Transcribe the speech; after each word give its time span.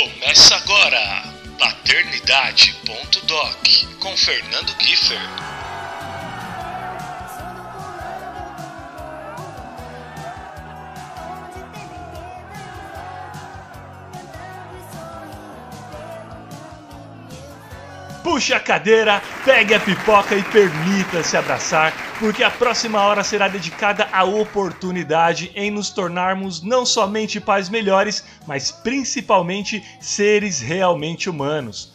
Começa 0.00 0.56
agora, 0.56 1.24
paternidade.doc 1.58 3.68
com 4.00 4.16
Fernando 4.16 4.74
Kiefer. 4.78 5.59
Puxe 18.22 18.52
a 18.52 18.60
cadeira, 18.60 19.22
pegue 19.44 19.74
a 19.74 19.80
pipoca 19.80 20.34
e 20.34 20.42
permita-se 20.42 21.36
abraçar, 21.36 21.92
porque 22.18 22.42
a 22.44 22.50
próxima 22.50 23.00
hora 23.00 23.24
será 23.24 23.48
dedicada 23.48 24.08
à 24.12 24.24
oportunidade 24.24 25.50
em 25.54 25.70
nos 25.70 25.88
tornarmos 25.88 26.62
não 26.62 26.84
somente 26.84 27.40
pais 27.40 27.70
melhores, 27.70 28.22
mas 28.46 28.70
principalmente 28.70 29.82
seres 30.00 30.60
realmente 30.60 31.30
humanos. 31.30 31.94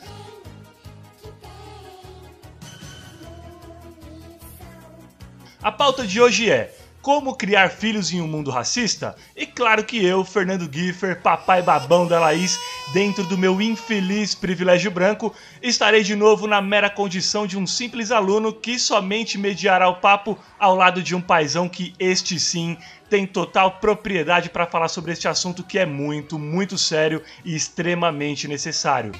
A 5.61 5.71
pauta 5.71 6.05
de 6.05 6.21
hoje 6.21 6.49
é 6.49 6.74
como 7.05 7.35
criar 7.35 7.69
filhos 7.69 8.11
em 8.11 8.19
um 8.19 8.27
mundo 8.27 8.49
racista? 8.49 9.15
E 9.35 9.45
claro 9.45 9.83
que 9.83 10.03
eu, 10.03 10.25
Fernando 10.25 10.67
Giffer, 10.67 11.21
papai 11.21 11.61
babão 11.61 12.07
da 12.07 12.19
Laís, 12.19 12.59
dentro 12.93 13.23
do 13.23 13.37
meu 13.37 13.61
infeliz 13.61 14.33
privilégio 14.33 14.89
branco, 14.89 15.31
estarei 15.61 16.01
de 16.01 16.15
novo 16.15 16.47
na 16.47 16.59
mera 16.63 16.89
condição 16.89 17.45
de 17.45 17.59
um 17.59 17.67
simples 17.67 18.09
aluno 18.09 18.51
que 18.51 18.79
somente 18.79 19.37
mediará 19.37 19.87
o 19.87 19.97
papo 19.97 20.35
ao 20.57 20.75
lado 20.75 21.03
de 21.03 21.13
um 21.13 21.21
paizão 21.21 21.69
que 21.69 21.93
este 21.99 22.39
sim 22.39 22.75
tem 23.07 23.27
total 23.27 23.73
propriedade 23.73 24.49
para 24.49 24.65
falar 24.65 24.87
sobre 24.87 25.11
este 25.11 25.27
assunto 25.27 25.61
que 25.61 25.77
é 25.77 25.85
muito, 25.85 26.39
muito 26.39 26.75
sério 26.75 27.21
e 27.45 27.55
extremamente 27.55 28.47
necessário. 28.47 29.11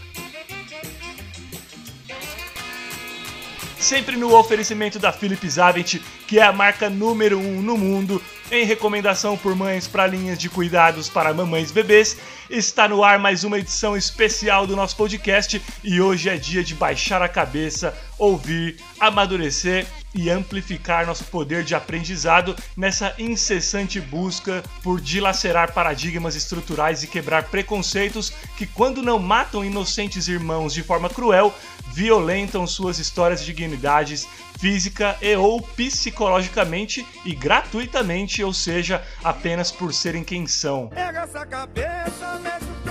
Sempre 3.86 4.18
no 4.18 4.36
oferecimento 4.36 4.98
da 4.98 5.12
Philips 5.12 5.60
Avent, 5.60 6.02
que 6.28 6.40
é 6.40 6.42
a 6.42 6.52
marca 6.52 6.90
número 6.90 7.38
1 7.38 7.58
um 7.58 7.62
no 7.62 7.78
mundo 7.78 8.20
em 8.52 8.66
recomendação 8.66 9.38
por 9.38 9.56
mães 9.56 9.88
para 9.88 10.08
linhas 10.08 10.40
de 10.40 10.50
cuidados 10.50 11.08
para 11.08 11.32
mamães 11.36 11.70
e 11.70 11.74
bebês. 11.74 12.18
Está 12.50 12.88
no 12.88 13.04
ar 13.04 13.20
mais 13.20 13.44
uma 13.44 13.60
edição 13.60 13.96
especial 13.96 14.66
do 14.66 14.76
nosso 14.76 14.96
podcast 14.96 15.62
e 15.84 16.02
hoje 16.02 16.30
é 16.30 16.36
dia 16.36 16.64
de 16.64 16.74
baixar 16.74 17.22
a 17.22 17.30
cabeça, 17.30 17.96
ouvir, 18.18 18.78
amadurecer 19.00 19.86
e 20.16 20.30
amplificar 20.30 21.06
nosso 21.06 21.26
poder 21.26 21.64
de 21.64 21.76
aprendizado 21.76 22.56
nessa 22.76 23.14
incessante 23.20 24.00
busca 24.00 24.64
por 24.82 25.02
dilacerar 25.02 25.74
paradigmas 25.74 26.36
estruturais 26.36 27.04
e 27.04 27.08
quebrar 27.08 27.44
preconceitos 27.50 28.32
que, 28.58 28.66
quando 28.66 29.04
não 29.04 29.20
matam 29.20 29.64
inocentes 29.64 30.28
irmãos 30.28 30.74
de 30.74 30.82
forma 30.82 31.10
cruel, 31.10 31.54
violentam 31.94 32.66
suas 32.66 32.98
histórias 32.98 33.42
de 33.42 33.48
dignidades 33.48 34.28
física 34.58 35.18
e 35.22 35.36
ou 35.36 35.62
psicologicamente 35.62 37.06
e 37.26 37.36
gratuitamente, 37.36 38.44
ou 38.44 38.54
seja, 38.54 39.04
apenas 39.24 39.72
por 39.72 39.94
serem 39.94 40.24
quem 40.24 40.48
são. 40.48 40.88
Pega 40.88 41.22
essa 41.22 41.46
cabeça, 41.46 42.40
mete 42.42 42.85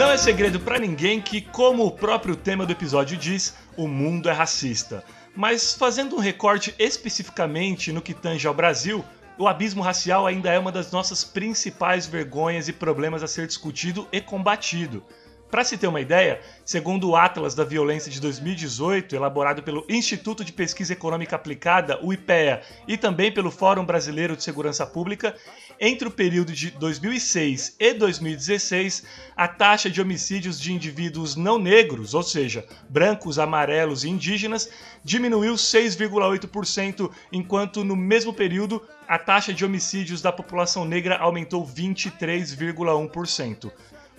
Não 0.00 0.10
é 0.10 0.16
segredo 0.16 0.58
para 0.58 0.78
ninguém 0.78 1.20
que, 1.20 1.42
como 1.42 1.84
o 1.84 1.90
próprio 1.90 2.34
tema 2.34 2.64
do 2.64 2.72
episódio 2.72 3.18
diz, 3.18 3.54
o 3.76 3.86
mundo 3.86 4.30
é 4.30 4.32
racista. 4.32 5.04
Mas 5.36 5.74
fazendo 5.74 6.16
um 6.16 6.18
recorte 6.18 6.74
especificamente 6.78 7.92
no 7.92 8.00
que 8.00 8.14
tange 8.14 8.48
ao 8.48 8.54
Brasil, 8.54 9.04
o 9.36 9.46
abismo 9.46 9.82
racial 9.82 10.26
ainda 10.26 10.50
é 10.50 10.58
uma 10.58 10.72
das 10.72 10.90
nossas 10.90 11.22
principais 11.22 12.06
vergonhas 12.06 12.66
e 12.66 12.72
problemas 12.72 13.22
a 13.22 13.28
ser 13.28 13.46
discutido 13.46 14.08
e 14.10 14.22
combatido. 14.22 15.04
Para 15.50 15.64
se 15.64 15.76
ter 15.76 15.88
uma 15.88 16.00
ideia, 16.00 16.40
segundo 16.64 17.10
o 17.10 17.16
Atlas 17.16 17.56
da 17.56 17.64
Violência 17.64 18.10
de 18.10 18.20
2018, 18.20 19.16
elaborado 19.16 19.64
pelo 19.64 19.84
Instituto 19.88 20.44
de 20.44 20.52
Pesquisa 20.52 20.92
Econômica 20.92 21.34
Aplicada, 21.34 21.98
o 22.02 22.12
IPEA, 22.12 22.62
e 22.86 22.96
também 22.96 23.32
pelo 23.32 23.50
Fórum 23.50 23.84
Brasileiro 23.84 24.36
de 24.36 24.44
Segurança 24.44 24.86
Pública, 24.86 25.34
entre 25.80 26.06
o 26.06 26.10
período 26.10 26.52
de 26.52 26.70
2006 26.72 27.76
e 27.80 27.94
2016, 27.94 29.02
a 29.34 29.48
taxa 29.48 29.88
de 29.88 30.02
homicídios 30.02 30.60
de 30.60 30.74
indivíduos 30.74 31.36
não 31.36 31.58
negros, 31.58 32.12
ou 32.12 32.22
seja, 32.22 32.66
brancos, 32.88 33.38
amarelos 33.38 34.04
e 34.04 34.10
indígenas, 34.10 34.68
diminuiu 35.02 35.54
6,8%, 35.54 37.10
enquanto 37.32 37.82
no 37.82 37.96
mesmo 37.96 38.34
período 38.34 38.82
a 39.08 39.18
taxa 39.18 39.54
de 39.54 39.64
homicídios 39.64 40.20
da 40.20 40.30
população 40.30 40.84
negra 40.84 41.16
aumentou 41.16 41.66
23,1%. 41.66 43.72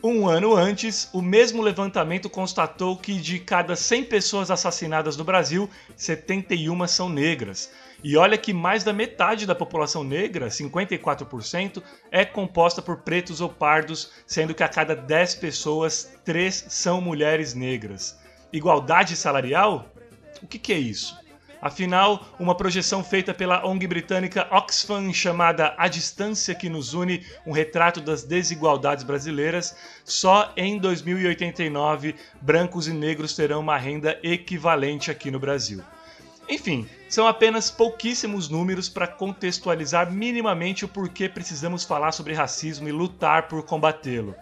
Um 0.03 0.27
ano 0.27 0.55
antes, 0.55 1.07
o 1.13 1.21
mesmo 1.21 1.61
levantamento 1.61 2.27
constatou 2.27 2.97
que 2.97 3.19
de 3.19 3.37
cada 3.37 3.75
100 3.75 4.05
pessoas 4.05 4.49
assassinadas 4.49 5.15
no 5.15 5.23
Brasil, 5.23 5.69
71 5.95 6.87
são 6.87 7.07
negras. 7.07 7.69
E 8.03 8.17
olha 8.17 8.37
que 8.37 8.51
mais 8.51 8.83
da 8.83 8.91
metade 8.91 9.45
da 9.45 9.53
população 9.53 10.03
negra, 10.03 10.47
54%, 10.47 11.83
é 12.09 12.25
composta 12.25 12.81
por 12.81 12.97
pretos 12.97 13.41
ou 13.41 13.49
pardos, 13.49 14.11
sendo 14.25 14.55
que 14.55 14.63
a 14.63 14.69
cada 14.69 14.95
10 14.95 15.35
pessoas, 15.35 16.11
3 16.25 16.65
são 16.67 16.99
mulheres 16.99 17.53
negras. 17.53 18.19
Igualdade 18.51 19.15
salarial? 19.15 19.87
O 20.41 20.47
que, 20.47 20.57
que 20.57 20.73
é 20.73 20.79
isso? 20.79 21.21
Afinal, 21.61 22.25
uma 22.39 22.55
projeção 22.55 23.03
feita 23.03 23.35
pela 23.35 23.63
ONG 23.63 23.85
britânica 23.85 24.47
Oxfam 24.49 25.13
chamada 25.13 25.75
A 25.77 25.87
Distância 25.87 26.55
que 26.55 26.67
nos 26.67 26.95
une, 26.95 27.23
um 27.45 27.51
retrato 27.51 28.01
das 28.01 28.23
desigualdades 28.23 29.03
brasileiras, 29.03 29.77
só 30.03 30.51
em 30.57 30.79
2089 30.79 32.15
brancos 32.41 32.87
e 32.87 32.93
negros 32.93 33.35
terão 33.35 33.59
uma 33.59 33.77
renda 33.77 34.19
equivalente 34.23 35.11
aqui 35.11 35.29
no 35.29 35.39
Brasil. 35.39 35.83
Enfim, 36.49 36.89
são 37.11 37.27
apenas 37.27 37.69
pouquíssimos 37.69 38.47
números 38.47 38.87
para 38.87 39.05
contextualizar 39.05 40.09
minimamente 40.09 40.85
o 40.85 40.87
porquê 40.87 41.27
precisamos 41.27 41.83
falar 41.83 42.13
sobre 42.13 42.33
racismo 42.33 42.87
e 42.87 42.91
lutar 42.91 43.49
por 43.49 43.63
combatê-lo 43.63 44.33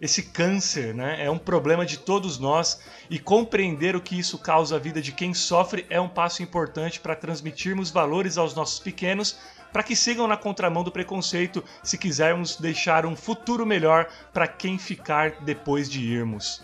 esse 0.00 0.24
câncer, 0.24 0.92
né? 0.92 1.24
É 1.24 1.30
um 1.30 1.38
problema 1.38 1.86
de 1.86 1.96
todos 1.96 2.36
nós 2.36 2.80
e 3.08 3.20
compreender 3.20 3.94
o 3.94 4.00
que 4.00 4.18
isso 4.18 4.36
causa 4.36 4.74
à 4.74 4.78
vida 4.78 5.00
de 5.00 5.12
quem 5.12 5.32
sofre 5.32 5.86
é 5.88 6.00
um 6.00 6.08
passo 6.08 6.42
importante 6.42 6.98
para 6.98 7.14
transmitirmos 7.14 7.88
valores 7.88 8.36
aos 8.36 8.52
nossos 8.52 8.80
pequenos 8.80 9.38
para 9.72 9.84
que 9.84 9.94
sigam 9.94 10.26
na 10.26 10.36
contramão 10.36 10.82
do 10.82 10.90
preconceito 10.90 11.62
se 11.84 11.96
quisermos 11.96 12.56
deixar 12.56 13.06
um 13.06 13.14
futuro 13.14 13.64
melhor 13.64 14.08
para 14.32 14.48
quem 14.48 14.76
ficar 14.76 15.40
depois 15.42 15.88
de 15.88 16.00
irmos. 16.00 16.62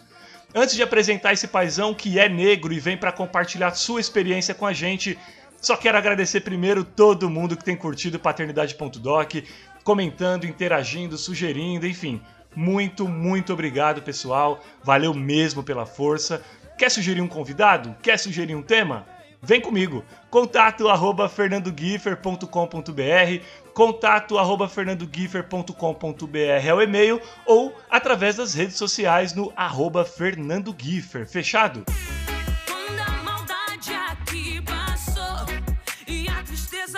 Antes 0.53 0.75
de 0.75 0.83
apresentar 0.83 1.33
esse 1.33 1.47
paizão 1.47 1.95
que 1.95 2.19
é 2.19 2.29
negro 2.29 2.73
e 2.73 2.81
vem 2.81 2.97
para 2.97 3.13
compartilhar 3.13 3.73
sua 3.75 4.01
experiência 4.01 4.55
com 4.55 4.67
a 4.67 4.73
gente, 4.73 5.17
só 5.61 5.77
quero 5.77 5.99
agradecer 5.99 6.41
primeiro 6.41 6.85
todo 6.85 7.29
mundo 7.29 7.57
que 7.57 7.65
tem 7.65 7.77
curtido 7.77 8.19
paternidade.doc, 8.19 9.35
comentando, 9.83 10.45
interagindo, 10.45 11.17
sugerindo, 11.17 11.87
enfim. 11.87 12.21
Muito, 12.55 13.07
muito 13.07 13.53
obrigado, 13.53 14.03
pessoal. 14.03 14.61
Valeu 14.83 15.15
mesmo 15.15 15.63
pela 15.63 15.87
força. 15.87 16.43
Quer 16.77 16.91
sugerir 16.91 17.21
um 17.21 17.29
convidado? 17.29 17.97
Quer 18.03 18.19
sugerir 18.19 18.55
um 18.55 18.63
tema? 18.63 19.07
Vem 19.41 19.61
comigo. 19.61 20.05
Contato 20.31 20.89
arroba 20.89 21.29
fernandogiffer.com.br 21.29 23.45
contato 23.73 24.37
arroba 24.37 24.69
fernandogiffer.com.br 24.69 26.37
é 26.37 26.75
o 26.75 26.83
e-mail 26.83 27.21
ou 27.47 27.73
através 27.89 28.35
das 28.35 28.53
redes 28.53 28.75
sociais 28.75 29.35
no 29.35 29.53
arroba 29.55 30.05
fernandogiffer. 30.05 31.29
Fechado? 31.29 31.85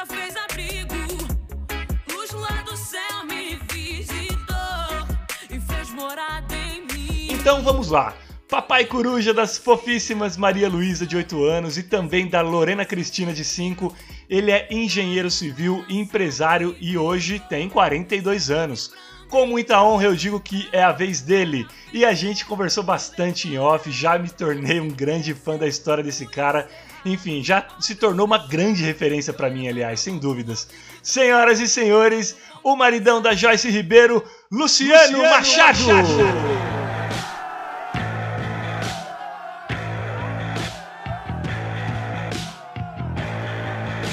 Fez 0.07 0.37
abrigo 0.37 0.95
Luz 2.13 2.31
lá 2.33 2.63
do 2.63 2.77
céu 2.77 3.25
me 3.25 3.57
visitou 3.73 4.39
e 5.51 5.61
fez 5.61 5.91
morada 5.91 6.55
em 6.55 6.87
mim 6.87 7.29
Então 7.33 7.63
vamos 7.63 7.91
lá 7.91 8.15
Papai 8.51 8.85
Coruja 8.85 9.33
das 9.33 9.57
fofíssimas 9.57 10.37
Maria 10.37 10.69
Luísa, 10.69 11.07
de 11.07 11.17
8 11.17 11.45
anos, 11.45 11.79
e 11.79 11.85
também 11.85 12.27
da 12.27 12.41
Lorena 12.41 12.85
Cristina, 12.85 13.33
de 13.33 13.45
5. 13.45 13.95
Ele 14.29 14.51
é 14.51 14.67
engenheiro 14.73 15.31
civil, 15.31 15.85
empresário 15.89 16.75
e 16.81 16.99
hoje 16.99 17.39
tem 17.49 17.69
42 17.69 18.51
anos. 18.51 18.93
Com 19.29 19.47
muita 19.47 19.81
honra 19.81 20.07
eu 20.07 20.17
digo 20.17 20.41
que 20.41 20.69
é 20.73 20.83
a 20.83 20.91
vez 20.91 21.21
dele. 21.21 21.65
E 21.93 22.05
a 22.05 22.13
gente 22.13 22.45
conversou 22.45 22.83
bastante 22.83 23.47
em 23.47 23.57
off, 23.57 23.89
já 23.93 24.19
me 24.19 24.29
tornei 24.29 24.81
um 24.81 24.89
grande 24.89 25.33
fã 25.33 25.57
da 25.57 25.69
história 25.69 26.03
desse 26.03 26.27
cara. 26.27 26.69
Enfim, 27.05 27.43
já 27.43 27.67
se 27.79 27.95
tornou 27.95 28.27
uma 28.27 28.39
grande 28.39 28.83
referência 28.83 29.33
para 29.33 29.49
mim, 29.49 29.67
aliás, 29.67 30.01
sem 30.01 30.19
dúvidas. 30.19 30.69
Senhoras 31.03 31.59
e 31.59 31.67
senhores, 31.67 32.37
o 32.63 32.77
maridão 32.77 33.23
da 33.23 33.35
Joyce 33.35 33.71
Ribeiro, 33.71 34.23
Luciano, 34.53 35.19
Luciano 35.19 35.23
Machado. 35.23 35.87
Machado. 35.87 36.81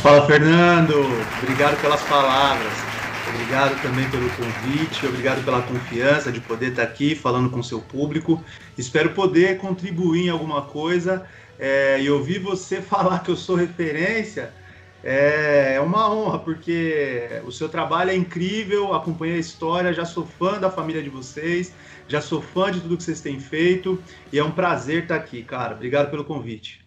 Fala 0.01 0.25
Fernando, 0.25 0.93
obrigado 1.43 1.81
pelas 1.81 2.01
palavras, 2.03 2.71
obrigado 3.27 3.81
também 3.81 4.09
pelo 4.09 4.29
convite, 4.29 5.05
obrigado 5.05 5.43
pela 5.43 5.61
confiança 5.61 6.31
de 6.31 6.39
poder 6.39 6.69
estar 6.69 6.83
aqui 6.83 7.13
falando 7.13 7.49
com 7.49 7.59
o 7.59 7.63
seu 7.63 7.81
público. 7.81 8.41
Espero 8.77 9.09
poder 9.09 9.57
contribuir 9.57 10.27
em 10.27 10.29
alguma 10.29 10.61
coisa 10.61 11.25
é, 11.59 12.01
e 12.01 12.09
ouvir 12.09 12.39
você 12.39 12.81
falar 12.81 13.23
que 13.23 13.31
eu 13.31 13.35
sou 13.35 13.55
referência 13.55 14.53
é, 15.03 15.75
é 15.75 15.79
uma 15.79 16.11
honra, 16.11 16.39
porque 16.39 17.41
o 17.45 17.51
seu 17.51 17.69
trabalho 17.69 18.11
é 18.11 18.15
incrível, 18.15 18.93
acompanhei 18.93 19.37
a 19.37 19.39
história, 19.39 19.93
já 19.93 20.05
sou 20.05 20.25
fã 20.25 20.59
da 20.59 20.69
família 20.69 21.01
de 21.01 21.09
vocês, 21.09 21.73
já 22.07 22.19
sou 22.19 22.41
fã 22.41 22.71
de 22.71 22.81
tudo 22.81 22.97
que 22.97 23.03
vocês 23.03 23.21
têm 23.21 23.39
feito 23.39 24.01
e 24.33 24.39
é 24.39 24.43
um 24.43 24.51
prazer 24.51 25.03
estar 25.03 25.15
aqui, 25.15 25.43
cara. 25.43 25.75
Obrigado 25.75 26.09
pelo 26.09 26.25
convite. 26.25 26.85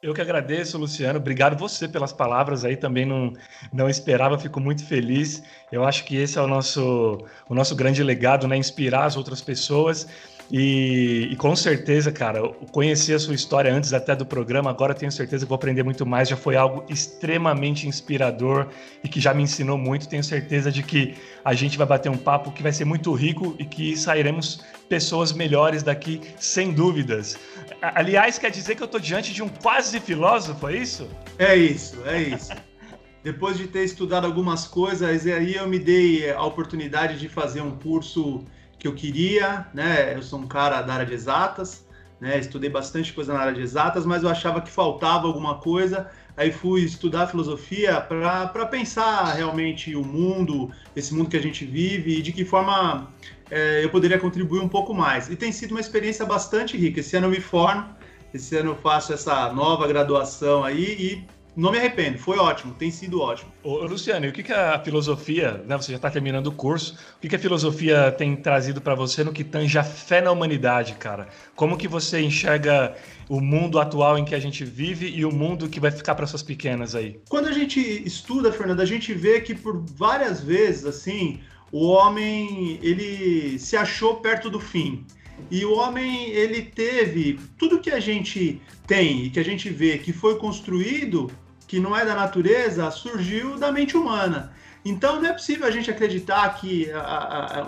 Eu 0.00 0.14
que 0.14 0.20
agradeço, 0.20 0.78
Luciano. 0.78 1.18
Obrigado 1.18 1.58
você 1.58 1.88
pelas 1.88 2.12
palavras 2.12 2.64
aí. 2.64 2.76
Também 2.76 3.04
não, 3.04 3.32
não 3.72 3.90
esperava, 3.90 4.38
fico 4.38 4.60
muito 4.60 4.86
feliz. 4.86 5.42
Eu 5.72 5.84
acho 5.84 6.04
que 6.04 6.16
esse 6.16 6.38
é 6.38 6.40
o 6.40 6.46
nosso, 6.46 7.18
o 7.48 7.54
nosso 7.54 7.74
grande 7.74 8.00
legado, 8.04 8.46
né? 8.46 8.56
Inspirar 8.56 9.06
as 9.06 9.16
outras 9.16 9.40
pessoas. 9.40 10.06
E, 10.50 11.28
e, 11.30 11.36
com 11.36 11.54
certeza, 11.54 12.10
cara, 12.10 12.38
eu 12.38 12.54
conheci 12.72 13.12
a 13.12 13.18
sua 13.18 13.34
história 13.34 13.72
antes 13.72 13.92
até 13.92 14.16
do 14.16 14.24
programa, 14.24 14.70
agora 14.70 14.94
tenho 14.94 15.12
certeza 15.12 15.44
que 15.44 15.48
vou 15.48 15.56
aprender 15.56 15.82
muito 15.82 16.06
mais. 16.06 16.28
Já 16.28 16.36
foi 16.36 16.56
algo 16.56 16.84
extremamente 16.88 17.86
inspirador 17.86 18.68
e 19.04 19.08
que 19.08 19.20
já 19.20 19.34
me 19.34 19.42
ensinou 19.42 19.76
muito. 19.76 20.08
Tenho 20.08 20.24
certeza 20.24 20.72
de 20.72 20.82
que 20.82 21.14
a 21.44 21.52
gente 21.52 21.76
vai 21.76 21.86
bater 21.86 22.08
um 22.08 22.16
papo 22.16 22.50
que 22.50 22.62
vai 22.62 22.72
ser 22.72 22.86
muito 22.86 23.12
rico 23.12 23.54
e 23.58 23.64
que 23.64 23.94
sairemos 23.96 24.64
pessoas 24.88 25.32
melhores 25.32 25.82
daqui, 25.82 26.20
sem 26.38 26.72
dúvidas. 26.72 27.38
Aliás, 27.82 28.38
quer 28.38 28.50
dizer 28.50 28.74
que 28.74 28.82
eu 28.82 28.86
estou 28.86 29.00
diante 29.00 29.34
de 29.34 29.42
um 29.42 29.48
quase 29.48 30.00
filósofo, 30.00 30.66
é 30.68 30.76
isso? 30.76 31.08
É 31.38 31.54
isso, 31.54 31.98
é 32.06 32.22
isso. 32.22 32.52
Depois 33.22 33.58
de 33.58 33.66
ter 33.66 33.84
estudado 33.84 34.26
algumas 34.26 34.66
coisas, 34.66 35.26
aí 35.26 35.54
eu 35.54 35.68
me 35.68 35.78
dei 35.78 36.30
a 36.30 36.42
oportunidade 36.42 37.18
de 37.18 37.28
fazer 37.28 37.60
um 37.60 37.72
curso 37.72 38.46
que 38.78 38.86
eu 38.86 38.94
queria, 38.94 39.66
né? 39.74 40.14
Eu 40.14 40.22
sou 40.22 40.38
um 40.38 40.46
cara 40.46 40.82
da 40.82 40.94
área 40.94 41.06
de 41.06 41.14
exatas, 41.14 41.84
né? 42.20 42.38
Estudei 42.38 42.70
bastante 42.70 43.12
coisa 43.12 43.32
na 43.32 43.40
área 43.40 43.54
de 43.54 43.60
exatas, 43.60 44.06
mas 44.06 44.22
eu 44.22 44.28
achava 44.28 44.60
que 44.60 44.70
faltava 44.70 45.26
alguma 45.26 45.56
coisa. 45.56 46.10
Aí 46.36 46.52
fui 46.52 46.82
estudar 46.82 47.26
filosofia 47.26 48.00
para 48.00 48.66
pensar 48.66 49.32
realmente 49.34 49.96
o 49.96 50.04
mundo, 50.04 50.70
esse 50.94 51.12
mundo 51.12 51.28
que 51.28 51.36
a 51.36 51.42
gente 51.42 51.64
vive 51.64 52.18
e 52.18 52.22
de 52.22 52.30
que 52.30 52.44
forma 52.44 53.12
é, 53.50 53.82
eu 53.82 53.90
poderia 53.90 54.18
contribuir 54.18 54.60
um 54.60 54.68
pouco 54.68 54.94
mais. 54.94 55.28
E 55.28 55.34
tem 55.34 55.50
sido 55.50 55.72
uma 55.72 55.80
experiência 55.80 56.24
bastante 56.24 56.76
rica. 56.76 57.00
Esse 57.00 57.16
ano 57.16 57.26
eu 57.26 57.30
me 57.30 57.40
formo, 57.40 57.88
esse 58.32 58.56
ano 58.56 58.70
eu 58.70 58.76
faço 58.76 59.12
essa 59.12 59.52
nova 59.52 59.88
graduação 59.88 60.62
aí 60.62 60.96
e 60.98 61.37
não 61.58 61.72
me 61.72 61.78
arrependo, 61.78 62.18
foi 62.18 62.38
ótimo, 62.38 62.72
tem 62.72 62.88
sido 62.88 63.20
ótimo. 63.20 63.50
Ô, 63.64 63.84
Luciano, 63.84 64.24
e 64.24 64.28
o 64.28 64.32
que, 64.32 64.44
que 64.44 64.52
a 64.52 64.78
filosofia, 64.78 65.60
né, 65.66 65.76
você 65.76 65.90
já 65.90 65.96
está 65.96 66.08
terminando 66.08 66.46
o 66.46 66.52
curso, 66.52 66.96
o 67.16 67.20
que, 67.20 67.28
que 67.28 67.34
a 67.34 67.38
filosofia 67.38 68.12
tem 68.12 68.36
trazido 68.36 68.80
para 68.80 68.94
você 68.94 69.24
no 69.24 69.32
que 69.32 69.42
tange 69.42 69.76
a 69.76 69.82
fé 69.82 70.20
na 70.20 70.30
humanidade, 70.30 70.94
cara? 70.94 71.26
Como 71.56 71.76
que 71.76 71.88
você 71.88 72.20
enxerga 72.20 72.94
o 73.28 73.40
mundo 73.40 73.80
atual 73.80 74.16
em 74.16 74.24
que 74.24 74.36
a 74.36 74.38
gente 74.38 74.64
vive 74.64 75.08
e 75.08 75.24
o 75.24 75.32
mundo 75.32 75.68
que 75.68 75.80
vai 75.80 75.90
ficar 75.90 76.14
para 76.14 76.28
suas 76.28 76.44
pequenas 76.44 76.94
aí? 76.94 77.20
Quando 77.28 77.48
a 77.48 77.52
gente 77.52 77.80
estuda, 78.06 78.52
Fernando, 78.52 78.80
a 78.80 78.86
gente 78.86 79.12
vê 79.12 79.40
que 79.40 79.52
por 79.52 79.84
várias 79.96 80.40
vezes, 80.40 80.84
assim, 80.84 81.40
o 81.72 81.88
homem, 81.88 82.78
ele 82.80 83.58
se 83.58 83.76
achou 83.76 84.18
perto 84.18 84.48
do 84.48 84.60
fim. 84.60 85.04
E 85.50 85.64
o 85.64 85.74
homem, 85.74 86.30
ele 86.30 86.62
teve 86.62 87.40
tudo 87.58 87.80
que 87.80 87.90
a 87.90 87.98
gente 87.98 88.62
tem 88.86 89.24
e 89.24 89.30
que 89.30 89.40
a 89.40 89.44
gente 89.44 89.68
vê 89.70 89.98
que 89.98 90.12
foi 90.12 90.36
construído 90.38 91.28
que 91.68 91.78
não 91.78 91.94
é 91.94 92.04
da 92.04 92.14
natureza 92.14 92.90
surgiu 92.90 93.58
da 93.58 93.70
mente 93.70 93.96
humana. 93.96 94.50
Então 94.84 95.20
não 95.20 95.28
é 95.28 95.32
possível 95.32 95.66
a 95.66 95.70
gente 95.70 95.90
acreditar 95.90 96.48
que 96.58 96.88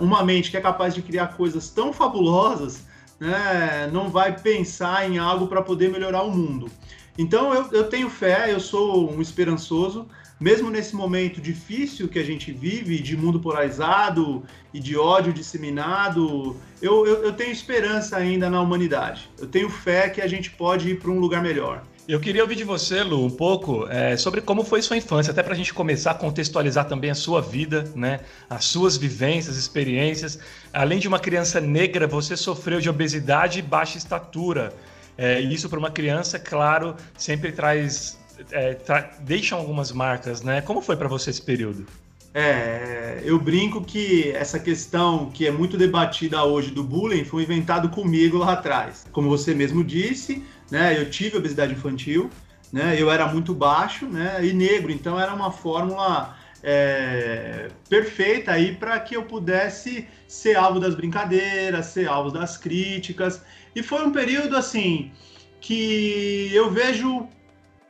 uma 0.01 0.25
mente 0.25 0.49
que 0.49 0.57
é 0.57 0.61
capaz 0.61 0.93
de 0.95 1.03
criar 1.03 1.27
coisas 1.37 1.69
tão 1.69 1.93
fabulosas, 1.93 2.83
né, 3.19 3.87
não 3.93 4.09
vai 4.09 4.37
pensar 4.37 5.07
em 5.07 5.19
algo 5.19 5.45
para 5.47 5.61
poder 5.61 5.91
melhorar 5.91 6.23
o 6.23 6.31
mundo. 6.31 6.69
Então 7.17 7.53
eu, 7.53 7.71
eu 7.71 7.83
tenho 7.87 8.09
fé, 8.09 8.51
eu 8.51 8.59
sou 8.59 9.11
um 9.11 9.21
esperançoso, 9.21 10.07
mesmo 10.39 10.71
nesse 10.71 10.95
momento 10.95 11.39
difícil 11.39 12.07
que 12.07 12.17
a 12.17 12.23
gente 12.23 12.51
vive, 12.51 12.99
de 12.99 13.15
mundo 13.15 13.39
polarizado 13.39 14.43
e 14.73 14.79
de 14.79 14.97
ódio 14.97 15.31
disseminado, 15.31 16.55
eu, 16.81 17.05
eu, 17.05 17.23
eu 17.25 17.33
tenho 17.33 17.51
esperança 17.51 18.17
ainda 18.17 18.49
na 18.49 18.59
humanidade. 18.59 19.29
Eu 19.37 19.45
tenho 19.45 19.69
fé 19.69 20.09
que 20.09 20.19
a 20.19 20.25
gente 20.25 20.49
pode 20.49 20.89
ir 20.89 20.99
para 20.99 21.11
um 21.11 21.19
lugar 21.19 21.43
melhor. 21.43 21.83
Eu 22.11 22.19
queria 22.19 22.41
ouvir 22.41 22.55
de 22.57 22.65
você, 22.65 23.03
Lu, 23.03 23.25
um 23.25 23.29
pouco 23.29 23.87
é, 23.87 24.17
sobre 24.17 24.41
como 24.41 24.65
foi 24.65 24.81
sua 24.81 24.97
infância, 24.97 25.31
até 25.31 25.41
para 25.41 25.53
a 25.53 25.55
gente 25.55 25.73
começar 25.73 26.11
a 26.11 26.13
contextualizar 26.13 26.85
também 26.85 27.09
a 27.09 27.15
sua 27.15 27.41
vida, 27.41 27.89
né? 27.95 28.19
As 28.49 28.65
suas 28.65 28.97
vivências, 28.97 29.55
experiências. 29.55 30.37
Além 30.73 30.99
de 30.99 31.07
uma 31.07 31.19
criança 31.19 31.61
negra, 31.61 32.07
você 32.07 32.35
sofreu 32.35 32.81
de 32.81 32.89
obesidade 32.89 33.59
e 33.59 33.61
baixa 33.61 33.97
estatura. 33.97 34.73
É, 35.17 35.39
isso 35.39 35.69
para 35.69 35.79
uma 35.79 35.89
criança, 35.89 36.37
claro, 36.37 36.97
sempre 37.17 37.53
traz 37.53 38.19
é, 38.51 38.73
tra 38.73 39.09
deixam 39.21 39.57
algumas 39.57 39.93
marcas, 39.93 40.41
né? 40.41 40.59
Como 40.59 40.81
foi 40.81 40.97
para 40.97 41.07
você 41.07 41.29
esse 41.29 41.41
período? 41.41 41.87
É, 42.33 43.21
eu 43.23 43.39
brinco 43.39 43.81
que 43.81 44.31
essa 44.31 44.59
questão 44.59 45.29
que 45.29 45.47
é 45.47 45.51
muito 45.51 45.77
debatida 45.77 46.43
hoje 46.43 46.71
do 46.71 46.83
bullying 46.83 47.23
foi 47.23 47.43
inventado 47.43 47.87
comigo 47.89 48.37
lá 48.37 48.53
atrás. 48.53 49.05
Como 49.11 49.29
você 49.29 49.53
mesmo 49.53 49.81
disse, 49.81 50.43
né? 50.71 50.97
Eu 50.97 51.09
tive 51.09 51.37
obesidade 51.37 51.73
infantil, 51.73 52.29
né? 52.71 52.95
Eu 52.97 53.11
era 53.11 53.27
muito 53.27 53.53
baixo, 53.53 54.05
né? 54.05 54.43
E 54.43 54.53
negro, 54.53 54.91
então 54.91 55.19
era 55.19 55.33
uma 55.33 55.51
fórmula 55.51 56.35
é, 56.63 57.69
perfeita 57.89 58.51
aí 58.51 58.75
para 58.75 58.99
que 58.99 59.15
eu 59.15 59.23
pudesse 59.23 60.07
ser 60.27 60.55
alvo 60.55 60.79
das 60.79 60.95
brincadeiras, 60.95 61.87
ser 61.87 62.07
alvo 62.07 62.31
das 62.31 62.57
críticas. 62.57 63.43
E 63.75 63.83
foi 63.83 64.05
um 64.05 64.11
período 64.11 64.55
assim 64.55 65.11
que 65.59 66.49
eu 66.53 66.71
vejo 66.71 67.27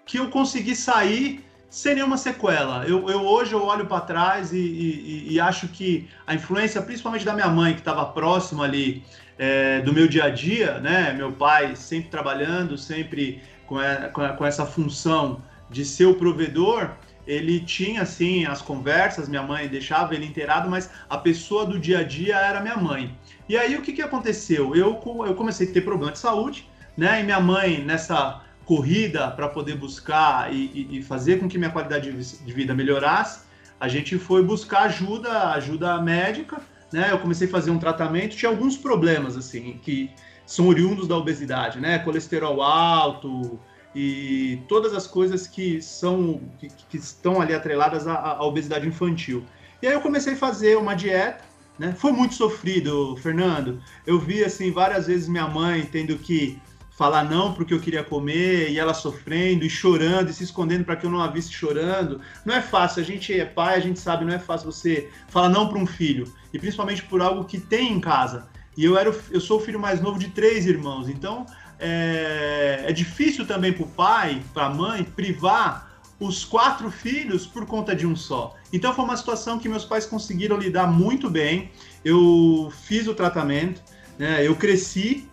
que 0.05 0.17
eu 0.17 0.29
consegui 0.29 0.75
sair 0.75 1.43
sem 1.69 1.95
nenhuma 1.95 2.17
sequela. 2.17 2.85
Eu, 2.85 3.09
eu 3.09 3.21
hoje 3.21 3.53
eu 3.53 3.63
olho 3.63 3.85
para 3.85 4.01
trás 4.01 4.51
e, 4.51 4.57
e, 4.57 5.33
e, 5.33 5.39
acho 5.39 5.69
que 5.69 6.09
a 6.27 6.35
influência, 6.35 6.81
principalmente 6.81 7.23
da 7.23 7.33
minha 7.33 7.47
mãe, 7.47 7.73
que 7.73 7.79
estava 7.79 8.05
próxima 8.05 8.65
ali 8.65 9.05
é, 9.41 9.81
do 9.81 9.91
meu 9.91 10.07
dia 10.07 10.25
a 10.25 10.29
dia, 10.29 10.79
né? 10.79 11.13
Meu 11.13 11.31
pai 11.31 11.75
sempre 11.75 12.11
trabalhando, 12.11 12.77
sempre 12.77 13.41
com, 13.65 13.79
a, 13.79 13.95
com, 14.09 14.21
a, 14.21 14.29
com 14.33 14.45
essa 14.45 14.67
função 14.67 15.41
de 15.67 15.83
ser 15.83 16.05
o 16.05 16.13
provedor, 16.13 16.91
ele 17.25 17.59
tinha 17.59 18.03
assim 18.03 18.45
as 18.45 18.61
conversas, 18.61 19.27
minha 19.27 19.41
mãe 19.41 19.67
deixava 19.67 20.13
ele 20.13 20.27
inteirado, 20.27 20.69
mas 20.69 20.91
a 21.09 21.17
pessoa 21.17 21.65
do 21.65 21.79
dia 21.79 21.99
a 21.99 22.03
dia 22.03 22.35
era 22.35 22.61
minha 22.61 22.77
mãe. 22.77 23.17
E 23.49 23.57
aí 23.57 23.75
o 23.75 23.81
que, 23.81 23.93
que 23.93 24.01
aconteceu? 24.03 24.75
Eu, 24.75 25.01
eu 25.25 25.33
comecei 25.33 25.67
a 25.67 25.73
ter 25.73 25.81
problema 25.81 26.11
de 26.11 26.19
saúde, 26.19 26.69
né? 26.95 27.21
E 27.21 27.23
minha 27.23 27.39
mãe, 27.39 27.83
nessa 27.83 28.43
corrida 28.63 29.31
para 29.31 29.49
poder 29.49 29.75
buscar 29.75 30.53
e, 30.53 30.87
e, 30.91 31.01
fazer 31.01 31.39
com 31.39 31.49
que 31.49 31.57
minha 31.57 31.71
qualidade 31.71 32.11
de 32.11 32.53
vida 32.53 32.75
melhorasse, 32.75 33.41
a 33.79 33.87
gente 33.87 34.19
foi 34.19 34.43
buscar 34.43 34.83
ajuda, 34.83 35.49
ajuda 35.53 35.99
médica, 35.99 36.61
né? 36.91 37.11
Eu 37.11 37.19
comecei 37.19 37.47
a 37.47 37.51
fazer 37.51 37.71
um 37.71 37.79
tratamento, 37.79 38.35
tinha 38.35 38.49
alguns 38.49 38.77
problemas 38.77 39.37
assim 39.37 39.79
que 39.81 40.11
são 40.45 40.67
oriundos 40.67 41.07
da 41.07 41.15
obesidade, 41.15 41.79
né? 41.79 41.99
Colesterol 41.99 42.61
alto 42.61 43.59
e 43.95 44.59
todas 44.67 44.93
as 44.93 45.07
coisas 45.07 45.47
que 45.47 45.81
são 45.81 46.41
que, 46.59 46.67
que 46.89 46.97
estão 46.97 47.41
ali 47.41 47.53
atreladas 47.53 48.07
à, 48.07 48.15
à 48.15 48.43
obesidade 48.43 48.87
infantil. 48.87 49.43
E 49.81 49.87
aí 49.87 49.93
eu 49.93 50.01
comecei 50.01 50.33
a 50.33 50.37
fazer 50.37 50.77
uma 50.77 50.93
dieta, 50.93 51.43
né? 51.79 51.93
Foi 51.97 52.11
muito 52.11 52.35
sofrido, 52.35 53.15
Fernando. 53.17 53.81
Eu 54.05 54.19
vi 54.19 54.43
assim 54.43 54.71
várias 54.71 55.07
vezes 55.07 55.27
minha 55.27 55.47
mãe 55.47 55.87
tendo 55.89 56.17
que 56.17 56.59
falar 56.97 57.23
não 57.23 57.53
porque 57.53 57.73
eu 57.73 57.79
queria 57.79 58.03
comer 58.03 58.69
e 58.69 58.77
ela 58.77 58.93
sofrendo 58.93 59.65
e 59.65 59.69
chorando 59.69 60.29
e 60.29 60.33
se 60.33 60.43
escondendo 60.43 60.83
para 60.83 60.95
que 60.95 61.05
eu 61.05 61.09
não 61.09 61.21
a 61.21 61.27
visse 61.27 61.51
chorando. 61.51 62.19
Não 62.45 62.53
é 62.53 62.61
fácil, 62.61 63.01
a 63.01 63.05
gente 63.05 63.33
é 63.39 63.45
pai, 63.45 63.75
a 63.75 63.79
gente 63.79 63.99
sabe, 63.99 64.25
não 64.25 64.33
é 64.33 64.37
fácil 64.39 64.71
você 64.71 65.09
falar 65.29 65.49
não 65.49 65.67
para 65.67 65.79
um 65.79 65.87
filho 65.87 66.31
e 66.53 66.59
principalmente 66.59 67.03
por 67.03 67.21
algo 67.21 67.45
que 67.45 67.59
tem 67.59 67.91
em 67.91 67.99
casa. 67.99 68.47
E 68.77 68.85
eu 68.85 68.97
era, 68.97 69.13
eu 69.29 69.41
sou 69.41 69.57
o 69.57 69.61
filho 69.61 69.79
mais 69.79 70.01
novo 70.01 70.17
de 70.17 70.29
três 70.29 70.65
irmãos, 70.65 71.09
então 71.09 71.45
é, 71.79 72.85
é 72.87 72.91
difícil 72.93 73.45
também 73.45 73.73
para 73.73 73.83
o 73.83 73.87
pai, 73.87 74.41
para 74.53 74.65
a 74.65 74.69
mãe, 74.69 75.03
privar 75.03 75.89
os 76.19 76.45
quatro 76.45 76.91
filhos 76.91 77.47
por 77.47 77.65
conta 77.65 77.95
de 77.95 78.05
um 78.05 78.15
só. 78.15 78.55
Então 78.71 78.93
foi 78.93 79.03
uma 79.03 79.17
situação 79.17 79.57
que 79.57 79.67
meus 79.67 79.85
pais 79.85 80.05
conseguiram 80.05 80.57
lidar 80.57 80.87
muito 80.87 81.29
bem. 81.29 81.71
Eu 82.05 82.71
fiz 82.83 83.07
o 83.07 83.15
tratamento, 83.15 83.81
né, 84.19 84.45
eu 84.45 84.55
cresci 84.55 85.27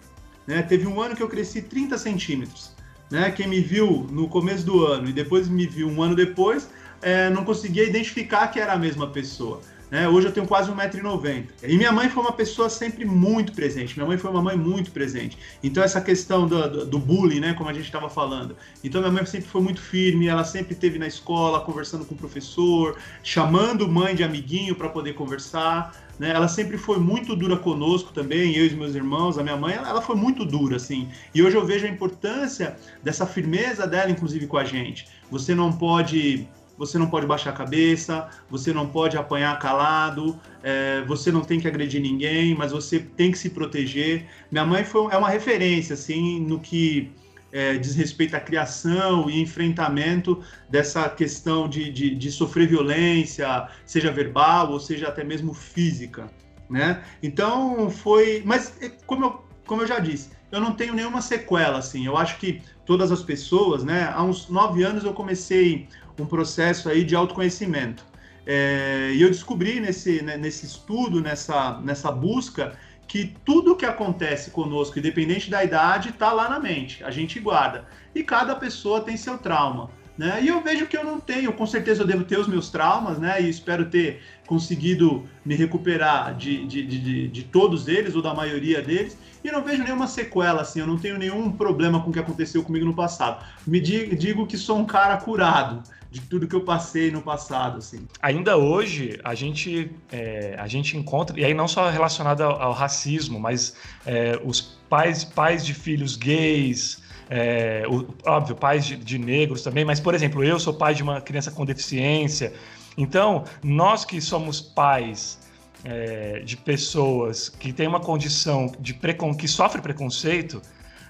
né? 0.48 0.62
Teve 0.62 0.86
um 0.86 0.98
ano 0.98 1.14
que 1.14 1.22
eu 1.22 1.28
cresci 1.28 1.60
30 1.60 1.98
centímetros. 1.98 2.72
Né? 3.10 3.30
Quem 3.30 3.46
me 3.46 3.60
viu 3.60 4.06
no 4.10 4.28
começo 4.28 4.64
do 4.64 4.84
ano 4.84 5.10
e 5.10 5.12
depois 5.12 5.46
me 5.46 5.66
viu 5.66 5.86
um 5.86 6.02
ano 6.02 6.16
depois, 6.16 6.70
é, 7.02 7.28
não 7.28 7.44
conseguia 7.44 7.84
identificar 7.84 8.48
que 8.48 8.58
era 8.58 8.72
a 8.72 8.78
mesma 8.78 9.06
pessoa. 9.08 9.60
Né? 9.90 10.08
Hoje 10.08 10.26
eu 10.26 10.32
tenho 10.32 10.46
quase 10.46 10.70
1,90m. 10.70 11.46
E 11.62 11.76
minha 11.76 11.90
mãe 11.90 12.08
foi 12.08 12.22
uma 12.22 12.32
pessoa 12.32 12.68
sempre 12.68 13.04
muito 13.04 13.52
presente. 13.52 13.96
Minha 13.96 14.06
mãe 14.06 14.18
foi 14.18 14.30
uma 14.30 14.42
mãe 14.42 14.56
muito 14.56 14.90
presente. 14.90 15.38
Então, 15.62 15.82
essa 15.82 16.00
questão 16.00 16.46
do, 16.46 16.68
do, 16.68 16.86
do 16.86 16.98
bullying, 16.98 17.40
né, 17.40 17.54
como 17.54 17.70
a 17.70 17.72
gente 17.72 17.86
estava 17.86 18.08
falando. 18.08 18.56
Então, 18.84 19.00
minha 19.00 19.12
mãe 19.12 19.24
sempre 19.24 19.48
foi 19.48 19.62
muito 19.62 19.80
firme. 19.80 20.28
Ela 20.28 20.44
sempre 20.44 20.74
esteve 20.74 20.98
na 20.98 21.06
escola, 21.06 21.60
conversando 21.60 22.04
com 22.04 22.14
o 22.14 22.18
professor, 22.18 22.96
chamando 23.22 23.88
mãe 23.88 24.14
de 24.14 24.22
amiguinho 24.22 24.74
para 24.74 24.88
poder 24.88 25.14
conversar. 25.14 25.94
Né? 26.18 26.30
Ela 26.30 26.48
sempre 26.48 26.76
foi 26.76 26.98
muito 26.98 27.34
dura 27.36 27.56
conosco 27.56 28.12
também, 28.12 28.54
eu 28.56 28.66
e 28.66 28.70
meus 28.74 28.94
irmãos, 28.94 29.38
a 29.38 29.42
minha 29.42 29.56
mãe, 29.56 29.74
ela, 29.74 29.88
ela, 29.88 30.02
foi 30.02 30.16
muito 30.16 30.44
dura, 30.44 30.76
assim. 30.76 31.08
E 31.34 31.42
hoje 31.42 31.56
eu 31.56 31.64
vejo 31.64 31.86
a 31.86 31.88
importância 31.88 32.76
dessa 33.02 33.24
firmeza 33.24 33.86
dela, 33.86 34.10
inclusive, 34.10 34.46
com 34.46 34.58
a 34.58 34.64
gente. 34.64 35.06
Você 35.30 35.54
não 35.54 35.72
pode 35.72 36.48
você 36.78 36.96
não 36.96 37.08
pode 37.08 37.26
baixar 37.26 37.50
a 37.50 37.52
cabeça, 37.52 38.28
você 38.48 38.72
não 38.72 38.88
pode 38.88 39.16
apanhar 39.16 39.58
calado, 39.58 40.38
é, 40.62 41.02
você 41.02 41.32
não 41.32 41.42
tem 41.42 41.58
que 41.58 41.66
agredir 41.66 42.00
ninguém, 42.00 42.54
mas 42.54 42.70
você 42.70 43.00
tem 43.00 43.32
que 43.32 43.38
se 43.38 43.50
proteger. 43.50 44.26
Minha 44.50 44.64
mãe 44.64 44.84
foi, 44.84 45.12
é 45.12 45.16
uma 45.16 45.28
referência, 45.28 45.94
assim, 45.94 46.40
no 46.40 46.60
que 46.60 47.10
é, 47.50 47.76
diz 47.76 47.94
respeito 47.94 48.36
à 48.36 48.40
criação 48.40 49.28
e 49.28 49.40
enfrentamento 49.40 50.42
dessa 50.68 51.08
questão 51.08 51.68
de, 51.68 51.90
de, 51.90 52.14
de, 52.14 52.30
sofrer 52.30 52.68
violência, 52.68 53.68
seja 53.84 54.12
verbal 54.12 54.70
ou 54.70 54.78
seja 54.78 55.08
até 55.08 55.24
mesmo 55.24 55.54
física, 55.54 56.30
né? 56.68 57.02
Então 57.22 57.90
foi, 57.90 58.42
mas 58.44 58.74
é, 58.80 58.90
como 59.06 59.24
eu, 59.24 59.44
como 59.66 59.82
eu 59.82 59.86
já 59.86 59.98
disse, 59.98 60.30
eu 60.50 60.60
não 60.60 60.72
tenho 60.72 60.94
nenhuma 60.94 61.20
sequela, 61.20 61.78
assim. 61.78 62.06
Eu 62.06 62.16
acho 62.16 62.38
que 62.38 62.62
todas 62.86 63.12
as 63.12 63.22
pessoas, 63.22 63.84
né? 63.84 64.10
Há 64.14 64.22
uns 64.22 64.48
nove 64.48 64.82
anos 64.82 65.04
eu 65.04 65.12
comecei 65.12 65.86
um 66.22 66.26
processo 66.26 66.88
aí 66.88 67.04
de 67.04 67.14
autoconhecimento. 67.14 68.04
É, 68.46 69.12
e 69.14 69.20
eu 69.20 69.28
descobri 69.28 69.78
nesse, 69.78 70.22
né, 70.22 70.36
nesse 70.36 70.64
estudo, 70.64 71.20
nessa, 71.20 71.80
nessa 71.80 72.10
busca, 72.10 72.76
que 73.06 73.34
tudo 73.44 73.76
que 73.76 73.86
acontece 73.86 74.50
conosco, 74.50 74.98
independente 74.98 75.50
da 75.50 75.64
idade, 75.64 76.10
está 76.10 76.32
lá 76.32 76.48
na 76.48 76.58
mente. 76.58 77.02
A 77.04 77.10
gente 77.10 77.38
guarda. 77.40 77.86
E 78.14 78.22
cada 78.22 78.54
pessoa 78.54 79.00
tem 79.00 79.16
seu 79.16 79.38
trauma. 79.38 79.90
Né? 80.18 80.40
E 80.42 80.48
eu 80.48 80.60
vejo 80.60 80.86
que 80.86 80.96
eu 80.96 81.04
não 81.04 81.20
tenho, 81.20 81.52
com 81.52 81.64
certeza 81.64 82.02
eu 82.02 82.06
devo 82.06 82.24
ter 82.24 82.36
os 82.36 82.48
meus 82.48 82.68
traumas, 82.68 83.20
né? 83.20 83.40
E 83.40 83.48
espero 83.48 83.84
ter 83.84 84.20
conseguido 84.48 85.24
me 85.44 85.54
recuperar 85.54 86.34
de, 86.34 86.66
de, 86.66 86.84
de, 86.84 87.28
de, 87.28 87.42
todos 87.44 87.86
eles, 87.86 88.16
ou 88.16 88.22
da 88.22 88.34
maioria 88.34 88.82
deles, 88.82 89.16
e 89.44 89.52
não 89.52 89.62
vejo 89.62 89.84
nenhuma 89.84 90.08
sequela, 90.08 90.62
assim, 90.62 90.80
eu 90.80 90.88
não 90.88 90.98
tenho 90.98 91.18
nenhum 91.18 91.52
problema 91.52 92.02
com 92.02 92.10
o 92.10 92.12
que 92.12 92.18
aconteceu 92.18 92.64
comigo 92.64 92.84
no 92.84 92.94
passado. 92.94 93.44
Me 93.64 93.78
digo, 93.78 94.16
digo 94.16 94.46
que 94.46 94.58
sou 94.58 94.78
um 94.78 94.84
cara 94.84 95.16
curado 95.18 95.84
de 96.10 96.20
tudo 96.22 96.48
que 96.48 96.56
eu 96.56 96.62
passei 96.62 97.12
no 97.12 97.22
passado, 97.22 97.78
assim. 97.78 98.08
Ainda 98.20 98.56
hoje, 98.56 99.20
a 99.22 99.36
gente, 99.36 99.90
é, 100.10 100.56
a 100.58 100.66
gente 100.66 100.96
encontra, 100.96 101.38
e 101.38 101.44
aí 101.44 101.54
não 101.54 101.68
só 101.68 101.90
relacionado 101.90 102.40
ao, 102.40 102.60
ao 102.60 102.72
racismo, 102.72 103.38
mas 103.38 103.76
é, 104.04 104.40
os 104.42 104.60
pais, 104.88 105.22
pais 105.22 105.64
de 105.64 105.74
filhos 105.74 106.16
gays, 106.16 107.06
é, 107.30 107.84
o, 107.88 108.06
óbvio, 108.26 108.56
pais 108.56 108.86
de, 108.86 108.96
de 108.96 109.18
negros 109.18 109.62
também, 109.62 109.84
mas, 109.84 110.00
por 110.00 110.14
exemplo, 110.14 110.42
eu 110.42 110.58
sou 110.58 110.74
pai 110.74 110.94
de 110.94 111.02
uma 111.02 111.20
criança 111.20 111.50
com 111.50 111.64
deficiência, 111.64 112.52
então, 112.98 113.44
nós 113.62 114.04
que 114.04 114.20
somos 114.20 114.60
pais 114.60 115.38
é, 115.84 116.40
de 116.40 116.56
pessoas 116.56 117.48
que 117.48 117.72
têm 117.72 117.86
uma 117.86 118.00
condição 118.00 118.72
de 118.80 118.92
precon 118.92 119.32
que 119.36 119.46
sofre 119.46 119.80
preconceito, 119.80 120.60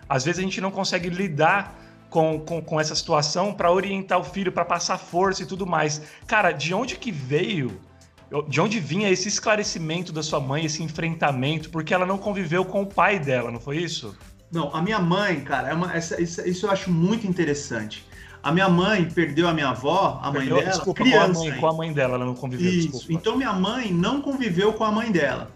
às 0.06 0.22
vezes 0.22 0.38
a 0.38 0.42
gente 0.42 0.60
não 0.60 0.70
consegue 0.70 1.08
lidar 1.08 1.74
com, 2.10 2.40
com, 2.40 2.60
com 2.60 2.78
essa 2.78 2.94
situação 2.94 3.54
para 3.54 3.72
orientar 3.72 4.18
o 4.18 4.24
filho, 4.24 4.52
para 4.52 4.66
passar 4.66 4.98
força 4.98 5.42
e 5.42 5.46
tudo 5.46 5.66
mais. 5.66 6.02
Cara, 6.26 6.52
de 6.52 6.74
onde 6.74 6.96
que 6.96 7.10
veio? 7.10 7.80
De 8.48 8.60
onde 8.60 8.78
vinha 8.78 9.08
esse 9.08 9.26
esclarecimento 9.26 10.12
da 10.12 10.22
sua 10.22 10.38
mãe, 10.38 10.66
esse 10.66 10.82
enfrentamento? 10.82 11.70
Porque 11.70 11.94
ela 11.94 12.04
não 12.04 12.18
conviveu 12.18 12.66
com 12.66 12.82
o 12.82 12.86
pai 12.86 13.18
dela, 13.18 13.50
não 13.50 13.60
foi 13.60 13.78
isso? 13.78 14.14
Não, 14.50 14.74
a 14.74 14.80
minha 14.80 14.98
mãe, 14.98 15.40
cara, 15.40 15.68
é 15.68 15.74
uma, 15.74 15.94
essa, 15.94 16.20
isso, 16.20 16.66
eu 16.66 16.70
acho 16.70 16.90
muito 16.90 17.26
interessante. 17.26 18.06
A 18.42 18.52
minha 18.52 18.68
mãe 18.68 19.04
perdeu 19.04 19.48
a 19.48 19.52
minha 19.52 19.68
avó, 19.68 20.20
a 20.22 20.30
perdeu, 20.30 20.54
mãe 20.54 20.64
dela, 20.64 20.76
desculpa, 20.76 21.02
criança. 21.02 21.34
Com 21.34 21.40
a, 21.40 21.50
mãe, 21.50 21.60
com 21.60 21.66
a 21.66 21.72
mãe 21.72 21.92
dela, 21.92 22.14
ela 22.14 22.24
não 22.24 22.34
conviveu, 22.34 22.70
Isso. 22.70 22.88
Desculpa. 22.88 23.12
Então 23.12 23.36
minha 23.36 23.52
mãe 23.52 23.92
não 23.92 24.22
conviveu 24.22 24.72
com 24.72 24.84
a 24.84 24.92
mãe 24.92 25.10
dela. 25.10 25.50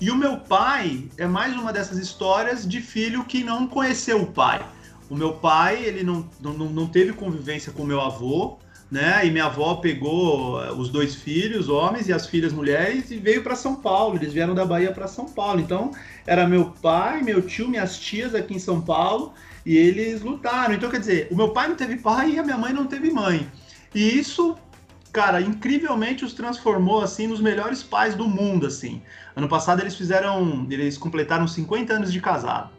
E 0.00 0.10
o 0.10 0.16
meu 0.16 0.38
pai 0.38 1.08
é 1.16 1.26
mais 1.26 1.54
uma 1.54 1.72
dessas 1.72 1.98
histórias 1.98 2.66
de 2.66 2.80
filho 2.80 3.24
que 3.24 3.42
não 3.42 3.66
conheceu 3.66 4.22
o 4.22 4.26
pai. 4.26 4.64
O 5.10 5.16
meu 5.16 5.32
pai, 5.32 5.82
ele 5.82 6.04
não, 6.04 6.28
não, 6.40 6.52
não 6.52 6.86
teve 6.86 7.12
convivência 7.12 7.72
com 7.72 7.82
o 7.82 7.86
meu 7.86 8.00
avô, 8.00 8.58
né? 8.90 9.26
E 9.26 9.30
minha 9.30 9.46
avó 9.46 9.76
pegou 9.76 10.62
eh, 10.62 10.72
os 10.72 10.88
dois 10.88 11.14
filhos, 11.14 11.68
homens, 11.68 12.08
e 12.08 12.12
as 12.12 12.26
filhas 12.26 12.52
mulheres, 12.52 13.10
e 13.10 13.16
veio 13.16 13.42
para 13.42 13.54
São 13.54 13.76
Paulo. 13.76 14.16
Eles 14.16 14.32
vieram 14.32 14.54
da 14.54 14.64
Bahia 14.64 14.92
para 14.92 15.06
São 15.06 15.26
Paulo. 15.26 15.60
Então, 15.60 15.92
era 16.26 16.46
meu 16.46 16.70
pai, 16.82 17.22
meu 17.22 17.42
tio, 17.42 17.68
minhas 17.68 17.98
tias 17.98 18.34
aqui 18.34 18.54
em 18.54 18.58
São 18.58 18.80
Paulo, 18.80 19.34
e 19.64 19.76
eles 19.76 20.22
lutaram. 20.22 20.74
Então, 20.74 20.90
quer 20.90 21.00
dizer, 21.00 21.28
o 21.30 21.36
meu 21.36 21.50
pai 21.50 21.68
não 21.68 21.76
teve 21.76 21.96
pai 21.96 22.32
e 22.32 22.38
a 22.38 22.42
minha 22.42 22.56
mãe 22.56 22.72
não 22.72 22.86
teve 22.86 23.10
mãe. 23.10 23.46
E 23.94 24.18
isso 24.18 24.56
cara, 25.12 25.40
incrivelmente 25.40 26.24
os 26.24 26.32
transformou 26.32 27.02
assim 27.02 27.26
nos 27.26 27.40
melhores 27.40 27.82
pais 27.82 28.14
do 28.14 28.28
mundo, 28.28 28.66
assim. 28.66 29.02
Ano 29.34 29.48
passado 29.48 29.80
eles 29.80 29.96
fizeram, 29.96 30.66
eles 30.70 30.98
completaram 30.98 31.46
50 31.46 31.92
anos 31.92 32.12
de 32.12 32.20
casado, 32.20 32.70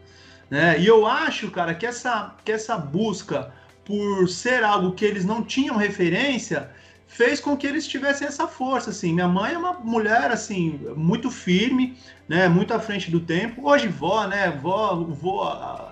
né? 0.48 0.78
E 0.80 0.86
eu 0.86 1.06
acho, 1.06 1.50
cara, 1.50 1.74
que 1.74 1.84
essa 1.84 2.34
que 2.44 2.52
essa 2.52 2.78
busca 2.78 3.52
por 3.84 4.28
ser 4.28 4.62
algo 4.62 4.92
que 4.92 5.04
eles 5.04 5.24
não 5.24 5.42
tinham 5.42 5.76
referência 5.76 6.70
fez 7.10 7.40
com 7.40 7.56
que 7.56 7.66
eles 7.66 7.88
tivessem 7.88 8.26
essa 8.26 8.46
força, 8.46 8.90
assim. 8.90 9.12
Minha 9.12 9.26
mãe 9.26 9.54
é 9.54 9.58
uma 9.58 9.72
mulher 9.72 10.30
assim 10.30 10.78
muito 10.96 11.30
firme, 11.30 11.96
né? 12.28 12.48
Muito 12.48 12.72
à 12.72 12.78
frente 12.78 13.10
do 13.10 13.20
tempo. 13.20 13.68
Hoje 13.68 13.88
vó, 13.88 14.26
né? 14.26 14.50
Vó, 14.62 14.94
vó 14.94 15.90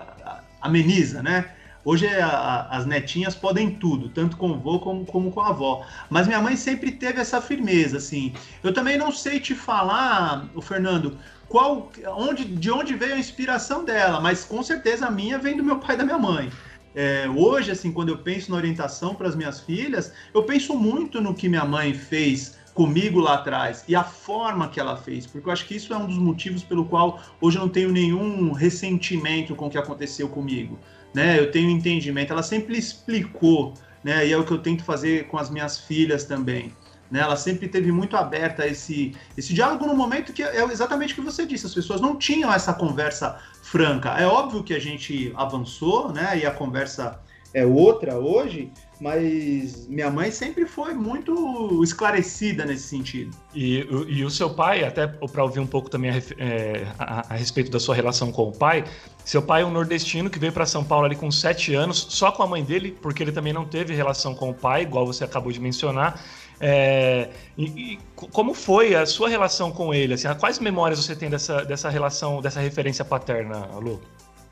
ameniza, 0.61 1.21
né? 1.21 1.51
Hoje 1.83 2.05
é 2.05 2.21
a, 2.21 2.67
as 2.71 2.85
netinhas 2.85 3.35
podem 3.35 3.71
tudo, 3.71 4.09
tanto 4.09 4.37
com 4.37 4.51
o 4.51 4.53
avô 4.53 4.79
como, 4.79 5.05
como 5.05 5.31
com 5.31 5.41
a 5.41 5.49
avó. 5.49 5.85
Mas 6.09 6.27
minha 6.27 6.41
mãe 6.41 6.55
sempre 6.55 6.91
teve 6.91 7.19
essa 7.19 7.41
firmeza, 7.41 7.97
assim. 7.97 8.33
Eu 8.63 8.73
também 8.73 8.97
não 8.97 9.11
sei 9.11 9.39
te 9.39 9.55
falar, 9.55 10.47
o 10.55 10.61
Fernando, 10.61 11.17
qual, 11.47 11.91
onde, 12.07 12.45
de 12.45 12.71
onde 12.71 12.95
veio 12.95 13.15
a 13.15 13.19
inspiração 13.19 13.83
dela, 13.83 14.19
mas 14.19 14.45
com 14.45 14.61
certeza 14.61 15.07
a 15.07 15.11
minha 15.11 15.37
vem 15.37 15.57
do 15.57 15.63
meu 15.63 15.79
pai 15.79 15.95
e 15.95 15.97
da 15.97 16.05
minha 16.05 16.19
mãe. 16.19 16.51
É, 16.95 17.27
hoje, 17.29 17.71
assim, 17.71 17.91
quando 17.91 18.09
eu 18.09 18.17
penso 18.17 18.51
na 18.51 18.57
orientação 18.57 19.13
para 19.13 19.27
as 19.27 19.35
minhas 19.35 19.59
filhas, 19.59 20.11
eu 20.33 20.43
penso 20.43 20.75
muito 20.75 21.21
no 21.21 21.33
que 21.33 21.47
minha 21.47 21.65
mãe 21.65 21.93
fez 21.93 22.57
comigo 22.73 23.19
lá 23.19 23.35
atrás 23.35 23.83
e 23.87 23.95
a 23.95 24.03
forma 24.03 24.69
que 24.69 24.79
ela 24.79 24.95
fez, 24.95 25.27
porque 25.27 25.47
eu 25.47 25.51
acho 25.51 25.65
que 25.65 25.75
isso 25.75 25.93
é 25.93 25.97
um 25.97 26.07
dos 26.07 26.17
motivos 26.17 26.63
pelo 26.63 26.85
qual 26.85 27.21
hoje 27.41 27.57
eu 27.57 27.61
não 27.61 27.69
tenho 27.69 27.91
nenhum 27.91 28.53
ressentimento 28.53 29.55
com 29.55 29.67
o 29.67 29.69
que 29.69 29.77
aconteceu 29.77 30.29
comigo 30.29 30.79
né? 31.13 31.39
Eu 31.39 31.51
tenho 31.51 31.69
entendimento. 31.69 32.31
Ela 32.31 32.43
sempre 32.43 32.77
explicou, 32.77 33.73
né? 34.03 34.27
E 34.27 34.31
é 34.31 34.37
o 34.37 34.43
que 34.43 34.51
eu 34.51 34.59
tento 34.59 34.83
fazer 34.83 35.27
com 35.27 35.37
as 35.37 35.49
minhas 35.49 35.77
filhas 35.79 36.25
também. 36.25 36.73
Né? 37.09 37.19
Ela 37.19 37.35
sempre 37.35 37.67
teve 37.67 37.91
muito 37.91 38.15
aberta 38.15 38.67
esse, 38.67 39.15
esse 39.35 39.53
diálogo 39.53 39.85
no 39.87 39.95
momento 39.95 40.31
que 40.31 40.43
é 40.43 40.63
exatamente 40.65 41.13
o 41.13 41.15
que 41.15 41.21
você 41.21 41.45
disse. 41.45 41.65
As 41.65 41.73
pessoas 41.73 41.99
não 41.99 42.15
tinham 42.15 42.53
essa 42.53 42.73
conversa 42.73 43.39
franca. 43.69 44.09
É 44.19 44.25
óbvio 44.25 44.63
que 44.63 44.73
a 44.73 44.79
gente 44.79 45.31
avançou, 45.35 46.11
né? 46.11 46.39
E 46.39 46.45
a 46.45 46.51
conversa 46.51 47.19
é 47.53 47.65
outra 47.65 48.17
hoje, 48.17 48.71
mas 48.99 49.87
minha 49.87 50.09
mãe 50.09 50.29
sempre 50.31 50.65
foi 50.65 50.93
muito 50.93 51.83
esclarecida 51.83 52.65
nesse 52.65 52.87
sentido. 52.87 53.35
E, 53.55 53.87
e 54.07 54.23
o 54.23 54.29
seu 54.29 54.49
pai, 54.49 54.83
até 54.83 55.07
para 55.07 55.43
ouvir 55.43 55.59
um 55.59 55.67
pouco 55.67 55.89
também 55.89 56.11
a, 56.11 56.17
é, 56.37 56.87
a, 56.97 57.33
a, 57.33 57.35
respeito 57.35 57.71
da 57.71 57.79
sua 57.79 57.95
relação 57.95 58.31
com 58.31 58.49
o 58.49 58.51
pai, 58.51 58.83
seu 59.23 59.41
pai 59.41 59.61
é 59.61 59.65
um 59.65 59.71
nordestino 59.71 60.29
que 60.29 60.39
veio 60.39 60.51
para 60.51 60.65
São 60.65 60.83
Paulo 60.83 61.05
ali 61.05 61.15
com 61.15 61.29
sete 61.31 61.73
anos, 61.73 62.07
só 62.09 62.31
com 62.31 62.43
a 62.43 62.47
mãe 62.47 62.63
dele, 62.63 62.97
porque 63.01 63.23
ele 63.23 63.31
também 63.31 63.53
não 63.53 63.65
teve 63.65 63.93
relação 63.93 64.35
com 64.35 64.49
o 64.49 64.53
pai, 64.53 64.83
igual 64.83 65.05
você 65.05 65.23
acabou 65.23 65.51
de 65.51 65.59
mencionar. 65.59 66.21
É, 66.61 67.29
e, 67.57 67.63
e, 67.63 67.99
como 68.13 68.53
foi 68.53 68.95
a 68.95 69.05
sua 69.05 69.29
relação 69.29 69.71
com 69.71 69.93
ele? 69.93 70.13
Assim, 70.13 70.27
quais 70.35 70.59
memórias 70.59 71.03
você 71.03 71.15
tem 71.15 71.29
dessa, 71.29 71.63
dessa 71.63 71.89
relação, 71.89 72.41
dessa 72.41 72.59
referência 72.59 73.05
paterna, 73.05 73.65
Lu? 73.77 74.01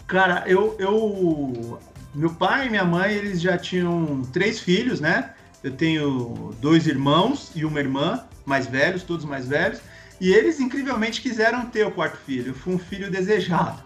Cara, 0.08 0.44
eu, 0.48 0.76
eu 0.80 1.80
meu 2.16 2.34
pai 2.34 2.68
e 2.68 2.70
minha 2.70 2.86
mãe, 2.86 3.14
eles 3.14 3.42
já 3.42 3.58
tinham 3.58 4.24
três 4.34 4.60
filhos, 4.60 5.00
né? 5.00 5.34
Eu 5.64 5.72
tenho 5.72 6.56
dois 6.62 6.88
irmãos 6.88 7.52
e 7.56 7.66
uma 7.66 7.80
irmã, 7.80 8.26
mais 8.46 8.66
velhos, 8.68 9.04
todos 9.04 9.26
mais 9.26 9.48
velhos. 9.48 9.80
E 10.20 10.34
eles, 10.34 10.60
incrivelmente, 10.60 11.22
quiseram 11.22 11.66
ter 11.66 11.86
o 11.86 11.92
quarto 11.92 12.18
filho. 12.18 12.54
Fui 12.54 12.74
um 12.74 12.80
filho 12.80 13.12
desejado. 13.12 13.84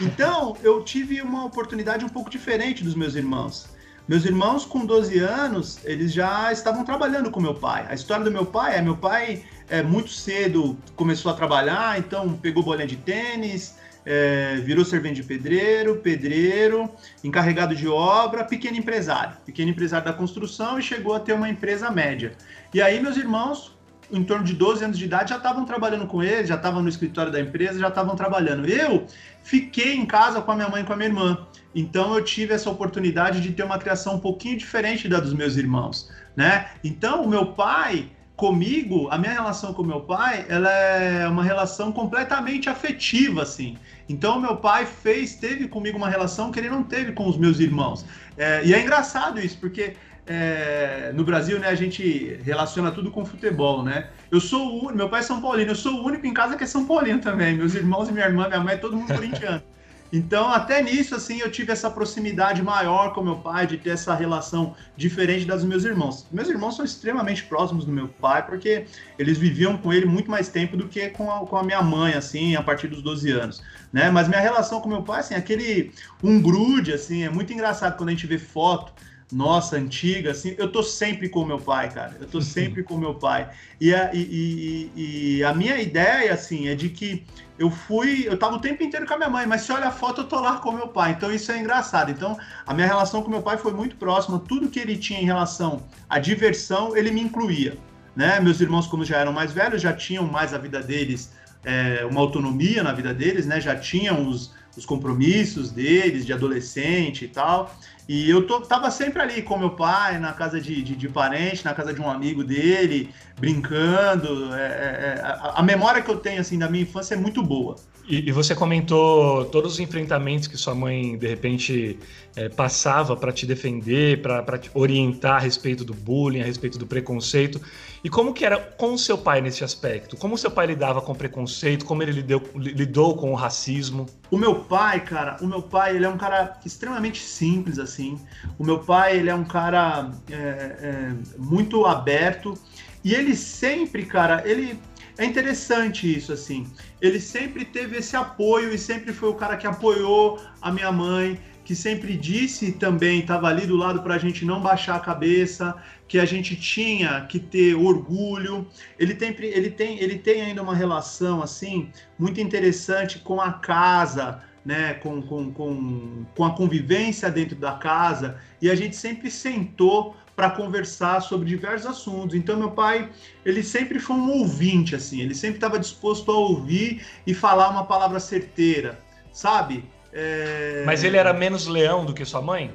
Então, 0.00 0.56
eu 0.62 0.82
tive 0.82 1.22
uma 1.22 1.44
oportunidade 1.44 2.04
um 2.04 2.08
pouco 2.08 2.28
diferente 2.28 2.82
dos 2.82 2.94
meus 2.94 3.14
irmãos. 3.14 3.68
Meus 4.08 4.24
irmãos, 4.24 4.64
com 4.64 4.84
12 4.84 5.18
anos, 5.20 5.78
eles 5.84 6.12
já 6.12 6.52
estavam 6.52 6.84
trabalhando 6.84 7.30
com 7.30 7.40
meu 7.40 7.54
pai. 7.54 7.86
A 7.88 7.94
história 7.94 8.24
do 8.24 8.30
meu 8.30 8.44
pai 8.44 8.76
é: 8.76 8.82
meu 8.82 8.96
pai 8.96 9.44
é, 9.68 9.82
muito 9.82 10.10
cedo 10.10 10.76
começou 10.96 11.30
a 11.30 11.34
trabalhar, 11.34 11.98
então 11.98 12.32
pegou 12.34 12.64
bolinha 12.64 12.86
de 12.86 12.96
tênis, 12.96 13.76
é, 14.04 14.56
virou 14.56 14.84
servente 14.84 15.16
de 15.16 15.22
pedreiro, 15.22 15.96
pedreiro, 15.96 16.90
encarregado 17.22 17.74
de 17.74 17.86
obra, 17.86 18.44
pequeno 18.44 18.76
empresário, 18.76 19.36
pequeno 19.46 19.70
empresário 19.70 20.04
da 20.04 20.12
construção 20.12 20.78
e 20.78 20.82
chegou 20.82 21.14
a 21.14 21.20
ter 21.20 21.32
uma 21.32 21.48
empresa 21.48 21.90
média. 21.90 22.32
E 22.74 22.82
aí 22.82 23.00
meus 23.00 23.16
irmãos, 23.16 23.76
em 24.10 24.24
torno 24.24 24.44
de 24.44 24.54
12 24.54 24.84
anos 24.84 24.98
de 24.98 25.04
idade, 25.04 25.30
já 25.30 25.36
estavam 25.36 25.64
trabalhando 25.64 26.06
com 26.06 26.22
ele, 26.22 26.46
já 26.46 26.56
estavam 26.56 26.82
no 26.82 26.88
escritório 26.88 27.32
da 27.32 27.40
empresa, 27.40 27.78
já 27.78 27.88
estavam 27.88 28.14
trabalhando. 28.16 28.66
Eu 28.66 29.06
fiquei 29.42 29.94
em 29.94 30.04
casa 30.04 30.42
com 30.42 30.50
a 30.50 30.56
minha 30.56 30.68
mãe 30.68 30.82
e 30.82 30.84
com 30.84 30.92
a 30.92 30.96
minha 30.96 31.08
irmã. 31.08 31.46
Então 31.74 32.14
eu 32.14 32.22
tive 32.22 32.54
essa 32.54 32.70
oportunidade 32.70 33.40
de 33.40 33.52
ter 33.52 33.62
uma 33.62 33.78
criação 33.78 34.16
um 34.16 34.20
pouquinho 34.20 34.56
diferente 34.56 35.08
da 35.08 35.20
dos 35.20 35.32
meus 35.32 35.56
irmãos, 35.56 36.10
né? 36.36 36.70
Então 36.82 37.24
o 37.24 37.28
meu 37.28 37.46
pai 37.46 38.10
comigo, 38.36 39.08
a 39.10 39.18
minha 39.18 39.32
relação 39.32 39.72
com 39.72 39.84
meu 39.84 40.00
pai, 40.00 40.44
ela 40.48 40.68
é 40.68 41.28
uma 41.28 41.44
relação 41.44 41.92
completamente 41.92 42.68
afetiva, 42.68 43.42
assim. 43.42 43.76
Então, 44.08 44.40
meu 44.40 44.56
pai 44.56 44.84
fez, 44.84 45.36
teve 45.36 45.68
comigo 45.68 45.96
uma 45.96 46.08
relação 46.08 46.50
que 46.50 46.58
ele 46.58 46.68
não 46.68 46.82
teve 46.82 47.12
com 47.12 47.28
os 47.28 47.36
meus 47.36 47.60
irmãos. 47.60 48.04
É, 48.36 48.64
e 48.64 48.74
é 48.74 48.80
engraçado 48.80 49.38
isso, 49.38 49.58
porque 49.58 49.94
é, 50.26 51.12
no 51.14 51.24
Brasil, 51.24 51.58
né, 51.58 51.68
a 51.68 51.74
gente 51.74 52.38
relaciona 52.42 52.90
tudo 52.90 53.10
com 53.10 53.24
futebol, 53.24 53.82
né? 53.82 54.08
Eu 54.30 54.40
sou 54.40 54.88
o 54.88 54.94
meu 54.94 55.08
pai 55.08 55.20
é 55.20 55.22
São 55.22 55.40
Paulino, 55.40 55.70
eu 55.70 55.76
sou 55.76 56.00
o 56.00 56.04
único 56.04 56.26
em 56.26 56.34
casa 56.34 56.56
que 56.56 56.64
é 56.64 56.66
São 56.66 56.86
Paulino 56.86 57.20
também. 57.20 57.56
Meus 57.56 57.74
irmãos 57.74 58.08
e 58.08 58.12
minha 58.12 58.26
irmã, 58.26 58.48
minha 58.48 58.60
mãe, 58.60 58.74
é 58.74 58.76
todo 58.76 58.96
mundo 58.96 59.14
corintiano. 59.14 59.62
Então, 60.12 60.48
até 60.48 60.82
nisso, 60.82 61.14
assim, 61.14 61.40
eu 61.40 61.50
tive 61.50 61.72
essa 61.72 61.90
proximidade 61.90 62.62
maior 62.62 63.14
com 63.14 63.22
meu 63.22 63.36
pai, 63.36 63.66
de 63.66 63.78
ter 63.78 63.90
essa 63.90 64.14
relação 64.14 64.76
diferente 64.94 65.46
das 65.46 65.62
dos 65.62 65.68
meus 65.68 65.84
irmãos. 65.84 66.26
Meus 66.30 66.48
irmãos 66.48 66.76
são 66.76 66.84
extremamente 66.84 67.44
próximos 67.44 67.84
do 67.84 67.92
meu 67.92 68.08
pai, 68.08 68.44
porque 68.44 68.84
eles 69.18 69.38
viviam 69.38 69.78
com 69.78 69.92
ele 69.92 70.04
muito 70.04 70.30
mais 70.30 70.48
tempo 70.48 70.76
do 70.76 70.88
que 70.88 71.08
com 71.10 71.30
a, 71.30 71.46
com 71.46 71.56
a 71.56 71.62
minha 71.62 71.80
mãe, 71.80 72.14
assim, 72.14 72.56
a 72.56 72.62
partir 72.62 72.88
dos 72.88 73.00
12 73.00 73.30
anos, 73.30 73.62
né? 73.92 74.10
Mas 74.10 74.28
minha 74.28 74.40
relação 74.40 74.80
com 74.80 74.88
meu 74.88 75.02
pai, 75.02 75.20
assim, 75.20 75.34
aquele 75.34 75.92
um 76.22 76.40
grude, 76.42 76.92
assim, 76.92 77.24
é 77.24 77.30
muito 77.30 77.52
engraçado 77.52 77.96
quando 77.96 78.10
a 78.10 78.12
gente 78.12 78.26
vê 78.26 78.38
foto 78.38 78.92
nossa, 79.32 79.76
antiga, 79.76 80.30
assim, 80.30 80.54
eu 80.58 80.70
tô 80.70 80.82
sempre 80.82 81.26
com 81.26 81.42
meu 81.44 81.58
pai, 81.58 81.90
cara. 81.90 82.14
Eu 82.20 82.26
tô 82.26 82.40
sempre 82.42 82.82
com 82.82 82.98
meu 82.98 83.14
pai. 83.14 83.48
E 83.80 83.94
a, 83.94 84.10
e, 84.12 84.90
e, 84.94 85.38
e 85.38 85.44
a 85.44 85.54
minha 85.54 85.80
ideia, 85.80 86.34
assim, 86.34 86.68
é 86.68 86.74
de 86.74 86.90
que 86.90 87.24
eu 87.58 87.70
fui, 87.70 88.26
eu 88.26 88.36
tava 88.38 88.56
o 88.56 88.60
tempo 88.60 88.82
inteiro 88.82 89.06
com 89.06 89.14
a 89.14 89.16
minha 89.16 89.28
mãe, 89.28 89.46
mas 89.46 89.62
se 89.62 89.72
olha 89.72 89.88
a 89.88 89.90
foto, 89.90 90.22
eu 90.22 90.24
tô 90.24 90.40
lá 90.40 90.58
com 90.58 90.72
meu 90.72 90.88
pai. 90.88 91.12
Então 91.12 91.32
isso 91.32 91.52
é 91.52 91.58
engraçado. 91.58 92.10
Então, 92.10 92.38
a 92.66 92.74
minha 92.74 92.86
relação 92.86 93.22
com 93.22 93.30
meu 93.30 93.42
pai 93.42 93.56
foi 93.56 93.72
muito 93.72 93.96
próxima. 93.96 94.38
Tudo 94.38 94.68
que 94.68 94.80
ele 94.80 94.96
tinha 94.96 95.20
em 95.20 95.24
relação 95.24 95.82
à 96.08 96.18
diversão, 96.18 96.96
ele 96.96 97.10
me 97.10 97.20
incluía. 97.20 97.76
Né? 98.16 98.40
Meus 98.40 98.60
irmãos, 98.60 98.86
como 98.86 99.04
já 99.04 99.18
eram 99.18 99.32
mais 99.32 99.52
velhos, 99.52 99.80
já 99.80 99.92
tinham 99.92 100.26
mais 100.26 100.52
a 100.52 100.58
vida 100.58 100.82
deles, 100.82 101.32
é, 101.64 102.04
uma 102.04 102.20
autonomia 102.20 102.82
na 102.82 102.92
vida 102.92 103.14
deles, 103.14 103.46
né? 103.46 103.60
Já 103.60 103.76
tinham 103.76 104.28
os, 104.28 104.52
os 104.76 104.84
compromissos 104.84 105.70
deles 105.70 106.26
de 106.26 106.32
adolescente 106.32 107.24
e 107.24 107.28
tal. 107.28 107.74
E 108.08 108.28
eu 108.28 108.46
tô, 108.46 108.60
tava 108.60 108.90
sempre 108.90 109.22
ali 109.22 109.42
com 109.42 109.56
meu 109.56 109.70
pai, 109.70 110.18
na 110.18 110.32
casa 110.32 110.60
de, 110.60 110.82
de, 110.82 110.96
de 110.96 111.08
parente, 111.08 111.64
na 111.64 111.72
casa 111.72 111.94
de 111.94 112.00
um 112.00 112.10
amigo 112.10 112.42
dele, 112.42 113.10
brincando. 113.38 114.52
É, 114.54 114.60
é, 114.60 115.18
é 115.18 115.20
a, 115.22 115.52
a, 115.56 115.62
memória 115.62 116.02
que 116.02 116.10
eu 116.10 116.16
tenho 116.16 116.40
assim 116.40 116.58
da 116.58 116.68
minha 116.68 116.82
infância 116.82 117.14
é 117.14 117.16
muito 117.16 117.42
boa. 117.42 117.76
E, 118.08 118.28
e 118.28 118.32
você 118.32 118.54
comentou 118.54 119.44
todos 119.46 119.74
os 119.74 119.80
enfrentamentos 119.80 120.48
que 120.48 120.56
sua 120.56 120.74
mãe 120.74 121.16
de 121.16 121.28
repente 121.28 121.98
é, 122.34 122.48
passava 122.48 123.16
para 123.16 123.32
te 123.32 123.46
defender, 123.46 124.20
para 124.20 124.58
te 124.58 124.70
orientar 124.74 125.36
a 125.36 125.38
respeito 125.38 125.84
do 125.84 125.94
bullying, 125.94 126.40
a 126.40 126.44
respeito 126.44 126.78
do 126.78 126.86
preconceito. 126.86 127.60
E 128.04 128.10
como 128.10 128.34
que 128.34 128.44
era 128.44 128.58
com 128.58 128.94
o 128.94 128.98
seu 128.98 129.16
pai 129.16 129.40
nesse 129.40 129.62
aspecto? 129.62 130.16
Como 130.16 130.34
o 130.34 130.38
seu 130.38 130.50
pai 130.50 130.66
lidava 130.66 131.00
com 131.00 131.14
preconceito? 131.14 131.84
Como 131.84 132.02
ele 132.02 132.10
lidou, 132.12 132.42
lidou 132.56 133.16
com 133.16 133.30
o 133.30 133.34
racismo? 133.34 134.06
O 134.28 134.36
meu 134.36 134.56
pai, 134.56 135.04
cara, 135.04 135.36
o 135.40 135.46
meu 135.46 135.62
pai, 135.62 135.94
ele 135.94 136.04
é 136.04 136.08
um 136.08 136.18
cara 136.18 136.58
extremamente 136.66 137.20
simples, 137.20 137.78
assim. 137.78 138.18
O 138.58 138.64
meu 138.64 138.80
pai, 138.80 139.18
ele 139.18 139.30
é 139.30 139.34
um 139.34 139.44
cara 139.44 140.10
é, 140.28 140.34
é, 140.34 141.14
muito 141.38 141.86
aberto. 141.86 142.58
E 143.04 143.14
ele 143.14 143.36
sempre, 143.36 144.04
cara, 144.04 144.42
ele 144.44 144.80
é 145.16 145.24
interessante 145.24 146.12
isso, 146.12 146.32
assim. 146.32 146.66
Ele 147.00 147.20
sempre 147.20 147.64
teve 147.64 147.98
esse 147.98 148.16
apoio 148.16 148.72
e 148.72 148.78
sempre 148.78 149.12
foi 149.12 149.28
o 149.28 149.34
cara 149.34 149.56
que 149.56 149.66
apoiou 149.66 150.40
a 150.60 150.72
minha 150.72 150.90
mãe. 150.90 151.38
que 151.64 151.76
sempre 151.76 152.16
disse 152.16 152.72
também, 152.72 153.20
estava 153.20 153.46
ali 153.46 153.68
do 153.68 153.76
lado 153.76 154.02
para 154.02 154.16
a 154.16 154.18
gente 154.18 154.44
não 154.44 154.60
baixar 154.60 154.96
a 154.96 155.00
cabeça, 155.00 155.76
que 156.12 156.18
a 156.18 156.26
gente 156.26 156.54
tinha 156.54 157.22
que 157.22 157.40
ter 157.40 157.74
orgulho. 157.74 158.68
Ele 158.98 159.14
tem, 159.14 159.34
ele 159.40 159.70
tem, 159.70 159.98
ele 159.98 160.18
tem 160.18 160.42
ainda 160.42 160.62
uma 160.62 160.74
relação 160.74 161.42
assim 161.42 161.90
muito 162.18 162.38
interessante 162.38 163.18
com 163.18 163.40
a 163.40 163.50
casa, 163.50 164.42
né, 164.62 164.92
com, 164.92 165.22
com, 165.22 165.50
com, 165.50 166.26
com 166.36 166.44
a 166.44 166.54
convivência 166.54 167.30
dentro 167.30 167.56
da 167.56 167.72
casa, 167.72 168.36
e 168.60 168.70
a 168.70 168.74
gente 168.74 168.94
sempre 168.94 169.30
sentou 169.30 170.14
para 170.36 170.50
conversar 170.50 171.22
sobre 171.22 171.48
diversos 171.48 171.86
assuntos. 171.86 172.36
Então 172.36 172.58
meu 172.58 172.72
pai, 172.72 173.10
ele 173.42 173.62
sempre 173.62 173.98
foi 173.98 174.16
um 174.16 174.32
ouvinte 174.32 174.94
assim, 174.94 175.22
ele 175.22 175.34
sempre 175.34 175.56
estava 175.56 175.78
disposto 175.78 176.30
a 176.30 176.36
ouvir 176.36 177.06
e 177.26 177.32
falar 177.32 177.70
uma 177.70 177.86
palavra 177.86 178.20
certeira, 178.20 178.98
sabe? 179.32 179.82
É... 180.12 180.82
Mas 180.84 181.04
ele 181.04 181.16
era 181.16 181.32
menos 181.32 181.66
leão 181.66 182.04
do 182.04 182.12
que 182.12 182.22
sua 182.26 182.42
mãe? 182.42 182.70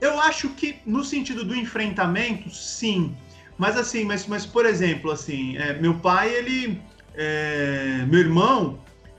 Eu 0.00 0.20
acho 0.20 0.50
que 0.50 0.76
no 0.84 1.04
sentido 1.04 1.44
do 1.44 1.54
enfrentamento, 1.54 2.50
sim. 2.50 3.14
Mas 3.56 3.76
assim, 3.76 4.04
mas, 4.04 4.26
mas 4.26 4.44
por 4.44 4.66
exemplo, 4.66 5.10
assim, 5.10 5.56
é, 5.56 5.74
meu 5.74 5.94
pai, 5.94 6.32
ele, 6.32 6.82
é, 7.14 8.04
meu 8.08 8.20
irmão, 8.20 8.78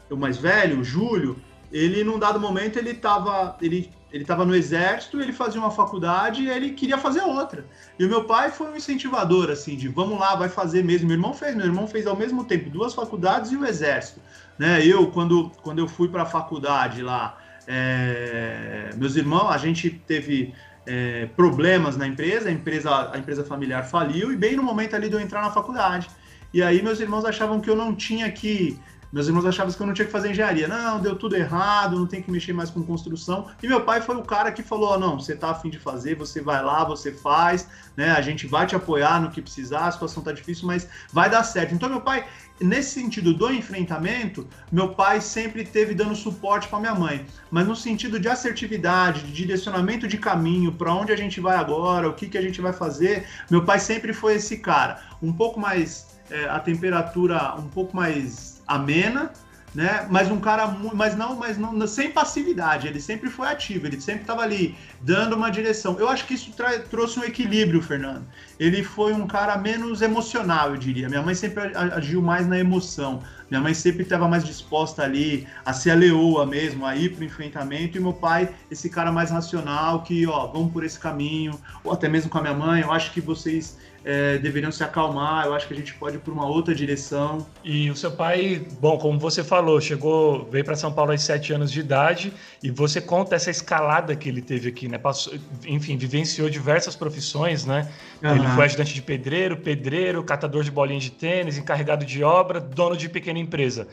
o 0.09 0.15
mais 0.15 0.38
velho, 0.38 0.79
o 0.79 0.83
Júlio, 0.83 1.39
ele 1.71 2.03
num 2.03 2.19
dado 2.19 2.39
momento 2.39 2.77
ele 2.77 2.91
estava 2.91 3.57
ele 3.61 3.91
ele 4.15 4.23
estava 4.23 4.45
no 4.45 4.55
exército, 4.55 5.19
ele 5.19 5.33
fazia 5.33 5.59
uma 5.59 5.71
faculdade 5.71 6.43
e 6.43 6.49
ele 6.49 6.71
queria 6.71 6.97
fazer 6.97 7.21
outra. 7.21 7.65
E 7.99 8.05
o 8.05 8.07
meu 8.07 8.23
pai 8.23 8.49
foi 8.49 8.71
um 8.71 8.75
incentivador, 8.77 9.49
assim, 9.49 9.75
de 9.75 9.89
vamos 9.89 10.17
lá, 10.17 10.35
vai 10.35 10.47
fazer 10.47 10.85
mesmo. 10.85 11.07
Meu 11.07 11.17
irmão 11.17 11.33
fez, 11.33 11.53
meu 11.53 11.65
irmão 11.65 11.85
fez 11.85 12.07
ao 12.07 12.15
mesmo 12.15 12.45
tempo 12.45 12.69
duas 12.69 12.93
faculdades 12.93 13.51
e 13.51 13.57
o 13.57 13.65
exército. 13.65 14.21
Né? 14.57 14.85
Eu, 14.85 15.07
quando, 15.11 15.51
quando 15.61 15.79
eu 15.79 15.88
fui 15.88 16.07
para 16.07 16.23
a 16.23 16.25
faculdade 16.25 17.01
lá, 17.01 17.38
é, 17.67 18.89
meus 18.95 19.15
irmãos, 19.15 19.49
a 19.49 19.58
gente 19.58 19.89
teve 19.89 20.54
é, 20.86 21.28
problemas 21.36 21.97
na 21.97 22.08
empresa, 22.08 22.49
a 22.49 22.51
empresa, 22.51 23.12
a 23.12 23.17
empresa 23.17 23.43
familiar 23.43 23.84
faliu, 23.84 24.32
e 24.32 24.36
bem 24.36 24.56
no 24.56 24.63
momento 24.63 24.95
ali 24.95 25.10
de 25.10 25.15
eu 25.15 25.19
entrar 25.19 25.41
na 25.41 25.51
faculdade. 25.51 26.08
E 26.54 26.62
aí 26.63 26.82
meus 26.82 26.99
irmãos 26.99 27.25
achavam 27.25 27.60
que 27.60 27.69
eu 27.69 27.75
não 27.75 27.93
tinha 27.93 28.32
que 28.32 28.80
meus 29.15 29.28
irmãos 29.28 29.45
achavam 29.45 29.71
que 29.71 29.82
eu 29.82 29.88
não 29.88 29.93
tinha 29.93 30.06
que 30.06 30.12
fazer 30.12 30.32
engenharia. 30.32 30.67
Não, 30.67 30.99
deu 30.99 31.15
tudo 31.15 31.38
errado, 31.38 31.97
não 31.97 32.06
tem 32.06 32.21
que 32.21 32.30
mexer 32.30 32.51
mais 32.51 32.69
com 32.69 32.84
construção. 32.84 33.47
E 33.63 33.67
meu 33.67 33.80
pai 33.80 34.01
foi 34.01 34.17
o 34.17 34.21
cara 34.21 34.51
que 34.51 34.62
falou: 34.62 34.93
oh, 34.93 34.97
não, 34.97 35.17
você 35.17 35.34
tá 35.34 35.51
afim 35.51 35.69
de 35.69 35.80
fazer, 35.80 36.15
você 36.15 36.41
vai 36.41 36.62
lá, 36.62 36.84
você 36.84 37.13
faz, 37.13 37.65
né? 37.95 38.12
A 38.12 38.19
gente 38.19 38.45
vai 38.45 38.67
te 38.67 38.75
apoiar 38.75 39.21
no 39.21 39.32
que 39.32 39.41
precisar, 39.41 39.88
a 39.88 39.91
situação 39.91 40.21
tá 40.21 40.34
difícil, 40.34 40.67
mas 40.67 40.89
vai 41.13 41.30
dar 41.30 41.43
certo. 41.43 41.73
Então, 41.73 41.88
meu 41.88 42.01
pai, 42.01 42.28
nesse 42.59 42.99
sentido 42.99 43.33
do 43.33 43.51
enfrentamento, 43.51 44.47
meu 44.71 44.89
pai 44.89 45.19
sempre 45.19 45.63
teve 45.63 45.93
dando 45.93 46.15
suporte 46.15 46.67
para 46.67 46.79
minha 46.79 46.95
mãe, 46.95 47.25
mas 47.51 47.67
no 47.67 47.75
sentido 47.75 48.19
de 48.19 48.27
assertividade, 48.27 49.23
de 49.23 49.31
direcionamento 49.31 50.07
de 50.07 50.17
caminho, 50.17 50.71
para 50.71 50.93
onde 50.93 51.11
a 51.11 51.17
gente 51.17 51.39
vai 51.39 51.57
agora, 51.57 52.07
o 52.07 52.13
que, 52.13 52.27
que 52.27 52.37
a 52.37 52.41
gente 52.41 52.61
vai 52.61 52.73
fazer, 52.73 53.27
meu 53.49 53.63
pai 53.63 53.79
sempre 53.79 54.13
foi 54.13 54.35
esse 54.35 54.57
cara, 54.57 55.01
um 55.21 55.33
pouco 55.33 55.59
mais 55.59 56.15
é, 56.29 56.45
a 56.45 56.59
temperatura 56.59 57.55
um 57.55 57.67
pouco 57.67 57.95
mais 57.95 58.61
amena, 58.67 59.31
né? 59.75 60.07
Mas 60.09 60.31
um 60.31 60.39
cara, 60.39 60.67
mas 60.93 61.15
não, 61.17 61.35
mas 61.35 61.57
não, 61.57 61.85
sem 61.85 62.09
passividade. 62.09 62.88
Ele 62.88 63.01
sempre 63.01 63.29
foi 63.29 63.49
ativo, 63.49 63.85
ele 63.85 63.99
sempre 63.99 64.21
estava 64.21 64.41
ali 64.41 64.73
dando 65.01 65.35
uma 65.35 65.51
direção. 65.51 65.99
Eu 65.99 66.07
acho 66.07 66.25
que 66.25 66.33
isso 66.33 66.51
trouxe 66.89 67.19
um 67.19 67.23
equilíbrio, 67.23 67.81
Fernando. 67.81 68.25
Ele 68.57 68.83
foi 68.83 69.11
um 69.11 69.27
cara 69.27 69.57
menos 69.57 70.01
emocional, 70.01 70.69
eu 70.69 70.77
diria. 70.77 71.09
Minha 71.09 71.21
mãe 71.21 71.35
sempre 71.35 71.75
agiu 71.75 72.21
mais 72.21 72.47
na 72.47 72.57
emoção. 72.57 73.21
Minha 73.51 73.61
mãe 73.61 73.73
sempre 73.73 74.03
estava 74.03 74.27
mais 74.27 74.45
disposta 74.45 75.03
ali 75.03 75.45
a 75.65 75.73
ser 75.73 75.91
a 75.91 75.95
leoa 75.95 76.45
mesmo, 76.45 76.85
a 76.85 76.95
ir 76.95 77.13
para 77.13 77.21
o 77.21 77.25
enfrentamento. 77.25 77.97
E 77.97 77.99
meu 77.99 78.13
pai, 78.13 78.49
esse 78.71 78.89
cara 78.89 79.11
mais 79.11 79.29
racional, 79.29 80.03
que, 80.03 80.25
ó, 80.25 80.47
vamos 80.47 80.71
por 80.71 80.85
esse 80.85 80.97
caminho. 80.97 81.59
Ou 81.83 81.91
até 81.91 82.07
mesmo 82.07 82.29
com 82.29 82.38
a 82.38 82.41
minha 82.41 82.53
mãe, 82.53 82.81
eu 82.81 82.91
acho 82.93 83.11
que 83.11 83.19
vocês 83.19 83.77
é, 84.05 84.37
deveriam 84.37 84.71
se 84.71 84.83
acalmar. 84.83 85.47
Eu 85.47 85.55
acho 85.55 85.67
que 85.67 85.73
a 85.73 85.77
gente 85.77 85.93
pode 85.95 86.17
ir 86.17 86.19
por 86.19 86.31
uma 86.31 86.45
outra 86.45 86.75
direção. 86.75 87.45
E 87.63 87.89
o 87.89 87.95
seu 87.95 88.11
pai, 88.11 88.65
bom, 88.79 88.97
como 88.99 89.17
você 89.17 89.43
falou, 89.43 89.81
chegou, 89.81 90.45
veio 90.45 90.63
para 90.63 90.75
São 90.75 90.93
Paulo 90.93 91.11
aos 91.11 91.23
sete 91.23 91.51
anos 91.51 91.71
de 91.71 91.79
idade 91.79 92.31
e 92.61 92.69
você 92.69 93.01
conta 93.01 93.35
essa 93.35 93.49
escalada 93.49 94.15
que 94.15 94.29
ele 94.29 94.41
teve 94.41 94.69
aqui, 94.69 94.87
né? 94.87 94.99
Passou, 94.99 95.33
enfim, 95.65 95.97
vivenciou 95.97 96.49
diversas 96.49 96.95
profissões, 96.95 97.65
né? 97.65 97.91
Uhum. 98.23 98.35
Ele 98.35 98.47
foi 98.49 98.65
ajudante 98.65 98.93
de 98.93 99.01
pedreiro, 99.01 99.57
pedreiro, 99.57 100.23
catador 100.23 100.63
de 100.63 100.69
bolinhas 100.69 101.03
de 101.03 101.11
tênis, 101.11 101.57
encarregado 101.57 102.05
de 102.05 102.23
obra, 102.23 102.61
dono 102.61 102.95
de 102.95 103.09
pequena 103.09 103.39
empresa. 103.39 103.87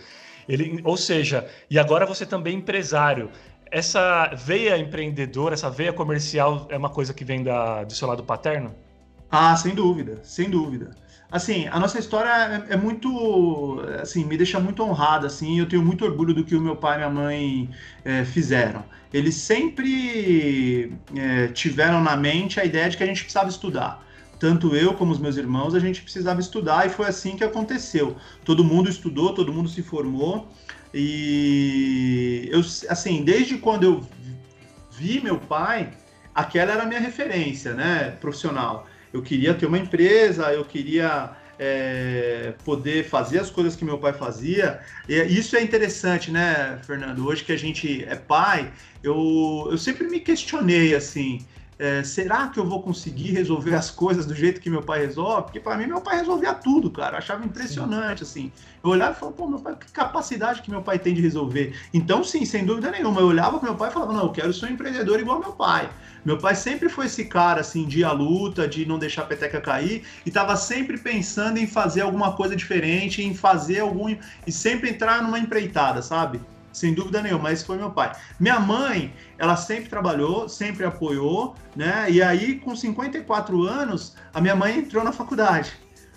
Ele, 0.47 0.81
ou 0.85 0.97
seja, 0.97 1.47
e 1.71 1.79
agora 1.79 2.05
você 2.05 2.27
também 2.27 2.55
é 2.55 2.59
empresário 2.59 3.31
essa 3.71 4.31
veia 4.35 4.77
empreendedora, 4.77 5.55
essa 5.55 5.71
veia 5.71 5.95
comercial 5.95 6.67
é 6.69 6.77
uma 6.77 6.91
coisa 6.91 7.15
que 7.15 7.25
vem 7.25 7.43
da, 7.43 7.85
do 7.85 7.95
seu 7.95 8.07
lado 8.07 8.23
paterno? 8.23 8.75
Ah, 9.35 9.57
sem 9.57 9.75
dúvida, 9.75 10.21
sem 10.23 10.51
dúvida. 10.51 10.91
Assim, 11.31 11.67
a 11.69 11.81
nossa 11.81 11.99
história 11.99 12.29
é, 12.69 12.75
é 12.75 12.77
muito, 12.77 13.81
assim, 14.03 14.27
me 14.27 14.37
deixa 14.37 14.61
muito 14.61 14.83
honrado, 14.83 15.27
assim, 15.27 15.59
eu 15.59 15.67
tenho 15.67 15.83
muito 15.83 16.05
orgulho 16.05 16.35
do 16.35 16.45
que 16.45 16.55
o 16.55 16.61
meu 16.61 16.77
pai 16.77 16.97
e 16.97 16.99
minha 16.99 17.09
mãe 17.09 17.71
é, 18.05 18.27
fizeram. 18.27 18.85
Eles 19.11 19.35
sempre 19.37 20.93
é, 21.17 21.49
tiveram 21.49 22.03
na 22.03 22.15
mente 22.15 22.61
a 22.61 22.65
ideia 22.67 22.91
de 22.91 22.99
que 22.99 23.03
a 23.03 23.07
gente 23.07 23.23
precisava 23.23 23.49
estudar. 23.49 24.07
Tanto 24.39 24.77
eu 24.77 24.93
como 24.93 25.13
os 25.13 25.19
meus 25.19 25.39
irmãos, 25.39 25.75
a 25.75 25.81
gente 25.81 26.03
precisava 26.03 26.39
estudar 26.39 26.87
e 26.87 26.91
foi 26.91 27.07
assim 27.07 27.35
que 27.35 27.45
aconteceu. 27.45 28.15
Todo 28.45 28.63
mundo 28.63 28.91
estudou, 28.91 29.33
todo 29.33 29.51
mundo 29.51 29.71
se 29.71 29.83
formou 29.83 30.47
e 30.93 32.51
eu, 32.53 32.61
assim, 32.91 33.25
desde 33.25 33.57
quando 33.57 33.85
eu 33.85 34.07
vi 34.91 35.23
meu 35.23 35.39
pai, 35.39 35.95
aquela 36.35 36.73
era 36.73 36.83
a 36.83 36.87
minha 36.87 37.01
referência, 37.01 37.73
né, 37.73 38.11
profissional 38.21 38.87
eu 39.13 39.23
queria 39.23 39.55
ter 39.55 39.67
uma 39.67 39.79
empresa, 39.79 40.53
eu 40.53 40.65
queria 40.65 41.37
é, 41.59 42.55
poder 42.65 43.05
fazer 43.05 43.39
as 43.39 43.51
coisas 43.51 43.77
que 43.77 43.85
meu 43.85 43.99
pai 43.99 44.13
fazia. 44.13 44.81
E 45.09 45.15
isso 45.15 45.57
é 45.57 45.63
interessante, 45.63 46.31
né, 46.31 46.79
Fernando? 46.85 47.27
Hoje 47.27 47.45
que 47.45 47.53
a 47.53 47.59
gente 47.59 48.05
é 48.05 48.17
pai, 48.17 48.73
eu, 49.03 49.69
eu 49.71 49.79
sempre 49.79 50.09
me 50.09 50.21
questionei 50.21 50.95
assim. 50.95 51.45
É, 51.79 52.03
será 52.05 52.47
que 52.49 52.61
eu 52.61 52.65
vou 52.65 52.81
conseguir 52.81 53.33
resolver 53.33 53.75
as 53.75 53.91
coisas 53.91 54.25
do 54.25 54.35
jeito 54.35 54.61
que 54.61 54.71
meu 54.71 54.83
pai 54.83 55.01
resolve? 55.01 55.45
Porque 55.45 55.59
para 55.59 55.77
mim 55.77 55.87
meu 55.87 56.01
pai 56.01 56.19
resolvia 56.19 56.55
tudo, 56.55 56.91
cara. 56.91 57.15
Eu 57.15 57.19
achava 57.19 57.45
impressionante, 57.45 58.23
assim. 58.23 58.53
Eu 58.85 58.91
olhava 58.91 59.17
e 59.17 59.19
falava, 59.19 59.37
pô, 59.37 59.49
meu 59.49 59.59
pai, 59.59 59.75
que 59.77 59.91
capacidade 59.91 60.63
que 60.63 60.71
meu 60.71 60.83
pai 60.83 60.99
tem 60.99 61.13
de 61.13 61.21
resolver. 61.21 61.75
Então, 61.93 62.23
sim, 62.23 62.45
sem 62.45 62.65
dúvida 62.65 62.91
nenhuma, 62.91 63.21
eu 63.21 63.27
olhava 63.27 63.59
para 63.59 63.69
meu 63.69 63.77
pai 63.77 63.91
e 63.91 63.93
falava, 63.93 64.13
não, 64.13 64.25
eu 64.25 64.31
quero 64.31 64.53
ser 64.53 64.67
um 64.67 64.69
empreendedor 64.71 65.19
igual 65.19 65.41
meu 65.41 65.53
pai. 65.53 65.91
Meu 66.25 66.39
pai 66.39 66.55
sempre 66.55 66.89
foi 66.89 67.07
esse 67.07 67.25
cara, 67.25 67.61
assim, 67.61 67.85
de 67.87 68.05
à 68.05 68.13
luta, 68.13 68.69
de 68.69 68.87
não 68.87 68.99
deixar 68.99 69.23
a 69.23 69.27
peteca 69.27 69.61
cair, 69.61 70.05
e 70.25 70.29
estava 70.29 70.55
sempre 70.57 70.97
pensando 70.97 71.59
em 71.59 71.67
fazer 71.67 72.03
alguma 72.03 72.33
coisa 72.33 72.55
diferente, 72.55 73.23
em 73.23 73.35
fazer 73.35 73.81
algum. 73.81 74.15
e 74.47 74.53
sempre 74.53 74.91
entrar 74.91 75.23
numa 75.23 75.39
empreitada, 75.39 76.01
sabe? 76.01 76.41
Sem 76.73 76.95
dúvida 76.95 77.21
nenhuma, 77.21 77.53
esse 77.53 77.65
foi 77.65 77.77
meu 77.77 77.91
pai. 77.91 78.13
Minha 78.41 78.59
mãe, 78.59 79.13
ela 79.37 79.57
sempre 79.57 79.91
trabalhou, 79.91 80.49
sempre 80.49 80.87
apoiou, 80.87 81.55
né? 81.77 82.07
E 82.09 82.23
aí, 82.23 82.59
com 82.61 82.75
54 82.75 83.63
anos, 83.65 84.17
a 84.33 84.41
minha 84.41 84.57
mãe 84.57 84.79
entrou 84.79 85.05
na 85.05 85.13
faculdade. 85.13 85.73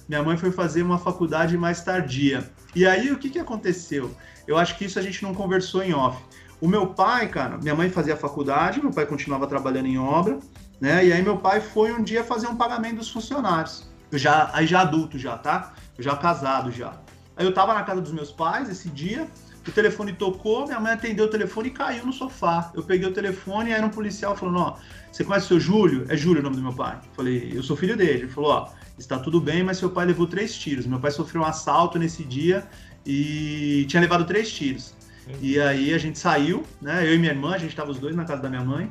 Minha 0.08 0.24
mãe 0.24 0.38
foi 0.38 0.52
fazer 0.52 0.84
uma 0.84 1.00
faculdade 1.00 1.58
mais 1.58 1.82
tardia. 1.82 2.50
E 2.76 2.86
aí, 2.86 3.12
o 3.12 3.18
que, 3.18 3.30
que 3.30 3.40
aconteceu? 3.40 4.16
Eu 4.48 4.58
acho 4.58 4.78
que 4.78 4.86
isso 4.86 5.00
a 5.00 5.02
gente 5.02 5.24
não 5.24 5.34
conversou 5.34 5.84
em 5.84 5.94
off. 5.94 6.24
O 6.62 6.68
meu 6.68 6.88
pai, 6.88 7.28
cara, 7.28 7.58
minha 7.58 7.76
mãe 7.76 7.90
fazia 7.90 8.16
faculdade, 8.16 8.82
meu 8.82 8.92
pai 8.92 9.06
continuava 9.06 9.46
trabalhando 9.46 9.88
em 9.88 9.98
obra, 9.98 10.40
né? 10.80 11.06
E 11.06 11.14
aí 11.14 11.22
meu 11.22 11.38
pai 11.38 11.60
foi 11.60 11.92
um 11.92 12.02
dia 12.02 12.24
fazer 12.24 12.48
um 12.48 12.56
pagamento 12.56 12.98
dos 12.98 13.10
funcionários. 13.10 13.90
Eu 14.12 14.18
já, 14.18 14.50
aí 14.54 14.66
já 14.66 14.82
adulto 14.82 15.18
já, 15.20 15.38
tá? 15.38 15.74
Eu 15.98 16.04
já 16.04 16.16
casado 16.16 16.72
já. 16.72 16.94
Aí 17.36 17.46
eu 17.46 17.54
tava 17.54 17.74
na 17.74 17.84
casa 17.84 18.02
dos 18.02 18.14
meus 18.14 18.32
pais 18.32 18.70
esse 18.70 18.90
dia, 18.90 19.28
o 19.68 19.72
telefone 19.72 20.14
tocou, 20.14 20.66
minha 20.66 20.80
mãe 20.80 20.94
atendeu 20.94 21.26
o 21.26 21.28
telefone 21.28 21.70
e 21.70 21.72
caiu 21.72 22.06
no 22.06 22.14
sofá. 22.14 22.72
Eu 22.74 22.84
peguei 22.84 23.08
o 23.10 23.14
telefone 23.14 23.72
e 23.72 23.74
aí 23.74 23.84
um 23.84 23.90
policial 23.90 24.36
falou: 24.36 24.62
"Ó, 24.62 24.78
você 25.12 25.24
conhece 25.24 25.46
o 25.46 25.48
seu 25.50 25.60
Júlio? 25.60 26.06
É 26.08 26.16
Júlio 26.16 26.40
o 26.40 26.44
nome 26.44 26.56
do 26.56 26.62
meu 26.62 26.74
pai". 26.74 27.00
Falei: 27.14 27.52
"Eu 27.54 27.64
sou 27.64 27.76
filho 27.76 27.98
dele". 27.98 28.24
Ele 28.24 28.28
falou: 28.28 28.52
"Ó, 28.52 28.70
está 28.98 29.18
tudo 29.20 29.42
bem, 29.42 29.64
mas 29.64 29.78
seu 29.78 29.90
pai 29.90 30.06
levou 30.06 30.28
três 30.28 30.56
tiros. 30.56 30.86
Meu 30.86 31.00
pai 31.00 31.12
sofreu 31.12 31.42
um 31.42 31.46
assalto 31.46 31.98
nesse 31.98 32.24
dia 32.24 32.66
e 33.06 33.86
tinha 33.88 34.00
levado 34.02 34.26
três 34.26 34.52
tiros. 34.52 34.95
E 35.42 35.60
aí 35.60 35.94
a 35.94 35.98
gente 35.98 36.20
saiu, 36.20 36.64
né? 36.82 37.06
Eu 37.08 37.16
e 37.16 37.18
minha 37.18 37.32
irmã, 37.32 37.54
a 37.54 37.58
gente 37.58 37.72
estava 37.72 37.92
os 37.92 38.00
dois 38.00 38.16
na 38.16 38.26
casa 38.26 38.42
da 38.42 38.50
minha 38.50 38.64
mãe. 38.64 38.90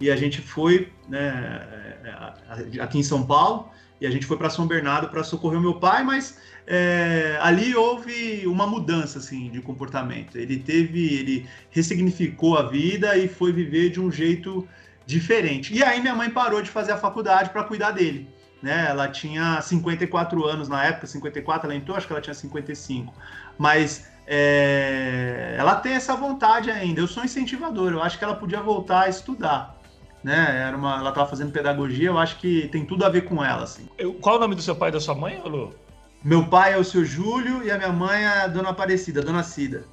E 0.00 0.10
a 0.10 0.16
gente 0.16 0.40
foi, 0.40 0.92
né, 1.08 1.66
é, 2.04 2.80
aqui 2.80 2.98
em 2.98 3.02
São 3.02 3.24
Paulo, 3.24 3.70
e 4.00 4.06
a 4.06 4.10
gente 4.10 4.26
foi 4.26 4.36
para 4.36 4.50
São 4.50 4.66
Bernardo 4.66 5.08
para 5.08 5.22
socorrer 5.22 5.58
o 5.58 5.62
meu 5.62 5.74
pai, 5.74 6.02
mas 6.02 6.38
é, 6.66 7.38
ali 7.40 7.74
houve 7.74 8.46
uma 8.46 8.66
mudança 8.66 9.18
assim 9.18 9.50
de 9.50 9.60
comportamento. 9.60 10.36
Ele 10.36 10.58
teve, 10.58 11.14
ele 11.14 11.48
ressignificou 11.70 12.58
a 12.58 12.62
vida 12.62 13.16
e 13.16 13.28
foi 13.28 13.52
viver 13.52 13.90
de 13.90 14.00
um 14.00 14.10
jeito 14.10 14.66
diferente. 15.06 15.74
E 15.74 15.82
aí 15.82 16.00
minha 16.00 16.14
mãe 16.14 16.28
parou 16.28 16.60
de 16.60 16.70
fazer 16.70 16.92
a 16.92 16.96
faculdade 16.96 17.50
para 17.50 17.64
cuidar 17.64 17.92
dele. 17.92 18.28
Né? 18.62 18.86
Ela 18.88 19.08
tinha 19.08 19.60
54 19.60 20.44
anos 20.44 20.68
na 20.68 20.84
época, 20.84 21.06
54, 21.06 21.66
ela 21.66 21.76
entrou, 21.76 21.96
acho 21.96 22.06
que 22.06 22.12
ela 22.12 22.22
tinha 22.22 22.34
55. 22.34 23.14
Mas 23.58 24.08
é, 24.26 25.56
ela 25.58 25.76
tem 25.76 25.92
essa 25.92 26.14
vontade 26.14 26.70
ainda. 26.70 27.00
Eu 27.00 27.06
sou 27.06 27.24
incentivador, 27.24 27.92
eu 27.92 28.02
acho 28.02 28.18
que 28.18 28.24
ela 28.24 28.34
podia 28.34 28.60
voltar 28.60 29.02
a 29.02 29.08
estudar. 29.08 29.76
Né? 30.22 30.64
Era 30.66 30.76
uma, 30.76 30.98
ela 30.98 31.10
estava 31.10 31.28
fazendo 31.28 31.52
pedagogia, 31.52 32.08
eu 32.08 32.18
acho 32.18 32.38
que 32.38 32.68
tem 32.68 32.84
tudo 32.84 33.04
a 33.04 33.08
ver 33.08 33.22
com 33.22 33.44
ela. 33.44 33.64
Assim. 33.64 33.88
Eu, 33.98 34.14
qual 34.14 34.36
o 34.36 34.38
nome 34.38 34.54
do 34.54 34.62
seu 34.62 34.74
pai 34.74 34.88
e 34.88 34.92
da 34.92 35.00
sua 35.00 35.14
mãe, 35.14 35.40
Lu? 35.44 35.74
Meu 36.22 36.46
pai 36.46 36.72
é 36.72 36.78
o 36.78 36.84
seu 36.84 37.04
Júlio 37.04 37.62
e 37.62 37.70
a 37.70 37.76
minha 37.76 37.92
mãe 37.92 38.24
é 38.24 38.44
a 38.44 38.46
dona 38.46 38.70
Aparecida, 38.70 39.20
dona 39.20 39.42
Cida. 39.42 39.84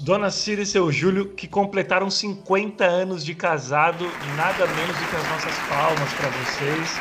Dona 0.00 0.30
Cida 0.30 0.62
e 0.62 0.66
seu 0.66 0.90
Júlio, 0.90 1.30
que 1.34 1.46
completaram 1.46 2.08
50 2.08 2.84
anos 2.84 3.22
de 3.22 3.34
casado, 3.34 4.10
nada 4.34 4.66
menos 4.66 4.96
do 4.96 5.06
que 5.10 5.16
as 5.16 5.28
nossas 5.28 5.58
palmas 5.68 6.12
para 6.14 6.28
vocês, 6.30 7.00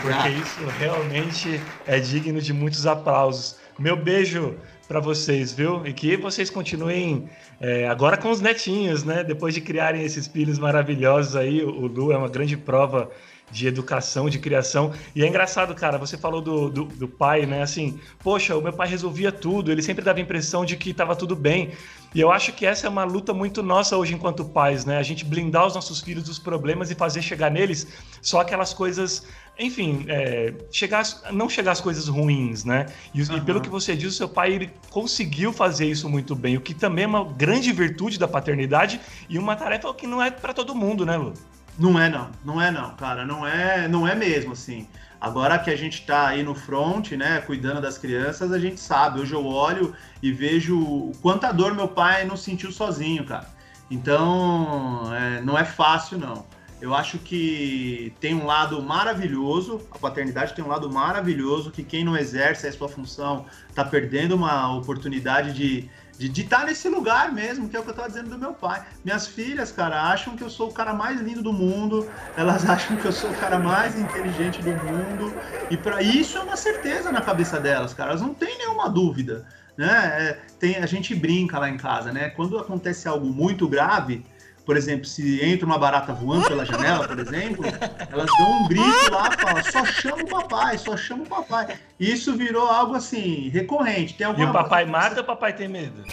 porque 0.00 0.28
isso 0.30 0.60
realmente 0.78 1.60
é 1.86 2.00
digno 2.00 2.40
de 2.40 2.54
muitos 2.54 2.86
aplausos. 2.86 3.56
Meu 3.78 3.96
beijo 3.96 4.56
para 4.88 5.00
vocês, 5.00 5.52
viu? 5.52 5.86
E 5.86 5.92
que 5.92 6.16
vocês 6.16 6.48
continuem 6.48 7.28
é, 7.60 7.86
agora 7.86 8.16
com 8.16 8.30
os 8.30 8.40
netinhos, 8.40 9.04
né? 9.04 9.22
Depois 9.22 9.52
de 9.52 9.60
criarem 9.60 10.02
esses 10.02 10.26
filhos 10.26 10.58
maravilhosos 10.58 11.36
aí, 11.36 11.62
o 11.62 11.86
Lu 11.86 12.10
é 12.10 12.16
uma 12.16 12.28
grande 12.28 12.56
prova 12.56 13.10
de 13.50 13.66
educação, 13.66 14.28
de 14.28 14.38
criação. 14.38 14.92
E 15.14 15.22
é 15.22 15.26
engraçado, 15.26 15.74
cara, 15.74 15.98
você 15.98 16.16
falou 16.16 16.40
do, 16.40 16.68
do, 16.70 16.84
do, 16.84 17.08
pai, 17.08 17.46
né? 17.46 17.62
Assim, 17.62 18.00
poxa, 18.18 18.56
o 18.56 18.62
meu 18.62 18.72
pai 18.72 18.88
resolvia 18.88 19.32
tudo, 19.32 19.70
ele 19.70 19.82
sempre 19.82 20.04
dava 20.04 20.18
a 20.18 20.22
impressão 20.22 20.64
de 20.64 20.76
que 20.76 20.90
estava 20.90 21.14
tudo 21.14 21.36
bem. 21.36 21.72
E 22.14 22.20
eu 22.20 22.32
acho 22.32 22.52
que 22.52 22.64
essa 22.64 22.86
é 22.86 22.90
uma 22.90 23.04
luta 23.04 23.34
muito 23.34 23.62
nossa 23.62 23.96
hoje 23.96 24.14
enquanto 24.14 24.44
pais, 24.44 24.84
né? 24.84 24.96
A 24.96 25.02
gente 25.02 25.24
blindar 25.24 25.66
os 25.66 25.74
nossos 25.74 26.00
filhos 26.00 26.24
dos 26.24 26.38
problemas 26.38 26.90
e 26.90 26.94
fazer 26.94 27.20
chegar 27.20 27.50
neles 27.50 27.86
só 28.22 28.40
aquelas 28.40 28.72
coisas, 28.72 29.26
enfim, 29.58 30.04
é, 30.08 30.54
chegar, 30.70 31.04
não 31.32 31.48
chegar 31.48 31.72
as 31.72 31.80
coisas 31.80 32.06
ruins, 32.06 32.64
né? 32.64 32.86
E, 33.12 33.22
uhum. 33.22 33.36
e, 33.36 33.40
pelo 33.40 33.60
que 33.60 33.68
você 33.68 33.96
diz, 33.96 34.14
o 34.14 34.16
seu 34.16 34.28
pai 34.28 34.52
ele 34.52 34.70
conseguiu 34.90 35.52
fazer 35.52 35.86
isso 35.86 36.08
muito 36.08 36.36
bem, 36.36 36.56
o 36.56 36.60
que 36.60 36.72
também 36.72 37.04
é 37.04 37.08
uma 37.08 37.24
grande 37.24 37.72
virtude 37.72 38.18
da 38.18 38.28
paternidade 38.28 39.00
e 39.28 39.38
uma 39.38 39.56
tarefa 39.56 39.92
que 39.92 40.06
não 40.06 40.22
é 40.22 40.30
para 40.30 40.54
todo 40.54 40.74
mundo, 40.74 41.04
né, 41.04 41.16
Lu? 41.16 41.34
Não 41.78 41.98
é 41.98 42.08
não, 42.08 42.30
não 42.44 42.62
é 42.62 42.70
não, 42.70 42.90
cara, 42.94 43.24
não 43.24 43.46
é, 43.46 43.88
não 43.88 44.06
é 44.06 44.14
mesmo 44.14 44.52
assim. 44.52 44.86
Agora 45.20 45.58
que 45.58 45.70
a 45.70 45.76
gente 45.76 46.00
está 46.00 46.28
aí 46.28 46.44
no 46.44 46.54
front, 46.54 47.10
né, 47.12 47.40
cuidando 47.40 47.80
das 47.80 47.98
crianças, 47.98 48.52
a 48.52 48.58
gente 48.58 48.80
sabe. 48.80 49.20
Hoje 49.20 49.32
eu 49.32 49.44
olho 49.44 49.92
e 50.22 50.30
vejo 50.30 51.10
quanta 51.20 51.50
dor 51.50 51.74
meu 51.74 51.88
pai 51.88 52.24
não 52.24 52.36
sentiu 52.36 52.70
sozinho, 52.70 53.24
cara. 53.24 53.48
Então, 53.90 55.12
é, 55.12 55.40
não 55.40 55.58
é 55.58 55.64
fácil 55.64 56.18
não. 56.18 56.46
Eu 56.80 56.94
acho 56.94 57.18
que 57.18 58.12
tem 58.20 58.34
um 58.34 58.46
lado 58.46 58.80
maravilhoso, 58.80 59.80
a 59.90 59.98
paternidade 59.98 60.54
tem 60.54 60.64
um 60.64 60.68
lado 60.68 60.88
maravilhoso 60.90 61.72
que 61.72 61.82
quem 61.82 62.04
não 62.04 62.16
exerce 62.16 62.66
a 62.66 62.72
sua 62.72 62.88
função 62.88 63.46
está 63.68 63.84
perdendo 63.84 64.36
uma 64.36 64.76
oportunidade 64.76 65.52
de 65.52 65.90
de 66.18 66.42
estar 66.42 66.60
tá 66.60 66.64
nesse 66.64 66.88
lugar 66.88 67.32
mesmo, 67.32 67.68
que 67.68 67.76
é 67.76 67.78
o 67.78 67.82
que 67.82 67.90
eu 67.90 67.92
estava 67.92 68.08
dizendo 68.08 68.30
do 68.30 68.38
meu 68.38 68.52
pai. 68.52 68.84
Minhas 69.04 69.28
filhas, 69.28 69.70
cara, 69.70 70.10
acham 70.10 70.36
que 70.36 70.42
eu 70.42 70.50
sou 70.50 70.68
o 70.68 70.72
cara 70.72 70.92
mais 70.92 71.20
lindo 71.20 71.40
do 71.40 71.52
mundo, 71.52 72.10
elas 72.36 72.66
acham 72.68 72.96
que 72.96 73.04
eu 73.04 73.12
sou 73.12 73.30
o 73.30 73.34
cara 73.34 73.58
mais 73.58 73.96
inteligente 73.96 74.60
do 74.60 74.70
mundo, 74.70 75.32
e 75.70 75.76
para 75.76 76.02
isso 76.02 76.36
é 76.36 76.40
uma 76.40 76.56
certeza 76.56 77.12
na 77.12 77.20
cabeça 77.20 77.60
delas, 77.60 77.94
cara, 77.94 78.10
elas 78.10 78.20
não 78.20 78.34
têm 78.34 78.58
nenhuma 78.58 78.90
dúvida, 78.90 79.46
né? 79.76 79.88
É, 79.88 80.40
tem, 80.58 80.76
a 80.76 80.86
gente 80.86 81.14
brinca 81.14 81.56
lá 81.56 81.68
em 81.68 81.76
casa, 81.76 82.12
né? 82.12 82.30
Quando 82.30 82.58
acontece 82.58 83.06
algo 83.06 83.26
muito 83.28 83.68
grave, 83.68 84.24
por 84.68 84.76
exemplo, 84.76 85.06
se 85.06 85.42
entra 85.42 85.64
uma 85.64 85.78
barata 85.78 86.12
voando 86.12 86.46
pela 86.46 86.62
janela, 86.62 87.08
por 87.08 87.18
exemplo, 87.18 87.64
elas 88.10 88.30
dão 88.36 88.52
um 88.52 88.68
grito 88.68 89.10
lá, 89.10 89.30
falam, 89.30 89.64
só 89.64 89.82
chama 89.86 90.24
o 90.24 90.28
papai, 90.28 90.76
só 90.76 90.94
chama 90.94 91.22
o 91.22 91.26
papai. 91.26 91.78
E 91.98 92.12
isso 92.12 92.36
virou 92.36 92.68
algo 92.68 92.94
assim, 92.94 93.48
recorrente. 93.48 94.12
Tem 94.12 94.26
alguma... 94.26 94.46
E 94.46 94.50
o 94.50 94.52
papai 94.52 94.84
mata 94.84 95.16
ou 95.16 95.22
o 95.22 95.26
papai 95.26 95.54
tem 95.54 95.68
medo? 95.68 96.04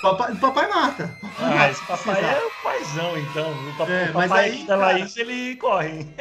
Papai, 0.00 0.34
papai 0.36 0.68
mata. 0.68 1.14
ah, 1.38 1.68
esse 1.68 1.84
papai 1.84 2.24
é 2.24 2.42
o 2.42 2.50
paizão, 2.62 3.18
então. 3.18 3.52
O 3.52 3.76
papai, 3.76 3.94
é, 3.94 4.08
o 4.08 4.12
papai 4.14 4.48
aí, 4.48 4.64
da 4.64 4.76
Laís, 4.76 5.14
ele 5.18 5.56
corre. 5.56 6.08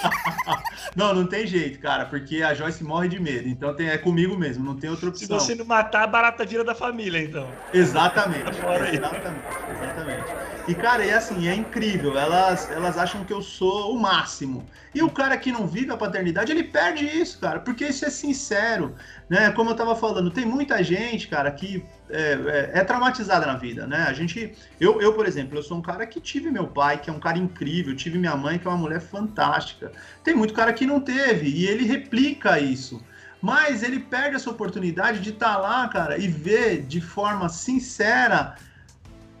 Não, 0.96 1.14
não 1.14 1.26
tem 1.26 1.46
jeito, 1.46 1.78
cara, 1.78 2.04
porque 2.06 2.42
a 2.42 2.52
Joyce 2.52 2.82
morre 2.82 3.08
de 3.08 3.20
medo. 3.20 3.48
Então 3.48 3.72
tem, 3.74 3.88
é 3.88 3.96
comigo 3.96 4.36
mesmo, 4.36 4.64
não 4.64 4.74
tem 4.74 4.90
outra 4.90 5.08
opção. 5.08 5.38
Se 5.38 5.46
você 5.46 5.54
não 5.54 5.64
matar, 5.64 6.02
a 6.02 6.06
barata 6.06 6.44
vira 6.44 6.64
da 6.64 6.74
família, 6.74 7.22
então. 7.22 7.46
Exatamente. 7.72 8.50
exatamente, 8.50 9.46
exatamente. 9.80 10.24
E, 10.66 10.74
cara, 10.74 11.04
é 11.04 11.14
assim, 11.14 11.48
é 11.48 11.54
incrível. 11.54 12.18
Elas, 12.18 12.70
elas 12.70 12.98
acham 12.98 13.24
que 13.24 13.32
eu 13.32 13.42
sou 13.42 13.94
o 13.94 14.00
máximo. 14.00 14.66
E 14.94 15.02
o 15.02 15.10
cara 15.10 15.36
que 15.36 15.52
não 15.52 15.66
vive 15.66 15.92
a 15.92 15.96
paternidade, 15.96 16.50
ele 16.50 16.64
perde 16.64 17.04
isso, 17.06 17.38
cara, 17.38 17.60
porque 17.60 17.86
isso 17.86 18.04
é 18.04 18.10
sincero, 18.10 18.94
né? 19.28 19.50
Como 19.52 19.70
eu 19.70 19.74
tava 19.74 19.94
falando, 19.94 20.30
tem 20.30 20.44
muita 20.44 20.82
gente, 20.82 21.28
cara, 21.28 21.50
que 21.50 21.84
é, 22.10 22.32
é, 22.32 22.80
é, 22.80 22.84
traumatizada 22.84 23.46
na 23.46 23.56
vida, 23.56 23.86
né? 23.86 24.06
A 24.08 24.12
gente, 24.12 24.52
eu, 24.80 25.00
eu, 25.00 25.12
por 25.12 25.26
exemplo, 25.26 25.58
eu 25.58 25.62
sou 25.62 25.78
um 25.78 25.82
cara 25.82 26.06
que 26.06 26.20
tive 26.20 26.50
meu 26.50 26.66
pai, 26.66 26.98
que 26.98 27.08
é 27.08 27.12
um 27.12 27.20
cara 27.20 27.38
incrível, 27.38 27.94
tive 27.94 28.18
minha 28.18 28.36
mãe, 28.36 28.58
que 28.58 28.66
é 28.66 28.70
uma 28.70 28.76
mulher 28.76 29.00
fantástica. 29.00 29.92
Tem 30.22 30.34
muito 30.34 30.52
cara 30.52 30.72
que 30.72 30.86
não 30.86 31.00
teve 31.00 31.48
e 31.48 31.66
ele 31.66 31.84
replica 31.84 32.58
isso. 32.58 33.02
Mas 33.40 33.82
ele 33.82 34.00
perde 34.00 34.36
essa 34.36 34.50
oportunidade 34.50 35.20
de 35.20 35.30
estar 35.30 35.54
tá 35.54 35.58
lá, 35.58 35.88
cara, 35.88 36.18
e 36.18 36.28
ver 36.28 36.82
de 36.82 37.00
forma 37.00 37.48
sincera 37.48 38.56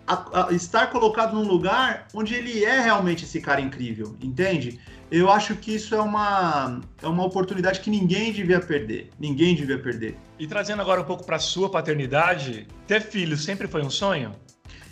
a, 0.06 0.48
a 0.48 0.52
estar 0.52 0.88
colocado 0.88 1.34
num 1.34 1.46
lugar 1.46 2.06
onde 2.14 2.34
ele 2.34 2.64
é 2.64 2.80
realmente 2.80 3.24
esse 3.24 3.40
cara 3.40 3.60
incrível, 3.60 4.16
entende? 4.20 4.80
Eu 5.10 5.28
acho 5.28 5.56
que 5.56 5.74
isso 5.74 5.92
é 5.94 6.00
uma, 6.00 6.80
é 7.02 7.06
uma 7.08 7.24
oportunidade 7.24 7.80
que 7.80 7.90
ninguém 7.90 8.32
devia 8.32 8.60
perder. 8.60 9.10
Ninguém 9.18 9.56
devia 9.56 9.78
perder. 9.78 10.16
E 10.38 10.46
trazendo 10.46 10.80
agora 10.80 11.00
um 11.00 11.04
pouco 11.04 11.24
para 11.24 11.38
sua 11.40 11.68
paternidade, 11.68 12.68
ter 12.86 13.02
filho 13.02 13.36
sempre 13.36 13.66
foi 13.66 13.82
um 13.82 13.90
sonho? 13.90 14.32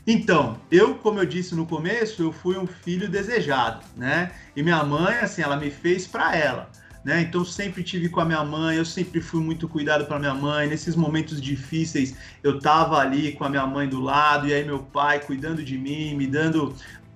Então, 0.05 0.59
eu, 0.73 0.97
como 0.97 1.21
eu 1.21 1.27
disse 1.27 1.55
no 1.55 1.67
começo, 1.67 2.23
eu 2.23 2.33
fui 2.33 2.59
um 2.59 2.67
filho 2.67 3.09
desejado, 3.09 3.85
né? 3.95 4.33
E 4.57 4.63
minha 4.63 4.83
mãe, 4.83 5.19
assim, 5.19 5.43
ela 5.43 5.57
me 5.57 5.71
fez 5.71 6.07
para 6.07 6.35
ela. 6.35 6.69
Né? 7.05 7.23
Então 7.23 7.45
sempre 7.45 7.83
tive 7.83 8.09
com 8.09 8.21
a 8.21 8.25
minha 8.25 8.45
mãe, 8.45 8.77
eu 8.77 8.85
sempre 8.85 9.21
fui 9.21 9.41
muito 9.41 9.69
cuidado 9.69 10.05
para 10.05 10.19
minha 10.19 10.35
mãe. 10.35 10.67
Nesses 10.67 10.97
momentos 10.97 11.41
difíceis, 11.41 12.15
eu 12.43 12.59
tava 12.59 12.99
ali 12.99 13.33
com 13.33 13.45
a 13.45 13.49
minha 13.49 13.67
mãe 13.67 13.89
do 13.89 14.01
lado 14.01 14.49
e 14.49 14.53
aí 14.53 14.65
meu 14.65 14.81
pai 14.81 15.21
cuidando 15.21 15.63
de 15.63 15.79
mim, 15.79 16.15
me 16.15 16.27
dando 16.27 16.75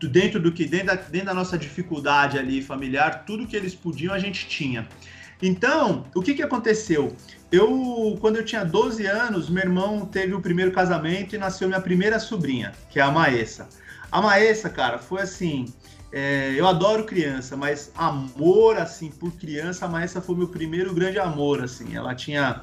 dentro 0.09 0.41
do 0.41 0.53
que 0.53 0.65
dentro 0.65 0.87
da, 0.89 0.95
dentro 0.95 1.27
da 1.27 1.35
nossa 1.35 1.57
dificuldade 1.57 2.39
ali 2.39 2.63
familiar, 2.63 3.25
tudo 3.25 3.47
que 3.47 3.57
eles 3.57 3.75
podiam 3.75 4.15
a 4.15 4.19
gente 4.19 4.47
tinha. 4.49 4.89
Então, 5.41 6.05
o 6.15 6.23
que 6.23 6.35
que 6.35 6.43
aconteceu? 6.43 7.17
Eu, 7.51 8.17
quando 8.21 8.37
eu 8.37 8.45
tinha 8.45 8.65
12 8.65 9.05
anos, 9.07 9.51
meu 9.51 9.63
irmão 9.65 10.07
teve 10.07 10.33
o 10.33 10.41
primeiro 10.41 10.71
casamento 10.71 11.35
e 11.35 11.39
nasceu 11.39 11.67
minha 11.67 11.81
primeira 11.81 12.19
sobrinha, 12.21 12.73
que 12.89 13.01
é 13.01 13.03
a 13.03 13.11
Maessa. 13.11 13.69
A 14.11 14.23
Maessa, 14.23 14.71
cara, 14.71 14.99
foi 14.99 15.23
assim, 15.23 15.67
é, 16.13 16.55
eu 16.57 16.67
adoro 16.67 17.05
criança, 17.05 17.57
mas 17.57 17.91
amor, 17.97 18.77
assim, 18.77 19.11
por 19.11 19.33
criança, 19.33 19.87
a 19.87 19.89
Maessa 19.89 20.21
foi 20.21 20.37
meu 20.37 20.49
primeiro 20.49 20.95
grande 20.95 21.19
amor, 21.19 21.63
assim. 21.63 21.97
Ela 21.97 22.15
tinha... 22.15 22.63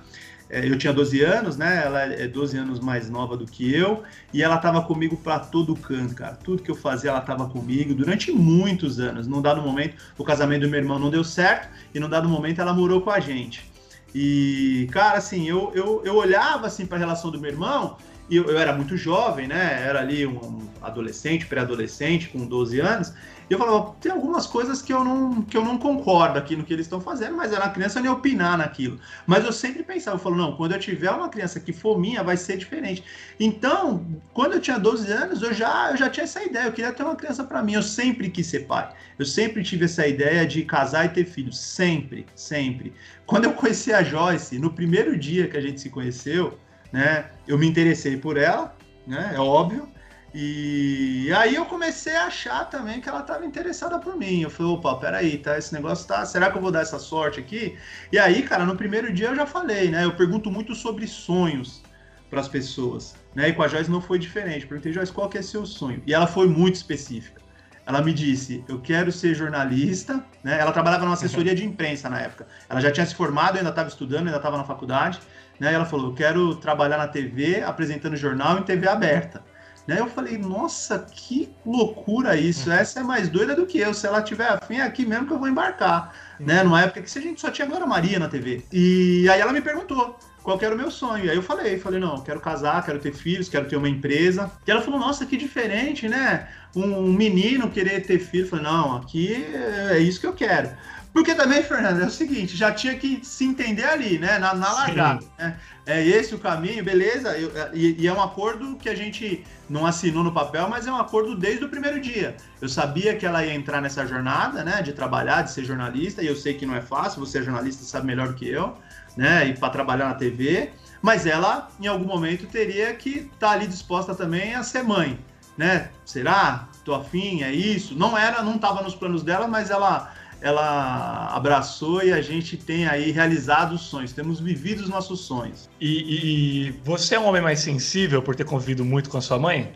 É, 0.49 0.67
eu 0.67 0.77
tinha 0.77 0.91
12 0.91 1.21
anos, 1.21 1.57
né? 1.57 1.83
Ela 1.85 2.01
é 2.01 2.27
12 2.27 2.57
anos 2.57 2.79
mais 2.79 3.09
nova 3.09 3.37
do 3.37 3.45
que 3.45 3.71
eu. 3.73 4.03
E 4.33 4.41
ela 4.41 4.57
tava 4.57 4.81
comigo 4.81 5.15
para 5.17 5.39
todo 5.39 5.75
canto, 5.75 6.15
cara. 6.15 6.35
Tudo 6.35 6.63
que 6.63 6.71
eu 6.71 6.75
fazia, 6.75 7.11
ela 7.11 7.21
tava 7.21 7.47
comigo 7.47 7.93
durante 7.93 8.31
muitos 8.31 8.99
anos. 8.99 9.27
Num 9.27 9.41
dado 9.41 9.61
momento, 9.61 9.95
o 10.17 10.23
casamento 10.23 10.61
do 10.63 10.69
meu 10.69 10.79
irmão 10.79 10.97
não 10.97 11.09
deu 11.09 11.23
certo. 11.23 11.69
E 11.93 11.99
num 11.99 12.09
dado 12.09 12.27
momento, 12.27 12.59
ela 12.59 12.73
morou 12.73 13.01
com 13.01 13.11
a 13.11 13.19
gente. 13.19 13.69
E, 14.13 14.87
cara, 14.91 15.19
assim, 15.19 15.47
eu, 15.47 15.71
eu, 15.75 16.01
eu 16.03 16.15
olhava, 16.15 16.65
assim, 16.65 16.85
pra 16.85 16.97
relação 16.97 17.29
do 17.29 17.39
meu 17.39 17.51
irmão 17.51 17.97
e 18.29 18.35
eu, 18.35 18.45
eu, 18.45 18.59
era 18.59 18.73
muito 18.73 18.95
jovem, 18.95 19.47
né? 19.47 19.83
Era 19.83 19.99
ali 19.99 20.25
um 20.25 20.69
adolescente, 20.81 21.47
pré-adolescente, 21.47 22.29
com 22.29 22.45
12 22.45 22.79
anos. 22.79 23.13
E 23.49 23.53
eu 23.53 23.57
falava, 23.57 23.95
tem 23.99 24.11
algumas 24.11 24.45
coisas 24.45 24.79
que 24.81 24.93
eu 24.93 25.03
não, 25.03 25.41
que 25.41 25.57
eu 25.57 25.65
não 25.65 25.77
concordo 25.77 26.37
aqui 26.37 26.55
no 26.55 26.63
que 26.63 26.71
eles 26.71 26.85
estão 26.85 27.01
fazendo, 27.01 27.35
mas 27.35 27.51
era 27.51 27.65
uma 27.65 27.71
criança 27.71 27.99
nem 27.99 28.11
opinar 28.11 28.57
naquilo. 28.57 28.99
Mas 29.25 29.43
eu 29.43 29.51
sempre 29.51 29.81
pensava, 29.81 30.17
eu 30.17 30.21
falo, 30.21 30.35
não, 30.35 30.55
quando 30.55 30.73
eu 30.73 30.79
tiver 30.79 31.09
uma 31.09 31.29
criança 31.29 31.59
que 31.59 31.73
for 31.73 31.99
minha, 31.99 32.21
vai 32.21 32.37
ser 32.37 32.57
diferente. 32.57 33.03
Então, 33.39 34.05
quando 34.33 34.53
eu 34.53 34.61
tinha 34.61 34.77
12 34.77 35.11
anos, 35.11 35.41
eu 35.41 35.51
já, 35.51 35.89
eu 35.89 35.97
já 35.97 36.09
tinha 36.09 36.25
essa 36.25 36.43
ideia, 36.43 36.65
eu 36.65 36.71
queria 36.71 36.93
ter 36.93 37.01
uma 37.01 37.15
criança 37.15 37.43
para 37.43 37.63
mim, 37.63 37.73
eu 37.73 37.81
sempre 37.81 38.29
quis 38.29 38.45
ser 38.45 38.67
pai. 38.67 38.91
Eu 39.17 39.25
sempre 39.25 39.63
tive 39.63 39.85
essa 39.85 40.05
ideia 40.05 40.45
de 40.45 40.63
casar 40.63 41.05
e 41.05 41.09
ter 41.09 41.25
filhos, 41.25 41.57
sempre, 41.57 42.27
sempre. 42.35 42.93
Quando 43.25 43.45
eu 43.45 43.53
conheci 43.53 43.91
a 43.91 44.03
Joyce, 44.03 44.59
no 44.59 44.71
primeiro 44.71 45.17
dia 45.17 45.47
que 45.47 45.57
a 45.57 45.61
gente 45.61 45.81
se 45.81 45.89
conheceu, 45.89 46.59
né? 46.91 47.25
Eu 47.47 47.57
me 47.57 47.67
interessei 47.67 48.15
por 48.17 48.37
ela, 48.37 48.75
né? 49.07 49.31
É 49.35 49.39
óbvio. 49.39 49.89
E 50.33 51.31
aí 51.35 51.55
eu 51.55 51.65
comecei 51.65 52.15
a 52.15 52.25
achar 52.25 52.65
também 52.69 53.01
que 53.01 53.09
ela 53.09 53.21
estava 53.21 53.45
interessada 53.45 53.97
por 53.97 54.15
mim. 54.15 54.41
Eu 54.41 54.49
falei, 54.49 54.73
opa, 54.73 54.95
peraí, 54.95 55.37
tá? 55.39 55.57
Esse 55.57 55.73
negócio 55.73 56.07
tá. 56.07 56.25
Será 56.25 56.51
que 56.51 56.57
eu 56.57 56.61
vou 56.61 56.71
dar 56.71 56.81
essa 56.81 56.99
sorte 56.99 57.39
aqui? 57.39 57.77
E 58.11 58.19
aí, 58.19 58.43
cara, 58.43 58.65
no 58.65 58.75
primeiro 58.75 59.11
dia 59.11 59.29
eu 59.29 59.35
já 59.35 59.45
falei, 59.45 59.89
né? 59.89 60.05
Eu 60.05 60.13
pergunto 60.15 60.51
muito 60.51 60.75
sobre 60.75 61.07
sonhos 61.07 61.81
para 62.29 62.39
as 62.39 62.47
pessoas, 62.47 63.15
né? 63.33 63.49
E 63.49 63.53
com 63.53 63.63
a 63.63 63.67
Joyce 63.67 63.89
não 63.89 64.01
foi 64.01 64.19
diferente. 64.19 64.67
Perguntei, 64.67 64.93
Joyce, 64.93 65.11
qual 65.11 65.27
que 65.27 65.37
é 65.37 65.41
seu 65.41 65.65
sonho? 65.65 66.01
E 66.05 66.13
ela 66.13 66.27
foi 66.27 66.47
muito 66.47 66.75
específica. 66.75 67.41
ela 67.87 68.01
me 68.03 68.13
disse: 68.13 68.63
Eu 68.67 68.79
quero 68.79 69.11
ser 69.11 69.33
jornalista. 69.33 70.23
Né? 70.43 70.59
Ela 70.59 70.71
trabalhava 70.71 71.05
numa 71.05 71.15
assessoria 71.15 71.55
de 71.55 71.65
imprensa 71.65 72.07
na 72.07 72.19
época. 72.19 72.47
Ela 72.69 72.79
já 72.79 72.91
tinha 72.91 73.05
se 73.05 73.15
formado, 73.15 73.57
ainda 73.57 73.71
estava 73.71 73.89
estudando, 73.89 74.27
ainda 74.27 74.37
estava 74.37 74.57
na 74.57 74.63
faculdade. 74.63 75.19
Né? 75.59 75.71
E 75.71 75.73
ela 75.73 75.85
falou: 75.85 76.11
Eu 76.11 76.13
quero 76.13 76.55
trabalhar 76.57 76.97
na 76.97 77.07
TV, 77.07 77.63
apresentando 77.63 78.15
jornal 78.15 78.59
em 78.59 78.63
TV 78.63 78.87
aberta. 78.87 79.43
Né? 79.89 79.99
Eu 79.99 80.05
falei, 80.05 80.37
nossa, 80.37 80.99
que 80.99 81.49
loucura 81.65 82.37
isso. 82.37 82.69
Uhum. 82.69 82.75
Essa 82.75 82.99
é 82.99 83.03
mais 83.03 83.27
doida 83.27 83.55
do 83.55 83.65
que 83.65 83.79
eu. 83.79 83.91
Se 83.91 84.05
ela 84.05 84.21
tiver 84.21 84.47
afim, 84.47 84.75
é 84.75 84.83
aqui 84.83 85.03
mesmo 85.03 85.25
que 85.25 85.33
eu 85.33 85.39
vou 85.39 85.47
embarcar. 85.47 86.13
Né? 86.39 86.61
Numa 86.61 86.83
época 86.83 87.01
que 87.01 87.17
a 87.17 87.21
gente 87.23 87.41
só 87.41 87.49
tinha 87.49 87.67
Glória 87.67 87.87
Maria 87.87 88.19
na 88.19 88.27
TV. 88.27 88.63
E 88.71 89.27
aí 89.27 89.41
ela 89.41 89.51
me 89.51 89.61
perguntou 89.61 90.15
qual 90.43 90.59
era 90.61 90.75
o 90.75 90.77
meu 90.77 90.91
sonho. 90.91 91.25
E 91.25 91.29
aí 91.31 91.35
eu 91.35 91.41
falei, 91.41 91.79
falei, 91.79 91.99
não, 91.99 92.21
quero 92.21 92.39
casar, 92.39 92.85
quero 92.85 92.99
ter 92.99 93.15
filhos, 93.15 93.49
quero 93.49 93.67
ter 93.67 93.77
uma 93.77 93.89
empresa. 93.89 94.51
E 94.67 94.69
ela 94.69 94.83
falou, 94.83 94.99
nossa, 94.99 95.25
que 95.25 95.35
diferente, 95.35 96.07
né? 96.07 96.47
Um 96.75 97.11
menino 97.11 97.71
querer 97.71 98.05
ter 98.05 98.19
filho. 98.19 98.43
Eu 98.43 98.47
falei, 98.47 98.65
não, 98.65 98.97
aqui 98.97 99.43
é 99.89 99.97
isso 99.97 100.19
que 100.19 100.27
eu 100.27 100.33
quero. 100.33 100.69
Porque 101.11 101.33
também, 101.33 101.63
Fernando, 101.63 102.01
é 102.01 102.05
o 102.05 102.09
seguinte, 102.09 102.55
já 102.55 102.71
tinha 102.71 102.95
que 102.95 103.19
se 103.23 103.43
entender 103.43 103.85
ali, 103.85 104.19
né? 104.19 104.37
Na, 104.37 104.53
na 104.53 104.71
largada. 104.71 105.25
Né? 105.37 105.57
É 105.85 106.05
esse 106.05 106.35
o 106.35 106.39
caminho, 106.39 106.83
beleza? 106.83 107.35
Eu, 107.35 107.51
e, 107.73 108.03
e, 108.03 108.07
é 108.07 108.13
um 108.13 108.21
acordo 108.21 108.75
que 108.75 108.87
a 108.87 108.95
gente 108.95 109.43
não 109.67 109.87
assinou 109.87 110.23
no 110.23 110.31
papel, 110.31 110.69
mas 110.69 110.85
é 110.85 110.91
um 110.91 110.97
acordo 110.97 111.35
desde 111.35 111.65
o 111.65 111.69
primeiro 111.69 111.99
dia. 111.99 112.37
Eu 112.61 112.69
sabia 112.69 113.15
que 113.15 113.25
ela 113.25 113.43
ia 113.43 113.55
entrar 113.55 113.81
nessa 113.81 114.05
jornada, 114.05 114.63
né? 114.63 114.83
De 114.83 114.93
trabalhar, 114.93 115.41
de 115.41 115.51
ser 115.51 115.65
jornalista, 115.65 116.21
e 116.21 116.27
eu 116.27 116.35
sei 116.35 116.53
que 116.53 116.65
não 116.65 116.75
é 116.75 116.81
fácil, 116.81 117.19
você 117.19 117.39
é 117.39 117.41
jornalista, 117.41 117.83
sabe 117.83 118.05
melhor 118.05 118.27
do 118.27 118.35
que 118.35 118.47
eu, 118.47 118.77
né? 119.17 119.47
E 119.47 119.57
para 119.57 119.69
trabalhar 119.69 120.09
na 120.09 120.13
TV. 120.13 120.69
Mas 121.01 121.25
ela, 121.25 121.69
em 121.79 121.87
algum 121.87 122.05
momento, 122.05 122.45
teria 122.45 122.93
que 122.93 123.09
estar 123.09 123.31
tá 123.39 123.51
ali 123.51 123.65
disposta 123.65 124.13
também 124.13 124.53
a 124.53 124.61
ser 124.61 124.83
mãe, 124.83 125.19
né? 125.57 125.89
Será? 126.05 126.67
Tô 126.85 126.93
afim, 126.93 127.41
é 127.41 127.51
isso? 127.51 127.97
Não 127.97 128.15
era, 128.15 128.43
não 128.43 128.55
estava 128.55 128.83
nos 128.83 128.93
planos 128.93 129.23
dela, 129.23 129.47
mas 129.47 129.71
ela 129.71 130.13
ela 130.41 131.27
abraçou 131.35 132.03
e 132.03 132.13
a 132.13 132.21
gente 132.21 132.55
tem 132.55 132.87
aí 132.87 133.11
realizado 133.11 133.73
os 133.73 133.81
sonhos, 133.81 134.13
temos 134.13 134.39
vivido 134.39 134.81
os 134.81 134.89
nossos 134.89 135.21
sonhos. 135.21 135.69
E, 135.79 136.67
e, 136.67 136.71
você 136.83 137.15
é 137.15 137.19
um 137.19 137.25
homem 137.25 137.41
mais 137.41 137.59
sensível 137.59 138.21
por 138.21 138.35
ter 138.35 138.45
convivido 138.45 138.85
muito 138.85 139.09
com 139.09 139.17
a 139.17 139.21
sua 139.21 139.37
mãe? 139.37 139.73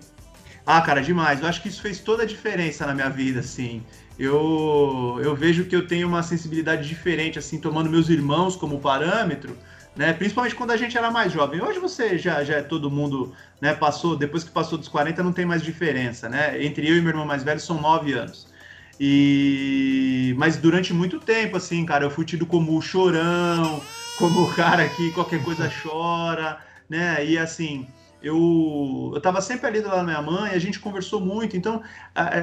Ah, 0.65 0.81
cara, 0.81 1.01
demais. 1.01 1.41
Eu 1.41 1.47
acho 1.47 1.61
que 1.61 1.67
isso 1.67 1.81
fez 1.81 1.99
toda 1.99 2.23
a 2.23 2.25
diferença 2.25 2.85
na 2.85 2.93
minha 2.93 3.09
vida, 3.09 3.41
assim. 3.41 3.83
Eu, 4.17 5.19
eu 5.21 5.35
vejo 5.35 5.65
que 5.65 5.75
eu 5.75 5.85
tenho 5.85 6.07
uma 6.07 6.23
sensibilidade 6.23 6.87
diferente, 6.87 7.37
assim, 7.37 7.59
tomando 7.59 7.89
meus 7.89 8.09
irmãos 8.09 8.55
como 8.55 8.79
parâmetro, 8.79 9.57
né? 9.95 10.13
Principalmente 10.13 10.55
quando 10.55 10.71
a 10.71 10.77
gente 10.77 10.97
era 10.97 11.11
mais 11.11 11.33
jovem. 11.33 11.61
Hoje 11.61 11.79
você 11.79 12.17
já, 12.17 12.43
já 12.43 12.55
é 12.55 12.61
todo 12.61 12.89
mundo, 12.89 13.33
né? 13.59 13.73
Passou, 13.73 14.15
depois 14.15 14.43
que 14.45 14.51
passou 14.51 14.77
dos 14.77 14.87
40, 14.87 15.21
não 15.21 15.33
tem 15.33 15.45
mais 15.45 15.61
diferença, 15.61 16.29
né? 16.29 16.63
Entre 16.63 16.87
eu 16.87 16.95
e 16.95 17.01
meu 17.01 17.09
irmão 17.09 17.25
mais 17.25 17.43
velho 17.43 17.59
são 17.59 17.81
nove 17.81 18.13
anos. 18.13 18.47
E 18.99 20.33
mas 20.37 20.57
durante 20.57 20.93
muito 20.93 21.19
tempo, 21.19 21.57
assim, 21.57 21.85
cara, 21.85 22.05
eu 22.05 22.11
fui 22.11 22.25
tido 22.25 22.45
como 22.45 22.77
o 22.77 22.81
chorão, 22.81 23.87
como 24.15 24.41
o 24.41 24.47
cara 24.53 24.87
que 24.89 25.11
qualquer 25.11 25.41
coisa 25.43 25.69
chora, 25.81 26.59
né? 26.89 27.25
E 27.25 27.37
assim, 27.37 27.93
eu, 28.21 29.11
eu 29.13 29.21
tava 29.21 29.41
sempre 29.41 29.67
ali 29.67 29.81
do 29.81 29.87
lado 29.87 29.97
da 29.97 30.03
minha 30.03 30.21
mãe, 30.21 30.51
a 30.53 30.59
gente 30.59 30.79
conversou 30.79 31.19
muito, 31.19 31.57
então 31.57 31.83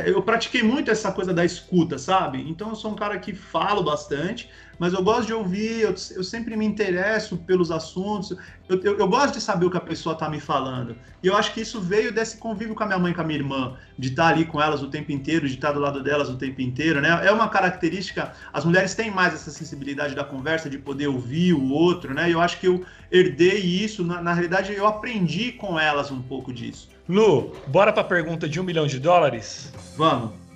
eu 0.07 0.23
pratiquei 0.23 0.63
muito 0.63 0.91
essa 0.91 1.11
coisa 1.13 1.33
da 1.33 1.45
escuta, 1.45 1.99
sabe? 1.99 2.49
Então 2.51 2.69
eu 2.71 2.75
sou 2.75 2.93
um 2.93 2.97
cara 2.97 3.19
que 3.19 3.33
falo 3.35 3.83
bastante, 3.83 4.51
mas 4.81 4.95
eu 4.95 5.03
gosto 5.03 5.27
de 5.27 5.35
ouvir, 5.35 5.83
eu, 5.83 5.95
eu 6.17 6.25
sempre 6.25 6.57
me 6.57 6.65
interesso 6.65 7.37
pelos 7.37 7.71
assuntos, 7.71 8.35
eu, 8.67 8.81
eu, 8.83 8.99
eu, 8.99 9.07
gosto 9.07 9.35
de 9.35 9.41
saber 9.43 9.67
o 9.67 9.71
que 9.71 9.77
a 9.77 9.81
pessoa 9.81 10.15
está 10.15 10.27
me 10.27 10.41
falando. 10.41 10.97
E 11.23 11.27
eu 11.27 11.37
acho 11.37 11.53
que 11.53 11.61
isso 11.61 11.83
veio 11.83 12.11
desse 12.11 12.39
convívio 12.39 12.75
com 12.75 12.83
a 12.85 12.87
minha 12.87 12.99
mãe 12.99 13.13
e 13.13 13.15
com 13.15 13.21
a 13.21 13.25
minha 13.25 13.39
irmã, 13.39 13.77
de 13.99 14.09
estar 14.09 14.23
tá 14.23 14.29
ali 14.31 14.47
com 14.47 14.61
elas 14.61 14.83
o 14.83 14.89
tempo 14.89 15.13
inteiro, 15.13 15.47
de 15.47 15.57
estar 15.57 15.69
tá 15.69 15.75
do 15.75 15.81
lado 15.81 16.03
delas 16.03 16.31
o 16.31 16.37
tempo 16.39 16.63
inteiro, 16.63 16.99
né? 16.99 17.11
É 17.27 17.31
uma 17.31 17.51
característica, 17.51 18.33
as 18.55 18.65
mulheres 18.65 18.95
têm 18.95 19.11
mais 19.11 19.35
essa 19.35 19.51
sensibilidade 19.51 20.15
da 20.15 20.25
conversa, 20.25 20.71
de 20.71 20.79
poder 20.79 21.09
ouvir 21.09 21.53
o 21.53 21.71
outro, 21.71 22.15
né? 22.15 22.31
E 22.31 22.33
eu 22.33 22.41
acho 22.41 22.59
que 22.59 22.67
eu 22.67 22.83
herdei 23.13 23.59
isso, 23.59 24.03
na, 24.03 24.23
na 24.23 24.33
realidade 24.33 24.73
eu 24.73 24.87
aprendi 24.87 25.53
com 25.53 25.79
elas 25.79 26.11
um 26.11 26.23
pouco 26.23 26.55
disso. 26.55 26.89
Lu, 27.07 27.53
bora 27.67 27.93
para 27.93 28.01
a 28.01 28.07
pergunta 28.07 28.49
de 28.49 28.59
um 28.59 28.63
milhão 28.63 28.87
de 28.87 28.99
dólares? 28.99 29.75
Vamos. 29.95 30.50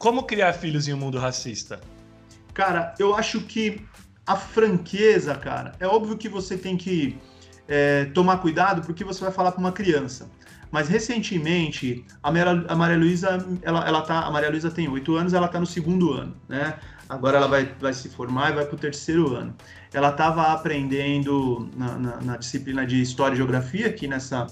Como 0.00 0.22
criar 0.22 0.54
filhos 0.54 0.88
em 0.88 0.94
um 0.94 0.96
mundo 0.96 1.18
racista? 1.18 1.78
Cara, 2.54 2.94
eu 2.98 3.14
acho 3.14 3.42
que 3.42 3.86
a 4.26 4.34
franqueza, 4.34 5.34
cara, 5.34 5.72
é 5.78 5.86
óbvio 5.86 6.16
que 6.16 6.26
você 6.26 6.56
tem 6.56 6.74
que 6.74 7.18
é, 7.68 8.06
tomar 8.06 8.38
cuidado 8.38 8.80
porque 8.80 9.04
você 9.04 9.20
vai 9.20 9.30
falar 9.30 9.52
para 9.52 9.60
uma 9.60 9.72
criança. 9.72 10.30
Mas 10.70 10.88
recentemente, 10.88 12.02
a 12.22 12.32
Maria 12.32 12.96
Luísa, 12.96 13.46
ela, 13.60 13.86
ela 13.86 14.00
tá, 14.00 14.20
a 14.20 14.30
Maria 14.30 14.48
Luísa 14.48 14.70
tem 14.70 14.88
oito 14.88 15.16
anos, 15.16 15.34
ela 15.34 15.44
está 15.44 15.60
no 15.60 15.66
segundo 15.66 16.14
ano, 16.14 16.34
né? 16.48 16.78
Agora 17.06 17.36
ela 17.36 17.46
vai, 17.46 17.70
vai 17.78 17.92
se 17.92 18.08
formar 18.08 18.52
e 18.52 18.54
vai 18.54 18.64
para 18.64 18.76
o 18.76 18.78
terceiro 18.78 19.34
ano. 19.34 19.54
Ela 19.92 20.12
estava 20.12 20.44
aprendendo 20.44 21.68
na, 21.76 21.98
na, 21.98 22.20
na, 22.22 22.36
disciplina 22.38 22.86
de 22.86 23.02
História 23.02 23.34
e 23.34 23.36
Geografia, 23.36 23.88
aqui 23.88 24.08
nessa, 24.08 24.46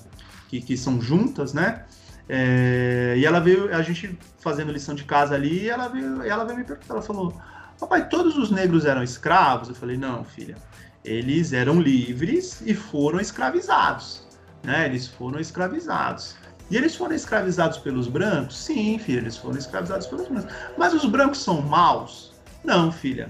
que, 0.48 0.60
que 0.60 0.76
são 0.76 1.00
juntas, 1.00 1.54
né? 1.54 1.86
É, 2.28 3.14
e 3.16 3.24
ela 3.24 3.40
veio, 3.40 3.74
a 3.74 3.80
gente 3.82 4.18
fazendo 4.38 4.70
lição 4.70 4.94
de 4.94 5.04
casa 5.04 5.34
ali, 5.34 5.64
e 5.64 5.70
ela 5.70 5.88
veio, 5.88 6.22
ela 6.22 6.44
veio 6.44 6.58
me 6.58 6.64
perguntar, 6.64 6.94
ela 6.94 7.02
falou, 7.02 7.34
papai, 7.80 8.08
todos 8.08 8.36
os 8.36 8.50
negros 8.50 8.84
eram 8.84 9.02
escravos? 9.02 9.68
Eu 9.68 9.74
falei, 9.74 9.96
não, 9.96 10.24
filha, 10.24 10.56
eles 11.04 11.52
eram 11.52 11.80
livres 11.80 12.60
e 12.66 12.74
foram 12.74 13.18
escravizados, 13.18 14.26
né? 14.62 14.86
Eles 14.86 15.06
foram 15.06 15.40
escravizados. 15.40 16.36
E 16.70 16.76
eles 16.76 16.94
foram 16.94 17.14
escravizados 17.14 17.78
pelos 17.78 18.08
brancos? 18.08 18.58
Sim, 18.58 18.98
filha, 18.98 19.20
eles 19.20 19.38
foram 19.38 19.56
escravizados 19.56 20.06
pelos 20.06 20.28
brancos. 20.28 20.52
Mas 20.76 20.92
os 20.92 21.06
brancos 21.06 21.42
são 21.42 21.62
maus? 21.62 22.34
Não, 22.62 22.92
filha. 22.92 23.28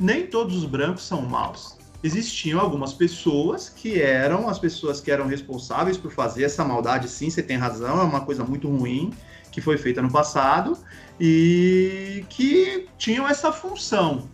Nem 0.00 0.26
todos 0.26 0.56
os 0.56 0.64
brancos 0.64 1.04
são 1.04 1.22
maus 1.22 1.79
existiam 2.02 2.60
algumas 2.60 2.92
pessoas 2.92 3.68
que 3.68 4.00
eram 4.00 4.48
as 4.48 4.58
pessoas 4.58 5.00
que 5.00 5.10
eram 5.10 5.26
responsáveis 5.26 5.96
por 5.96 6.10
fazer 6.10 6.44
essa 6.44 6.64
maldade, 6.64 7.08
sim, 7.08 7.28
você 7.28 7.42
tem 7.42 7.56
razão, 7.56 8.00
é 8.00 8.04
uma 8.04 8.22
coisa 8.22 8.44
muito 8.44 8.68
ruim 8.68 9.12
que 9.50 9.60
foi 9.60 9.76
feita 9.76 10.00
no 10.00 10.10
passado 10.10 10.78
e 11.18 12.24
que 12.28 12.88
tinham 12.96 13.28
essa 13.28 13.52
função. 13.52 14.28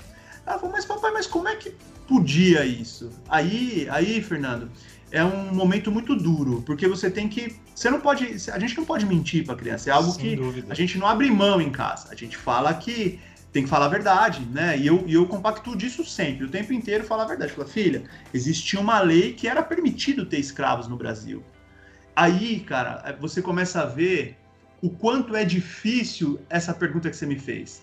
Ela 0.47 0.59
falou, 0.59 0.75
mas 0.75 0.85
papai, 0.85 1.11
mas 1.11 1.27
como 1.27 1.49
é 1.49 1.57
que 1.57 1.75
podia 2.07 2.65
isso? 2.65 3.11
Aí, 3.29 3.89
aí, 3.91 4.23
Fernando, 4.23 4.71
é 5.11 5.25
um 5.25 5.55
momento 5.55 5.91
muito 5.91 6.15
duro, 6.15 6.63
porque 6.67 6.87
você 6.87 7.11
tem 7.11 7.29
que, 7.29 7.57
você 7.75 7.91
não 7.91 8.01
pode, 8.01 8.25
a 8.53 8.59
gente 8.59 8.77
não 8.77 8.85
pode 8.85 9.07
mentir 9.07 9.45
para 9.45 9.57
criança, 9.57 9.91
é 9.91 9.93
algo 9.93 10.13
Sem 10.13 10.23
que 10.23 10.37
dúvida. 10.37 10.67
a 10.71 10.75
gente 10.75 10.99
não 10.99 11.07
abre 11.07 11.31
mão 11.31 11.61
em 11.61 11.71
casa. 11.71 12.09
A 12.11 12.15
gente 12.15 12.37
fala 12.37 12.73
que 12.75 13.19
tem 13.57 13.63
que 13.63 13.71
falar 13.71 13.87
a 13.87 13.89
verdade, 13.89 14.47
né? 14.53 14.77
E 14.77 14.87
eu, 14.87 15.03
e 15.07 15.15
eu 15.15 15.27
compactuo 15.27 15.75
disso 15.75 16.05
sempre, 16.05 16.45
o 16.45 16.51
tempo 16.51 16.75
inteiro 16.75 17.05
falar 17.05 17.23
a 17.23 17.29
verdade. 17.29 17.53
Fala, 17.53 17.67
filha, 17.67 18.05
existia 18.35 18.79
uma 18.79 19.01
lei 19.01 19.33
que 19.33 19.49
era 19.49 19.63
permitido 19.63 20.27
ter 20.27 20.39
escravos 20.39 20.89
no 20.89 20.95
Brasil. 20.95 21.43
Aí, 22.15 22.61
cara, 22.61 23.17
você 23.19 23.41
começa 23.41 23.81
a 23.81 23.87
ver 23.87 24.37
o 24.83 24.91
quanto 24.91 25.35
é 25.35 25.43
difícil 25.43 26.39
essa 26.51 26.75
pergunta 26.75 27.09
que 27.09 27.17
você 27.17 27.25
me 27.25 27.39
fez. 27.39 27.83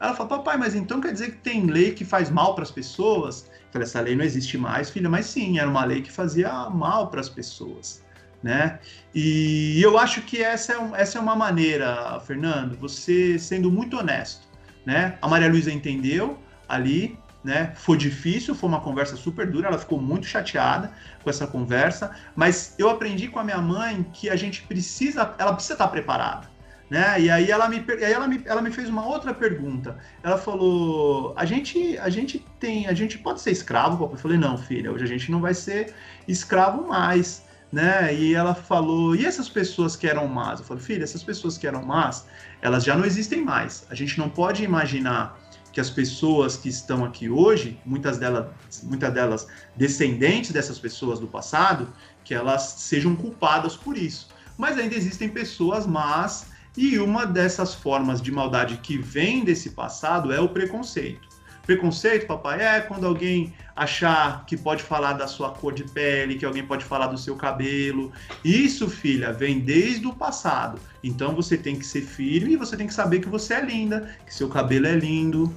Ela 0.00 0.14
fala, 0.14 0.30
papai, 0.30 0.56
mas 0.56 0.74
então 0.74 1.02
quer 1.02 1.12
dizer 1.12 1.32
que 1.32 1.36
tem 1.36 1.66
lei 1.66 1.92
que 1.92 2.02
faz 2.02 2.30
mal 2.30 2.54
para 2.54 2.64
as 2.64 2.70
pessoas? 2.70 3.42
Eu 3.42 3.72
falei, 3.72 3.86
essa 3.86 4.00
lei 4.00 4.16
não 4.16 4.24
existe 4.24 4.56
mais, 4.56 4.88
filha, 4.88 5.10
mas 5.10 5.26
sim, 5.26 5.58
era 5.58 5.68
uma 5.68 5.84
lei 5.84 6.00
que 6.00 6.10
fazia 6.10 6.50
mal 6.70 7.10
para 7.10 7.20
as 7.20 7.28
pessoas. 7.28 8.02
Né? 8.42 8.78
E 9.14 9.82
eu 9.82 9.98
acho 9.98 10.22
que 10.22 10.42
essa 10.42 10.72
é, 10.72 10.90
essa 10.94 11.18
é 11.18 11.20
uma 11.20 11.36
maneira, 11.36 12.18
Fernando, 12.20 12.74
você 12.78 13.38
sendo 13.38 13.70
muito 13.70 13.98
honesto 13.98 14.48
né? 14.84 15.18
A 15.20 15.28
Maria 15.28 15.48
Luísa 15.48 15.72
entendeu 15.72 16.38
ali, 16.68 17.18
né? 17.42 17.72
Foi 17.74 17.96
difícil, 17.96 18.54
foi 18.54 18.68
uma 18.68 18.80
conversa 18.80 19.16
super 19.16 19.50
dura, 19.50 19.68
ela 19.68 19.78
ficou 19.78 20.00
muito 20.00 20.26
chateada 20.26 20.92
com 21.22 21.30
essa 21.30 21.46
conversa, 21.46 22.14
mas 22.34 22.74
eu 22.78 22.90
aprendi 22.90 23.28
com 23.28 23.38
a 23.38 23.44
minha 23.44 23.58
mãe 23.58 24.04
que 24.12 24.28
a 24.28 24.36
gente 24.36 24.62
precisa, 24.62 25.34
ela 25.38 25.52
precisa 25.54 25.74
estar 25.74 25.88
preparada. 25.88 26.48
Né? 26.90 27.20
E 27.20 27.30
aí 27.30 27.50
ela 27.50 27.68
me, 27.68 27.84
aí 27.88 28.12
ela 28.12 28.26
me, 28.26 28.42
ela 28.44 28.60
me 28.60 28.72
fez 28.72 28.88
uma 28.88 29.06
outra 29.06 29.32
pergunta. 29.32 29.96
Ela 30.24 30.36
falou: 30.36 31.32
a 31.36 31.44
gente, 31.44 31.96
a 31.98 32.10
gente 32.10 32.44
tem, 32.58 32.88
a 32.88 32.92
gente 32.92 33.16
pode 33.16 33.40
ser 33.40 33.52
escravo? 33.52 34.10
Eu 34.12 34.18
falei: 34.18 34.36
não, 34.36 34.58
filha, 34.58 34.90
hoje 34.90 35.04
a 35.04 35.06
gente 35.06 35.30
não 35.30 35.40
vai 35.40 35.54
ser 35.54 35.94
escravo 36.26 36.88
mais 36.88 37.44
né? 37.72 38.14
E 38.14 38.34
ela 38.34 38.54
falou: 38.54 39.14
e 39.14 39.24
essas 39.24 39.48
pessoas 39.48 39.96
que 39.96 40.06
eram 40.06 40.26
más? 40.26 40.60
Eu 40.60 40.66
falei: 40.66 40.82
filha, 40.82 41.04
essas 41.04 41.22
pessoas 41.22 41.56
que 41.56 41.66
eram 41.66 41.84
más, 41.84 42.26
elas 42.60 42.84
já 42.84 42.96
não 42.96 43.04
existem 43.04 43.44
mais. 43.44 43.86
A 43.90 43.94
gente 43.94 44.18
não 44.18 44.28
pode 44.28 44.62
imaginar 44.62 45.38
que 45.72 45.80
as 45.80 45.88
pessoas 45.88 46.56
que 46.56 46.68
estão 46.68 47.04
aqui 47.04 47.28
hoje, 47.28 47.78
muitas 47.84 48.18
delas, 48.18 48.46
muitas 48.82 49.12
delas 49.14 49.46
descendentes 49.76 50.50
dessas 50.50 50.78
pessoas 50.78 51.20
do 51.20 51.28
passado, 51.28 51.92
que 52.24 52.34
elas 52.34 52.62
sejam 52.78 53.14
culpadas 53.14 53.76
por 53.76 53.96
isso. 53.96 54.28
Mas 54.58 54.76
ainda 54.76 54.94
existem 54.94 55.28
pessoas 55.28 55.86
más 55.86 56.46
e 56.76 56.98
uma 56.98 57.24
dessas 57.24 57.74
formas 57.74 58.20
de 58.20 58.30
maldade 58.30 58.78
que 58.78 58.98
vem 58.98 59.44
desse 59.44 59.70
passado 59.70 60.32
é 60.32 60.40
o 60.40 60.48
preconceito. 60.48 61.29
Preconceito, 61.66 62.26
papai, 62.26 62.60
é 62.60 62.80
quando 62.80 63.06
alguém 63.06 63.54
achar 63.76 64.44
que 64.44 64.56
pode 64.56 64.82
falar 64.82 65.14
da 65.14 65.26
sua 65.26 65.50
cor 65.50 65.72
de 65.72 65.84
pele, 65.84 66.36
que 66.36 66.44
alguém 66.44 66.66
pode 66.66 66.84
falar 66.84 67.06
do 67.06 67.18
seu 67.18 67.36
cabelo. 67.36 68.12
Isso, 68.44 68.88
filha, 68.88 69.32
vem 69.32 69.60
desde 69.60 70.06
o 70.06 70.12
passado. 70.12 70.80
Então 71.02 71.34
você 71.34 71.56
tem 71.56 71.76
que 71.76 71.86
ser 71.86 72.02
firme 72.02 72.54
e 72.54 72.56
você 72.56 72.76
tem 72.76 72.86
que 72.86 72.94
saber 72.94 73.20
que 73.20 73.28
você 73.28 73.54
é 73.54 73.64
linda, 73.64 74.14
que 74.26 74.34
seu 74.34 74.48
cabelo 74.48 74.86
é 74.86 74.94
lindo. 74.94 75.54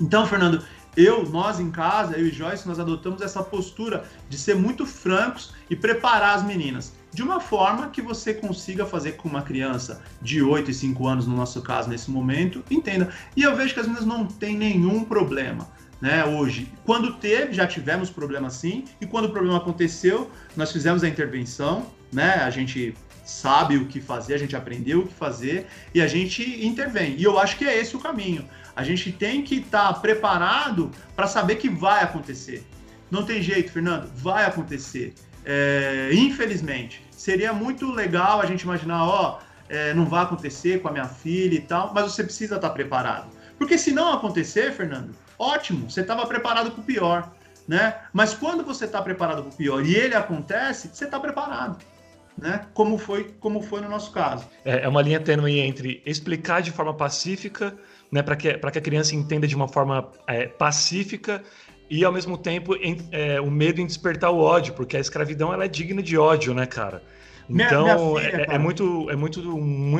Então, 0.00 0.26
Fernando, 0.26 0.62
eu, 0.96 1.28
nós 1.28 1.58
em 1.58 1.70
casa, 1.70 2.16
eu 2.16 2.26
e 2.26 2.30
Joyce, 2.30 2.66
nós 2.66 2.78
adotamos 2.78 3.20
essa 3.20 3.42
postura 3.42 4.04
de 4.28 4.38
ser 4.38 4.54
muito 4.54 4.86
francos 4.86 5.52
e 5.68 5.74
preparar 5.74 6.36
as 6.36 6.44
meninas 6.44 6.92
de 7.14 7.22
uma 7.22 7.40
forma 7.40 7.90
que 7.90 8.02
você 8.02 8.34
consiga 8.34 8.84
fazer 8.84 9.12
com 9.12 9.28
uma 9.28 9.42
criança 9.42 10.02
de 10.20 10.42
8 10.42 10.72
e 10.72 10.74
5 10.74 11.06
anos, 11.06 11.26
no 11.26 11.36
nosso 11.36 11.62
caso, 11.62 11.88
nesse 11.88 12.10
momento, 12.10 12.64
entenda. 12.68 13.08
E 13.36 13.42
eu 13.42 13.54
vejo 13.54 13.72
que 13.72 13.80
as 13.80 13.86
meninas 13.86 14.04
não 14.04 14.26
têm 14.26 14.56
nenhum 14.56 15.04
problema. 15.04 15.68
Né, 16.00 16.22
hoje, 16.24 16.70
quando 16.84 17.14
teve, 17.14 17.54
já 17.54 17.66
tivemos 17.66 18.10
problema 18.10 18.50
sim, 18.50 18.84
e 19.00 19.06
quando 19.06 19.26
o 19.26 19.30
problema 19.30 19.56
aconteceu, 19.56 20.30
nós 20.54 20.70
fizemos 20.70 21.02
a 21.02 21.08
intervenção, 21.08 21.86
né? 22.12 22.34
A 22.34 22.50
gente 22.50 22.94
sabe 23.24 23.78
o 23.78 23.86
que 23.86 24.00
fazer, 24.00 24.34
a 24.34 24.38
gente 24.38 24.54
aprendeu 24.54 25.00
o 25.00 25.06
que 25.06 25.14
fazer 25.14 25.66
e 25.94 26.02
a 26.02 26.06
gente 26.06 26.66
intervém. 26.66 27.14
E 27.16 27.22
eu 27.22 27.38
acho 27.38 27.56
que 27.56 27.64
é 27.64 27.78
esse 27.78 27.96
o 27.96 28.00
caminho. 28.00 28.46
A 28.76 28.82
gente 28.82 29.12
tem 29.12 29.42
que 29.42 29.60
estar 29.60 29.94
tá 29.94 30.00
preparado 30.00 30.90
para 31.16 31.26
saber 31.26 31.56
que 31.56 31.70
vai 31.70 32.02
acontecer. 32.02 32.66
Não 33.10 33.24
tem 33.24 33.40
jeito, 33.40 33.72
Fernando, 33.72 34.10
vai 34.16 34.44
acontecer. 34.44 35.14
É, 35.44 36.10
infelizmente, 36.12 37.04
seria 37.10 37.52
muito 37.52 37.90
legal 37.90 38.40
a 38.40 38.46
gente 38.46 38.62
imaginar, 38.62 39.04
ó, 39.04 39.40
é, 39.68 39.92
não 39.94 40.04
vai 40.06 40.22
acontecer 40.22 40.80
com 40.80 40.88
a 40.88 40.92
minha 40.92 41.06
filha 41.06 41.54
e 41.54 41.60
tal, 41.60 41.92
mas 41.94 42.12
você 42.12 42.24
precisa 42.24 42.56
estar 42.56 42.68
tá 42.68 42.74
preparado. 42.74 43.28
Porque 43.58 43.78
se 43.78 43.92
não 43.92 44.12
acontecer, 44.12 44.72
Fernando, 44.72 45.14
ótimo, 45.38 45.90
você 45.90 46.00
estava 46.00 46.26
preparado 46.26 46.70
para 46.70 46.80
o 46.80 46.84
pior, 46.84 47.32
né? 47.66 47.94
Mas 48.12 48.34
quando 48.34 48.64
você 48.64 48.84
está 48.84 49.00
preparado 49.00 49.42
para 49.42 49.52
o 49.52 49.56
pior 49.56 49.84
e 49.84 49.94
ele 49.94 50.14
acontece, 50.14 50.90
você 50.92 51.04
está 51.04 51.18
preparado. 51.18 51.78
Né? 52.36 52.66
Como 52.74 52.98
foi, 52.98 53.32
como 53.38 53.62
foi 53.62 53.80
no 53.80 53.88
nosso 53.88 54.10
caso. 54.10 54.48
É, 54.64 54.84
é 54.84 54.88
uma 54.88 55.00
linha 55.00 55.20
tênue 55.20 55.60
entre 55.60 56.02
explicar 56.04 56.62
de 56.62 56.72
forma 56.72 56.92
pacífica 56.92 57.78
né, 58.10 58.22
para 58.22 58.36
que, 58.36 58.52
que 58.52 58.78
a 58.78 58.80
criança 58.80 59.14
entenda 59.14 59.46
de 59.46 59.54
uma 59.54 59.68
forma 59.68 60.10
é, 60.26 60.46
pacífica 60.46 61.42
e 61.94 62.04
ao 62.04 62.12
mesmo 62.12 62.36
tempo 62.36 62.74
em, 62.74 62.98
é, 63.12 63.40
o 63.40 63.48
medo 63.48 63.80
em 63.80 63.86
despertar 63.86 64.30
o 64.32 64.38
ódio, 64.38 64.74
porque 64.74 64.96
a 64.96 65.00
escravidão 65.00 65.54
ela 65.54 65.64
é 65.64 65.68
digna 65.68 66.02
de 66.02 66.18
ódio, 66.18 66.52
né, 66.52 66.66
cara? 66.66 67.00
Então 67.48 67.84
minha, 67.84 67.94
minha 67.96 68.20
filha, 68.20 68.46
é, 68.50 68.54
é, 68.56 68.58
muito, 68.58 69.10
é 69.10 69.16
muito, 69.16 69.40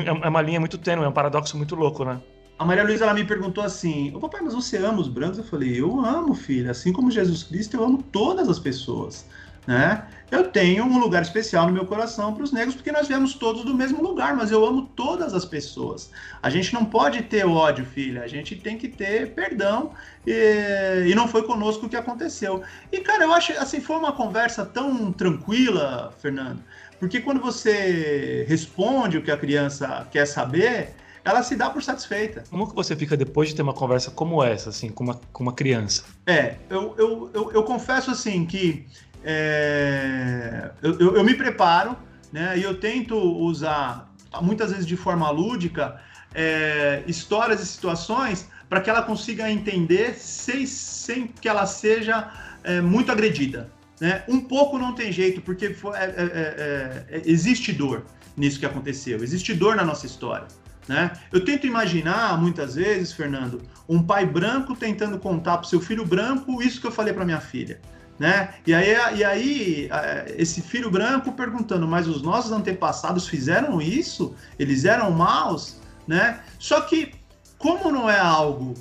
é 0.05 0.27
uma 0.27 0.41
linha 0.41 0.59
muito 0.59 0.77
tênue, 0.77 1.05
é 1.05 1.07
um 1.07 1.13
paradoxo 1.13 1.55
muito 1.55 1.73
louco, 1.73 2.03
né? 2.03 2.19
A 2.59 2.65
Maria 2.65 2.83
Luísa 2.83 3.05
ela 3.05 3.13
me 3.13 3.23
perguntou 3.23 3.63
assim: 3.63 4.13
Ô 4.13 4.19
papai, 4.19 4.41
mas 4.41 4.53
você 4.53 4.77
ama 4.77 4.99
os 4.99 5.07
brancos? 5.07 5.37
Eu 5.37 5.43
falei: 5.45 5.79
Eu 5.79 6.03
amo, 6.03 6.33
filha. 6.33 6.71
Assim 6.71 6.91
como 6.91 7.09
Jesus 7.09 7.43
Cristo, 7.43 7.77
eu 7.77 7.83
amo 7.83 8.03
todas 8.11 8.49
as 8.49 8.59
pessoas 8.59 9.25
né? 9.67 10.05
Eu 10.31 10.49
tenho 10.49 10.83
um 10.83 10.97
lugar 10.97 11.21
especial 11.21 11.67
no 11.67 11.73
meu 11.73 11.85
coração 11.85 12.33
para 12.33 12.43
os 12.43 12.51
negros, 12.51 12.75
porque 12.75 12.91
nós 12.91 13.07
viemos 13.07 13.35
todos 13.35 13.63
do 13.63 13.75
mesmo 13.75 14.01
lugar, 14.01 14.35
mas 14.35 14.51
eu 14.51 14.65
amo 14.65 14.89
todas 14.95 15.33
as 15.33 15.45
pessoas. 15.45 16.09
A 16.41 16.49
gente 16.49 16.73
não 16.73 16.83
pode 16.83 17.21
ter 17.23 17.45
ódio, 17.45 17.85
filha, 17.85 18.23
a 18.23 18.27
gente 18.27 18.55
tem 18.55 18.77
que 18.77 18.87
ter 18.87 19.33
perdão, 19.33 19.91
e, 20.25 21.05
e 21.07 21.15
não 21.15 21.27
foi 21.27 21.43
conosco 21.43 21.85
o 21.85 21.89
que 21.89 21.95
aconteceu. 21.95 22.63
E, 22.91 22.99
cara, 23.01 23.23
eu 23.23 23.33
acho, 23.33 23.53
assim, 23.53 23.79
foi 23.79 23.97
uma 23.97 24.11
conversa 24.11 24.65
tão 24.65 25.11
tranquila, 25.11 26.13
Fernando, 26.19 26.61
porque 26.99 27.21
quando 27.21 27.39
você 27.39 28.45
responde 28.47 29.17
o 29.17 29.21
que 29.21 29.31
a 29.31 29.37
criança 29.37 30.07
quer 30.11 30.25
saber, 30.25 30.95
ela 31.23 31.41
se 31.41 31.55
dá 31.55 31.69
por 31.69 31.83
satisfeita. 31.83 32.43
Como 32.49 32.67
que 32.67 32.75
você 32.75 32.95
fica 32.95 33.17
depois 33.17 33.49
de 33.49 33.55
ter 33.55 33.63
uma 33.63 33.73
conversa 33.73 34.11
como 34.11 34.43
essa, 34.43 34.69
assim, 34.69 34.89
com 34.89 35.03
uma, 35.03 35.19
com 35.33 35.43
uma 35.43 35.53
criança? 35.53 36.03
É, 36.25 36.55
eu, 36.69 36.95
eu, 36.97 37.31
eu, 37.33 37.51
eu 37.51 37.63
confesso, 37.63 38.11
assim, 38.11 38.45
que 38.45 38.85
é, 39.27 40.69
eu, 40.83 40.99
eu, 40.99 41.15
eu, 41.17 41.23
me 41.23 41.33
preparo, 41.33 41.97
né? 42.31 42.55
E 42.57 42.61
eu 42.61 42.79
tento 42.79 43.17
usar, 43.17 44.13
muitas 44.39 44.69
vezes 44.69 44.85
de 44.85 44.95
forma 44.95 45.27
lúdica, 45.31 45.99
é, 46.33 47.01
histórias 47.07 47.59
e 47.59 47.65
situações 47.65 48.47
para 48.69 48.81
que 48.81 48.89
ela 48.89 49.01
consiga 49.01 49.49
entender 49.49 50.13
sem, 50.13 50.67
sem 50.67 51.27
que 51.27 51.49
ela 51.49 51.65
seja 51.65 52.31
é, 52.63 52.79
muito 52.81 53.11
agredida. 53.11 53.71
Né? 53.99 54.23
Um 54.27 54.41
pouco 54.41 54.77
não 54.77 54.93
tem 54.93 55.11
jeito, 55.11 55.41
porque 55.41 55.73
foi, 55.73 55.97
é, 55.97 56.03
é, 56.03 57.05
é, 57.09 57.21
existe 57.25 57.71
dor 57.71 58.05
nisso 58.37 58.59
que 58.59 58.65
aconteceu, 58.65 59.23
existe 59.23 59.53
dor 59.53 59.75
na 59.75 59.83
nossa 59.83 60.05
história. 60.05 60.47
Né? 60.87 61.11
Eu 61.31 61.43
tento 61.43 61.65
imaginar, 61.65 62.39
muitas 62.39 62.75
vezes, 62.75 63.13
Fernando, 63.13 63.61
um 63.87 64.03
pai 64.03 64.25
branco 64.25 64.75
tentando 64.75 65.17
contar 65.17 65.57
para 65.57 65.67
seu 65.67 65.79
filho 65.79 66.05
branco 66.05 66.61
isso 66.61 66.81
que 66.81 66.85
eu 66.85 66.91
falei 66.91 67.13
para 67.13 67.25
minha 67.25 67.39
filha 67.39 67.79
né? 68.17 68.55
E 68.65 68.73
aí, 68.73 68.95
e 69.17 69.23
aí 69.23 69.89
esse 70.37 70.61
filho 70.61 70.89
branco 70.89 71.31
perguntando, 71.33 71.87
mas 71.87 72.07
os 72.07 72.21
nossos 72.21 72.51
antepassados 72.51 73.27
fizeram 73.27 73.81
isso? 73.81 74.35
Eles 74.57 74.85
eram 74.85 75.11
maus, 75.11 75.81
né? 76.07 76.41
Só 76.57 76.81
que 76.81 77.13
como 77.57 77.91
não 77.91 78.09
é 78.09 78.19
algo 78.19 78.73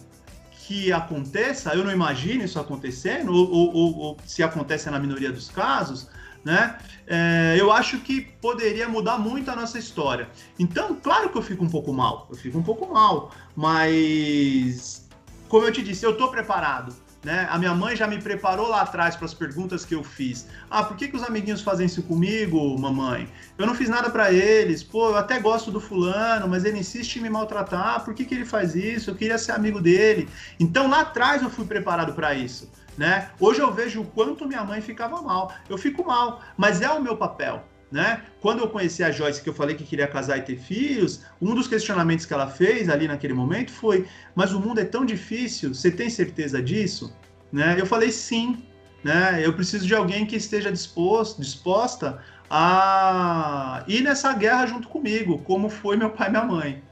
que 0.67 0.93
aconteça, 0.93 1.75
eu 1.75 1.85
não 1.85 1.93
imagino 1.93 2.45
isso 2.45 2.59
acontecendo, 2.59 3.33
ou, 3.33 3.51
ou, 3.51 3.75
ou, 3.75 3.97
ou 3.99 4.17
se 4.25 4.43
acontece 4.43 4.89
na 4.89 4.99
minoria 4.99 5.31
dos 5.31 5.51
casos, 5.51 6.09
né? 6.45 6.79
É, 7.07 7.57
eu 7.59 7.71
acho 7.71 7.99
que 8.01 8.23
poderia 8.41 8.89
mudar 8.89 9.19
muito 9.19 9.51
a 9.51 9.57
nossa 9.57 9.79
história. 9.79 10.29
Então, 10.59 10.95
claro 11.03 11.29
que 11.29 11.37
eu 11.37 11.43
fico 11.43 11.65
um 11.65 11.69
pouco 11.69 11.93
mal, 11.93 12.27
eu 12.31 12.37
fico 12.37 12.59
um 12.59 12.63
pouco 12.63 12.93
mal, 12.93 13.31
mas 13.55 15.07
como 15.49 15.67
eu 15.67 15.73
te 15.73 15.83
disse, 15.83 16.05
eu 16.05 16.13
estou 16.13 16.31
preparado. 16.31 16.95
Né? 17.25 17.49
A 17.51 17.57
minha 17.57 17.75
mãe 17.75 17.97
já 17.97 18.07
me 18.07 18.21
preparou 18.21 18.69
lá 18.69 18.83
atrás 18.83 19.17
para 19.17 19.25
as 19.25 19.33
perguntas 19.33 19.85
que 19.85 19.95
eu 19.95 20.05
fiz. 20.05 20.47
Ah, 20.71 20.83
por 20.83 20.95
que, 20.95 21.09
que 21.09 21.17
os 21.17 21.23
amiguinhos 21.23 21.63
fazem 21.63 21.87
isso 21.87 22.03
comigo, 22.03 22.79
mamãe? 22.79 23.27
Eu 23.57 23.67
não 23.67 23.75
fiz 23.75 23.89
nada 23.89 24.11
para 24.11 24.31
eles. 24.31 24.83
Pô, 24.83 25.09
eu 25.09 25.17
até 25.17 25.41
gosto 25.41 25.71
do 25.71 25.81
fulano, 25.81 26.47
mas 26.47 26.67
ele 26.67 26.79
insiste 26.79 27.17
em 27.17 27.23
me 27.23 27.31
maltratar. 27.31 28.05
Por 28.05 28.13
que, 28.13 28.27
que 28.27 28.35
ele 28.35 28.45
faz 28.45 28.75
isso? 28.75 29.11
Eu 29.11 29.15
queria 29.15 29.39
ser 29.39 29.53
amigo 29.53 29.81
dele. 29.81 30.29
Então 30.61 30.89
lá 30.89 31.01
atrás 31.01 31.43
eu 31.43 31.49
fui 31.49 31.65
preparado 31.65 32.13
para 32.13 32.35
isso. 32.35 32.71
Né? 32.97 33.31
Hoje 33.41 33.61
eu 33.61 33.73
vejo 33.73 34.03
o 34.03 34.05
quanto 34.05 34.47
minha 34.47 34.63
mãe 34.63 34.83
ficava 34.83 35.23
mal. 35.23 35.53
Eu 35.69 35.79
fico 35.79 36.05
mal, 36.05 36.43
mas 36.59 36.83
é 36.83 36.91
o 36.91 37.03
meu 37.03 37.17
papel 37.17 37.65
né? 37.95 38.23
Quando 38.41 38.59
eu 38.59 38.69
conheci 38.69 39.05
a 39.05 39.13
Joyce, 39.13 39.41
que 39.41 39.49
eu 39.49 39.55
falei 39.55 39.77
que 39.77 39.85
queria 39.85 40.09
casar 40.09 40.37
e 40.37 40.43
ter 40.43 40.57
filhos, 40.57 41.23
um 41.41 41.55
dos 41.55 41.69
questionamentos 41.69 42.27
que 42.27 42.35
ela 42.35 42.49
fez 42.49 42.89
ali 42.89 43.07
naquele 43.07 43.33
momento 43.33 43.71
foi: 43.71 44.05
mas 44.35 44.53
o 44.53 44.59
mundo 44.59 44.81
é 44.81 44.85
tão 44.85 45.05
difícil, 45.05 45.73
você 45.73 45.93
tem 45.93 46.11
certeza 46.11 46.61
disso? 46.61 47.17
Né? 47.53 47.77
Eu 47.79 47.87
falei 47.87 48.11
sim, 48.11 48.65
né? 49.05 49.41
Eu 49.41 49.53
preciso 49.53 49.87
de 49.87 49.95
alguém 49.95 50.27
que 50.27 50.35
esteja 50.35 50.73
disposto, 50.73 51.41
disposta 51.41 52.19
a 52.51 53.85
ir 53.87 54.01
nessa 54.01 54.33
guerra 54.33 54.67
junto 54.67 54.89
comigo, 54.89 55.39
como 55.39 55.69
foi 55.69 55.97
meu 55.97 56.11
pai 56.11 56.27
e 56.27 56.31
minha 56.33 56.45
mãe. 56.45 56.83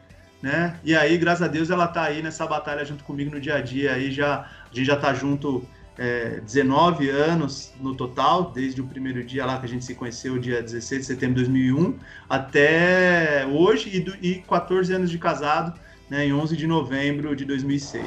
Né? 0.40 0.78
E 0.84 0.94
aí, 0.94 1.18
graças 1.18 1.42
a 1.42 1.48
Deus, 1.48 1.68
ela 1.68 1.86
está 1.86 2.04
aí 2.04 2.22
nessa 2.22 2.46
batalha 2.46 2.84
junto 2.84 3.02
comigo 3.02 3.32
no 3.32 3.40
dia 3.40 3.56
a 3.56 3.60
dia. 3.60 3.94
Aí 3.94 4.12
já, 4.12 4.48
a 4.70 4.74
gente 4.74 4.86
já 4.86 4.94
está 4.94 5.12
junto 5.12 5.66
é, 5.98 6.40
19 6.40 7.10
anos 7.10 7.72
no 7.80 7.94
total, 7.94 8.50
desde 8.50 8.80
o 8.80 8.86
primeiro 8.86 9.22
dia 9.24 9.44
lá 9.44 9.58
que 9.58 9.66
a 9.66 9.68
gente 9.68 9.84
se 9.84 9.94
conheceu, 9.94 10.38
dia 10.38 10.62
16 10.62 11.02
de 11.02 11.06
setembro 11.06 11.36
de 11.36 11.42
2001, 11.42 11.98
até 12.28 13.46
hoje, 13.50 13.96
e, 13.96 14.00
do, 14.00 14.16
e 14.22 14.36
14 14.48 14.92
anos 14.92 15.10
de 15.10 15.18
casado, 15.18 15.78
né, 16.12 16.26
em 16.26 16.32
11 16.34 16.54
de 16.58 16.66
novembro 16.66 17.34
de 17.34 17.42
2006. 17.46 18.04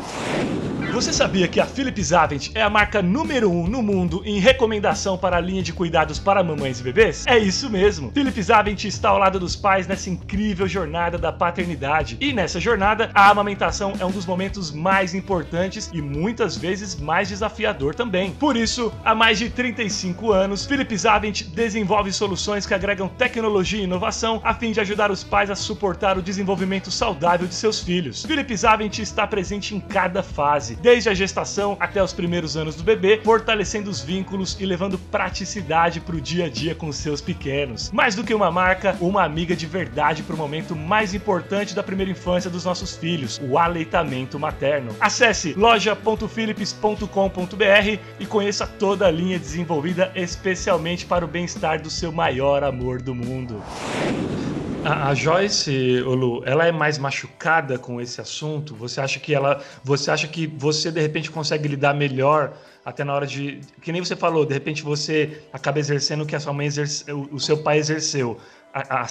Você 0.93 1.11
sabia 1.11 1.47
que 1.47 1.59
a 1.59 1.65
Philips 1.65 2.13
Avent 2.13 2.51
é 2.53 2.61
a 2.61 2.69
marca 2.69 3.01
número 3.01 3.49
1 3.49 3.63
um 3.63 3.67
no 3.67 3.81
mundo 3.81 4.21
em 4.23 4.39
recomendação 4.39 5.17
para 5.17 5.37
a 5.37 5.41
linha 5.41 5.63
de 5.63 5.73
cuidados 5.73 6.19
para 6.19 6.43
mamães 6.43 6.79
e 6.79 6.83
bebês? 6.83 7.25
É 7.27 7.37
isso 7.37 7.69
mesmo. 7.69 8.11
Philips 8.13 8.49
Avent 8.49 8.85
está 8.85 9.09
ao 9.09 9.17
lado 9.17 9.39
dos 9.39 9.55
pais 9.55 9.87
nessa 9.87 10.09
incrível 10.09 10.67
jornada 10.67 11.17
da 11.17 11.33
paternidade. 11.33 12.15
E 12.21 12.31
nessa 12.31 12.59
jornada, 12.59 13.09
a 13.13 13.29
amamentação 13.29 13.93
é 13.99 14.05
um 14.05 14.11
dos 14.11 14.25
momentos 14.25 14.71
mais 14.71 15.13
importantes 15.13 15.89
e 15.91 16.01
muitas 16.01 16.55
vezes 16.55 16.95
mais 16.95 17.27
desafiador 17.27 17.95
também. 17.95 18.31
Por 18.31 18.55
isso, 18.55 18.93
há 19.03 19.15
mais 19.15 19.39
de 19.39 19.49
35 19.49 20.31
anos, 20.31 20.65
Philips 20.65 21.05
Avent 21.05 21.41
desenvolve 21.47 22.13
soluções 22.13 22.65
que 22.65 22.73
agregam 22.73 23.09
tecnologia 23.09 23.81
e 23.81 23.83
inovação 23.83 24.39
a 24.43 24.53
fim 24.53 24.71
de 24.71 24.79
ajudar 24.79 25.11
os 25.11 25.23
pais 25.23 25.49
a 25.49 25.55
suportar 25.55 26.17
o 26.17 26.21
desenvolvimento 26.21 26.89
saudável 26.91 27.47
de 27.47 27.55
seus 27.55 27.81
filhos. 27.81 27.94
Philips 27.95 28.65
Avent 28.65 28.99
está 28.99 29.25
presente 29.25 29.75
em 29.75 29.79
cada 29.79 30.21
fase 30.21 30.75
desde 30.75 31.09
a 31.09 31.13
gestação 31.13 31.77
até 31.79 32.03
os 32.03 32.11
primeiros 32.11 32.57
anos 32.57 32.75
do 32.75 32.83
bebê, 32.83 33.21
fortalecendo 33.23 33.89
os 33.89 34.01
vínculos 34.01 34.57
e 34.59 34.65
levando 34.65 34.97
praticidade 34.97 36.01
para 36.01 36.15
o 36.15 36.21
dia 36.21 36.45
a 36.45 36.49
dia 36.49 36.75
com 36.75 36.91
seus 36.91 37.21
pequenos. 37.21 37.91
Mais 37.91 38.15
do 38.15 38.23
que 38.23 38.33
uma 38.33 38.51
marca, 38.51 38.97
uma 38.99 39.23
amiga 39.23 39.55
de 39.55 39.65
verdade 39.65 40.23
para 40.23 40.35
o 40.35 40.37
momento 40.37 40.75
mais 40.75 41.13
importante 41.13 41.73
da 41.73 41.83
primeira 41.83 42.11
infância 42.11 42.49
dos 42.49 42.65
nossos 42.65 42.95
filhos, 42.95 43.39
o 43.43 43.57
aleitamento 43.57 44.39
materno. 44.39 44.95
Acesse 44.99 45.53
loja.philips.com.br 45.53 47.99
e 48.19 48.25
conheça 48.25 48.67
toda 48.67 49.07
a 49.07 49.11
linha 49.11 49.39
desenvolvida 49.39 50.11
especialmente 50.15 51.05
para 51.05 51.23
o 51.23 51.27
bem-estar 51.27 51.81
do 51.81 51.89
seu 51.89 52.11
maior 52.11 52.63
amor 52.63 53.01
do 53.01 53.15
mundo. 53.15 53.63
A, 54.85 55.09
a 55.09 55.15
Joyce, 55.15 56.03
Olu, 56.03 56.43
ela 56.45 56.67
é 56.67 56.71
mais 56.71 56.99
machucada 56.99 57.79
com 57.79 57.99
esse 57.99 58.21
assunto? 58.21 58.75
Você 58.75 59.01
acha 59.01 59.19
que 59.19 59.33
ela, 59.33 59.59
você 59.83 60.11
acha 60.11 60.27
que 60.27 60.45
você 60.45 60.91
de 60.91 61.01
repente 61.01 61.31
consegue 61.31 61.67
lidar 61.67 61.95
melhor 61.95 62.53
até 62.85 63.03
na 63.03 63.11
hora 63.15 63.25
de, 63.25 63.61
que 63.81 63.91
nem 63.91 63.99
você 63.99 64.15
falou, 64.15 64.45
de 64.45 64.53
repente 64.53 64.83
você 64.83 65.41
acaba 65.51 65.79
exercendo 65.79 66.21
o 66.21 66.25
que 66.25 66.35
a 66.35 66.39
sua 66.39 66.53
mãe 66.53 66.67
exerceu, 66.67 67.27
o 67.31 67.39
seu 67.39 67.57
pai 67.63 67.79
exerceu, 67.79 68.37
a, 68.71 69.01
a, 69.01 69.07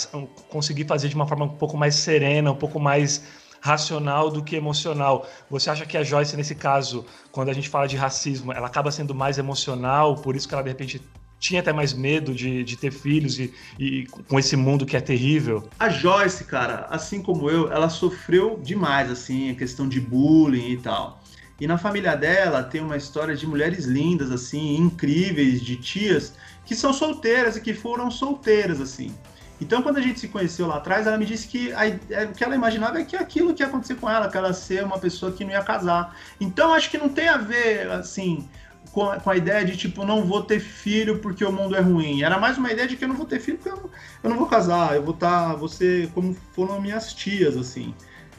conseguir 0.49 0.85
fazer 0.85 1.09
de 1.09 1.17
uma 1.17 1.27
forma 1.27 1.47
um 1.47 1.57
pouco 1.57 1.77
mais 1.77 1.97
serena, 1.97 2.53
um 2.53 2.57
pouco 2.57 2.79
mais 2.79 3.25
racional 3.61 4.31
do 4.31 4.45
que 4.45 4.55
emocional. 4.55 5.27
Você 5.51 5.71
acha 5.71 5.85
que 5.85 5.97
a 5.97 6.05
Joyce, 6.05 6.37
nesse 6.37 6.55
caso, 6.55 7.05
quando 7.33 7.49
a 7.49 7.53
gente 7.53 7.69
fala 7.69 7.89
de 7.89 7.97
racismo, 7.97 8.53
ela 8.53 8.69
acaba 8.69 8.93
sendo 8.93 9.13
mais 9.13 9.39
emocional, 9.39 10.15
por 10.15 10.37
isso 10.37 10.47
que 10.47 10.55
ela 10.55 10.63
de 10.63 10.69
repente 10.69 11.03
tinha 11.45 11.61
até 11.61 11.75
mais 11.75 11.93
medo 11.93 12.33
de, 12.35 12.65
de 12.65 12.75
ter 12.75 12.91
filhos 12.91 13.39
e, 13.39 13.53
e, 13.79 14.07
com 14.29 14.39
esse 14.39 14.57
mundo 14.57 14.87
que 14.87 14.97
é 14.97 15.01
terrível? 15.01 15.69
A 15.79 15.91
Joyce, 15.91 16.45
cara, 16.45 16.87
assim 16.89 17.21
como 17.23 17.51
eu, 17.51 17.71
ela 17.71 17.91
sofreu 17.91 18.59
demais, 18.63 19.11
assim, 19.11 19.51
a 19.51 19.55
questão 19.55 19.87
de 19.87 20.01
bullying 20.01 20.71
e 20.71 20.79
tal. 20.79 21.23
E 21.61 21.67
na 21.67 21.77
família 21.77 22.17
dela 22.17 22.63
tem 22.63 22.81
uma 22.81 22.97
história 22.97 23.37
de 23.37 23.47
mulheres 23.47 23.85
lindas, 23.85 24.31
assim, 24.31 24.77
incríveis, 24.77 25.61
de 25.61 25.77
tias 25.77 26.33
que 26.65 26.75
são 26.75 26.95
solteiras 26.95 27.57
e 27.57 27.61
que 27.61 27.75
foram 27.75 28.11
solteiras, 28.11 28.81
assim. 28.81 29.15
Então, 29.61 29.83
quando 29.83 29.99
a 29.99 30.01
gente 30.01 30.19
se 30.19 30.29
conheceu 30.29 30.67
lá 30.67 30.77
atrás, 30.77 31.07
ela 31.07 31.19
me 31.19 31.27
disse 31.27 31.47
que 31.47 31.73
a, 31.75 31.87
é, 31.87 32.25
o 32.25 32.33
que 32.33 32.43
ela 32.43 32.55
imaginava 32.55 32.99
é 32.99 33.05
que 33.05 33.17
aquilo 33.17 33.53
que 33.53 33.63
ia 33.63 33.67
acontecer 33.67 33.97
com 33.97 34.11
ela, 34.11 34.31
que 34.31 34.37
ela 34.37 34.53
ser 34.55 34.83
uma 34.83 34.99
pessoa 34.99 35.31
que 35.31 35.45
não 35.45 35.53
ia 35.53 35.63
casar. 35.63 36.17
Então, 36.41 36.73
acho 36.73 36.91
que 36.91 36.99
não 36.99 37.09
tem 37.09 37.29
a 37.29 37.37
ver, 37.37 37.91
assim, 37.91 38.49
com 38.95 39.11
a, 39.11 39.19
com 39.19 39.29
a, 39.29 39.37
ideia 39.37 39.65
de 39.65 39.77
tipo, 39.77 40.07
não 40.07 40.25
vou 40.25 40.41
ter 40.41 40.61
filho 40.61 41.19
porque 41.19 41.45
o 41.45 41.51
mundo 41.51 41.75
é 41.75 41.81
ruim. 41.81 42.23
Era 42.23 42.39
mais 42.39 42.57
uma 42.57 42.71
ideia 42.71 42.87
de 42.87 42.97
que 42.97 43.05
eu 43.05 43.09
não 43.09 43.17
vou 43.17 43.27
ter 43.27 43.41
filho 43.41 43.59
porque 43.59 43.71
eu 43.71 43.77
não, 43.77 43.91
eu 44.23 44.31
não 44.31 44.39
vou 44.39 44.47
casar, 44.47 44.95
eu 44.95 45.03
vou 45.03 45.13
estar, 45.13 45.51
tá, 45.51 45.55
você 45.55 46.09
como 46.15 46.33
foram 46.53 46.81
minhas 46.81 47.13
tias, 47.13 47.57
assim. 47.57 47.93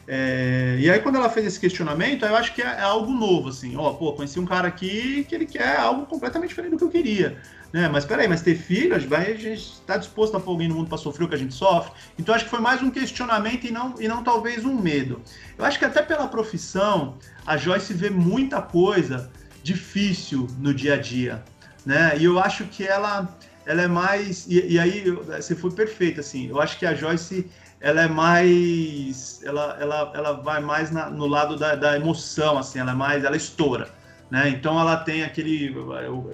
É, 0.08 0.76
e 0.80 0.90
aí 0.90 0.98
quando 1.00 1.16
ela 1.16 1.28
fez 1.28 1.46
esse 1.46 1.60
questionamento, 1.60 2.24
eu 2.24 2.34
acho 2.34 2.54
que 2.54 2.62
é, 2.62 2.66
é, 2.66 2.80
algo 2.80 3.12
novo, 3.12 3.50
assim, 3.50 3.76
ó, 3.76 3.92
pô, 3.92 4.14
conheci 4.14 4.40
um 4.40 4.46
cara 4.46 4.66
aqui 4.66 5.26
que 5.28 5.34
ele 5.34 5.44
quer 5.44 5.76
algo 5.76 6.06
completamente 6.06 6.50
diferente 6.50 6.70
do 6.70 6.78
que 6.78 6.84
eu 6.84 6.88
queria. 6.88 7.36
Né? 7.70 7.86
Mas 7.88 8.06
peraí, 8.06 8.26
mas 8.26 8.40
ter 8.40 8.54
filhos, 8.54 9.04
vai, 9.04 9.32
a 9.32 9.36
gente 9.36 9.60
está 9.60 9.98
disposto 9.98 10.38
a 10.38 10.40
pôr 10.40 10.52
alguém 10.52 10.68
no 10.68 10.76
mundo 10.76 10.88
para 10.88 10.96
sofrer 10.96 11.24
o 11.24 11.28
que 11.28 11.34
a 11.34 11.38
gente 11.38 11.52
sofre? 11.52 11.92
Então 12.18 12.34
acho 12.34 12.44
que 12.44 12.50
foi 12.50 12.60
mais 12.60 12.80
um 12.80 12.90
questionamento 12.90 13.66
e 13.66 13.70
não, 13.70 13.94
e 14.00 14.08
não 14.08 14.24
talvez 14.24 14.64
um 14.64 14.80
medo. 14.80 15.20
Eu 15.58 15.66
acho 15.66 15.78
que 15.78 15.84
até 15.84 16.00
pela 16.00 16.26
profissão, 16.28 17.18
a 17.44 17.58
Joyce 17.58 17.92
vê 17.92 18.08
muita 18.08 18.62
coisa 18.62 19.30
difícil 19.66 20.46
no 20.58 20.72
dia 20.72 20.94
a 20.94 20.96
dia, 20.96 21.42
né? 21.84 22.16
E 22.16 22.24
eu 22.24 22.38
acho 22.38 22.64
que 22.64 22.84
ela, 22.86 23.28
ela 23.66 23.82
é 23.82 23.88
mais 23.88 24.46
e, 24.46 24.74
e 24.74 24.78
aí 24.78 25.10
você 25.10 25.54
foi 25.56 25.72
perfeito 25.72 26.20
assim. 26.20 26.48
Eu 26.48 26.60
acho 26.60 26.78
que 26.78 26.86
a 26.86 26.94
Joyce 26.94 27.50
ela 27.80 28.02
é 28.02 28.08
mais, 28.08 29.40
ela, 29.44 29.76
ela, 29.80 30.12
ela 30.14 30.32
vai 30.34 30.60
mais 30.60 30.90
na, 30.90 31.10
no 31.10 31.26
lado 31.26 31.56
da, 31.56 31.74
da 31.74 31.96
emoção, 31.96 32.58
assim. 32.58 32.78
Ela 32.78 32.92
é 32.92 32.94
mais, 32.94 33.24
ela 33.24 33.36
estoura. 33.36 33.88
Né? 34.30 34.48
Então 34.50 34.78
ela 34.80 34.96
tem 34.96 35.24
aquele. 35.24 35.74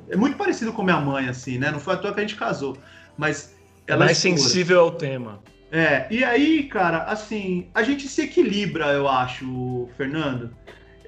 É 0.09 0.17
muito 0.17 0.37
parecido 0.37 0.73
com 0.73 0.83
minha 0.83 1.01
mãe, 1.01 1.29
assim, 1.29 1.59
né? 1.59 1.71
Não 1.71 1.81
foi 1.81 1.95
à 1.95 1.97
toa 1.97 2.13
que 2.13 2.21
a 2.21 2.23
gente 2.23 2.37
casou. 2.37 2.77
Mas 3.17 3.55
ela. 3.87 4.05
Mais 4.05 4.17
estoura. 4.19 4.39
sensível 4.39 4.81
ao 4.81 4.93
tema. 4.93 5.41
É, 5.71 6.07
e 6.11 6.23
aí, 6.23 6.65
cara, 6.65 7.05
assim, 7.05 7.69
a 7.75 7.83
gente 7.83 8.07
se 8.07 8.23
equilibra, 8.23 8.93
eu 8.93 9.09
acho, 9.09 9.89
Fernando. 9.97 10.55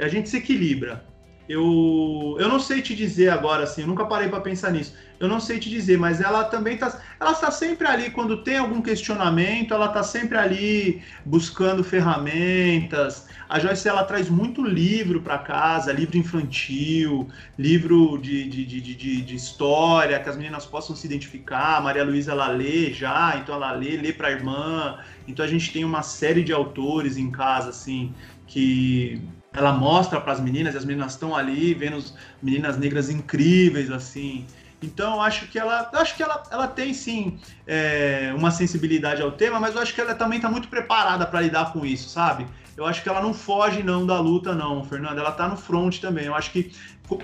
A 0.01 0.09
gente 0.09 0.29
se 0.29 0.39
equilibra. 0.39 1.05
Eu, 1.49 2.37
eu 2.39 2.49
não 2.49 2.59
sei 2.59 2.81
te 2.81 2.95
dizer 2.95 3.29
agora, 3.29 3.65
assim, 3.65 3.83
eu 3.83 3.87
nunca 3.87 4.07
parei 4.07 4.29
para 4.29 4.41
pensar 4.41 4.71
nisso. 4.71 4.95
Eu 5.21 5.29
não 5.29 5.39
sei 5.39 5.59
te 5.59 5.71
dizer, 5.71 5.99
mas 5.99 6.21
ela 6.21 6.45
também 6.45 6.77
tá, 6.77 7.01
ela 7.21 7.33
está 7.33 7.51
sempre 7.51 7.87
ali 7.87 8.11
quando 8.11 8.43
tem 8.43 8.59
algum 8.59 8.83
questionamento, 8.83 9.73
ela 9.73 9.87
está 9.87 10.03
sempre 10.03 10.37
ali 10.37 11.03
buscando 11.25 11.85
ferramentas. 11.85 13.29
A 13.49 13.59
Joyce 13.59 13.89
ela 13.89 14.05
traz 14.05 14.29
muito 14.29 14.63
livro 14.63 15.21
para 15.21 15.39
casa, 15.39 15.93
livro 15.93 16.17
infantil, 16.17 17.29
livro 17.59 18.19
de, 18.19 18.49
de, 18.49 18.65
de, 18.65 18.81
de, 18.81 19.23
de 19.23 19.35
história 19.35 20.19
que 20.19 20.29
as 20.29 20.37
meninas 20.37 20.67
possam 20.67 20.97
se 20.97 21.07
identificar. 21.07 21.77
A 21.77 21.81
Maria 21.81 22.05
Luísa 22.05 22.33
ela 22.33 22.49
lê 22.49 22.93
já, 22.93 23.37
então 23.37 23.55
ela 23.55 23.73
lê, 23.73 23.97
lê 23.97 24.13
para 24.13 24.29
a 24.29 24.33
irmã. 24.33 24.99
Então 25.29 25.45
a 25.45 25.49
gente 25.49 25.73
tem 25.73 25.85
uma 25.85 26.03
série 26.03 26.43
de 26.43 26.53
autores 26.53 27.17
em 27.17 27.31
casa 27.31 27.71
assim 27.71 28.15
que 28.47 29.23
ela 29.55 29.73
mostra 29.73 30.21
para 30.21 30.33
as 30.33 30.41
meninas, 30.41 30.75
e 30.75 30.79
as 30.79 30.85
meninas 30.85 31.13
estão 31.13 31.35
ali 31.35 31.73
vendo 31.75 32.03
meninas 32.43 32.77
negras 32.77 33.09
incríveis 33.09 33.91
assim. 33.91 34.45
Então, 34.83 35.23
acho 35.23 35.47
que 35.47 35.59
ela, 35.59 35.91
acho 35.95 36.17
que 36.17 36.23
ela, 36.23 36.43
ela 36.51 36.67
tem 36.67 36.93
sim 36.93 37.39
é, 37.67 38.35
uma 38.37 38.51
sensibilidade 38.51 39.23
ao 39.23 39.33
tema, 39.33 39.59
mas 39.59 39.75
eu 39.75 39.81
acho 39.81 39.95
que 39.95 40.01
ela 40.01 40.15
também 40.15 40.37
está 40.37 40.51
muito 40.51 40.69
preparada 40.69 41.25
para 41.25 41.41
lidar 41.41 41.73
com 41.73 41.87
isso, 41.87 42.09
sabe? 42.09 42.47
Eu 42.77 42.85
acho 42.85 43.03
que 43.03 43.09
ela 43.09 43.23
não 43.23 43.33
foge 43.33 43.83
não 43.83 44.05
da 44.05 44.19
luta, 44.19 44.53
não, 44.53 44.85
Fernanda. 44.85 45.21
Ela 45.21 45.31
está 45.31 45.49
no 45.49 45.57
front 45.57 46.01
também. 46.01 46.27
Eu 46.27 46.35
acho 46.35 46.51
que 46.51 46.73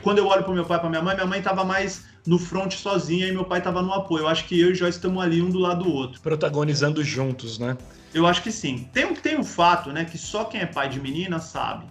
quando 0.01 0.19
eu 0.19 0.27
olho 0.29 0.45
para 0.45 0.55
meu 0.55 0.65
pai, 0.65 0.79
para 0.79 0.89
minha 0.89 1.03
mãe, 1.03 1.15
minha 1.17 1.27
mãe 1.27 1.41
estava 1.41 1.65
mais 1.65 2.05
no 2.25 2.39
front 2.39 2.73
sozinha 2.73 3.27
e 3.27 3.33
meu 3.33 3.45
pai 3.45 3.59
estava 3.59 3.83
no 3.83 3.93
apoio. 3.93 4.23
Eu 4.23 4.29
acho 4.29 4.45
que 4.45 4.59
eu 4.59 4.71
e 4.71 4.75
Joyce 4.75 4.99
estamos 4.99 5.21
ali 5.21 5.43
um 5.43 5.51
do 5.51 5.59
lado 5.59 5.83
do 5.83 5.93
outro. 5.93 6.21
Protagonizando 6.21 7.03
juntos, 7.03 7.59
né? 7.59 7.77
Eu 8.15 8.29
acho 8.29 8.43
que 8.43 8.53
sim. 8.53 8.89
Tem 8.93 9.05
um, 9.05 9.15
tem 9.15 9.37
um 9.37 9.45
fato, 9.45 9.91
né, 9.91 10.05
que 10.05 10.17
só 10.17 10.45
quem 10.45 10.61
é 10.61 10.67
pai 10.67 10.89
de 10.89 11.01
menina 11.01 11.41
sabe 11.41 11.85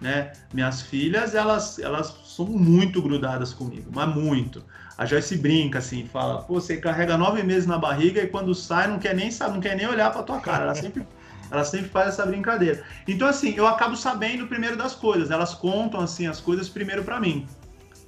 né? 0.00 0.32
Minhas 0.52 0.82
filhas, 0.82 1.34
elas, 1.34 1.78
elas 1.78 2.14
são 2.24 2.46
muito 2.46 3.00
grudadas 3.00 3.52
comigo, 3.52 3.90
mas 3.92 4.14
muito. 4.14 4.62
A 4.98 5.04
Joyce 5.04 5.36
brinca 5.36 5.78
assim, 5.78 6.06
fala, 6.06 6.42
pô, 6.42 6.54
você 6.54 6.76
carrega 6.76 7.16
nove 7.16 7.42
meses 7.42 7.66
na 7.66 7.78
barriga 7.78 8.22
e 8.22 8.26
quando 8.26 8.54
sai 8.54 8.86
não 8.86 8.98
quer 8.98 9.14
nem 9.14 9.30
não 9.40 9.60
quer 9.60 9.76
nem 9.76 9.86
olhar 9.86 10.10
para 10.10 10.22
tua 10.22 10.40
cara. 10.40 10.64
Ela 10.64 10.74
sempre, 10.74 11.06
ela 11.50 11.64
sempre 11.64 11.88
faz 11.88 12.08
essa 12.08 12.24
brincadeira. 12.24 12.82
Então 13.06 13.28
assim, 13.28 13.54
eu 13.54 13.66
acabo 13.66 13.96
sabendo 13.96 14.46
primeiro 14.46 14.76
das 14.76 14.94
coisas. 14.94 15.30
Elas 15.30 15.54
contam 15.54 16.00
assim 16.00 16.26
as 16.26 16.40
coisas 16.40 16.68
primeiro 16.68 17.04
para 17.04 17.20
mim 17.20 17.46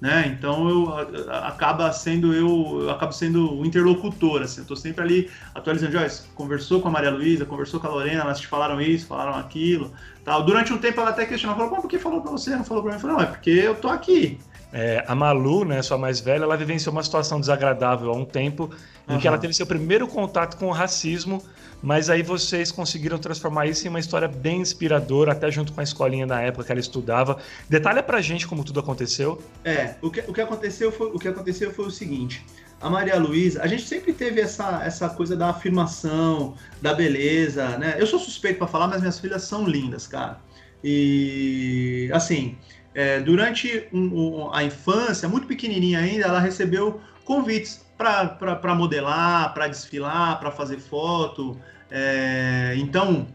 né? 0.01 0.27
Então 0.29 0.69
eu 0.69 0.95
acaba 1.33 1.93
sendo 1.93 2.33
eu, 2.33 2.83
eu 2.83 2.91
acabo 2.91 3.13
sendo 3.13 3.53
o 3.59 3.67
interlocutor, 3.67 4.43
assim, 4.43 4.61
eu 4.61 4.67
tô 4.67 4.77
sempre 4.77 5.03
ali 5.03 5.31
atualizando, 5.55 5.93
Joyce, 5.93 6.29
conversou 6.35 6.81
com 6.81 6.89
a 6.89 6.91
Maria 6.91 7.11
Luísa, 7.11 7.45
conversou 7.45 7.81
com 7.81 7.89
a 7.89 7.91
Lorena, 7.91 8.23
elas 8.23 8.39
te 8.39 8.47
falaram 8.47 8.81
isso, 8.81 9.07
falaram 9.07 9.35
aquilo, 9.35 9.93
tal. 10.29 10.43
Durante 10.45 10.73
um 10.73 10.79
tempo 10.79 11.01
ela 11.01 11.11
até 11.11 11.27
questionou, 11.27 11.57
falou, 11.57 11.83
por 11.83 11.89
que 11.89 11.99
falou 11.99 12.21
para 12.21 12.31
você, 12.31 12.51
não 12.55 12.65
falou 12.65 12.83
para 12.83 12.93
mim? 12.93 12.97
Eu 12.97 13.01
falei, 13.01 13.17
não, 13.17 13.23
é 13.23 13.27
porque 13.27 13.51
eu 13.51 13.75
tô 13.75 13.89
aqui. 13.89 14.39
É, 14.73 15.03
a 15.09 15.15
Malu, 15.15 15.65
né, 15.65 15.81
sua 15.81 15.97
mais 15.97 16.21
velha, 16.21 16.45
ela 16.45 16.57
vivenciou 16.57 16.93
uma 16.93 17.03
situação 17.03 17.41
desagradável 17.41 18.11
há 18.11 18.15
um 18.15 18.25
tempo 18.25 18.71
em 19.09 19.15
uhum. 19.15 19.19
que 19.19 19.27
ela 19.27 19.39
teve 19.39 19.55
seu 19.55 19.67
primeiro 19.67 20.07
contato 20.07 20.59
com 20.59 20.67
o 20.67 20.73
racismo 20.73 21.43
mas 21.83 22.11
aí 22.11 22.23
vocês 22.23 22.73
conseguiram 22.73 23.19
transformar 23.19 23.67
isso 23.67 23.87
em 23.87 23.91
uma 23.91 24.01
história 24.01 24.27
bem 24.27 24.61
inspiradora, 24.61 25.33
até 25.33 25.51
junto 25.51 25.73
com 25.73 25.81
a 25.81 25.85
escolinha 25.85 26.27
na 26.27 26.41
época 26.41 26.65
que 26.65 26.73
ela 26.73 26.81
estudava. 26.81 27.39
Detalha 27.69 28.03
pra 28.03 28.21
gente 28.21 28.47
como 28.47 28.65
tudo 28.65 28.81
aconteceu. 28.81 29.41
É, 29.65 29.95
o 30.03 30.11
que, 30.11 30.21
o 30.21 30.33
que, 30.33 30.41
aconteceu, 30.41 30.91
foi, 30.91 31.09
o 31.09 31.19
que 31.19 31.29
aconteceu 31.29 31.73
foi 31.73 31.87
o 31.87 31.91
seguinte. 31.91 32.45
A 32.81 32.89
Maria 32.89 33.19
Luísa, 33.19 33.63
a 33.63 33.67
gente 33.67 33.83
sempre 33.83 34.13
teve 34.13 34.41
essa, 34.41 34.83
essa 34.85 35.09
coisa 35.09 35.37
da 35.37 35.51
afirmação, 35.51 36.55
da 36.81 36.95
beleza, 36.95 37.77
né? 37.77 37.97
Eu 37.99 38.07
sou 38.07 38.21
suspeito 38.21 38.59
para 38.59 38.69
falar, 38.69 38.87
mas 38.87 39.01
minhas 39.01 39.19
filhas 39.19 39.43
são 39.43 39.67
lindas, 39.67 40.07
cara. 40.07 40.39
E, 40.83 42.09
assim, 42.13 42.57
é, 42.95 43.19
durante 43.19 43.89
um, 43.93 44.45
um, 44.47 44.55
a 44.55 44.63
infância, 44.63 45.29
muito 45.29 45.49
pequenininha 45.49 45.99
ainda, 45.99 46.27
ela 46.27 46.39
recebeu 46.39 47.01
convites 47.25 47.85
para 47.97 48.75
modelar, 48.77 49.53
para 49.55 49.67
desfilar, 49.67 50.39
para 50.39 50.53
fazer 50.53 50.79
foto. 50.79 51.59
É, 51.91 52.75
então, 52.77 53.27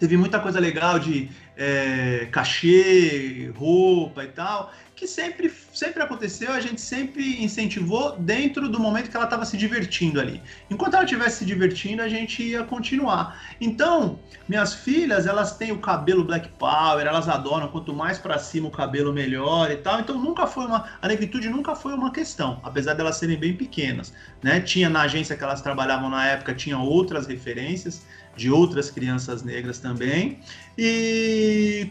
teve 0.00 0.16
muita 0.16 0.40
coisa 0.40 0.58
legal 0.58 0.98
de 0.98 1.30
é, 1.56 2.26
cachê, 2.32 3.52
roupa 3.56 4.24
e 4.24 4.28
tal 4.28 4.72
que 4.94 5.06
sempre, 5.06 5.52
sempre 5.74 6.02
aconteceu, 6.02 6.52
a 6.52 6.60
gente 6.60 6.80
sempre 6.80 7.42
incentivou 7.42 8.16
dentro 8.18 8.68
do 8.68 8.78
momento 8.78 9.10
que 9.10 9.16
ela 9.16 9.26
estava 9.26 9.44
se 9.44 9.56
divertindo 9.56 10.20
ali. 10.20 10.40
Enquanto 10.70 10.94
ela 10.94 11.04
estivesse 11.04 11.38
se 11.38 11.44
divertindo, 11.44 12.00
a 12.00 12.08
gente 12.08 12.42
ia 12.42 12.62
continuar. 12.64 13.40
Então, 13.60 14.18
minhas 14.48 14.72
filhas, 14.74 15.26
elas 15.26 15.56
têm 15.56 15.72
o 15.72 15.78
cabelo 15.78 16.24
Black 16.24 16.48
Power, 16.58 17.06
elas 17.06 17.28
adoram, 17.28 17.68
quanto 17.68 17.92
mais 17.92 18.18
para 18.18 18.38
cima 18.38 18.68
o 18.68 18.70
cabelo 18.70 19.12
melhor 19.12 19.70
e 19.70 19.76
tal. 19.76 20.00
Então, 20.00 20.18
nunca 20.18 20.46
foi 20.46 20.66
uma 20.66 20.84
a 21.00 21.08
negritude 21.08 21.48
nunca 21.48 21.74
foi 21.74 21.92
uma 21.94 22.12
questão, 22.12 22.60
apesar 22.62 22.94
delas 22.94 23.16
serem 23.16 23.38
bem 23.38 23.56
pequenas, 23.56 24.12
né? 24.42 24.60
Tinha 24.60 24.88
na 24.88 25.02
agência 25.02 25.36
que 25.36 25.42
elas 25.42 25.60
trabalhavam 25.60 26.08
na 26.08 26.26
época, 26.26 26.54
tinha 26.54 26.78
outras 26.78 27.26
referências 27.26 28.02
de 28.36 28.50
outras 28.50 28.90
crianças 28.90 29.42
negras 29.42 29.78
também. 29.78 30.40
E 30.76 31.90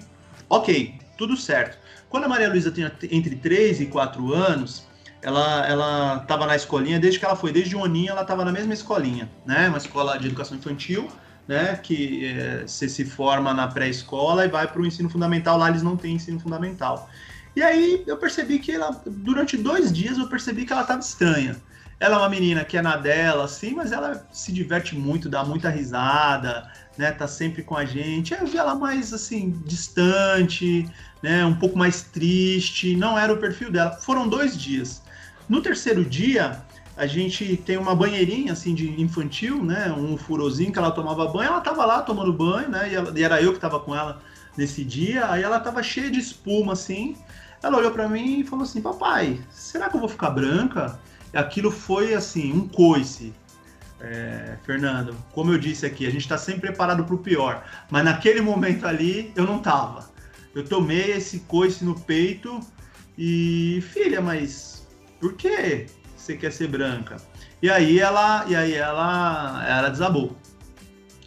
OK, 0.50 0.96
tudo 1.18 1.36
certo. 1.36 1.83
Quando 2.14 2.26
a 2.26 2.28
Maria 2.28 2.48
Luísa 2.48 2.70
tinha 2.70 2.92
entre 3.10 3.36
3 3.36 3.82
e 3.82 3.86
4 3.88 4.36
anos, 4.36 4.88
ela 5.20 5.68
ela 5.68 6.18
estava 6.22 6.46
na 6.46 6.56
escolinha 6.56 7.00
desde 7.00 7.18
que 7.18 7.26
ela 7.26 7.36
foi, 7.36 7.52
desde 7.52 7.76
Oninha 7.76 8.12
ela 8.12 8.22
estava 8.22 8.46
na 8.46 8.52
mesma 8.52 8.72
escolinha, 8.72 9.28
né? 9.44 9.68
Uma 9.68 9.80
escola 9.80 10.16
de 10.20 10.28
educação 10.28 10.56
infantil, 10.56 11.10
né? 11.48 11.76
Que 11.82 12.28
é, 12.28 12.68
você 12.68 12.88
se 12.88 13.04
forma 13.04 13.52
na 13.52 13.68
pré-escola 13.68 14.46
e 14.46 14.48
vai 14.48 14.68
para 14.68 14.80
o 14.80 14.86
ensino 14.86 15.10
fundamental. 15.10 15.58
Lá 15.58 15.70
eles 15.70 15.82
não 15.82 15.98
têm 15.98 16.14
ensino 16.14 16.40
fundamental. 16.40 17.10
E 17.56 17.64
aí 17.64 18.04
eu 18.06 18.16
percebi 18.16 18.60
que 18.60 18.72
ela, 18.72 18.92
durante 19.08 19.58
dois 19.58 19.92
dias, 19.92 20.20
eu 20.20 20.28
percebi 20.28 20.66
que 20.66 20.72
ela 20.72 20.84
estava 20.84 21.00
estranha. 21.00 21.56
ela 22.00 22.18
é 22.18 22.20
uma 22.20 22.30
menina 22.30 22.64
que 22.64 22.78
é 22.78 22.82
na 22.84 22.96
dela, 22.96 23.46
assim, 23.46 23.74
mas 23.74 23.92
ela 23.92 24.28
se 24.32 24.52
diverte 24.52 24.96
muito, 24.96 25.30
dá 25.30 25.44
muita 25.44 25.70
risada, 25.72 26.70
né? 26.96 27.12
Tá 27.12 27.28
sempre 27.28 27.64
com 27.64 27.76
a 27.76 27.86
gente. 27.86 28.36
Eu 28.36 28.46
vi 28.46 28.58
ela 28.60 28.76
mais 28.76 29.12
assim, 29.14 29.50
distante, 29.66 30.86
né? 31.24 31.46
Um 31.46 31.56
pouco 31.56 31.78
mais 31.78 32.04
triste. 32.04 32.96
Não 32.98 33.18
era 33.18 33.34
o 33.34 33.38
perfil 33.38 33.72
dela. 33.72 33.92
Foram 33.92 34.28
dois 34.28 34.58
dias. 34.58 35.02
No 35.48 35.62
terceiro 35.62 36.04
dia, 36.04 36.62
a 36.98 37.08
gente 37.08 37.56
tem 37.58 37.78
uma 37.78 37.96
banheirinha 37.96 38.52
assim 38.52 38.76
de 38.76 39.02
infantil, 39.02 39.64
né? 39.64 39.92
Um 39.94 40.18
furozinho 40.18 40.74
que 40.74 40.78
ela 40.78 40.92
tomava 40.92 41.26
banho. 41.28 41.48
Ela 41.48 41.62
tava 41.62 41.86
lá 41.86 42.02
tomando 42.02 42.34
banho, 42.34 42.70
né? 42.70 42.92
E, 42.92 42.96
ela, 42.96 43.14
e 43.18 43.24
era 43.24 43.42
eu 43.42 43.54
que 43.54 43.60
tava 43.60 43.80
com 43.80 43.96
ela 43.96 44.22
nesse 44.58 44.84
dia. 44.84 45.32
Aí 45.32 45.42
ela 45.42 45.60
tava 45.62 45.82
cheia 45.82 46.12
de 46.12 46.20
espuma 46.20 46.74
assim. 46.74 47.16
Ela 47.64 47.78
olhou 47.78 47.92
para 47.92 48.10
mim 48.10 48.42
e 48.42 48.44
falou 48.44 48.64
assim: 48.64 48.82
"Papai, 48.82 49.40
será 49.50 49.90
que 49.90 49.96
eu 49.96 50.02
vou 50.02 50.10
ficar 50.10 50.30
branca?" 50.30 51.00
Aquilo 51.34 51.72
foi 51.72 52.14
assim 52.14 52.52
um 52.52 52.68
coice. 52.68 53.34
É, 54.00 54.58
Fernando, 54.66 55.16
como 55.32 55.54
eu 55.54 55.58
disse 55.58 55.86
aqui, 55.86 56.06
a 56.06 56.12
gente 56.12 56.22
está 56.22 56.38
sempre 56.38 56.62
preparado 56.62 57.06
para 57.06 57.16
o 57.16 57.18
pior, 57.18 57.64
mas 57.90 58.04
naquele 58.04 58.42
momento 58.42 58.86
ali 58.86 59.32
eu 59.34 59.46
não 59.46 59.60
tava. 59.60 60.13
Eu 60.56 60.64
tomei 60.64 61.12
esse 61.12 61.40
coice 61.42 61.84
no 61.84 62.00
peito 62.00 62.60
e 63.18 63.84
filha, 63.92 64.22
mas 64.22 64.88
por 65.20 65.34
que 65.34 65.88
você 66.16 66.38
quer 66.38 66.52
ser 66.52 66.68
branca? 66.68 67.18
E 67.62 67.70
aí 67.70 68.00
ela, 68.00 68.46
e 68.48 68.56
aí 68.56 68.74
ela, 68.74 69.66
ela 69.68 69.90
desabou. 69.90 70.38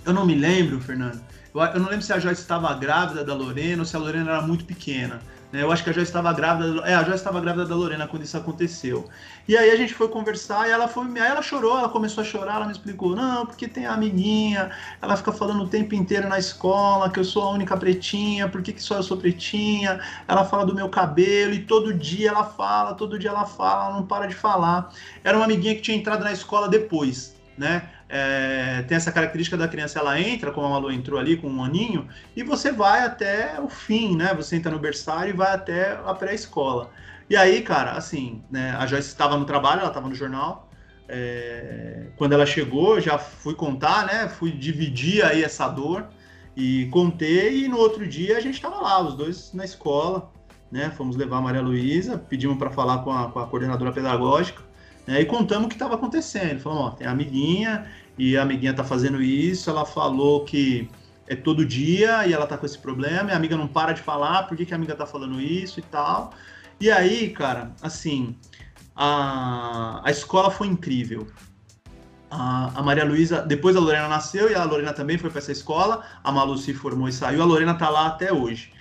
Eu 0.05 0.12
não 0.12 0.24
me 0.24 0.35
lembro, 0.35 0.81
Fernando. 0.81 1.20
Eu, 1.55 1.61
eu 1.61 1.81
não 1.81 1.89
lembro 1.89 2.03
se 2.05 2.12
a 2.12 2.18
Joyce 2.18 2.43
estava 2.43 2.72
grávida 2.74 3.24
da 3.24 3.35
Lorena 3.35 3.83
ou 3.83 3.87
se 3.87 3.97
a 3.97 3.99
Lorena 3.99 4.31
era 4.31 4.43
muito 4.43 4.64
pequena. 4.64 5.20
Né? 5.57 5.62
Eu 5.62 5.72
acho 5.72 5.82
que 5.82 5.88
a 5.88 5.92
Joyce 5.92 6.11
estava 6.11 6.30
grávida. 6.34 6.82
É, 6.86 6.94
Joyce 6.98 7.14
estava 7.14 7.40
grávida 7.40 7.64
da 7.64 7.74
Lorena 7.74 8.07
quando 8.07 8.22
isso 8.22 8.36
aconteceu. 8.36 9.09
E 9.48 9.57
aí 9.57 9.70
a 9.70 9.76
gente 9.76 9.94
foi 9.94 10.07
conversar 10.09 10.68
e 10.68 10.70
ela 10.70 10.86
foi. 10.86 11.07
Aí 11.18 11.30
ela 11.30 11.40
chorou, 11.40 11.78
ela 11.78 11.88
começou 11.88 12.20
a 12.20 12.24
chorar, 12.24 12.57
ela 12.57 12.66
me 12.66 12.72
explicou, 12.72 13.16
não, 13.16 13.46
porque 13.46 13.66
tem 13.66 13.86
a 13.86 13.94
amiguinha, 13.94 14.70
ela 15.00 15.16
fica 15.16 15.32
falando 15.32 15.62
o 15.62 15.68
tempo 15.68 15.94
inteiro 15.94 16.28
na 16.28 16.38
escola 16.38 17.09
que 17.09 17.18
eu 17.18 17.24
sou 17.24 17.42
a 17.42 17.50
única 17.52 17.74
pretinha, 17.74 18.48
por 18.48 18.62
que, 18.62 18.72
que 18.72 18.82
só 18.82 18.96
eu 18.96 19.02
sou 19.02 19.16
pretinha? 19.16 19.98
Ela 20.28 20.44
fala 20.44 20.66
do 20.66 20.74
meu 20.74 20.90
cabelo 20.90 21.54
e 21.54 21.61
todo 21.64 21.94
dia 21.94 22.28
ela 22.28 22.44
fala, 22.44 22.94
todo 22.94 23.18
dia 23.18 23.30
ela 23.30 23.46
fala, 23.46 23.86
ela 23.86 23.94
não 23.96 24.07
para 24.07 24.26
de 24.26 24.34
falar. 24.34 24.90
Era 25.24 25.38
uma 25.38 25.46
amiguinha 25.46 25.74
que 25.74 25.80
tinha 25.80 25.96
entrado 25.96 26.22
na 26.22 26.32
escola 26.32 26.68
depois, 26.68 27.34
né? 27.57 27.88
É, 28.09 28.82
tem 28.86 28.96
essa 28.96 29.11
característica 29.11 29.57
da 29.57 29.66
criança, 29.66 29.98
ela 29.98 30.20
entra, 30.20 30.52
como 30.52 30.66
a 30.66 30.70
Malu 30.70 30.92
entrou 30.92 31.18
ali 31.18 31.36
com 31.36 31.48
um 31.48 31.62
aninho, 31.62 32.09
e 32.36 32.42
você 32.42 32.70
vai 32.70 33.04
até 33.04 33.61
o 33.61 33.68
fim, 33.68 34.16
né? 34.16 34.32
Você 34.34 34.57
entra 34.57 34.70
no 34.70 34.78
berçário 34.78 35.30
e 35.30 35.36
vai 35.36 35.52
até 35.52 35.98
a 36.04 36.14
pré-escola. 36.14 36.90
E 37.28 37.36
aí, 37.36 37.62
cara, 37.62 37.92
assim, 37.92 38.42
né, 38.50 38.70
a 38.78 38.86
Joyce 38.86 39.09
estava 39.09 39.36
no 39.36 39.44
trabalho, 39.44 39.80
ela 39.80 39.88
estava 39.88 40.09
no 40.09 40.14
jornal. 40.14 40.70
É, 41.09 42.07
quando 42.16 42.32
ela 42.32 42.46
chegou, 42.46 43.00
já 43.00 43.18
fui 43.18 43.54
contar, 43.54 44.07
né? 44.07 44.28
Fui 44.28 44.52
dividir 44.52 45.24
aí 45.24 45.42
essa 45.42 45.68
dor 45.68 46.07
e 46.57 46.86
contei. 46.86 47.64
E 47.64 47.68
no 47.68 47.78
outro 47.78 48.07
dia 48.07 48.36
a 48.36 48.40
gente 48.40 48.54
estava 48.54 48.80
lá, 48.80 49.00
os 49.00 49.14
dois 49.14 49.52
na 49.52 49.64
escola, 49.64 50.30
né? 50.70 50.90
Fomos 50.96 51.16
levar 51.16 51.38
a 51.38 51.40
Maria 51.40 51.62
Luísa, 51.62 52.18
pedimos 52.18 52.59
para 52.59 52.70
falar 52.70 52.98
com 52.98 53.12
a, 53.12 53.30
com 53.30 53.38
a 53.40 53.46
coordenadora 53.46 53.92
pedagógica. 53.92 54.66
Né, 55.07 55.20
e 55.20 55.24
contamos 55.24 55.66
o 55.66 55.68
que 55.68 55.74
estava 55.74 55.94
acontecendo. 55.94 56.61
Falamos, 56.61 56.84
ó, 56.86 56.90
tem 56.90 57.07
a 57.07 57.11
amiguinha, 57.11 57.86
e 58.18 58.36
a 58.36 58.42
amiguinha 58.42 58.74
tá 58.74 58.82
fazendo 58.82 59.22
isso, 59.22 59.70
ela 59.70 59.84
falou 59.84 60.44
que 60.44 60.90
é 61.28 61.34
todo 61.34 61.64
dia 61.64 62.26
e 62.26 62.32
ela 62.32 62.46
tá 62.46 62.57
com 62.57 62.66
esse 62.66 62.78
problema, 62.78 63.30
e 63.30 63.32
a 63.32 63.36
amiga 63.36 63.57
não 63.57 63.66
para 63.66 63.92
de 63.92 64.00
falar, 64.00 64.44
por 64.44 64.57
que, 64.57 64.64
que 64.64 64.72
a 64.72 64.76
amiga 64.76 64.94
tá 64.94 65.07
falando 65.07 65.40
isso 65.40 65.80
e 65.80 65.82
tal. 65.82 66.32
E 66.80 66.90
aí, 66.90 67.30
cara, 67.30 67.72
assim, 67.82 68.36
a, 68.94 70.00
a 70.04 70.11
escola 70.11 70.50
foi 70.50 70.66
incrível. 70.66 71.26
A, 72.30 72.80
a 72.80 72.82
Maria 72.82 73.04
Luísa, 73.04 73.40
depois 73.42 73.76
a 73.76 73.80
Lorena 73.80 74.09
nasceu 74.09 74.50
e 74.50 74.54
a 74.54 74.64
Lorena 74.64 74.92
também 74.92 75.16
foi 75.16 75.30
para 75.30 75.38
essa 75.38 75.52
escola, 75.52 76.04
a 76.24 76.32
Malu 76.32 76.59
se 76.59 76.74
formou 76.74 77.09
e 77.09 77.12
saiu, 77.12 77.40
a 77.40 77.44
Lorena 77.44 77.74
tá 77.74 77.88
lá 77.88 78.09
até 78.09 78.32
hoje 78.32 78.76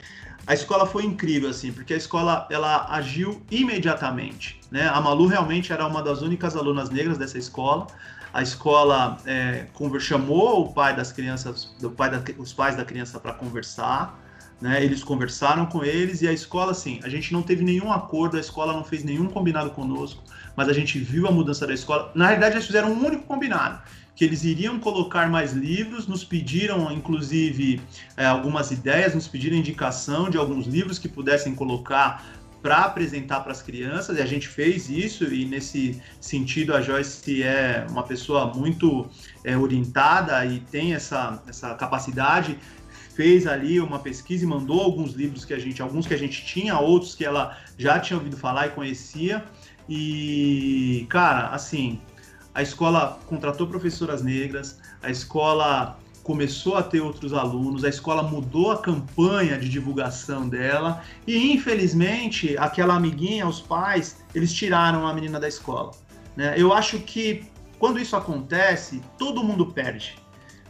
a 0.48 0.54
escola 0.54 0.86
foi 0.86 1.04
incrível, 1.06 1.50
assim, 1.50 1.72
porque 1.72 1.94
a 1.94 1.98
escola 1.98 2.48
ela 2.52 2.88
agiu 2.90 3.42
imediatamente. 3.50 4.60
Né? 4.70 4.88
A 4.88 5.02
Malu 5.02 5.26
realmente 5.26 5.74
era 5.74 5.86
uma 5.88 6.04
das 6.04 6.22
únicas 6.22 6.56
alunas 6.56 6.90
negras 6.90 7.18
dessa 7.18 7.38
escola. 7.38 7.88
A 8.32 8.44
escola 8.44 9.18
é, 9.26 9.66
chamou 10.00 10.66
o 10.66 10.74
pai 10.74 10.96
das 10.96 11.12
crianças, 11.12 11.74
do 11.80 11.90
pai 11.90 12.12
da, 12.12 12.22
os 12.38 12.54
pais 12.54 12.76
da 12.76 12.86
criança 12.86 13.20
para 13.20 13.34
conversar. 13.34 14.20
Né? 14.62 14.84
Eles 14.84 15.04
conversaram 15.04 15.66
com 15.66 15.84
eles 15.84 16.22
e 16.22 16.28
a 16.28 16.32
escola, 16.32 16.72
assim, 16.72 17.00
a 17.04 17.10
gente 17.10 17.34
não 17.34 17.42
teve 17.42 17.64
nenhum 17.64 17.92
acordo, 17.92 18.38
a 18.38 18.40
escola 18.40 18.72
não 18.72 18.84
fez 18.84 19.04
nenhum 19.04 19.28
combinado 19.28 19.72
conosco, 19.72 20.24
mas 20.56 20.70
a 20.70 20.74
gente 20.74 21.00
viu 21.00 21.28
a 21.28 21.32
mudança 21.32 21.66
da 21.66 21.74
escola. 21.74 22.12
Na 22.14 22.28
realidade, 22.28 22.56
eles 22.56 22.68
fizeram 22.68 22.92
um 22.92 23.06
único 23.06 23.24
combinado, 23.24 23.82
que 24.16 24.24
eles 24.24 24.44
iriam 24.44 24.80
colocar 24.80 25.30
mais 25.30 25.54
livros, 25.54 26.08
nos 26.08 26.24
pediram, 26.24 26.92
inclusive, 26.92 27.82
é, 28.16 28.26
algumas 28.26 28.72
ideias, 28.72 29.14
nos 29.14 29.28
pediram 29.28 29.58
indicação 29.58 30.30
de 30.30 30.38
alguns 30.38 30.66
livros 30.66 30.98
que 30.98 31.10
pudessem 31.10 31.54
colocar 31.54 32.26
para 32.62 32.78
apresentar 32.80 33.42
para 33.42 33.52
as 33.52 33.62
crianças, 33.62 34.18
e 34.18 34.22
a 34.22 34.26
gente 34.26 34.48
fez 34.48 34.90
isso, 34.90 35.24
e 35.32 35.46
nesse 35.46 36.02
sentido 36.20 36.74
a 36.74 36.82
Joyce 36.82 37.44
é 37.44 37.86
uma 37.92 38.02
pessoa 38.02 38.52
muito 38.56 39.08
é, 39.44 39.56
orientada 39.56 40.44
e 40.46 40.62
tem 40.62 40.96
essa, 40.96 41.44
essa 41.48 41.76
capacidade 41.76 42.58
fez 43.16 43.48
ali 43.48 43.80
uma 43.80 44.00
pesquisa 44.00 44.44
e 44.44 44.48
mandou 44.48 44.82
alguns 44.82 45.14
livros 45.14 45.46
que 45.46 45.54
a 45.54 45.60
gente, 45.60 45.82
alguns 45.82 46.06
que 46.06 46.14
a 46.14 46.18
gente 46.18 46.46
tinha, 46.46 46.78
outros 46.78 47.16
que 47.16 47.24
ela 47.24 47.58
já 47.78 47.98
tinha 48.00 48.18
ouvido 48.18 48.36
falar 48.36 48.68
e 48.68 48.70
conhecia. 48.72 49.46
E, 49.88 51.06
cara, 51.10 51.48
assim, 51.50 52.02
a 52.56 52.62
escola 52.62 53.20
contratou 53.28 53.68
professoras 53.68 54.24
negras, 54.24 54.80
a 55.04 55.12
escola 55.12 56.00
começou 56.24 56.76
a 56.78 56.82
ter 56.82 57.02
outros 57.02 57.34
alunos, 57.34 57.84
a 57.84 57.90
escola 57.90 58.24
mudou 58.24 58.72
a 58.72 58.78
campanha 58.82 59.60
de 59.60 59.68
divulgação 59.68 60.48
dela 60.48 61.04
e, 61.28 61.52
infelizmente, 61.52 62.58
aquela 62.58 62.96
amiguinha, 62.96 63.46
os 63.46 63.60
pais, 63.60 64.24
eles 64.34 64.54
tiraram 64.54 65.06
a 65.06 65.14
menina 65.14 65.40
da 65.40 65.48
escola. 65.48 65.92
Né? 66.36 66.56
Eu 66.58 66.74
acho 66.74 66.98
que 67.00 67.44
quando 67.78 68.00
isso 68.00 68.16
acontece, 68.16 69.02
todo 69.18 69.44
mundo 69.44 69.68
perde. 69.68 70.16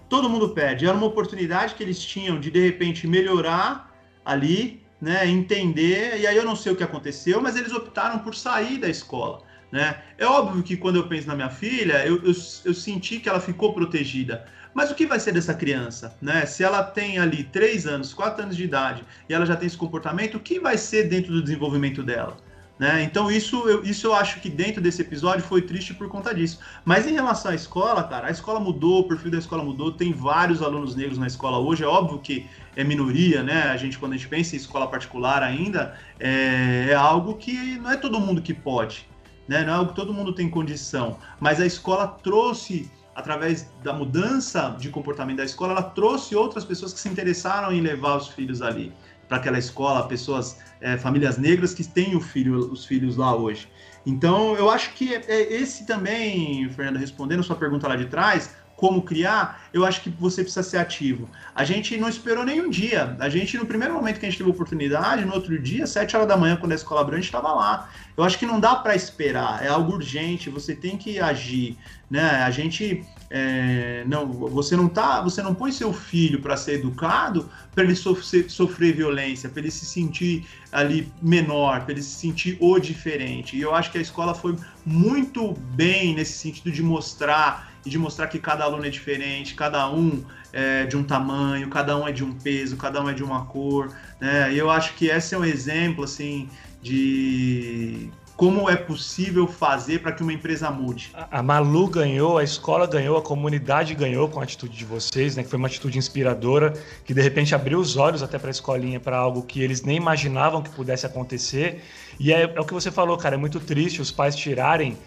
Todo 0.10 0.30
mundo 0.30 0.50
perde. 0.50 0.86
Era 0.86 0.98
uma 0.98 1.06
oportunidade 1.06 1.76
que 1.76 1.84
eles 1.84 2.04
tinham 2.04 2.40
de, 2.40 2.50
de 2.50 2.60
repente, 2.60 3.08
melhorar 3.08 3.96
ali, 4.26 4.84
né, 5.00 5.28
entender, 5.28 6.20
e 6.20 6.26
aí 6.26 6.36
eu 6.36 6.44
não 6.44 6.56
sei 6.56 6.72
o 6.72 6.76
que 6.76 6.84
aconteceu, 6.84 7.40
mas 7.40 7.56
eles 7.56 7.72
optaram 7.72 8.20
por 8.20 8.34
sair 8.34 8.80
da 8.80 8.90
escola. 8.90 9.44
Né? 9.72 9.98
É 10.18 10.26
óbvio 10.26 10.64
que 10.64 10.78
quando 10.78 10.98
eu 10.98 11.08
penso 11.08 11.28
na 11.28 11.36
minha 11.36 11.50
filha, 11.50 12.06
eu, 12.06 12.18
eu, 12.18 12.34
eu, 12.66 12.74
senti 12.74 13.20
que 13.20 13.28
ela 13.28 13.40
ficou 13.40 13.74
protegida. 13.74 14.46
Mas 14.74 14.92
o 14.92 14.96
que 14.96 15.06
vai 15.06 15.20
ser 15.20 15.32
dessa 15.32 15.54
criança? 15.54 16.16
Né? 16.22 16.46
Se 16.46 16.64
ela 16.64 16.84
tem 16.84 17.18
ali 17.18 17.44
3 17.46 17.88
anos, 17.88 18.14
4 18.14 18.44
anos 18.44 18.56
de 18.56 18.64
idade 18.64 19.04
e 19.28 19.34
ela 19.34 19.46
já 19.46 19.56
tem 19.56 19.68
esse 19.68 19.78
comportamento, 19.78 20.36
o 20.36 20.40
que 20.40 20.60
vai 20.60 20.78
ser 20.78 21.10
dentro 21.10 21.32
do 21.32 21.42
desenvolvimento 21.42 22.04
dela? 22.04 22.38
Né? 22.78 23.04
Então 23.04 23.32
isso 23.32 23.68
eu, 23.70 23.84
isso 23.86 24.06
eu 24.06 24.14
acho 24.14 24.42
que 24.42 24.50
dentro 24.50 24.82
desse 24.82 25.02
episódio 25.02 25.46
foi 25.46 25.62
triste 25.62 25.94
por 25.94 26.10
conta 26.10 26.36
disso. 26.36 26.60
Mas 26.84 27.08
em 27.08 27.14
relação 27.14 27.52
à 27.52 27.56
escola, 27.56 28.04
cara, 28.04 28.28
a 28.28 28.32
escola 28.32 28.60
mudou, 28.60 29.00
o 29.00 29.08
perfil 29.08 29.32
da 29.32 29.38
escola 29.38 29.64
mudou, 29.64 29.94
tem 29.94 30.12
vários 30.12 30.62
alunos 30.62 30.94
negros 30.94 31.18
na 31.18 31.28
escola 31.28 31.58
hoje, 31.58 31.84
é 31.84 31.88
óbvio 31.88 32.20
que 32.20 32.46
é 32.76 32.84
minoria, 32.84 33.42
né? 33.42 33.64
A 33.64 33.78
gente, 33.78 33.98
quando 33.98 34.12
a 34.12 34.18
gente 34.18 34.28
pensa 34.28 34.56
em 34.56 34.58
escola 34.58 34.88
particular 34.88 35.42
ainda, 35.42 35.98
é, 36.20 36.88
é 36.90 36.94
algo 36.94 37.36
que 37.36 37.78
não 37.78 37.92
é 37.92 37.96
todo 37.96 38.20
mundo 38.20 38.42
que 38.42 38.54
pode 38.54 39.08
né? 39.48 39.64
Não 39.64 39.74
é 39.74 39.76
algo 39.78 39.90
que 39.90 39.96
todo 39.96 40.14
mundo 40.14 40.34
tem 40.34 40.50
condição, 40.50 41.18
mas 41.40 41.60
a 41.60 41.66
escola 41.66 42.08
trouxe 42.08 42.90
através 43.16 43.70
da 43.82 43.94
mudança 43.94 44.76
de 44.78 44.90
comportamento 44.90 45.38
da 45.38 45.46
escola, 45.46 45.72
ela 45.72 45.84
trouxe 45.84 46.36
outras 46.36 46.66
pessoas 46.66 46.94
que 46.94 47.00
se 47.00 47.08
interessaram 47.08 47.72
em 47.72 47.80
levar 47.80 48.18
os 48.18 48.28
filhos 48.28 48.62
ali 48.62 48.92
para 49.28 49.38
aquela 49.38 49.58
escola, 49.58 50.06
pessoas, 50.08 50.60
é, 50.82 50.98
famílias 50.98 51.38
negras 51.38 51.74
que 51.74 51.84
têm 51.84 52.20
filho, 52.20 52.58
os 52.72 52.86
filhos 52.86 53.16
lá 53.16 53.36
hoje. 53.36 53.70
Então, 54.06 54.56
eu 54.56 54.70
acho 54.70 54.94
que 54.94 55.16
é, 55.16 55.24
é 55.28 55.54
esse 55.54 55.86
também, 55.86 56.70
Fernando, 56.70 56.98
respondendo 56.98 57.42
sua 57.42 57.56
pergunta 57.56 57.88
lá 57.88 57.96
de 57.96 58.06
trás, 58.06 58.56
como 58.76 59.02
criar, 59.02 59.64
eu 59.74 59.86
acho 59.86 60.02
que 60.02 60.10
você 60.10 60.42
precisa 60.42 60.64
ser 60.64 60.78
ativo. 60.78 61.30
A 61.54 61.64
gente 61.64 61.96
não 61.98 62.10
esperou 62.10 62.44
nenhum 62.44 62.70
dia. 62.70 63.16
A 63.20 63.30
gente, 63.30 63.58
no 63.58 63.66
primeiro 63.66 63.94
momento 63.94 64.20
que 64.20 64.26
a 64.26 64.30
gente 64.30 64.38
teve 64.38 64.50
oportunidade, 64.50 65.24
no 65.24 65.34
outro 65.34 65.58
dia, 65.58 65.88
sete 65.88 66.16
horas 66.16 66.28
da 66.28 66.36
manhã, 66.36 66.58
quando 66.58 66.74
a 66.74 66.76
escola 66.76 67.02
abriu, 67.02 67.18
a 67.18 67.22
gente 67.22 67.30
estava 67.30 67.54
lá. 67.54 67.90
Eu 68.18 68.24
acho 68.24 68.38
que 68.38 68.46
não 68.46 68.60
dá 68.60 68.76
para 68.76 68.96
esperar, 68.96 69.64
é 69.64 69.68
algo 69.70 69.94
urgente, 69.94 70.50
você 70.50 70.76
tem 70.76 70.98
que 70.98 71.20
agir. 71.20 71.78
Né? 72.10 72.44
A 72.44 72.52
gente. 72.52 73.04
É, 73.28 74.04
não, 74.08 74.32
você 74.32 74.76
não 74.78 74.88
tá, 74.88 75.20
você 75.20 75.42
não 75.42 75.56
põe 75.56 75.72
seu 75.72 75.92
filho 75.92 76.40
para 76.40 76.56
ser 76.56 76.74
educado 76.74 77.50
para 77.74 77.84
ele 77.84 77.96
sofrer, 77.96 78.50
sofrer 78.50 78.96
violência, 78.96 79.50
para 79.50 79.62
ele 79.62 79.72
se 79.72 79.84
sentir 79.84 80.46
ali 80.72 81.12
menor, 81.22 81.82
para 81.82 81.94
ele 81.94 82.04
se 82.04 82.16
sentir 82.16 82.56
o 82.62 82.78
diferente. 82.78 83.58
E 83.58 83.62
eu 83.62 83.74
acho 83.74 83.92
que 83.92 83.98
a 83.98 84.02
escola 84.02 84.36
foi 84.36 84.56
muito 84.86 85.54
bem 85.74 86.14
nesse 86.14 86.34
sentido 86.34 86.72
de 86.72 86.84
mostrar 86.84 87.72
e 87.86 87.90
de 87.90 87.98
mostrar 87.98 88.28
que 88.28 88.40
cada 88.40 88.64
aluno 88.64 88.86
é 88.86 88.90
diferente, 88.90 89.56
cada 89.56 89.90
um 89.92 90.24
é 90.54 90.86
de 90.86 90.96
um 90.96 91.04
tamanho, 91.04 91.68
cada 91.70 91.98
um 91.98 92.08
é 92.08 92.12
de 92.12 92.24
um 92.24 92.34
peso, 92.34 92.78
cada 92.78 93.04
um 93.04 93.10
é 93.10 93.14
de 93.14 93.24
uma 93.24 93.46
cor, 93.46 93.94
né? 94.20 94.54
E 94.54 94.58
eu 94.58 94.70
acho 94.70 94.94
que 94.96 95.08
esse 95.08 95.36
é 95.36 95.38
um 95.38 95.44
exemplo, 95.44 96.04
assim, 96.04 96.50
de 96.82 98.10
como 98.36 98.70
é 98.70 98.76
possível 98.76 99.48
fazer 99.48 100.00
para 100.00 100.12
que 100.12 100.22
uma 100.22 100.34
empresa 100.34 100.70
mude. 100.70 101.12
A 101.32 101.42
Malu 101.42 101.88
ganhou, 101.88 102.38
a 102.38 102.44
escola 102.44 102.86
ganhou, 102.86 103.18
a 103.18 103.22
comunidade 103.22 103.96
ganhou 103.96 104.28
com 104.28 104.42
a 104.42 104.44
atitude 104.44 104.78
de 104.78 104.84
vocês, 104.84 105.36
né? 105.36 105.44
Que 105.44 105.50
foi 105.50 105.58
uma 105.58 105.68
atitude 105.68 105.98
inspiradora, 105.98 106.74
que 107.06 107.14
de 107.14 107.22
repente 107.22 107.56
abriu 107.56 107.80
os 107.80 107.96
olhos 107.96 108.22
até 108.22 108.38
para 108.38 108.50
a 108.50 108.52
escolinha, 108.52 109.00
para 109.00 109.18
algo 109.18 109.42
que 109.42 109.62
eles 109.62 109.84
nem 109.84 109.96
imaginavam 109.96 110.62
que 110.62 110.70
pudesse 110.70 111.06
acontecer. 111.06 111.82
E 112.20 112.34
é, 112.34 112.44
é, 112.44 112.60
o 112.60 112.66
que 112.66 112.74
você 112.74 112.92
falou, 112.92 113.18
cara, 113.18 113.36
é 113.36 113.38
muito 113.38 113.60
triste 113.60 114.02
os 114.02 114.12
pais 114.12 114.36
tirarem 114.36 114.98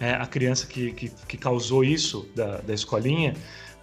é, 0.00 0.12
a 0.12 0.26
criança 0.26 0.66
que, 0.66 0.92
que, 0.92 1.12
que 1.26 1.36
causou 1.36 1.84
isso 1.84 2.26
da, 2.34 2.58
da 2.58 2.72
escolinha 2.72 3.34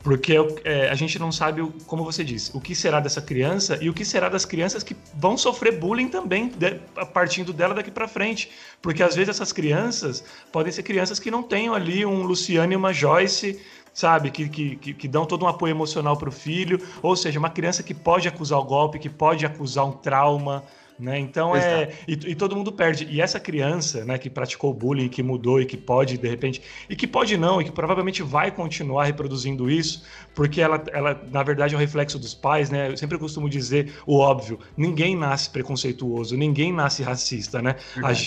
porque 0.06 0.36
é, 0.64 0.88
a 0.88 0.93
gente 0.93 1.18
não 1.18 1.32
sabe, 1.32 1.68
como 1.88 2.06
você 2.06 2.24
disse, 2.24 2.56
o 2.56 2.62
que 2.62 2.76
será 2.76 2.99
dessa 2.99 3.24
criança 3.24 3.80
e 3.82 3.89
o 3.89 3.93
que 3.93 4.06
será 4.06 4.30
das 4.30 4.45
crianças 4.45 4.84
que 4.84 4.95
vão 5.16 5.36
sofrer 5.36 5.80
bullying 5.80 6.10
também, 6.10 6.49
de, 6.49 6.76
partindo 7.12 7.51
dela 7.51 7.74
daqui 7.74 7.89
para 7.89 8.08
frente. 8.08 8.51
Porque 8.84 9.01
às 9.01 9.16
vezes 9.16 9.30
essas 9.30 9.51
crianças 9.51 10.24
podem 10.51 10.72
ser 10.72 10.84
crianças 10.84 11.18
que 11.18 11.32
não 11.32 11.41
tenham 11.41 11.74
ali 11.74 12.06
um 12.06 12.22
Luciano 12.22 12.72
e 12.72 12.76
uma 12.76 12.93
Joyce 12.93 13.60
sabe? 13.95 14.30
Que, 14.30 14.47
que, 14.47 14.93
que, 14.93 15.08
dão 15.08 15.26
todo 15.26 15.43
um 15.43 15.47
apoio 15.47 15.72
emocional 15.72 16.16
para 16.18 16.30
o 16.30 16.32
filho, 16.32 16.80
ou 17.01 17.16
seja, 17.16 17.39
uma 17.39 17.49
criança 17.49 17.82
que 17.82 17.93
pode 17.93 18.28
acusar 18.28 18.60
o 18.60 18.64
golpe, 18.64 18.99
que 18.99 19.10
pode 19.10 19.43
acusar 19.43 19.86
um 19.86 19.93
trauma, 19.93 20.64
né? 20.98 21.20
Então 21.20 21.56
é. 21.56 21.91
E, 22.08 22.14
e, 22.14 22.36
todo 22.36 22.56
mundo 22.56 22.72
perde. 22.72 23.08
E 23.10 23.22
essa 23.22 23.39
criança, 23.39 24.06
né, 24.06 24.18
que 24.18 24.30
praticou 24.30 24.74
bullying, 24.74 25.10
que 25.10 25.22
mudou 25.22 25.60
e 25.60 25.66
que 25.66 25.78
pode, 25.78 26.18
de 26.18 26.28
repente, 26.28 26.62
e 26.89 26.96
que 26.96 27.06
pode 27.06 27.38
não, 27.38 27.62
e 27.62 27.66
que 27.66 27.72
provavelmente 27.72 28.24
vai 28.24 28.52
continuar 28.52 29.06
reproduzindo 29.06 29.70
isso, 29.70 30.04
porque 30.34 30.62
ela, 30.62 30.84
ela 30.91 31.22
na 31.32 31.43
verdade, 31.43 31.74
é 31.74 31.78
o 31.78 31.80
reflexo 31.80 32.18
dos 32.18 32.34
pais, 32.34 32.70
né? 32.70 32.89
Eu 32.89 32.98
sempre 32.98 33.18
costumo 33.18 33.50
dizer 33.50 33.93
o 34.06 34.18
óbvio: 34.18 34.60
ninguém 34.78 35.16
nasce 35.16 35.50
preconceituoso, 35.50 36.38
ninguém 36.38 36.72
nasce 36.72 37.04
racista, 37.04 37.62
né? 37.62 37.76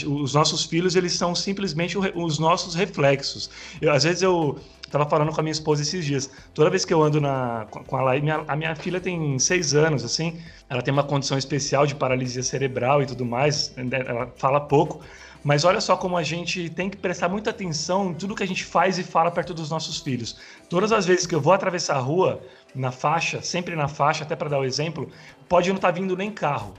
os 0.07 0.35
nossos 0.35 0.64
filhos, 0.64 0.97
eles 0.97 1.12
são 1.12 1.35
simplesmente 1.35 1.97
os 1.97 2.39
nossos 2.39 2.75
reflexos. 2.75 3.51
Eu, 3.81 3.93
às 3.93 4.05
vezes 4.05 4.23
eu 4.23 4.59
Tava 4.91 5.07
falando 5.07 5.32
com 5.32 5.41
a 5.41 5.43
minha 5.43 5.53
esposa 5.53 5.82
esses 5.82 6.05
dias. 6.05 6.30
Toda 6.55 6.70
vez 6.70 6.84
que 6.84 6.95
eu 6.95 7.03
ando 7.03 7.20
na, 7.20 7.66
com 7.70 7.97
a 7.97 8.03
Laí, 8.03 8.20
minha, 8.22 8.45
a 8.49 8.57
minha 8.57 8.74
filha 8.74 9.01
tem 9.01 9.39
seis 9.39 9.74
anos, 9.74 10.05
assim. 10.05 10.41
Ela 10.68 10.82
tem 10.82 10.93
uma 10.93 11.05
condição 11.05 11.36
especial 11.36 11.86
de 11.86 11.95
paralisia 11.95 12.43
cerebral 12.43 13.03
e 13.03 13.07
tudo 13.07 13.24
mais. 13.24 13.74
Ela 13.76 14.32
fala 14.36 14.61
pouco. 14.61 15.01
Mas 15.45 15.64
olha 15.64 15.80
só 15.80 15.97
como 15.97 16.16
a 16.16 16.22
gente 16.22 16.68
tem 16.70 16.91
que 16.91 16.97
prestar 16.97 17.28
muita 17.28 17.51
atenção 17.51 18.11
em 18.11 18.14
tudo 18.14 18.34
que 18.34 18.43
a 18.43 18.47
gente 18.47 18.64
faz 18.64 18.99
e 18.99 19.05
fala 19.05 19.30
perto 19.30 19.55
dos 19.55 19.70
nossos 19.70 20.01
filhos. 20.01 20.39
Todas 20.68 20.91
as 20.91 21.07
vezes 21.07 21.26
que 21.26 21.34
eu 21.34 21.41
vou 21.41 21.53
atravessar 21.53 21.97
a 21.97 22.01
rua, 22.01 22.43
na 22.74 22.91
faixa, 22.91 23.41
sempre 23.41 23.76
na 23.76 23.89
faixa, 23.89 24.24
até 24.24 24.34
para 24.34 24.49
dar 24.49 24.59
o 24.59 24.64
exemplo, 24.64 25.09
pode 25.49 25.68
não 25.68 25.76
estar 25.76 25.89
tá 25.89 25.99
vindo 25.99 26.16
nem 26.16 26.30
carro. 26.30 26.74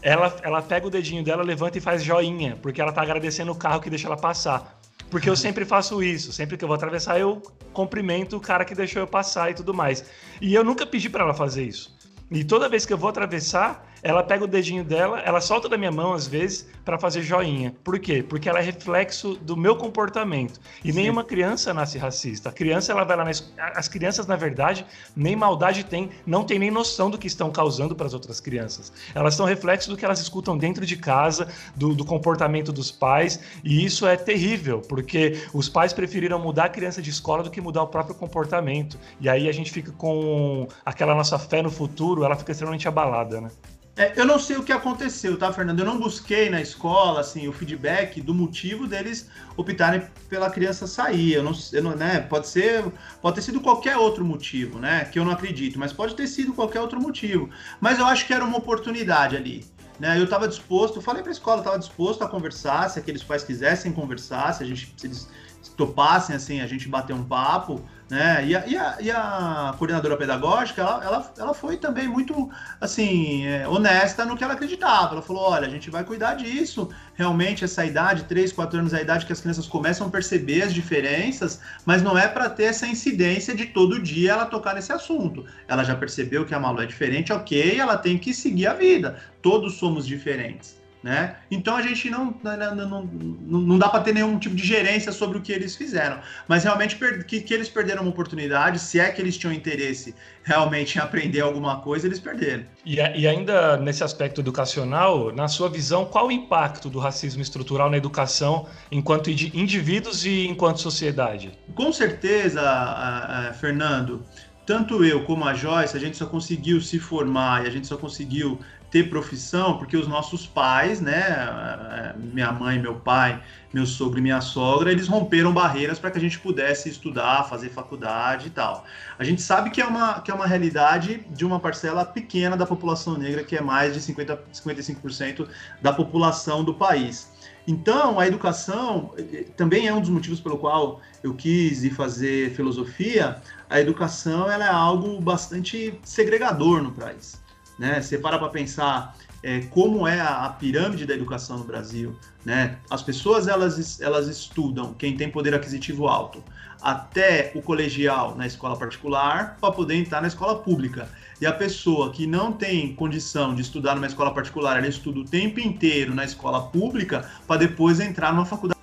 Ela, 0.00 0.34
ela 0.42 0.62
pega 0.62 0.86
o 0.86 0.90
dedinho 0.90 1.24
dela, 1.24 1.42
levanta 1.42 1.76
e 1.76 1.80
faz 1.80 2.02
joinha, 2.02 2.56
porque 2.62 2.80
ela 2.80 2.90
está 2.90 3.02
agradecendo 3.02 3.52
o 3.52 3.54
carro 3.54 3.80
que 3.80 3.90
deixa 3.90 4.06
ela 4.06 4.16
passar. 4.16 4.77
Porque 5.10 5.28
eu 5.28 5.36
sempre 5.36 5.64
faço 5.64 6.02
isso. 6.02 6.32
Sempre 6.32 6.56
que 6.56 6.64
eu 6.64 6.68
vou 6.68 6.74
atravessar, 6.74 7.18
eu 7.18 7.42
cumprimento 7.72 8.36
o 8.36 8.40
cara 8.40 8.64
que 8.64 8.74
deixou 8.74 9.00
eu 9.00 9.06
passar 9.06 9.50
e 9.50 9.54
tudo 9.54 9.72
mais. 9.72 10.04
E 10.40 10.54
eu 10.54 10.62
nunca 10.62 10.86
pedi 10.86 11.08
para 11.08 11.24
ela 11.24 11.34
fazer 11.34 11.64
isso. 11.64 11.96
E 12.30 12.44
toda 12.44 12.68
vez 12.68 12.84
que 12.84 12.92
eu 12.92 12.98
vou 12.98 13.08
atravessar, 13.08 13.87
ela 14.02 14.22
pega 14.22 14.44
o 14.44 14.46
dedinho 14.46 14.84
dela, 14.84 15.20
ela 15.20 15.40
solta 15.40 15.68
da 15.68 15.76
minha 15.76 15.92
mão 15.92 16.12
às 16.12 16.26
vezes 16.26 16.68
para 16.84 16.98
fazer 16.98 17.22
joinha. 17.22 17.74
Por 17.84 17.98
quê? 17.98 18.22
Porque 18.22 18.48
ela 18.48 18.58
é 18.58 18.62
reflexo 18.62 19.34
do 19.36 19.56
meu 19.56 19.76
comportamento. 19.76 20.60
E 20.84 20.92
Sim. 20.92 21.00
nenhuma 21.00 21.24
criança 21.24 21.74
nasce 21.74 21.98
racista. 21.98 22.48
A 22.48 22.52
criança 22.52 22.92
ela 22.92 23.04
vai 23.04 23.16
lá 23.16 23.24
na 23.24 23.30
as 23.74 23.88
crianças 23.88 24.26
na 24.26 24.36
verdade 24.36 24.86
nem 25.14 25.36
maldade 25.36 25.84
tem, 25.84 26.10
não 26.26 26.44
tem 26.44 26.58
nem 26.58 26.70
noção 26.70 27.10
do 27.10 27.18
que 27.18 27.26
estão 27.26 27.50
causando 27.50 27.94
para 27.94 28.06
as 28.06 28.14
outras 28.14 28.40
crianças. 28.40 28.92
Elas 29.14 29.34
são 29.34 29.46
reflexo 29.46 29.90
do 29.90 29.96
que 29.96 30.04
elas 30.04 30.20
escutam 30.20 30.56
dentro 30.56 30.86
de 30.86 30.96
casa, 30.96 31.48
do, 31.76 31.94
do 31.94 32.04
comportamento 32.04 32.72
dos 32.72 32.90
pais, 32.90 33.40
e 33.62 33.84
isso 33.84 34.06
é 34.06 34.16
terrível, 34.16 34.80
porque 34.80 35.42
os 35.52 35.68
pais 35.68 35.92
preferiram 35.92 36.38
mudar 36.38 36.64
a 36.64 36.68
criança 36.68 37.02
de 37.02 37.10
escola 37.10 37.42
do 37.42 37.50
que 37.50 37.60
mudar 37.60 37.82
o 37.82 37.88
próprio 37.88 38.14
comportamento. 38.14 38.98
E 39.20 39.28
aí 39.28 39.48
a 39.48 39.52
gente 39.52 39.70
fica 39.70 39.92
com 39.92 40.66
aquela 40.84 41.14
nossa 41.14 41.38
fé 41.38 41.62
no 41.62 41.70
futuro, 41.70 42.24
ela 42.24 42.36
fica 42.36 42.52
extremamente 42.52 42.88
abalada, 42.88 43.40
né? 43.40 43.50
É, 43.98 44.12
eu 44.14 44.24
não 44.24 44.38
sei 44.38 44.56
o 44.56 44.62
que 44.62 44.70
aconteceu, 44.70 45.36
tá, 45.36 45.52
Fernando? 45.52 45.80
Eu 45.80 45.84
não 45.84 45.98
busquei 45.98 46.48
na 46.48 46.62
escola 46.62 47.18
assim 47.18 47.48
o 47.48 47.52
feedback 47.52 48.20
do 48.20 48.32
motivo 48.32 48.86
deles 48.86 49.28
optarem 49.56 50.06
pela 50.28 50.48
criança 50.48 50.86
sair. 50.86 51.32
Eu 51.32 51.42
não, 51.42 51.52
eu 51.72 51.82
não, 51.82 51.96
né? 51.96 52.20
Pode 52.20 52.46
ser, 52.46 52.84
pode 53.20 53.34
ter 53.34 53.42
sido 53.42 53.60
qualquer 53.60 53.96
outro 53.96 54.24
motivo, 54.24 54.78
né? 54.78 55.04
Que 55.06 55.18
eu 55.18 55.24
não 55.24 55.32
acredito, 55.32 55.80
mas 55.80 55.92
pode 55.92 56.14
ter 56.14 56.28
sido 56.28 56.52
qualquer 56.52 56.80
outro 56.80 57.00
motivo. 57.00 57.50
Mas 57.80 57.98
eu 57.98 58.06
acho 58.06 58.24
que 58.24 58.32
era 58.32 58.44
uma 58.44 58.58
oportunidade 58.58 59.36
ali. 59.36 59.64
Né, 59.98 60.16
eu 60.16 60.22
estava 60.22 60.46
disposto, 60.46 61.00
falei 61.00 61.22
para 61.22 61.32
a 61.32 61.34
escola, 61.34 61.58
estava 61.58 61.76
disposto 61.76 62.22
a 62.22 62.28
conversar, 62.28 62.88
se 62.88 63.00
aqueles 63.00 63.24
pais 63.24 63.42
quisessem 63.42 63.90
conversar, 63.90 64.54
se 64.54 64.62
a 64.62 64.66
gente 64.66 64.94
se 64.96 65.08
eles 65.08 65.28
topassem 65.76 66.36
assim, 66.36 66.60
a 66.60 66.68
gente 66.68 66.88
bater 66.88 67.14
um 67.14 67.24
papo, 67.24 67.84
né? 68.10 68.46
E 68.46 68.56
a, 68.56 68.66
e 68.66 68.76
a, 68.76 68.96
e 69.00 69.10
a 69.10 69.74
coordenadora 69.76 70.16
pedagógica, 70.16 70.80
ela, 70.80 71.04
ela, 71.04 71.32
ela, 71.38 71.54
foi 71.54 71.76
também 71.76 72.08
muito, 72.08 72.50
assim, 72.80 73.46
é, 73.46 73.68
honesta 73.68 74.24
no 74.24 74.36
que 74.36 74.42
ela 74.42 74.54
acreditava. 74.54 75.12
Ela 75.12 75.22
falou, 75.22 75.42
olha, 75.42 75.66
a 75.66 75.70
gente 75.70 75.90
vai 75.90 76.02
cuidar 76.04 76.34
disso. 76.34 76.88
Realmente, 77.14 77.64
essa 77.64 77.84
idade, 77.84 78.24
3, 78.24 78.52
4 78.52 78.78
anos, 78.78 78.92
é 78.94 78.98
a 78.98 79.02
idade 79.02 79.26
que 79.26 79.32
as 79.32 79.40
crianças 79.40 79.66
começam 79.66 80.06
a 80.06 80.10
perceber 80.10 80.62
as 80.62 80.72
diferenças, 80.72 81.60
mas 81.84 82.02
não 82.02 82.16
é 82.16 82.26
para 82.26 82.48
ter 82.48 82.64
essa 82.64 82.86
incidência 82.86 83.54
de 83.54 83.66
todo 83.66 84.00
dia 84.00 84.32
ela 84.32 84.46
tocar 84.46 84.74
nesse 84.74 84.92
assunto. 84.92 85.44
Ela 85.66 85.84
já 85.84 85.94
percebeu 85.94 86.46
que 86.46 86.54
a 86.54 86.60
Malu 86.60 86.80
é 86.80 86.86
diferente, 86.86 87.32
ok, 87.32 87.78
ela 87.78 87.98
tem 87.98 88.16
que 88.16 88.32
seguir 88.32 88.66
a 88.66 88.74
vida. 88.74 89.18
Todos 89.42 89.74
somos 89.74 90.06
diferentes. 90.06 90.77
Né? 91.00 91.36
Então 91.48 91.76
a 91.76 91.82
gente 91.82 92.10
não, 92.10 92.34
não, 92.42 93.02
não, 93.04 93.60
não 93.60 93.78
dá 93.78 93.88
para 93.88 94.00
ter 94.00 94.12
nenhum 94.12 94.36
tipo 94.36 94.56
de 94.56 94.66
gerência 94.66 95.12
sobre 95.12 95.38
o 95.38 95.40
que 95.40 95.52
eles 95.52 95.76
fizeram. 95.76 96.18
Mas 96.48 96.64
realmente 96.64 96.96
que, 97.24 97.40
que 97.40 97.54
eles 97.54 97.68
perderam 97.68 98.02
uma 98.02 98.10
oportunidade, 98.10 98.80
se 98.80 98.98
é 98.98 99.08
que 99.10 99.22
eles 99.22 99.38
tinham 99.38 99.52
interesse 99.52 100.12
realmente 100.42 100.96
em 100.96 101.00
aprender 101.00 101.40
alguma 101.40 101.80
coisa, 101.80 102.06
eles 102.06 102.18
perderam. 102.18 102.64
E, 102.84 102.96
e 102.96 103.28
ainda 103.28 103.76
nesse 103.76 104.02
aspecto 104.02 104.40
educacional, 104.40 105.32
na 105.32 105.46
sua 105.46 105.68
visão, 105.68 106.04
qual 106.04 106.26
o 106.26 106.32
impacto 106.32 106.88
do 106.88 106.98
racismo 106.98 107.42
estrutural 107.42 107.88
na 107.88 107.96
educação 107.96 108.66
enquanto 108.90 109.30
indivíduos 109.30 110.26
e 110.26 110.48
enquanto 110.48 110.80
sociedade? 110.80 111.52
Com 111.76 111.92
certeza, 111.92 113.52
Fernando, 113.60 114.24
tanto 114.68 115.02
eu 115.02 115.24
como 115.24 115.46
a 115.46 115.54
Joyce, 115.54 115.96
a 115.96 116.00
gente 116.00 116.18
só 116.18 116.26
conseguiu 116.26 116.78
se 116.80 116.98
formar 116.98 117.64
e 117.64 117.68
a 117.68 117.70
gente 117.70 117.86
só 117.86 117.96
conseguiu 117.96 118.60
ter 118.90 119.10
profissão, 119.10 119.76
porque 119.76 119.96
os 119.96 120.08
nossos 120.08 120.46
pais, 120.46 121.00
né, 121.00 122.14
minha 122.16 122.50
mãe, 122.52 122.78
meu 122.78 122.94
pai, 122.94 123.42
meu 123.72 123.84
sogro 123.84 124.18
e 124.18 124.22
minha 124.22 124.40
sogra, 124.40 124.90
eles 124.90 125.06
romperam 125.06 125.52
barreiras 125.52 125.98
para 125.98 126.10
que 126.10 126.18
a 126.18 126.20
gente 126.20 126.38
pudesse 126.38 126.88
estudar, 126.88 127.44
fazer 127.48 127.68
faculdade 127.68 128.46
e 128.46 128.50
tal. 128.50 128.84
A 129.18 129.24
gente 129.24 129.42
sabe 129.42 129.70
que 129.70 129.80
é 129.80 129.86
uma, 129.86 130.20
que 130.20 130.30
é 130.30 130.34
uma 130.34 130.46
realidade 130.46 131.26
de 131.30 131.44
uma 131.44 131.60
parcela 131.60 132.04
pequena 132.04 132.56
da 132.56 132.64
população 132.64 133.18
negra, 133.18 133.44
que 133.44 133.56
é 133.56 133.60
mais 133.60 133.92
de 133.92 134.00
50, 134.00 134.44
55% 134.54 135.48
da 135.82 135.92
população 135.92 136.64
do 136.64 136.74
país. 136.74 137.30
Então, 137.66 138.18
a 138.18 138.26
educação 138.26 139.12
eh, 139.18 139.22
eh, 139.32 139.44
também 139.54 139.86
é 139.86 139.92
um 139.92 140.00
dos 140.00 140.08
motivos 140.08 140.40
pelo 140.40 140.56
qual 140.56 141.02
eu 141.22 141.34
quis 141.34 141.84
ir 141.84 141.90
fazer 141.90 142.54
filosofia. 142.54 143.42
A 143.68 143.78
educação 143.78 144.50
ela 144.50 144.64
é 144.64 144.70
algo 144.70 145.20
bastante 145.20 146.00
segregador 146.02 146.82
no 146.82 146.92
país. 146.92 147.38
Né? 147.78 148.00
Você 148.00 148.18
para 148.18 148.38
para 148.38 148.48
pensar 148.48 149.16
é, 149.42 149.60
como 149.60 150.06
é 150.06 150.20
a, 150.20 150.46
a, 150.46 150.48
pirâmide 150.50 151.06
da 151.06 151.14
educação 151.14 151.58
no 151.58 151.64
Brasil. 151.64 152.16
Né? 152.44 152.76
As 152.90 153.02
pessoas 153.02 153.46
elas, 153.46 154.00
elas 154.00 154.26
estudam, 154.26 154.94
quem 154.94 155.16
tem 155.16 155.30
poder 155.30 155.54
aquisitivo 155.54 156.08
alto, 156.08 156.42
até 156.82 157.52
o 157.54 157.62
colegial 157.62 158.36
na 158.36 158.46
escola 158.46 158.76
particular 158.76 159.56
para 159.60 159.72
poder 159.72 159.94
entrar 159.94 160.20
na 160.20 160.28
escola 160.28 160.56
pública. 160.56 161.08
E 161.40 161.46
a 161.46 161.52
pessoa 161.52 162.10
que 162.10 162.26
não 162.26 162.52
tem 162.52 162.94
condição 162.94 163.54
de 163.54 163.62
estudar 163.62 163.94
numa 163.94 164.06
escola 164.06 164.34
particular, 164.34 164.76
ela 164.76 164.88
estuda 164.88 165.20
o 165.20 165.24
tempo 165.24 165.60
inteiro 165.60 166.14
na 166.14 166.24
escola 166.24 166.62
pública 166.68 167.30
para 167.46 167.58
depois 167.58 168.00
entrar 168.00 168.32
numa 168.32 168.44
faculdade. 168.44 168.78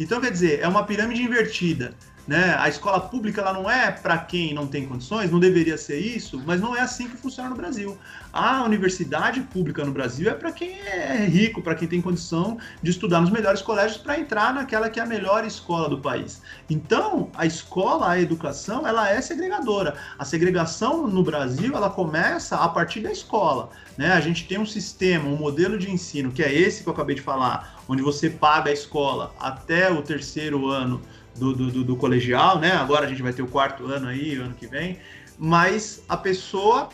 Então, 0.00 0.18
quer 0.18 0.32
dizer, 0.32 0.60
é 0.60 0.66
uma 0.66 0.84
pirâmide 0.84 1.22
invertida. 1.22 1.94
Né? 2.30 2.54
A 2.60 2.68
escola 2.68 3.00
pública 3.00 3.40
ela 3.40 3.52
não 3.52 3.68
é 3.68 3.90
para 3.90 4.16
quem 4.16 4.54
não 4.54 4.64
tem 4.64 4.86
condições, 4.86 5.32
não 5.32 5.40
deveria 5.40 5.76
ser 5.76 5.98
isso, 5.98 6.40
mas 6.46 6.60
não 6.60 6.76
é 6.76 6.80
assim 6.80 7.08
que 7.08 7.16
funciona 7.16 7.50
no 7.50 7.56
Brasil. 7.56 7.98
A 8.32 8.62
universidade 8.62 9.40
pública 9.40 9.84
no 9.84 9.90
Brasil 9.90 10.30
é 10.30 10.34
para 10.34 10.52
quem 10.52 10.78
é 10.78 11.26
rico, 11.26 11.60
para 11.60 11.74
quem 11.74 11.88
tem 11.88 12.00
condição 12.00 12.56
de 12.80 12.92
estudar 12.92 13.20
nos 13.20 13.30
melhores 13.30 13.60
colégios 13.60 14.00
para 14.00 14.16
entrar 14.16 14.54
naquela 14.54 14.88
que 14.88 15.00
é 15.00 15.02
a 15.02 15.06
melhor 15.06 15.44
escola 15.44 15.88
do 15.88 15.98
país. 15.98 16.40
Então, 16.70 17.32
a 17.34 17.46
escola, 17.46 18.08
a 18.08 18.20
educação, 18.20 18.86
ela 18.86 19.10
é 19.10 19.20
segregadora. 19.20 19.96
A 20.16 20.24
segregação 20.24 21.08
no 21.08 21.24
Brasil, 21.24 21.74
ela 21.74 21.90
começa 21.90 22.54
a 22.58 22.68
partir 22.68 23.00
da 23.00 23.10
escola. 23.10 23.70
Né? 23.98 24.12
A 24.12 24.20
gente 24.20 24.46
tem 24.46 24.56
um 24.56 24.64
sistema, 24.64 25.28
um 25.28 25.36
modelo 25.36 25.76
de 25.76 25.90
ensino, 25.90 26.30
que 26.30 26.44
é 26.44 26.54
esse 26.54 26.84
que 26.84 26.88
eu 26.88 26.92
acabei 26.92 27.16
de 27.16 27.22
falar, 27.22 27.82
onde 27.88 28.02
você 28.02 28.30
paga 28.30 28.70
a 28.70 28.72
escola 28.72 29.34
até 29.40 29.90
o 29.90 30.00
terceiro 30.00 30.68
ano 30.68 31.02
do, 31.36 31.54
do, 31.54 31.84
do, 31.84 31.96
colegial, 31.96 32.58
né? 32.58 32.72
Agora 32.72 33.06
a 33.06 33.08
gente 33.08 33.22
vai 33.22 33.32
ter 33.32 33.42
o 33.42 33.46
quarto 33.46 33.86
ano 33.86 34.08
aí, 34.08 34.36
ano 34.36 34.54
que 34.54 34.66
vem, 34.66 34.98
mas 35.38 36.02
a 36.08 36.16
pessoa 36.16 36.88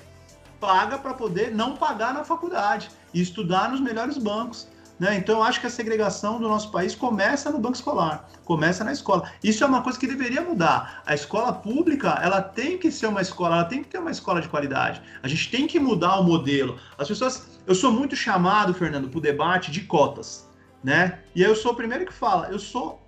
paga 0.60 0.98
para 0.98 1.14
poder 1.14 1.54
não 1.54 1.76
pagar 1.76 2.14
na 2.14 2.24
faculdade 2.24 2.88
e 3.12 3.20
estudar 3.20 3.70
nos 3.70 3.80
melhores 3.80 4.18
bancos 4.18 4.68
Né? 4.98 5.14
Então, 5.16 5.36
eu 5.36 5.42
acho 5.42 5.60
que 5.60 5.66
a 5.66 5.70
segregação 5.70 6.40
do 6.40 6.48
nosso 6.48 6.70
país 6.70 6.94
começa 6.94 7.50
no 7.50 7.58
banco 7.58 7.74
escolar, 7.74 8.30
começa 8.46 8.82
na 8.82 8.92
escola. 8.92 9.30
Isso 9.44 9.62
é 9.62 9.66
uma 9.66 9.82
coisa 9.82 9.98
que 9.98 10.06
deveria 10.06 10.40
mudar. 10.40 11.02
A 11.04 11.14
escola 11.14 11.52
pública, 11.52 12.18
ela 12.22 12.40
tem 12.40 12.78
que 12.78 12.90
ser 12.90 13.06
uma 13.06 13.20
escola, 13.20 13.56
ela 13.56 13.64
tem 13.66 13.82
que 13.82 13.90
ter 13.90 13.98
uma 13.98 14.10
escola 14.10 14.40
de 14.40 14.48
qualidade. 14.48 15.02
A 15.22 15.28
gente 15.28 15.50
tem 15.50 15.66
que 15.66 15.78
mudar 15.78 16.18
o 16.18 16.24
modelo. 16.24 16.78
As 16.96 17.08
pessoas, 17.08 17.60
eu 17.66 17.74
sou 17.74 17.92
muito 17.92 18.16
chamado, 18.16 18.72
Fernando, 18.72 19.10
para 19.10 19.18
o 19.18 19.20
debate 19.20 19.70
de 19.70 19.82
cotas, 19.82 20.48
né? 20.82 21.18
E 21.34 21.42
eu 21.42 21.54
sou 21.54 21.72
o 21.72 21.76
primeiro 21.76 22.06
que 22.06 22.14
fala, 22.14 22.48
eu 22.48 22.58
sou 22.58 23.05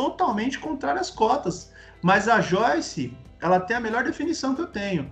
totalmente 0.00 0.58
contrário 0.58 1.00
às 1.00 1.10
cotas. 1.10 1.72
Mas 2.00 2.28
a 2.28 2.40
Joyce, 2.40 3.16
ela 3.40 3.60
tem 3.60 3.76
a 3.76 3.80
melhor 3.80 4.04
definição 4.04 4.54
que 4.54 4.62
eu 4.62 4.66
tenho 4.66 5.10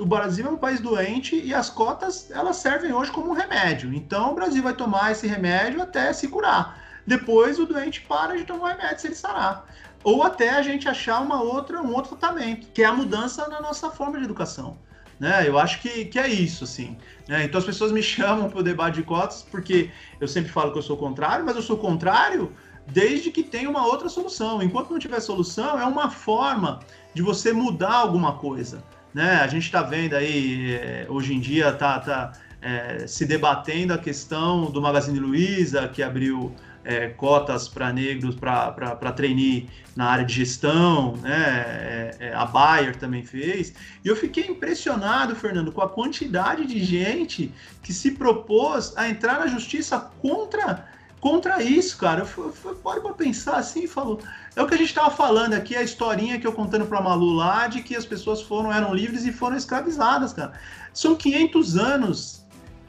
o 0.00 0.06
Brasil 0.06 0.46
é 0.46 0.50
um 0.50 0.56
país 0.56 0.80
doente 0.80 1.40
e 1.40 1.54
as 1.54 1.70
cotas 1.70 2.28
elas 2.32 2.56
servem 2.56 2.92
hoje 2.92 3.12
como 3.12 3.30
um 3.30 3.34
remédio. 3.34 3.94
Então 3.94 4.32
o 4.32 4.34
Brasil 4.34 4.62
vai 4.62 4.74
tomar 4.74 5.12
esse 5.12 5.28
remédio 5.28 5.80
até 5.80 6.12
se 6.12 6.26
curar. 6.26 6.82
Depois 7.06 7.58
o 7.58 7.66
doente 7.66 8.00
para 8.00 8.36
de 8.36 8.44
tomar 8.44 8.64
o 8.64 8.66
remédio 8.76 9.00
se 9.00 9.06
ele 9.06 9.14
sarar. 9.14 9.64
Ou 10.02 10.24
até 10.24 10.50
a 10.50 10.62
gente 10.62 10.88
achar 10.88 11.20
uma 11.20 11.40
outra, 11.40 11.80
um 11.80 11.92
outro 11.94 12.16
tratamento, 12.16 12.66
que 12.72 12.82
é 12.82 12.86
a 12.86 12.92
mudança 12.92 13.46
na 13.48 13.60
nossa 13.60 13.90
forma 13.90 14.18
de 14.18 14.24
educação. 14.24 14.76
Né? 15.20 15.46
Eu 15.46 15.58
acho 15.58 15.80
que, 15.80 16.06
que 16.06 16.18
é 16.18 16.26
isso, 16.26 16.64
assim. 16.64 16.96
Né? 17.28 17.44
Então 17.44 17.58
as 17.58 17.64
pessoas 17.64 17.92
me 17.92 18.02
chamam 18.02 18.50
para 18.50 18.58
o 18.58 18.62
debate 18.62 18.96
de 18.96 19.02
cotas 19.04 19.46
porque 19.50 19.90
eu 20.20 20.26
sempre 20.26 20.50
falo 20.50 20.72
que 20.72 20.78
eu 20.78 20.82
sou 20.82 20.96
contrário, 20.96 21.44
mas 21.44 21.54
eu 21.54 21.62
sou 21.62 21.76
contrário 21.78 22.52
desde 22.92 23.30
que 23.30 23.42
tenha 23.42 23.68
uma 23.68 23.86
outra 23.86 24.08
solução. 24.08 24.62
Enquanto 24.62 24.90
não 24.90 24.98
tiver 24.98 25.20
solução, 25.20 25.78
é 25.78 25.84
uma 25.84 26.10
forma 26.10 26.80
de 27.14 27.22
você 27.22 27.52
mudar 27.52 27.94
alguma 27.94 28.34
coisa. 28.34 28.82
Né? 29.12 29.36
A 29.36 29.46
gente 29.46 29.64
está 29.64 29.82
vendo 29.82 30.14
aí, 30.14 30.74
é, 30.74 31.06
hoje 31.08 31.34
em 31.34 31.40
dia, 31.40 31.72
tá, 31.72 31.98
tá 31.98 32.32
é, 32.62 33.06
se 33.06 33.24
debatendo 33.24 33.92
a 33.92 33.98
questão 33.98 34.70
do 34.70 34.80
Magazine 34.80 35.18
Luiza, 35.18 35.88
que 35.88 36.02
abriu 36.02 36.54
é, 36.84 37.08
cotas 37.08 37.68
para 37.68 37.92
negros 37.92 38.34
para 38.34 39.12
trainee 39.12 39.68
na 39.94 40.06
área 40.06 40.24
de 40.24 40.34
gestão, 40.34 41.16
né? 41.16 42.10
É, 42.18 42.32
a 42.34 42.46
Bayer 42.46 42.96
também 42.96 43.22
fez. 43.22 43.74
E 44.04 44.08
eu 44.08 44.16
fiquei 44.16 44.46
impressionado, 44.46 45.34
Fernando, 45.34 45.72
com 45.72 45.82
a 45.82 45.88
quantidade 45.88 46.64
de 46.64 46.82
gente 46.82 47.52
que 47.82 47.92
se 47.92 48.12
propôs 48.12 48.96
a 48.96 49.08
entrar 49.08 49.40
na 49.40 49.46
justiça 49.46 49.98
contra 50.20 50.86
contra 51.20 51.62
isso, 51.62 51.96
cara. 51.96 52.26
Eu, 52.36 52.54
eu, 52.64 52.74
paro 52.76 53.02
para 53.02 53.14
pensar 53.14 53.56
assim 53.56 53.84
e 53.84 53.88
falo. 53.88 54.20
É 54.56 54.62
o 54.62 54.66
que 54.66 54.74
a 54.74 54.76
gente 54.76 54.88
estava 54.88 55.10
falando 55.10 55.54
aqui, 55.54 55.76
a 55.76 55.82
historinha 55.82 56.38
que 56.38 56.46
eu 56.46 56.52
contando 56.52 56.86
para 56.86 57.00
Malu 57.00 57.34
lá, 57.34 57.66
de 57.68 57.82
que 57.82 57.94
as 57.94 58.04
pessoas 58.04 58.42
foram, 58.42 58.72
eram 58.72 58.94
livres 58.94 59.24
e 59.24 59.32
foram 59.32 59.56
escravizadas, 59.56 60.32
cara. 60.32 60.52
São 60.92 61.14
500 61.14 61.76
anos 61.76 62.44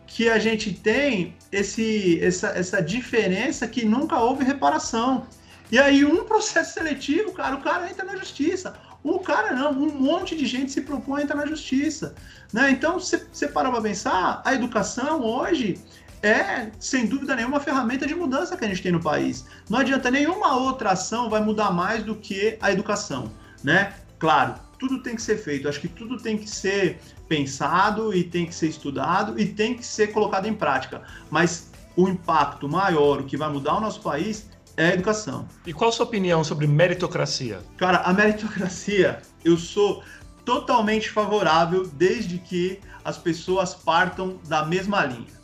que 0.08 0.30
a 0.30 0.40
gente 0.40 0.74
tem 0.74 1.36
esse, 1.52 2.20
essa, 2.22 2.48
essa 2.50 2.82
diferença 2.82 3.68
que 3.68 3.86
nunca 3.86 4.18
houve 4.18 4.44
reparação. 4.44 5.26
E 5.72 5.80
aí, 5.80 6.04
um 6.04 6.24
processo 6.26 6.74
seletivo, 6.74 7.32
cara, 7.32 7.56
o 7.56 7.62
cara 7.62 7.90
entra 7.90 8.06
na 8.06 8.16
justiça. 8.16 8.74
Um 9.04 9.18
cara 9.18 9.54
não, 9.54 9.72
um 9.72 9.90
monte 10.00 10.36
de 10.36 10.46
gente 10.46 10.72
se 10.72 10.82
propõe 10.82 11.22
a 11.22 11.24
entrar 11.24 11.38
na 11.38 11.46
justiça. 11.48 12.14
Né? 12.54 12.72
Então, 12.72 13.00
você 13.00 13.48
para 13.48 13.72
para 13.72 13.82
pensar, 13.82 14.42
a 14.46 14.54
educação 14.54 15.24
hoje 15.24 15.80
é, 16.22 16.72
sem 16.80 17.08
dúvida 17.08 17.36
nenhuma, 17.36 17.58
uma 17.58 17.64
ferramenta 17.64 18.06
de 18.06 18.14
mudança 18.14 18.56
que 18.56 18.64
a 18.64 18.68
gente 18.68 18.82
tem 18.82 18.92
no 18.92 19.02
país. 19.02 19.46
Não 19.70 19.80
adianta 19.80 20.12
nenhuma 20.12 20.56
outra 20.56 20.92
ação 20.92 21.30
vai 21.30 21.42
mudar 21.42 21.72
mais 21.72 22.04
do 22.04 22.16
que 22.16 22.58
a 22.62 22.72
educação, 22.72 23.32
né? 23.64 23.94
Claro, 24.20 24.54
tudo 24.78 25.02
tem 25.02 25.16
que 25.16 25.22
ser 25.22 25.38
feito. 25.38 25.68
Acho 25.68 25.80
que 25.80 25.88
tudo 25.88 26.18
tem 26.18 26.38
que 26.38 26.48
ser 26.50 27.00
pensado 27.28 28.14
e 28.14 28.24
tem 28.24 28.46
que 28.46 28.54
ser 28.54 28.68
estudado 28.68 29.40
e 29.40 29.46
tem 29.46 29.76
que 29.76 29.86
ser 29.86 30.08
colocado 30.08 30.46
em 30.46 30.54
prática. 30.54 31.02
Mas 31.30 31.72
o 31.96 32.08
impacto 32.08 32.70
maior, 32.70 33.22
o 33.22 33.24
que 33.24 33.36
vai 33.36 33.50
mudar 33.50 33.78
o 33.78 33.82
nosso 33.82 34.02
país 34.02 34.48
é 34.78 34.88
a 34.88 34.94
educação. 34.94 35.48
E 35.66 35.74
qual 35.74 35.90
a 35.90 35.94
sua 35.94 36.06
opinião 36.06 36.44
sobre 36.44 36.68
meritocracia? 36.68 37.62
Cara, 37.78 38.00
a 38.00 38.14
meritocracia, 38.14 39.22
eu 39.44 39.58
sou 39.58 40.04
totalmente 40.46 41.10
favorável 41.10 41.88
desde 41.94 42.38
que 42.38 42.80
as 43.04 43.18
pessoas 43.18 43.74
partam 43.74 44.40
da 44.48 44.66
mesma 44.66 45.04
linha. 45.06 45.41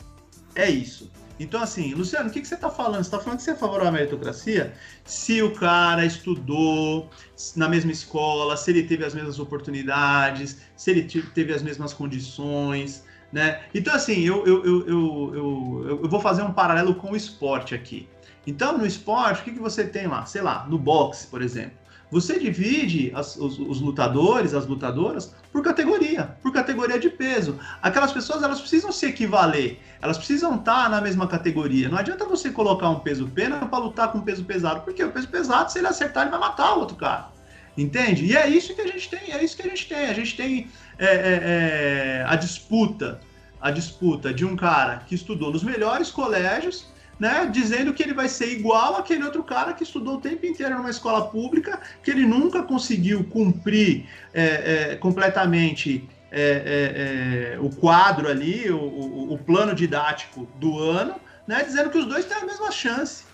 É 0.58 0.68
isso. 0.68 1.08
Então, 1.38 1.62
assim, 1.62 1.94
Luciano, 1.94 2.28
o 2.28 2.32
que, 2.32 2.40
que 2.40 2.48
você 2.48 2.56
está 2.56 2.68
falando? 2.68 2.96
Você 2.96 3.02
está 3.02 3.20
falando 3.20 3.38
que 3.38 3.44
você 3.44 3.52
é 3.52 3.54
favorável 3.54 3.90
à 3.90 3.92
meritocracia? 3.92 4.74
Se 5.04 5.40
o 5.40 5.54
cara 5.54 6.04
estudou 6.04 7.08
na 7.54 7.68
mesma 7.68 7.92
escola, 7.92 8.56
se 8.56 8.72
ele 8.72 8.82
teve 8.82 9.04
as 9.04 9.14
mesmas 9.14 9.38
oportunidades, 9.38 10.58
se 10.74 10.90
ele 10.90 11.04
teve 11.04 11.52
as 11.54 11.62
mesmas 11.62 11.94
condições, 11.94 13.04
né? 13.32 13.62
Então, 13.72 13.94
assim, 13.94 14.24
eu, 14.24 14.44
eu, 14.44 14.64
eu, 14.64 14.88
eu, 14.88 15.98
eu, 16.02 16.08
vou 16.08 16.20
fazer 16.20 16.42
um 16.42 16.52
paralelo 16.52 16.96
com 16.96 17.12
o 17.12 17.16
esporte 17.16 17.72
aqui. 17.72 18.08
Então, 18.44 18.76
no 18.76 18.84
esporte, 18.84 19.42
o 19.42 19.44
que, 19.44 19.52
que 19.52 19.60
você 19.60 19.86
tem 19.86 20.08
lá? 20.08 20.26
Sei 20.26 20.42
lá, 20.42 20.66
no 20.68 20.76
boxe, 20.76 21.28
por 21.28 21.40
exemplo. 21.40 21.78
Você 22.10 22.38
divide 22.38 23.12
as, 23.14 23.36
os, 23.36 23.58
os, 23.58 23.80
lutadores, 23.80 24.54
as 24.54 24.66
lutadoras, 24.66 25.34
por 25.52 25.62
categoria, 25.62 26.36
por 26.42 26.52
categoria 26.52 26.98
de 26.98 27.10
peso. 27.10 27.58
Aquelas 27.82 28.12
pessoas 28.12 28.42
elas 28.42 28.60
precisam 28.60 28.90
se 28.90 29.06
equivaler, 29.06 29.78
elas 30.00 30.16
precisam 30.16 30.54
estar 30.56 30.88
na 30.88 31.02
mesma 31.02 31.26
categoria. 31.26 31.88
Não 31.88 31.98
adianta 31.98 32.24
você 32.24 32.50
colocar 32.50 32.88
um 32.88 33.00
peso 33.00 33.28
pena 33.28 33.66
para 33.66 33.78
lutar 33.78 34.10
com 34.10 34.18
um 34.18 34.22
peso 34.22 34.44
pesado, 34.44 34.80
porque 34.80 35.04
o 35.04 35.12
peso 35.12 35.28
pesado, 35.28 35.70
se 35.70 35.78
ele 35.78 35.86
acertar, 35.86 36.22
ele 36.22 36.30
vai 36.30 36.40
matar 36.40 36.76
o 36.76 36.80
outro 36.80 36.96
cara. 36.96 37.28
Entende? 37.76 38.24
E 38.24 38.36
é 38.36 38.48
isso 38.48 38.74
que 38.74 38.80
a 38.80 38.86
gente 38.86 39.08
tem, 39.08 39.32
é 39.32 39.44
isso 39.44 39.56
que 39.56 39.62
a 39.62 39.70
gente 39.70 39.86
tem. 39.86 40.06
A 40.06 40.14
gente 40.14 40.36
tem 40.36 40.68
é, 40.98 41.06
é, 41.06 41.40
é, 41.42 42.24
a 42.26 42.34
disputa, 42.36 43.20
a 43.60 43.70
disputa 43.70 44.32
de 44.32 44.44
um 44.44 44.56
cara 44.56 45.02
que 45.06 45.14
estudou 45.14 45.52
nos 45.52 45.62
melhores 45.62 46.10
colégios 46.10 46.88
né, 47.18 47.48
dizendo 47.50 47.92
que 47.92 48.02
ele 48.02 48.14
vai 48.14 48.28
ser 48.28 48.52
igual 48.52 48.96
aquele 48.96 49.24
outro 49.24 49.42
cara 49.42 49.72
que 49.72 49.82
estudou 49.82 50.16
o 50.16 50.20
tempo 50.20 50.46
inteiro 50.46 50.76
numa 50.76 50.90
escola 50.90 51.28
pública, 51.28 51.80
que 52.02 52.10
ele 52.10 52.24
nunca 52.24 52.62
conseguiu 52.62 53.24
cumprir 53.24 54.06
é, 54.32 54.92
é, 54.92 54.96
completamente 54.96 56.08
é, 56.30 56.42
é, 56.42 57.54
é 57.54 57.58
o 57.60 57.70
quadro 57.70 58.28
ali, 58.28 58.70
o, 58.70 58.78
o, 58.78 59.34
o, 59.34 59.38
plano 59.38 59.74
didático 59.74 60.46
do 60.60 60.78
ano, 60.78 61.14
né, 61.46 61.64
dizendo 61.64 61.90
que 61.90 61.98
os 61.98 62.06
dois 62.06 62.24
têm 62.24 62.36
a 62.36 62.46
mesma 62.46 62.70
chance. 62.70 63.24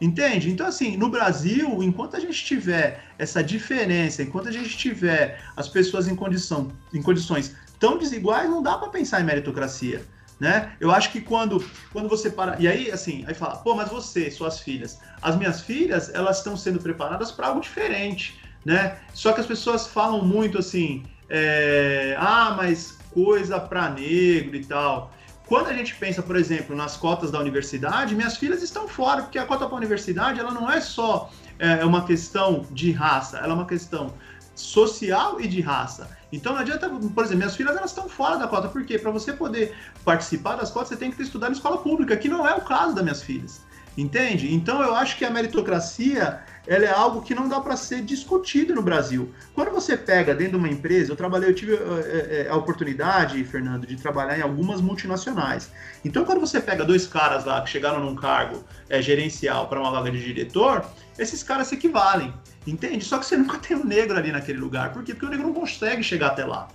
Entende? 0.00 0.50
Então, 0.50 0.66
assim, 0.66 0.96
no 0.96 1.08
Brasil, 1.08 1.82
enquanto 1.82 2.16
a 2.16 2.20
gente 2.20 2.44
tiver 2.44 3.04
essa 3.16 3.42
diferença, 3.42 4.22
enquanto 4.22 4.48
a 4.48 4.52
gente 4.52 4.76
tiver 4.76 5.40
as 5.56 5.68
pessoas 5.68 6.08
em, 6.08 6.16
condição, 6.16 6.70
em 6.92 7.00
condições 7.00 7.54
tão 7.78 7.96
desiguais, 7.96 8.50
não 8.50 8.62
dá 8.62 8.76
para 8.76 8.88
pensar 8.88 9.20
em 9.20 9.24
meritocracia 9.24 10.04
né? 10.38 10.72
Eu 10.80 10.90
acho 10.90 11.10
que 11.12 11.20
quando, 11.20 11.64
quando 11.92 12.08
você 12.08 12.30
para. 12.30 12.60
E 12.60 12.66
aí, 12.66 12.90
assim, 12.90 13.24
aí 13.26 13.34
fala, 13.34 13.56
pô, 13.56 13.74
mas 13.74 13.88
você, 13.88 14.30
suas 14.30 14.60
filhas. 14.60 14.98
As 15.22 15.36
minhas 15.36 15.60
filhas, 15.60 16.12
elas 16.14 16.38
estão 16.38 16.56
sendo 16.56 16.80
preparadas 16.80 17.30
para 17.30 17.48
algo 17.48 17.60
diferente, 17.60 18.40
né? 18.64 18.98
Só 19.12 19.32
que 19.32 19.40
as 19.40 19.46
pessoas 19.46 19.86
falam 19.86 20.24
muito 20.24 20.58
assim, 20.58 21.04
é, 21.28 22.16
ah, 22.18 22.54
mas 22.56 22.98
coisa 23.12 23.60
para 23.60 23.88
negro 23.90 24.56
e 24.56 24.64
tal. 24.64 25.12
Quando 25.46 25.68
a 25.68 25.74
gente 25.74 25.94
pensa, 25.94 26.22
por 26.22 26.36
exemplo, 26.36 26.74
nas 26.74 26.96
cotas 26.96 27.30
da 27.30 27.38
universidade, 27.38 28.14
minhas 28.14 28.36
filhas 28.36 28.62
estão 28.62 28.88
fora, 28.88 29.22
porque 29.22 29.38
a 29.38 29.44
cota 29.44 29.66
para 29.66 29.74
a 29.74 29.78
universidade 29.78 30.40
ela 30.40 30.52
não 30.52 30.70
é 30.70 30.80
só 30.80 31.30
é, 31.58 31.84
uma 31.84 32.04
questão 32.04 32.66
de 32.70 32.90
raça, 32.90 33.38
ela 33.38 33.48
é 33.48 33.54
uma 33.54 33.66
questão 33.66 34.14
social 34.54 35.40
e 35.40 35.46
de 35.46 35.60
raça. 35.60 36.08
Então 36.34 36.52
não 36.52 36.60
adianta, 36.60 36.88
por 36.88 37.24
exemplo, 37.24 37.38
minhas 37.38 37.56
filhas 37.56 37.76
elas 37.76 37.90
estão 37.90 38.08
fora 38.08 38.36
da 38.36 38.48
cota, 38.48 38.68
porque 38.68 38.98
para 38.98 39.10
você 39.10 39.32
poder 39.32 39.74
participar 40.04 40.56
das 40.56 40.70
cotas, 40.70 40.88
você 40.88 40.96
tem 40.96 41.10
que 41.10 41.16
ter 41.16 41.22
estudado 41.22 41.50
em 41.50 41.54
escola 41.54 41.78
pública, 41.78 42.16
que 42.16 42.28
não 42.28 42.46
é 42.46 42.54
o 42.54 42.60
caso 42.60 42.94
das 42.94 43.04
minhas 43.04 43.22
filhas. 43.22 43.62
Entende? 43.96 44.52
Então 44.52 44.82
eu 44.82 44.94
acho 44.94 45.16
que 45.16 45.24
a 45.24 45.30
meritocracia 45.30 46.42
ela 46.66 46.84
é 46.84 46.90
algo 46.90 47.20
que 47.20 47.34
não 47.34 47.48
dá 47.48 47.60
para 47.60 47.76
ser 47.76 48.02
discutido 48.02 48.74
no 48.74 48.82
Brasil. 48.82 49.32
Quando 49.54 49.70
você 49.70 49.96
pega 49.96 50.34
dentro 50.34 50.52
de 50.52 50.58
uma 50.58 50.68
empresa, 50.68 51.12
eu 51.12 51.16
trabalhei, 51.16 51.50
eu 51.50 51.54
tive 51.54 51.74
é, 51.74 52.48
a 52.50 52.56
oportunidade, 52.56 53.42
Fernando, 53.44 53.86
de 53.86 53.96
trabalhar 53.96 54.38
em 54.38 54.42
algumas 54.42 54.80
multinacionais. 54.80 55.70
Então, 56.04 56.24
quando 56.24 56.40
você 56.40 56.60
pega 56.60 56.84
dois 56.84 57.06
caras 57.06 57.44
lá 57.44 57.60
que 57.60 57.68
chegaram 57.68 58.00
num 58.00 58.14
cargo 58.14 58.64
é, 58.88 59.00
gerencial 59.02 59.68
para 59.68 59.78
uma 59.78 59.90
vaga 59.90 60.10
de 60.10 60.24
diretor, 60.24 60.84
esses 61.18 61.42
caras 61.42 61.68
se 61.68 61.74
equivalem, 61.74 62.32
entende? 62.66 63.04
Só 63.04 63.18
que 63.18 63.26
você 63.26 63.36
nunca 63.38 63.58
tem 63.58 63.76
um 63.76 63.84
negro 63.84 64.16
ali 64.16 64.32
naquele 64.32 64.58
lugar. 64.58 64.92
Por 64.92 65.02
quê? 65.02 65.12
Porque 65.12 65.26
o 65.26 65.30
negro 65.30 65.46
não 65.46 65.54
consegue 65.54 66.02
chegar 66.02 66.28
até 66.28 66.44
lá, 66.44 66.68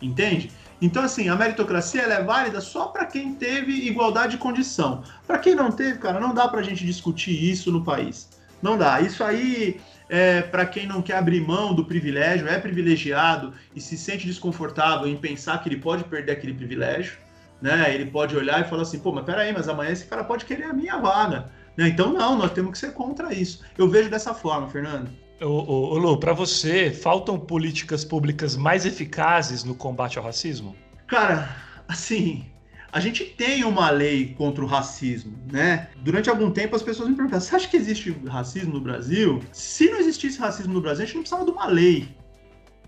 entende? 0.00 0.50
Então, 0.80 1.02
assim, 1.02 1.28
a 1.28 1.36
meritocracia 1.36 2.02
ela 2.02 2.14
é 2.14 2.22
válida 2.22 2.60
só 2.60 2.86
para 2.86 3.06
quem 3.06 3.34
teve 3.34 3.72
igualdade 3.72 4.32
de 4.32 4.38
condição. 4.38 5.02
Para 5.26 5.38
quem 5.38 5.54
não 5.54 5.70
teve, 5.72 5.98
cara, 5.98 6.20
não 6.20 6.34
dá 6.34 6.48
para 6.48 6.60
a 6.60 6.62
gente 6.62 6.84
discutir 6.84 7.32
isso 7.32 7.72
no 7.72 7.82
país. 7.82 8.28
Não 8.62 8.76
dá. 8.76 9.00
Isso 9.00 9.24
aí 9.24 9.80
é 10.08 10.42
para 10.42 10.66
quem 10.66 10.86
não 10.86 11.00
quer 11.00 11.16
abrir 11.16 11.40
mão 11.40 11.74
do 11.74 11.84
privilégio, 11.84 12.48
é 12.48 12.58
privilegiado 12.58 13.52
e 13.74 13.80
se 13.80 13.96
sente 13.96 14.26
desconfortável 14.26 15.08
em 15.08 15.16
pensar 15.16 15.62
que 15.62 15.68
ele 15.68 15.78
pode 15.78 16.04
perder 16.04 16.32
aquele 16.32 16.54
privilégio, 16.54 17.18
né? 17.60 17.92
Ele 17.94 18.06
pode 18.06 18.36
olhar 18.36 18.60
e 18.60 18.68
falar 18.68 18.82
assim, 18.82 18.98
pô, 18.98 19.12
mas 19.12 19.24
peraí, 19.24 19.52
mas 19.52 19.68
amanhã 19.68 19.90
esse 19.90 20.06
cara 20.06 20.24
pode 20.24 20.44
querer 20.44 20.64
a 20.64 20.72
minha 20.72 20.98
vaga. 20.98 21.50
Né? 21.76 21.88
Então, 21.88 22.12
não, 22.12 22.36
nós 22.36 22.52
temos 22.52 22.72
que 22.72 22.78
ser 22.78 22.92
contra 22.92 23.32
isso. 23.32 23.64
Eu 23.76 23.88
vejo 23.88 24.10
dessa 24.10 24.34
forma, 24.34 24.68
Fernando. 24.68 25.10
Ô, 25.40 25.46
ô, 25.46 25.98
Lu, 25.98 26.18
para 26.18 26.32
você, 26.32 26.90
faltam 26.90 27.38
políticas 27.38 28.04
públicas 28.04 28.56
mais 28.56 28.86
eficazes 28.86 29.64
no 29.64 29.74
combate 29.74 30.16
ao 30.18 30.24
racismo? 30.24 30.74
Cara, 31.06 31.54
assim, 31.86 32.46
a 32.90 33.00
gente 33.00 33.24
tem 33.24 33.62
uma 33.62 33.90
lei 33.90 34.34
contra 34.34 34.64
o 34.64 34.66
racismo, 34.66 35.36
né? 35.52 35.88
Durante 35.98 36.30
algum 36.30 36.50
tempo 36.50 36.74
as 36.74 36.82
pessoas 36.82 37.10
me 37.10 37.14
perguntam: 37.14 37.38
você 37.38 37.54
acha 37.54 37.68
que 37.68 37.76
existe 37.76 38.10
racismo 38.26 38.72
no 38.72 38.80
Brasil? 38.80 39.42
Se 39.52 39.90
não 39.90 39.98
existisse 39.98 40.38
racismo 40.38 40.72
no 40.72 40.80
Brasil, 40.80 41.02
a 41.02 41.06
gente 41.06 41.16
não 41.16 41.22
precisava 41.22 41.44
de 41.44 41.50
uma 41.50 41.66
lei, 41.66 42.08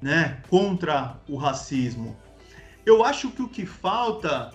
né, 0.00 0.38
contra 0.48 1.20
o 1.28 1.36
racismo. 1.36 2.16
Eu 2.86 3.04
acho 3.04 3.30
que 3.30 3.42
o 3.42 3.48
que 3.48 3.66
falta 3.66 4.50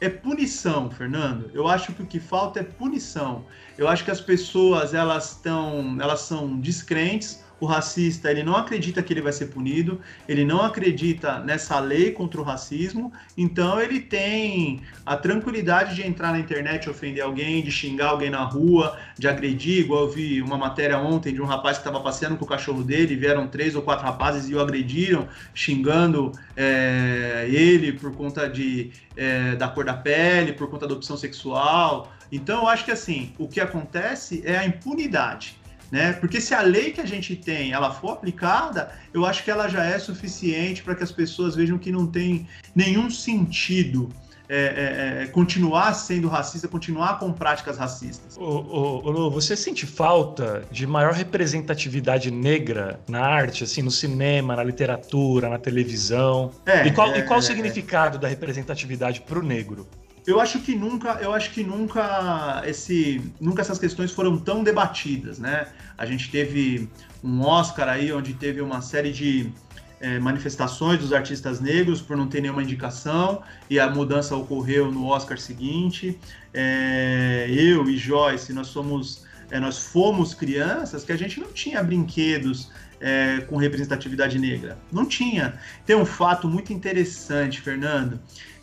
é 0.00 0.08
punição, 0.08 0.90
Fernando. 0.90 1.50
Eu 1.52 1.68
acho 1.68 1.92
que 1.92 2.02
o 2.02 2.06
que 2.06 2.18
falta 2.18 2.60
é 2.60 2.62
punição. 2.62 3.44
Eu 3.76 3.86
acho 3.86 4.04
que 4.04 4.10
as 4.10 4.20
pessoas 4.20 4.94
elas 4.94 5.32
estão, 5.32 5.98
elas 6.00 6.20
são 6.20 6.58
descrentes 6.58 7.44
o 7.60 7.66
racista 7.66 8.30
ele 8.30 8.42
não 8.42 8.56
acredita 8.56 9.02
que 9.02 9.12
ele 9.12 9.20
vai 9.20 9.32
ser 9.32 9.46
punido, 9.46 10.00
ele 10.26 10.44
não 10.44 10.62
acredita 10.62 11.38
nessa 11.40 11.78
lei 11.78 12.10
contra 12.10 12.40
o 12.40 12.44
racismo, 12.44 13.12
então 13.36 13.80
ele 13.80 14.00
tem 14.00 14.80
a 15.04 15.16
tranquilidade 15.16 15.94
de 15.94 16.06
entrar 16.06 16.32
na 16.32 16.38
internet, 16.38 16.88
ofender 16.88 17.22
alguém, 17.22 17.62
de 17.62 17.70
xingar 17.70 18.08
alguém 18.08 18.30
na 18.30 18.42
rua, 18.42 18.98
de 19.18 19.28
agredir, 19.28 19.80
igual 19.80 20.04
eu 20.04 20.10
vi 20.10 20.40
uma 20.40 20.56
matéria 20.56 20.98
ontem 20.98 21.34
de 21.34 21.42
um 21.42 21.44
rapaz 21.44 21.76
que 21.76 21.82
estava 21.82 22.02
passeando 22.02 22.36
com 22.36 22.44
o 22.46 22.48
cachorro 22.48 22.82
dele, 22.82 23.14
vieram 23.14 23.46
três 23.46 23.76
ou 23.76 23.82
quatro 23.82 24.06
rapazes 24.06 24.48
e 24.48 24.54
o 24.54 24.60
agrediram, 24.60 25.28
xingando 25.54 26.32
é, 26.56 27.46
ele 27.50 27.92
por 27.92 28.12
conta 28.14 28.48
de, 28.48 28.90
é, 29.16 29.54
da 29.56 29.68
cor 29.68 29.84
da 29.84 29.94
pele, 29.94 30.54
por 30.54 30.68
conta 30.70 30.86
da 30.86 30.94
opção 30.94 31.16
sexual. 31.16 32.10
Então 32.32 32.62
eu 32.62 32.68
acho 32.68 32.84
que 32.84 32.90
assim, 32.90 33.32
o 33.38 33.46
que 33.46 33.60
acontece 33.60 34.42
é 34.46 34.56
a 34.56 34.64
impunidade 34.64 35.59
né? 35.90 36.12
Porque 36.14 36.40
se 36.40 36.54
a 36.54 36.62
lei 36.62 36.92
que 36.92 37.00
a 37.00 37.06
gente 37.06 37.34
tem 37.36 37.72
ela 37.72 37.92
for 37.92 38.12
aplicada, 38.12 38.92
eu 39.12 39.26
acho 39.26 39.42
que 39.44 39.50
ela 39.50 39.68
já 39.68 39.84
é 39.84 39.98
suficiente 39.98 40.82
para 40.82 40.94
que 40.94 41.02
as 41.02 41.12
pessoas 41.12 41.54
vejam 41.56 41.78
que 41.78 41.90
não 41.90 42.06
tem 42.06 42.46
nenhum 42.74 43.10
sentido 43.10 44.08
é, 44.52 44.56
é, 44.56 45.22
é, 45.22 45.26
continuar 45.28 45.94
sendo 45.94 46.26
racista, 46.26 46.66
continuar 46.66 47.20
com 47.20 47.32
práticas 47.32 47.78
racistas. 47.78 48.36
Ô, 48.36 48.42
ô, 48.42 49.26
ô, 49.26 49.30
você 49.30 49.54
sente 49.54 49.86
falta 49.86 50.64
de 50.72 50.88
maior 50.88 51.12
representatividade 51.12 52.32
negra 52.32 52.98
na 53.08 53.20
arte, 53.20 53.62
assim, 53.62 53.80
no 53.80 53.92
cinema, 53.92 54.56
na 54.56 54.64
literatura, 54.64 55.48
na 55.48 55.56
televisão? 55.56 56.50
É, 56.66 56.84
e 56.84 56.90
qual, 56.90 57.14
e 57.14 57.22
qual 57.22 57.38
o 57.38 57.42
é, 57.42 57.46
significado 57.46 58.18
da 58.18 58.26
representatividade 58.26 59.20
para 59.20 59.38
o 59.38 59.42
negro? 59.42 59.86
Eu 60.26 60.40
acho 60.40 60.60
que 60.60 60.74
nunca, 60.74 61.18
eu 61.20 61.32
acho 61.32 61.50
que 61.50 61.64
nunca 61.64 62.62
esse, 62.66 63.20
nunca 63.40 63.62
essas 63.62 63.78
questões 63.78 64.12
foram 64.12 64.38
tão 64.38 64.62
debatidas, 64.62 65.38
né? 65.38 65.66
A 65.96 66.04
gente 66.04 66.30
teve 66.30 66.88
um 67.24 67.42
Oscar 67.42 67.88
aí 67.88 68.12
onde 68.12 68.34
teve 68.34 68.60
uma 68.60 68.80
série 68.82 69.12
de 69.12 69.52
é, 70.00 70.18
manifestações 70.18 70.98
dos 70.98 71.12
artistas 71.12 71.60
negros 71.60 72.00
por 72.00 72.16
não 72.16 72.26
ter 72.26 72.40
nenhuma 72.40 72.62
indicação 72.62 73.42
e 73.68 73.78
a 73.78 73.88
mudança 73.88 74.34
ocorreu 74.36 74.90
no 74.90 75.06
Oscar 75.06 75.38
seguinte. 75.38 76.18
É, 76.52 77.46
eu 77.50 77.88
e 77.88 77.96
Joyce, 77.96 78.52
nós 78.52 78.68
somos, 78.68 79.26
é, 79.50 79.58
nós 79.58 79.78
fomos 79.78 80.34
crianças 80.34 81.04
que 81.04 81.12
a 81.12 81.16
gente 81.16 81.40
não 81.40 81.52
tinha 81.52 81.82
brinquedos 81.82 82.70
é, 83.00 83.40
com 83.48 83.56
representatividade 83.56 84.38
negra, 84.38 84.78
não 84.92 85.06
tinha. 85.06 85.58
Tem 85.86 85.96
um 85.96 86.04
fato 86.04 86.48
muito 86.48 86.72
interessante, 86.72 87.60
Fernando 87.60 88.20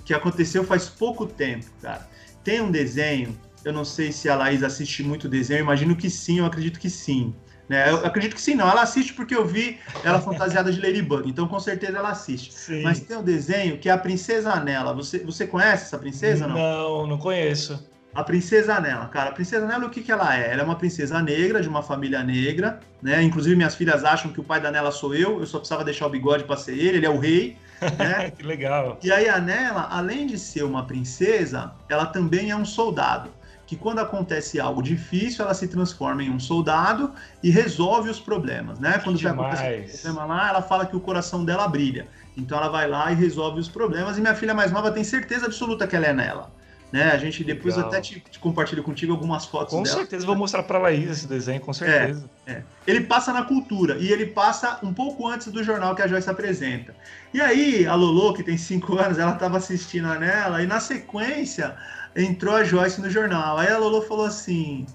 que 0.08 0.14
aconteceu 0.14 0.64
faz 0.64 0.88
pouco 0.88 1.26
tempo, 1.26 1.66
cara. 1.82 2.08
Tem 2.42 2.62
um 2.62 2.72
desenho, 2.72 3.38
eu 3.66 3.74
não 3.74 3.84
sei 3.84 4.10
se 4.14 4.30
a 4.30 4.36
Laís 4.36 4.64
assiste 4.64 5.04
muito 5.04 5.28
desenho, 5.28 5.60
imagino 5.60 5.98
que 5.98 6.10
sim, 6.10 6.40
eu 6.40 6.46
acredito 6.46 6.80
que 6.80 6.90
sim. 6.90 7.36
Né? 7.68 7.90
Eu 7.90 7.98
acredito 8.06 8.34
que 8.34 8.42
sim, 8.42 8.56
não. 8.56 8.70
Ela 8.70 8.84
assiste 8.84 9.14
porque 9.14 9.36
eu 9.36 9.46
vi 9.46 9.78
ela 10.06 10.22
fantasiada 10.22 10.72
de 10.72 10.80
Ladybug, 10.80 11.30
então 11.30 11.46
com 11.46 11.60
certeza 11.60 11.98
ela 11.98 12.12
assiste. 12.12 12.54
Sim. 12.54 12.84
Mas 12.84 13.02
tem 13.02 13.18
um 13.18 13.22
desenho 13.22 13.78
que 13.80 13.90
é 13.90 13.92
a 13.92 13.98
Princesa 13.98 14.54
Anela. 14.54 14.94
Você, 14.94 15.20
você 15.20 15.46
conhece 15.46 15.84
essa 15.84 15.98
princesa? 15.98 16.48
Não, 16.48 16.56
não, 16.56 17.08
não 17.08 17.18
conheço. 17.18 17.86
A 18.16 18.24
Princesa 18.24 18.76
Anela, 18.76 19.08
cara. 19.08 19.32
A 19.32 19.34
Princesa 19.34 19.66
Anela, 19.66 19.88
o 19.88 19.90
que, 19.90 20.02
que 20.02 20.12
ela 20.12 20.40
é? 20.40 20.54
Ela 20.54 20.62
é 20.62 20.66
uma 20.66 20.78
princesa 20.78 21.22
negra, 21.22 21.62
de 21.62 21.68
uma 21.68 21.84
família 21.84 22.24
negra, 22.24 22.80
né? 23.02 23.22
Inclusive, 23.22 23.58
minhas 23.58 23.76
filhas 23.76 24.06
acham 24.06 24.32
que 24.32 24.40
o 24.40 24.44
pai 24.44 24.62
da 24.62 24.70
Anela 24.70 24.90
sou 24.90 25.14
eu, 25.14 25.42
eu 25.42 25.46
só 25.46 25.60
precisava 25.60 25.84
deixar 25.84 26.08
o 26.08 26.10
bigode 26.10 26.46
para 26.46 26.56
ser 26.56 26.72
ele, 26.72 26.98
ele 26.98 27.06
é 27.06 27.10
o 27.10 27.20
rei. 27.20 27.58
Né? 27.98 28.32
que 28.36 28.44
legal. 28.44 29.00
E 29.04 29.12
aí 29.12 29.28
a 29.28 29.40
Nela, 29.40 29.88
além 29.90 30.28
de 30.28 30.38
ser 30.38 30.64
uma 30.64 30.86
princesa, 30.86 31.74
ela 31.90 32.06
também 32.06 32.52
é 32.52 32.56
um 32.56 32.66
soldado. 32.66 33.30
Que 33.66 33.76
quando 33.76 34.00
acontece 34.00 34.62
algo 34.62 34.82
difícil, 34.82 35.44
ela 35.44 35.54
se 35.54 35.68
transforma 35.68 36.24
em 36.24 36.30
um 36.30 36.40
soldado 36.40 37.12
e 37.44 37.50
resolve 37.50 38.10
os 38.10 38.18
problemas, 38.18 38.80
né? 38.80 38.98
Quando 39.04 39.20
vai 39.20 39.34
acontecer 39.34 40.10
um 40.10 40.14
problema 40.14 40.26
lá, 40.26 40.50
ela 40.50 40.62
fala 40.62 40.86
que 40.86 40.96
o 40.96 41.02
coração 41.02 41.44
dela 41.44 41.68
brilha. 41.68 42.08
Então 42.38 42.58
ela 42.58 42.70
vai 42.70 42.88
lá 42.88 43.12
e 43.12 43.16
resolve 43.16 43.60
os 43.60 43.68
problemas. 43.68 44.18
E 44.18 44.22
minha 44.22 44.36
filha 44.36 44.54
mais 44.54 44.72
nova 44.72 44.90
tem 44.90 45.04
certeza 45.04 45.48
absoluta 45.48 45.86
que 45.86 45.98
ela 45.98 46.06
é 46.06 46.14
nela. 46.14 46.50
Né? 46.92 47.12
A 47.12 47.18
gente 47.18 47.44
depois 47.44 47.76
Legal. 47.76 47.90
até 47.90 48.00
te, 48.00 48.20
te 48.20 48.40
compartilha 48.40 48.82
contigo 48.82 49.12
algumas 49.12 49.46
fotos 49.46 49.74
com 49.74 49.84
dela. 49.84 49.96
Com 49.96 50.02
certeza, 50.02 50.26
vou 50.26 50.36
mostrar 50.36 50.64
para 50.64 50.80
Laís 50.80 51.10
esse 51.10 51.28
desenho, 51.28 51.60
com 51.60 51.74
certeza. 51.74 52.30
É, 52.46 52.52
é. 52.54 52.64
Ele 52.86 53.02
passa 53.02 53.34
na 53.34 53.44
cultura 53.44 53.98
e 53.98 54.10
ele 54.10 54.28
passa 54.28 54.80
um 54.82 54.94
pouco 54.94 55.28
antes 55.28 55.48
do 55.48 55.62
jornal 55.62 55.94
que 55.96 56.02
a 56.02 56.08
Joyce 56.08 56.30
apresenta. 56.30 56.96
E 57.34 57.42
aí, 57.42 57.86
a 57.86 57.94
Lolo, 57.94 58.34
que 58.34 58.42
tem 58.42 58.58
cinco 58.58 58.98
anos, 58.98 59.18
ela 59.18 59.34
estava 59.34 59.58
assistindo 59.58 60.08
a 60.08 60.18
nela 60.18 60.64
e 60.64 60.66
na 60.66 60.80
sequência 60.80 61.76
entrou 62.16 62.56
a 62.56 62.64
Joyce 62.64 63.02
no 63.02 63.10
jornal. 63.10 63.58
Aí 63.58 63.68
a 63.68 63.78
Lolo 63.78 64.02
falou 64.04 64.26
assim: 64.26 64.86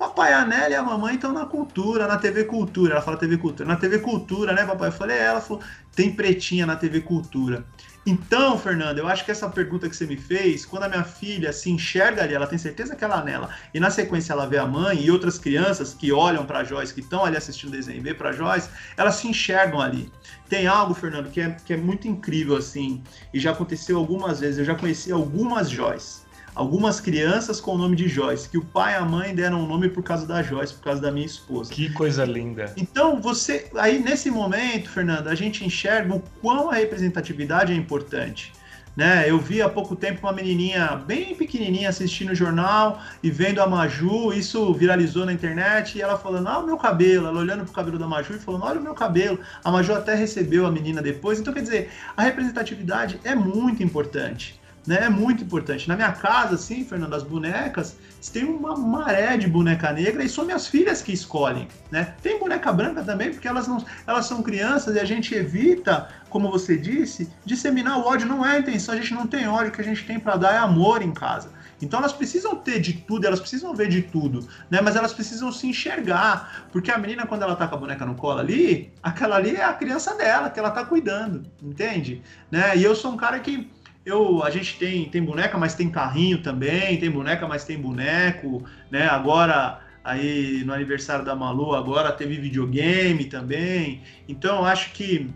Papai, 0.00 0.32
a 0.32 0.46
Nélia 0.46 0.70
e 0.70 0.74
a 0.76 0.82
mamãe 0.82 1.16
estão 1.16 1.30
na 1.30 1.44
cultura, 1.44 2.06
na 2.06 2.16
TV 2.16 2.44
Cultura. 2.44 2.94
Ela 2.94 3.02
fala 3.02 3.18
TV 3.18 3.36
Cultura. 3.36 3.68
Na 3.68 3.76
TV 3.76 3.98
Cultura, 3.98 4.54
né, 4.54 4.64
papai? 4.64 4.88
Eu 4.88 4.92
falei, 4.92 5.18
é, 5.18 5.24
ela 5.24 5.42
falou, 5.42 5.62
tem 5.94 6.10
pretinha 6.10 6.64
na 6.64 6.74
TV 6.74 7.02
Cultura. 7.02 7.66
Então, 8.06 8.58
Fernando, 8.58 8.98
eu 8.98 9.06
acho 9.06 9.24
que 9.26 9.30
essa 9.30 9.48
pergunta 9.48 9.88
que 9.88 9.94
você 9.94 10.06
me 10.06 10.16
fez, 10.16 10.64
quando 10.64 10.84
a 10.84 10.88
minha 10.88 11.04
filha 11.04 11.52
se 11.52 11.70
enxerga 11.70 12.22
ali, 12.22 12.34
ela 12.34 12.46
tem 12.46 12.58
certeza 12.58 12.96
que 12.96 13.04
ela 13.04 13.20
é 13.20 13.24
nela, 13.24 13.50
e 13.74 13.78
na 13.78 13.90
sequência 13.90 14.32
ela 14.32 14.46
vê 14.46 14.56
a 14.56 14.66
mãe 14.66 15.04
e 15.04 15.10
outras 15.10 15.38
crianças 15.38 15.92
que 15.92 16.10
olham 16.10 16.46
para 16.46 16.64
Joyce, 16.64 16.94
que 16.94 17.00
estão 17.00 17.24
ali 17.24 17.36
assistindo 17.36 17.72
desenho 17.72 17.98
e 17.98 18.00
vê 18.00 18.14
para 18.14 18.32
Joyce, 18.32 18.70
elas 18.96 19.16
se 19.16 19.28
enxergam 19.28 19.80
ali. 19.80 20.10
Tem 20.48 20.66
algo, 20.66 20.94
Fernando, 20.94 21.30
que 21.30 21.42
é, 21.42 21.50
que 21.50 21.74
é 21.74 21.76
muito 21.76 22.08
incrível 22.08 22.56
assim, 22.56 23.02
e 23.34 23.38
já 23.38 23.50
aconteceu 23.50 23.98
algumas 23.98 24.40
vezes, 24.40 24.58
eu 24.58 24.64
já 24.64 24.74
conheci 24.74 25.12
algumas 25.12 25.68
Joyce 25.68 26.29
algumas 26.60 27.00
crianças 27.00 27.58
com 27.58 27.74
o 27.74 27.78
nome 27.78 27.96
de 27.96 28.06
Joyce, 28.06 28.46
que 28.46 28.58
o 28.58 28.62
pai 28.62 28.92
e 28.92 28.96
a 28.96 29.00
mãe 29.02 29.34
deram 29.34 29.64
o 29.64 29.66
nome 29.66 29.88
por 29.88 30.02
causa 30.02 30.26
da 30.26 30.42
Joyce, 30.42 30.74
por 30.74 30.84
causa 30.84 31.00
da 31.00 31.10
minha 31.10 31.24
esposa. 31.24 31.72
Que 31.72 31.90
coisa 31.90 32.22
linda. 32.22 32.74
Então, 32.76 33.18
você, 33.18 33.70
aí 33.76 33.98
nesse 33.98 34.30
momento, 34.30 34.90
Fernando, 34.90 35.28
a 35.28 35.34
gente 35.34 35.64
enxerga 35.64 36.16
o 36.16 36.20
quão 36.42 36.70
a 36.70 36.74
representatividade 36.74 37.72
é 37.72 37.74
importante. 37.74 38.52
Né? 38.94 39.24
Eu 39.26 39.38
vi 39.38 39.62
há 39.62 39.70
pouco 39.70 39.96
tempo 39.96 40.26
uma 40.26 40.34
menininha 40.34 40.96
bem 41.06 41.34
pequenininha 41.34 41.88
assistindo 41.88 42.32
o 42.32 42.34
jornal 42.34 43.00
e 43.22 43.30
vendo 43.30 43.62
a 43.62 43.66
Maju, 43.66 44.30
isso 44.30 44.74
viralizou 44.74 45.24
na 45.24 45.32
internet, 45.32 45.96
e 45.96 46.02
ela 46.02 46.18
falando, 46.18 46.46
ah, 46.48 46.58
o 46.58 46.66
meu 46.66 46.76
cabelo, 46.76 47.26
ela 47.26 47.40
olhando 47.40 47.64
pro 47.64 47.72
cabelo 47.72 47.98
da 47.98 48.06
Maju 48.06 48.34
e 48.34 48.38
falando, 48.38 48.64
olha 48.66 48.80
o 48.80 48.82
meu 48.82 48.92
cabelo. 48.92 49.38
A 49.64 49.70
Maju 49.70 49.94
até 49.94 50.14
recebeu 50.14 50.66
a 50.66 50.70
menina 50.70 51.00
depois. 51.00 51.40
Então, 51.40 51.54
quer 51.54 51.62
dizer, 51.62 51.90
a 52.14 52.22
representatividade 52.22 53.18
é 53.24 53.34
muito 53.34 53.82
importante 53.82 54.59
né? 54.86 55.04
É 55.04 55.08
muito 55.08 55.44
importante. 55.44 55.88
Na 55.88 55.96
minha 55.96 56.12
casa, 56.12 56.54
assim, 56.54 56.84
Fernando, 56.84 57.14
as 57.14 57.22
bonecas, 57.22 57.96
tem 58.32 58.44
uma 58.44 58.76
maré 58.76 59.36
de 59.36 59.48
boneca 59.48 59.92
negra 59.92 60.22
e 60.22 60.28
são 60.28 60.44
minhas 60.44 60.66
filhas 60.66 61.00
que 61.00 61.12
escolhem, 61.12 61.68
né? 61.90 62.14
Tem 62.22 62.38
boneca 62.38 62.72
branca 62.72 63.02
também, 63.02 63.30
porque 63.30 63.48
elas 63.48 63.66
não, 63.66 63.84
elas 64.06 64.26
são 64.26 64.42
crianças 64.42 64.94
e 64.94 65.00
a 65.00 65.04
gente 65.04 65.34
evita, 65.34 66.08
como 66.28 66.50
você 66.50 66.76
disse, 66.76 67.32
disseminar 67.44 67.98
o 67.98 68.06
ódio. 68.06 68.28
Não 68.28 68.44
é 68.44 68.56
a 68.56 68.58
intenção, 68.58 68.94
a 68.94 68.98
gente 68.98 69.14
não 69.14 69.26
tem 69.26 69.48
ódio, 69.48 69.68
o 69.68 69.72
que 69.72 69.80
a 69.80 69.84
gente 69.84 70.04
tem 70.04 70.18
para 70.18 70.36
dar 70.36 70.54
é 70.54 70.58
amor 70.58 71.02
em 71.02 71.12
casa. 71.12 71.50
Então 71.82 71.98
elas 71.98 72.12
precisam 72.12 72.54
ter 72.56 72.78
de 72.78 72.92
tudo, 72.92 73.26
elas 73.26 73.40
precisam 73.40 73.74
ver 73.74 73.88
de 73.88 74.02
tudo, 74.02 74.46
né? 74.68 74.80
Mas 74.82 74.96
elas 74.96 75.12
precisam 75.12 75.50
se 75.50 75.66
enxergar, 75.66 76.66
porque 76.70 76.90
a 76.90 76.98
menina 76.98 77.26
quando 77.26 77.42
ela 77.42 77.56
tá 77.56 77.66
com 77.66 77.74
a 77.74 77.78
boneca 77.78 78.04
no 78.04 78.14
colo 78.14 78.40
ali, 78.40 78.92
aquela 79.02 79.36
ali 79.36 79.56
é 79.56 79.64
a 79.64 79.72
criança 79.72 80.14
dela 80.14 80.50
que 80.50 80.58
ela 80.58 80.70
tá 80.70 80.84
cuidando, 80.84 81.42
entende? 81.62 82.22
Né? 82.50 82.76
E 82.76 82.84
eu 82.84 82.94
sou 82.94 83.12
um 83.12 83.16
cara 83.16 83.40
que 83.40 83.70
eu, 84.10 84.42
a 84.42 84.50
gente 84.50 84.78
tem, 84.78 85.08
tem 85.08 85.22
boneca, 85.22 85.56
mas 85.56 85.74
tem 85.74 85.90
carrinho 85.90 86.42
também, 86.42 86.98
tem 86.98 87.10
boneca, 87.10 87.46
mas 87.46 87.64
tem 87.64 87.78
boneco, 87.78 88.64
né? 88.90 89.08
Agora, 89.08 89.80
aí 90.04 90.62
no 90.64 90.72
aniversário 90.72 91.24
da 91.24 91.34
Malu, 91.34 91.74
agora 91.74 92.12
teve 92.12 92.36
videogame 92.36 93.24
também. 93.24 94.02
Então, 94.28 94.58
eu 94.58 94.64
acho 94.64 94.92
que 94.92 95.30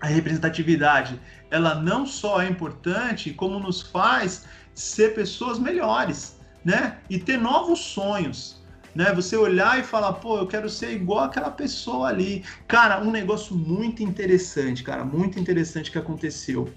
a 0.00 0.06
representatividade, 0.06 1.18
ela 1.50 1.74
não 1.74 2.06
só 2.06 2.42
é 2.42 2.48
importante, 2.48 3.32
como 3.32 3.58
nos 3.58 3.82
faz 3.82 4.44
ser 4.74 5.14
pessoas 5.14 5.58
melhores, 5.58 6.38
né? 6.64 6.98
E 7.08 7.18
ter 7.18 7.38
novos 7.38 7.80
sonhos 7.80 8.62
né? 8.94 9.12
Você 9.12 9.36
olhar 9.36 9.78
e 9.78 9.82
falar, 9.82 10.12
pô, 10.14 10.38
eu 10.38 10.46
quero 10.46 10.68
ser 10.68 10.92
igual 10.92 11.24
aquela 11.24 11.50
pessoa 11.50 12.08
ali. 12.08 12.44
Cara, 12.68 13.02
um 13.02 13.10
negócio 13.10 13.56
muito 13.56 14.02
interessante, 14.02 14.82
cara, 14.82 15.04
muito 15.04 15.38
interessante 15.38 15.90
que 15.90 15.98
aconteceu. 15.98 16.72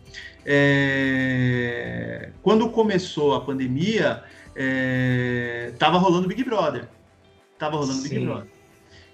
É... 0.50 2.32
Quando 2.42 2.70
começou 2.70 3.36
a 3.36 3.42
pandemia, 3.42 4.24
é... 4.56 5.74
tava 5.78 5.98
rolando 5.98 6.30
Big 6.30 6.42
Brother. 6.46 6.88
Tava 7.60 7.76
rolando 7.76 8.02
Sim. 8.02 8.10
Big 8.10 8.26
Brother. 8.26 8.48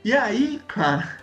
E 0.05 0.13
aí, 0.13 0.61
cara, 0.67 1.17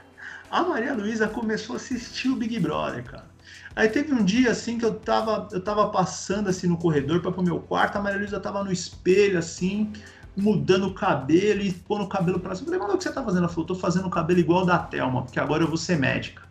a 0.50 0.62
Maria 0.62 0.94
Luísa 0.94 1.28
começou 1.28 1.74
a 1.74 1.76
assistir 1.76 2.28
o 2.28 2.34
Big 2.34 2.58
Brother, 2.58 3.04
cara. 3.04 3.30
Aí 3.76 3.88
teve 3.88 4.12
um 4.12 4.24
dia 4.24 4.50
assim 4.50 4.78
que 4.78 4.84
eu 4.84 4.94
tava, 4.94 5.48
eu 5.52 5.60
tava 5.60 5.88
passando 5.90 6.48
assim 6.48 6.66
no 6.66 6.76
corredor 6.76 7.20
para 7.20 7.30
pro 7.30 7.42
meu 7.42 7.60
quarto, 7.60 7.96
a 7.96 8.02
Maria 8.02 8.18
Luísa 8.18 8.40
tava 8.40 8.64
no 8.64 8.72
espelho 8.72 9.38
assim, 9.38 9.92
mudando 10.36 10.88
o 10.88 10.94
cabelo 10.94 11.62
e 11.62 11.72
pondo 11.72 12.04
o 12.04 12.08
cabelo 12.08 12.40
para 12.40 12.56
cima. 12.56 12.66
Eu 12.66 12.72
falei, 12.72 12.80
mano, 12.80 12.94
o 12.94 12.98
que 12.98 13.04
você 13.04 13.12
tá 13.12 13.22
fazendo? 13.22 13.44
Ela 13.44 13.48
falou, 13.48 13.66
tô 13.66 13.76
fazendo 13.76 14.06
o 14.08 14.10
cabelo 14.10 14.40
igual 14.40 14.66
da 14.66 14.78
Thelma, 14.78 15.22
porque 15.22 15.38
agora 15.38 15.62
eu 15.62 15.68
vou 15.68 15.76
ser 15.76 15.96
médica. 15.96 16.42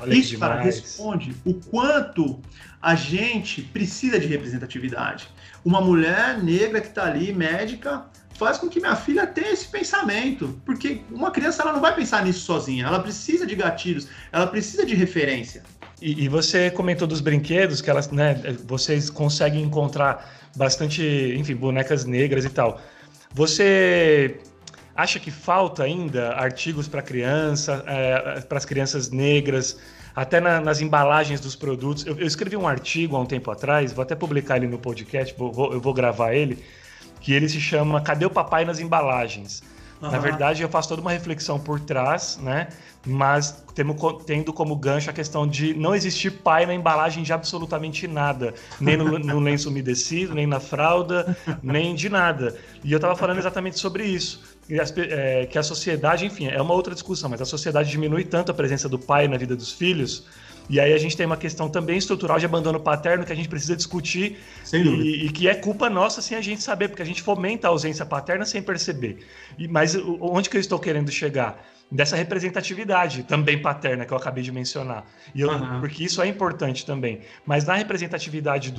Olha 0.00 0.14
Isso, 0.14 0.38
cara, 0.38 0.60
responde 0.60 1.34
o 1.44 1.54
quanto 1.54 2.38
a 2.80 2.94
gente 2.94 3.62
precisa 3.62 4.18
de 4.18 4.26
representatividade. 4.26 5.28
Uma 5.64 5.80
mulher 5.80 6.42
negra 6.42 6.80
que 6.80 6.90
tá 6.90 7.04
ali, 7.04 7.32
médica, 7.32 8.04
faz 8.34 8.56
com 8.58 8.68
que 8.68 8.80
minha 8.80 8.94
filha 8.94 9.26
tenha 9.26 9.52
esse 9.52 9.66
pensamento. 9.66 10.60
Porque 10.64 11.00
uma 11.10 11.30
criança 11.30 11.62
ela 11.62 11.72
não 11.72 11.80
vai 11.80 11.94
pensar 11.94 12.24
nisso 12.24 12.40
sozinha, 12.40 12.86
ela 12.86 13.00
precisa 13.00 13.44
de 13.44 13.54
gatilhos, 13.54 14.08
ela 14.30 14.46
precisa 14.46 14.86
de 14.86 14.94
referência. 14.94 15.62
E, 16.00 16.24
e 16.24 16.28
você 16.28 16.70
comentou 16.70 17.08
dos 17.08 17.20
brinquedos, 17.20 17.80
que 17.80 17.90
elas, 17.90 18.08
né, 18.10 18.40
vocês 18.64 19.10
conseguem 19.10 19.62
encontrar 19.62 20.32
bastante, 20.56 21.02
enfim, 21.36 21.56
bonecas 21.56 22.04
negras 22.04 22.44
e 22.44 22.50
tal. 22.50 22.80
Você 23.34 24.38
acha 24.94 25.18
que 25.18 25.30
falta 25.30 25.82
ainda 25.82 26.30
artigos 26.34 26.86
para 26.88 27.02
criança, 27.02 27.84
é, 27.86 28.40
para 28.40 28.58
as 28.58 28.64
crianças 28.64 29.10
negras, 29.10 29.78
até 30.18 30.40
na, 30.40 30.60
nas 30.60 30.80
embalagens 30.80 31.40
dos 31.40 31.54
produtos? 31.54 32.04
Eu, 32.04 32.18
eu, 32.18 32.26
escrevi 32.26 32.56
um 32.56 32.66
artigo 32.66 33.14
há 33.14 33.20
um 33.20 33.26
tempo 33.26 33.50
atrás, 33.52 33.92
vou 33.92 34.02
até 34.02 34.16
publicar 34.16 34.56
ele 34.56 34.66
no 34.66 34.78
podcast, 34.78 35.32
vou, 35.38 35.52
vou, 35.52 35.72
eu 35.72 35.80
vou 35.80 35.94
gravar 35.94 36.34
ele, 36.34 36.64
que 37.20 37.32
ele 37.32 37.48
se 37.48 37.60
chama 37.60 38.00
Cadê 38.00 38.26
o 38.26 38.30
Papai 38.30 38.64
nas 38.64 38.80
Embalagens? 38.80 39.62
Uhum. 40.02 40.10
Na 40.10 40.18
verdade, 40.18 40.62
eu 40.62 40.68
faço 40.68 40.88
toda 40.88 41.02
uma 41.02 41.12
reflexão 41.12 41.58
por 41.58 41.78
trás, 41.78 42.36
né? 42.42 42.68
Mas 43.06 43.64
tendo, 43.74 43.94
tendo 44.24 44.52
como 44.52 44.74
gancho 44.74 45.08
a 45.08 45.12
questão 45.12 45.46
de 45.46 45.72
não 45.74 45.94
existir 45.94 46.30
pai 46.30 46.66
na 46.66 46.74
embalagem 46.74 47.22
de 47.22 47.32
absolutamente 47.32 48.08
nada. 48.08 48.54
Nem 48.80 48.96
no, 48.96 49.18
no 49.18 49.38
lenço 49.38 49.68
umedecido, 49.68 50.34
nem 50.34 50.46
na 50.46 50.58
fralda, 50.58 51.36
nem 51.62 51.94
de 51.94 52.08
nada. 52.08 52.56
E 52.82 52.92
eu 52.92 52.96
estava 52.96 53.14
falando 53.14 53.38
exatamente 53.38 53.78
sobre 53.78 54.04
isso. 54.04 54.47
É, 54.70 55.46
que 55.46 55.58
a 55.58 55.62
sociedade, 55.62 56.26
enfim, 56.26 56.46
é 56.46 56.60
uma 56.60 56.74
outra 56.74 56.92
discussão, 56.92 57.30
mas 57.30 57.40
a 57.40 57.46
sociedade 57.46 57.90
diminui 57.90 58.24
tanto 58.24 58.52
a 58.52 58.54
presença 58.54 58.86
do 58.86 58.98
pai 58.98 59.26
na 59.26 59.38
vida 59.38 59.56
dos 59.56 59.72
filhos 59.72 60.26
e 60.68 60.78
aí 60.78 60.92
a 60.92 60.98
gente 60.98 61.16
tem 61.16 61.24
uma 61.24 61.36
questão 61.36 61.68
também 61.68 61.96
estrutural 61.96 62.38
de 62.38 62.44
abandono 62.44 62.78
paterno 62.78 63.24
que 63.24 63.32
a 63.32 63.36
gente 63.36 63.48
precisa 63.48 63.74
discutir 63.74 64.38
e, 64.72 65.26
e, 65.26 65.32
que 65.32 65.48
é 65.48 65.54
culpa 65.54 65.88
nossa 65.88 66.20
sem 66.20 66.36
a 66.36 66.40
gente 66.40 66.62
saber, 66.62 66.88
porque 66.88 67.02
a 67.02 67.06
gente 67.06 67.22
fomenta 67.22 67.66
a 67.66 67.70
ausência 67.70 68.04
paterna 68.04 68.44
sem 68.44 68.62
perceber. 68.62 69.26
E, 69.58 69.66
mas 69.66 69.96
onde 69.96 70.50
que 70.50 70.56
eu 70.56 70.60
estou 70.60 70.78
querendo 70.78 71.10
chegar? 71.10 71.64
Dessa 71.90 72.16
representatividade 72.16 73.22
também 73.22 73.62
paterna 73.62 74.04
que 74.04 74.12
eu 74.12 74.16
acabei 74.18 74.44
de 74.44 74.52
mencionar. 74.52 75.06
Eu, 75.34 75.48
uhum. 75.48 75.80
Porque 75.80 76.04
isso 76.04 76.20
é 76.20 76.26
importante 76.26 76.84
também. 76.84 77.20
Mas 77.46 77.64
na 77.64 77.76
representatividade 77.76 78.74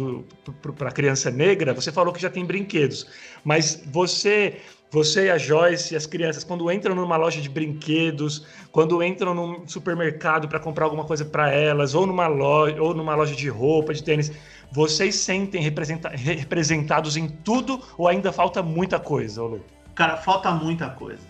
para 0.77 0.89
a 0.89 0.91
criança 0.91 1.31
negra, 1.31 1.73
você 1.73 1.91
falou 1.91 2.13
que 2.13 2.21
já 2.21 2.29
tem 2.29 2.45
brinquedos. 2.45 3.07
Mas 3.43 3.81
você 3.87 4.59
você 4.91 5.25
e 5.25 5.29
a 5.29 5.37
Joyce 5.37 5.93
e 5.93 5.97
as 5.97 6.07
crianças, 6.07 6.43
quando 6.43 6.71
entram 6.71 6.95
numa 6.95 7.15
loja 7.15 7.39
de 7.39 7.47
brinquedos, 7.47 8.45
quando 8.71 9.03
entram 9.03 9.35
num 9.35 9.67
supermercado 9.67 10.47
para 10.47 10.59
comprar 10.59 10.85
alguma 10.85 11.03
coisa 11.03 11.23
para 11.23 11.51
elas, 11.51 11.93
ou 11.93 12.07
numa 12.07 12.27
loja, 12.27 12.81
ou 12.81 12.95
numa 12.95 13.13
loja 13.15 13.35
de 13.35 13.47
roupa, 13.49 13.93
de 13.93 14.03
tênis, 14.03 14.31
vocês 14.71 15.15
sentem 15.15 15.61
representa 15.61 16.09
representados 16.09 17.17
em 17.17 17.27
tudo 17.27 17.79
ou 17.97 18.07
ainda 18.07 18.31
falta 18.31 18.63
muita 18.63 18.99
coisa, 18.99 19.43
Lu? 19.43 19.63
Cara, 19.93 20.17
falta 20.17 20.51
muita 20.51 20.89
coisa. 20.89 21.27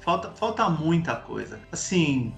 Falta, 0.00 0.30
falta 0.30 0.68
muita 0.68 1.16
coisa. 1.16 1.58
Assim, 1.72 2.34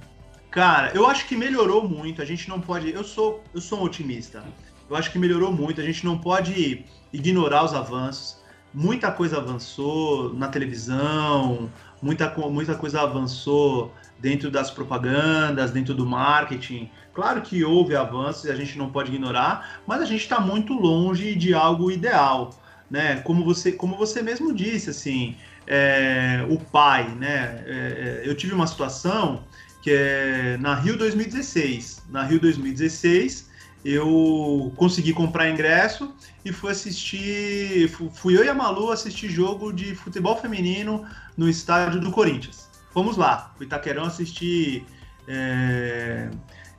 cara, 0.51 0.91
eu 0.95 1.07
acho 1.07 1.27
que 1.27 1.37
melhorou 1.37 1.89
muito. 1.89 2.23
A 2.23 2.25
gente 2.25 2.49
não 2.49 2.61
pode. 2.61 2.91
Eu 2.91 3.05
sou, 3.05 3.43
eu 3.55 3.61
sou 3.61 3.81
um 3.81 3.83
otimista. 3.83 4.43
Eu 4.89 4.97
acho 4.97 5.13
que 5.13 5.19
melhorou 5.19 5.53
muito. 5.53 5.81
A 5.81 5.85
gente 5.85 6.05
não 6.05 6.19
pode 6.19 6.85
ignorar 7.13 7.65
os 7.65 7.75
avanços 7.75 8.36
muita 8.77 9.11
coisa 9.11 9.39
avançou 9.39 10.35
na 10.35 10.49
televisão, 10.49 11.71
muita, 12.03 12.29
muita 12.51 12.75
coisa 12.75 13.01
avançou 13.01 13.95
dentro 14.19 14.51
das 14.51 14.71
propagandas, 14.71 15.71
dentro 15.71 15.95
do 15.95 16.05
marketing. 16.05 16.91
Claro 17.15 17.41
que 17.41 17.65
houve 17.65 17.97
avanços 17.97 18.51
a 18.51 18.55
gente 18.55 18.77
não 18.77 18.91
pode 18.91 19.11
ignorar, 19.11 19.81
mas 19.87 20.03
a 20.03 20.05
gente 20.05 20.21
está 20.21 20.39
muito 20.39 20.75
longe 20.75 21.35
de 21.35 21.55
algo 21.55 21.91
ideal, 21.91 22.51
né? 22.91 23.17
Como 23.23 23.43
você, 23.43 23.73
como 23.73 23.97
você 23.97 24.21
mesmo 24.21 24.53
disse, 24.53 24.91
assim, 24.91 25.35
é, 25.67 26.45
o 26.51 26.59
pai, 26.59 27.09
né? 27.15 27.65
É, 27.67 28.23
é 28.27 28.29
eu 28.29 28.35
tive 28.35 28.53
uma 28.53 28.67
situação 28.67 29.43
que 29.83 29.91
é 29.91 30.59
na 30.61 30.75
Rio 30.75 30.99
2016. 30.99 32.03
Na 32.11 32.25
Rio 32.25 32.39
2016 32.41 33.49
eu 33.83 34.71
consegui 34.77 35.15
comprar 35.15 35.49
ingresso 35.49 36.13
e 36.47 36.53
fui 36.53 36.71
assistir. 36.71 37.89
Fui 37.89 38.39
eu 38.39 38.45
e 38.45 38.49
a 38.49 38.55
Malu 38.55 38.93
assistir 38.93 39.29
jogo 39.29 39.73
de 39.73 39.97
futebol 39.97 40.37
feminino 40.37 41.05
no 41.37 41.49
estádio 41.49 42.01
do 42.01 42.13
Corinthians. 42.13 42.69
Fomos 42.93 43.17
lá, 43.17 43.53
fui 43.57 43.67
Itaquerão 43.67 44.05
assistir. 44.05 44.87
É, 45.27 46.31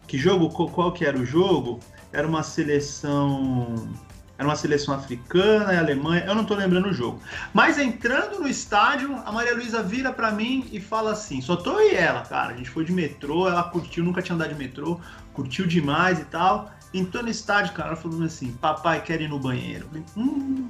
que 0.08 0.18
jogo? 0.18 0.50
Qual 0.50 0.94
que 0.94 1.04
era 1.04 1.18
o 1.18 1.26
jogo? 1.26 1.82
Era 2.14 2.26
uma 2.26 2.44
seleção. 2.44 3.90
Era 4.38 4.48
uma 4.48 4.56
seleção 4.56 4.94
africana 4.94 5.74
e 5.74 5.78
Alemanha, 5.78 6.24
eu 6.26 6.36
não 6.36 6.46
tô 6.46 6.54
lembrando 6.54 6.90
o 6.90 6.94
jogo. 6.94 7.20
Mas 7.52 7.80
entrando 7.80 8.40
no 8.40 8.48
estádio, 8.48 9.16
a 9.26 9.32
Maria 9.32 9.56
Luísa 9.56 9.82
vira 9.82 10.14
para 10.14 10.32
mim 10.32 10.66
e 10.72 10.80
fala 10.80 11.12
assim: 11.12 11.42
só 11.42 11.56
tô 11.58 11.80
e 11.82 11.94
ela, 11.94 12.22
cara. 12.22 12.54
A 12.54 12.58
gente 12.58 12.70
foi 12.70 12.86
de 12.86 12.94
metrô, 12.94 13.50
ela 13.50 13.64
curtiu, 13.64 14.04
nunca 14.04 14.22
tinha 14.22 14.36
andado 14.36 14.54
de 14.54 14.56
metrô, 14.56 15.02
curtiu 15.34 15.68
demais 15.68 16.20
e 16.20 16.26
tal. 16.26 16.72
Entrou 16.94 17.24
no 17.24 17.30
estádio, 17.30 17.74
cara, 17.74 17.96
falando 17.96 18.24
assim: 18.24 18.52
papai 18.54 19.02
quer 19.02 19.22
ir 19.22 19.28
no 19.28 19.40
banheiro. 19.40 19.88
falei, 19.88 20.04
hum, 20.16 20.70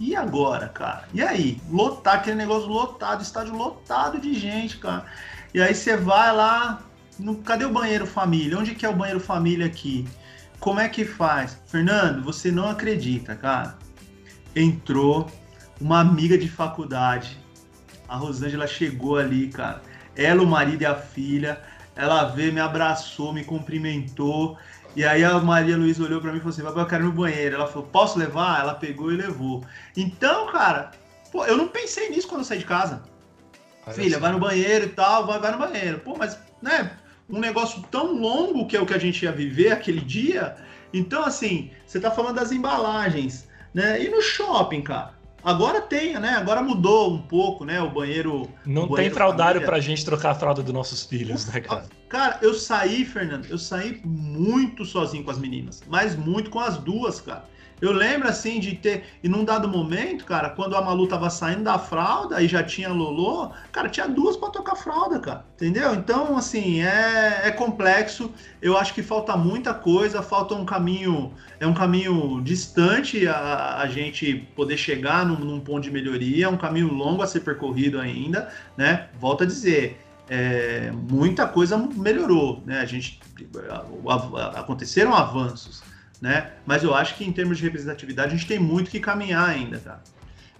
e 0.00 0.16
agora, 0.16 0.68
cara? 0.68 1.04
E 1.12 1.22
aí? 1.22 1.60
Lotar, 1.70 2.16
aquele 2.16 2.36
negócio 2.36 2.68
lotado, 2.68 3.22
estádio 3.22 3.54
lotado 3.54 4.18
de 4.18 4.34
gente, 4.34 4.78
cara. 4.78 5.04
E 5.52 5.62
aí 5.62 5.74
você 5.74 5.96
vai 5.96 6.34
lá, 6.34 6.82
no, 7.18 7.36
cadê 7.36 7.64
o 7.64 7.72
banheiro 7.72 8.06
família? 8.06 8.58
Onde 8.58 8.74
que 8.74 8.84
é 8.84 8.88
o 8.88 8.96
banheiro 8.96 9.20
família 9.20 9.66
aqui? 9.66 10.06
Como 10.58 10.80
é 10.80 10.88
que 10.88 11.04
faz? 11.04 11.58
Fernando, 11.66 12.24
você 12.24 12.50
não 12.50 12.68
acredita, 12.68 13.36
cara. 13.36 13.76
Entrou 14.56 15.30
uma 15.80 16.00
amiga 16.00 16.36
de 16.36 16.48
faculdade. 16.48 17.38
A 18.08 18.16
Rosângela 18.16 18.66
chegou 18.66 19.16
ali, 19.16 19.48
cara. 19.48 19.82
Ela, 20.16 20.42
o 20.42 20.46
marido 20.46 20.82
e 20.82 20.86
a 20.86 20.94
filha. 20.94 21.62
Ela 21.94 22.24
veio, 22.24 22.52
me 22.52 22.60
abraçou, 22.60 23.32
me 23.32 23.44
cumprimentou. 23.44 24.58
E 24.96 25.04
aí 25.04 25.24
a 25.24 25.38
Maria 25.40 25.76
Luísa 25.76 26.04
olhou 26.04 26.20
para 26.20 26.30
mim 26.30 26.38
e 26.38 26.40
falou 26.40 26.52
assim: 26.52 26.62
Papai, 26.62 26.82
eu 26.82 26.88
quero 26.88 27.04
ir 27.04 27.06
no 27.06 27.12
banheiro. 27.12 27.56
Ela 27.56 27.66
falou: 27.66 27.88
Posso 27.88 28.18
levar? 28.18 28.60
Ela 28.60 28.74
pegou 28.74 29.12
e 29.12 29.16
levou. 29.16 29.64
Então, 29.96 30.46
cara, 30.52 30.92
pô, 31.32 31.44
eu 31.44 31.56
não 31.56 31.68
pensei 31.68 32.10
nisso 32.10 32.28
quando 32.28 32.42
eu 32.42 32.44
saí 32.44 32.58
de 32.58 32.64
casa. 32.64 33.02
Olha 33.86 33.94
Filha, 33.94 34.18
vai 34.18 34.32
no 34.32 34.38
banheiro 34.38 34.86
e 34.86 34.88
tal, 34.90 35.26
vai, 35.26 35.38
vai 35.38 35.52
no 35.52 35.58
banheiro. 35.58 35.98
Pô, 35.98 36.16
mas, 36.16 36.38
né, 36.62 36.92
um 37.28 37.38
negócio 37.38 37.82
tão 37.90 38.14
longo 38.14 38.66
que 38.66 38.76
é 38.76 38.80
o 38.80 38.86
que 38.86 38.94
a 38.94 38.98
gente 38.98 39.24
ia 39.24 39.32
viver 39.32 39.72
aquele 39.72 40.00
dia. 40.00 40.56
Então, 40.92 41.24
assim, 41.24 41.70
você 41.84 41.98
tá 41.98 42.10
falando 42.10 42.36
das 42.36 42.52
embalagens, 42.52 43.48
né? 43.72 44.02
E 44.02 44.08
no 44.08 44.22
shopping, 44.22 44.82
cara. 44.82 45.13
Agora 45.44 45.80
tem, 45.80 46.18
né? 46.18 46.30
Agora 46.30 46.62
mudou 46.62 47.12
um 47.12 47.20
pouco, 47.20 47.64
né? 47.64 47.80
O 47.82 47.90
banheiro. 47.90 48.48
Não 48.64 48.84
o 48.84 48.88
banheiro 48.88 48.94
tem 48.96 49.10
fraldário 49.10 49.60
família. 49.60 49.66
pra 49.66 49.80
gente 49.80 50.04
trocar 50.04 50.30
a 50.30 50.34
fralda 50.34 50.62
dos 50.62 50.72
nossos 50.72 51.04
filhos, 51.04 51.44
né, 51.46 51.60
cara? 51.60 51.84
Cara, 52.08 52.38
eu 52.40 52.54
saí, 52.54 53.04
Fernando, 53.04 53.46
eu 53.50 53.58
saí 53.58 54.00
muito 54.04 54.84
sozinho 54.84 55.22
com 55.22 55.30
as 55.30 55.38
meninas, 55.38 55.82
mas 55.86 56.16
muito 56.16 56.48
com 56.48 56.60
as 56.60 56.78
duas, 56.78 57.20
cara. 57.20 57.44
Eu 57.80 57.92
lembro 57.92 58.28
assim 58.28 58.60
de 58.60 58.74
ter, 58.74 59.04
e 59.22 59.28
num 59.28 59.44
dado 59.44 59.68
momento, 59.68 60.24
cara, 60.24 60.50
quando 60.50 60.76
a 60.76 60.82
Malu 60.82 61.06
tava 61.06 61.28
saindo 61.28 61.64
da 61.64 61.78
fralda 61.78 62.40
e 62.40 62.48
já 62.48 62.62
tinha 62.62 62.88
Lolô, 62.88 63.50
cara, 63.72 63.88
tinha 63.88 64.08
duas 64.08 64.36
para 64.36 64.50
tocar 64.50 64.76
fralda, 64.76 65.18
cara. 65.18 65.44
Entendeu? 65.56 65.94
Então, 65.94 66.36
assim, 66.36 66.80
é, 66.82 67.42
é 67.44 67.50
complexo. 67.50 68.30
Eu 68.62 68.76
acho 68.76 68.94
que 68.94 69.02
falta 69.02 69.36
muita 69.36 69.74
coisa, 69.74 70.22
falta 70.22 70.54
um 70.54 70.64
caminho, 70.64 71.32
é 71.60 71.66
um 71.66 71.74
caminho 71.74 72.40
distante 72.42 73.26
a, 73.26 73.78
a 73.78 73.86
gente 73.86 74.46
poder 74.56 74.76
chegar 74.76 75.26
num, 75.26 75.38
num 75.38 75.60
ponto 75.60 75.82
de 75.82 75.90
melhoria, 75.90 76.46
é 76.46 76.48
um 76.48 76.56
caminho 76.56 76.92
longo 76.92 77.22
a 77.22 77.26
ser 77.26 77.40
percorrido 77.40 78.00
ainda, 78.00 78.48
né? 78.76 79.08
Volto 79.18 79.44
a 79.44 79.46
dizer, 79.46 80.00
é, 80.28 80.90
muita 80.90 81.46
coisa 81.46 81.76
melhorou, 81.76 82.62
né? 82.64 82.80
A 82.80 82.86
gente 82.86 83.20
aconteceram 84.54 85.14
avanços, 85.14 85.82
né? 86.24 86.52
Mas 86.64 86.82
eu 86.82 86.94
acho 86.94 87.16
que 87.16 87.22
em 87.22 87.30
termos 87.30 87.58
de 87.58 87.64
representatividade 87.64 88.32
a 88.32 88.36
gente 88.36 88.46
tem 88.46 88.58
muito 88.58 88.90
que 88.90 88.98
caminhar 88.98 89.46
ainda, 89.46 89.78
tá? 89.78 90.00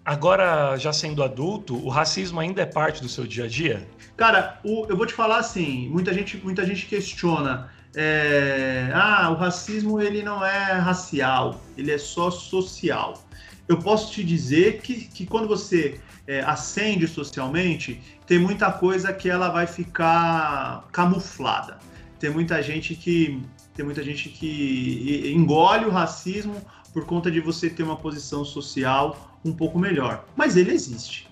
Agora, 0.05 0.77
já 0.77 0.93
sendo 0.93 1.23
adulto, 1.23 1.75
o 1.75 1.89
racismo 1.89 2.39
ainda 2.39 2.61
é 2.61 2.67
parte 2.67 3.01
do 3.01 3.09
seu 3.09 3.27
dia 3.27 3.45
a 3.45 3.49
dia? 3.49 3.89
Cara, 4.15 4.61
o, 4.63 4.85
eu 4.91 4.95
vou 4.95 5.07
te 5.07 5.15
falar 5.15 5.39
assim, 5.39 5.89
muita 5.89 6.13
gente, 6.13 6.37
muita 6.37 6.67
gente 6.67 6.85
questiona. 6.85 7.71
É, 7.97 8.91
ah, 8.93 9.31
o 9.31 9.37
racismo 9.37 10.03
ele 10.03 10.23
não 10.23 10.45
é 10.45 10.73
racial, 10.75 11.59
ele 11.79 11.91
é 11.91 11.97
só 11.97 12.31
social. 12.31 13.25
Eu 13.67 13.79
posso 13.79 14.13
te 14.13 14.23
dizer 14.23 14.83
que, 14.83 15.07
que 15.07 15.25
quando 15.25 15.49
você 15.49 15.99
é, 16.27 16.41
ascende 16.41 17.09
socialmente, 17.09 18.03
tem 18.27 18.39
muita 18.39 18.71
coisa 18.71 19.15
que 19.15 19.31
ela 19.31 19.49
vai 19.49 19.67
ficar 19.67 20.87
camuflada. 20.93 21.79
Tem 22.21 22.29
muita 22.29 22.63
gente 22.63 22.95
que 22.95 23.43
tem 23.75 23.85
muita 23.85 24.03
gente 24.03 24.29
que 24.29 25.33
engole 25.35 25.85
o 25.85 25.91
racismo 25.91 26.55
por 26.93 27.05
conta 27.05 27.31
de 27.31 27.41
você 27.41 27.69
ter 27.69 27.83
uma 27.83 27.97
posição 27.97 28.45
social 28.45 29.39
um 29.45 29.53
pouco 29.53 29.79
melhor. 29.79 30.25
Mas 30.37 30.57
ele 30.57 30.73
existe. 30.73 31.29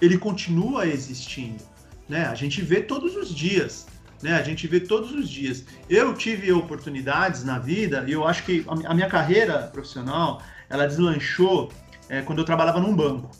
Ele 0.00 0.18
continua 0.18 0.86
existindo. 0.86 1.64
Né? 2.08 2.26
A 2.26 2.34
gente 2.34 2.60
vê 2.60 2.82
todos 2.82 3.16
os 3.16 3.34
dias. 3.34 3.86
Né? 4.22 4.34
A 4.34 4.42
gente 4.42 4.66
vê 4.66 4.78
todos 4.78 5.10
os 5.12 5.28
dias. 5.28 5.64
Eu 5.88 6.14
tive 6.14 6.52
oportunidades 6.52 7.44
na 7.44 7.58
vida 7.58 8.04
e 8.06 8.12
eu 8.12 8.26
acho 8.26 8.44
que 8.44 8.64
a 8.84 8.94
minha 8.94 9.08
carreira 9.08 9.70
profissional 9.72 10.42
ela 10.68 10.86
deslanchou 10.86 11.72
é, 12.08 12.20
quando 12.20 12.40
eu 12.40 12.44
trabalhava 12.44 12.78
num 12.78 12.94
banco. 12.94 13.30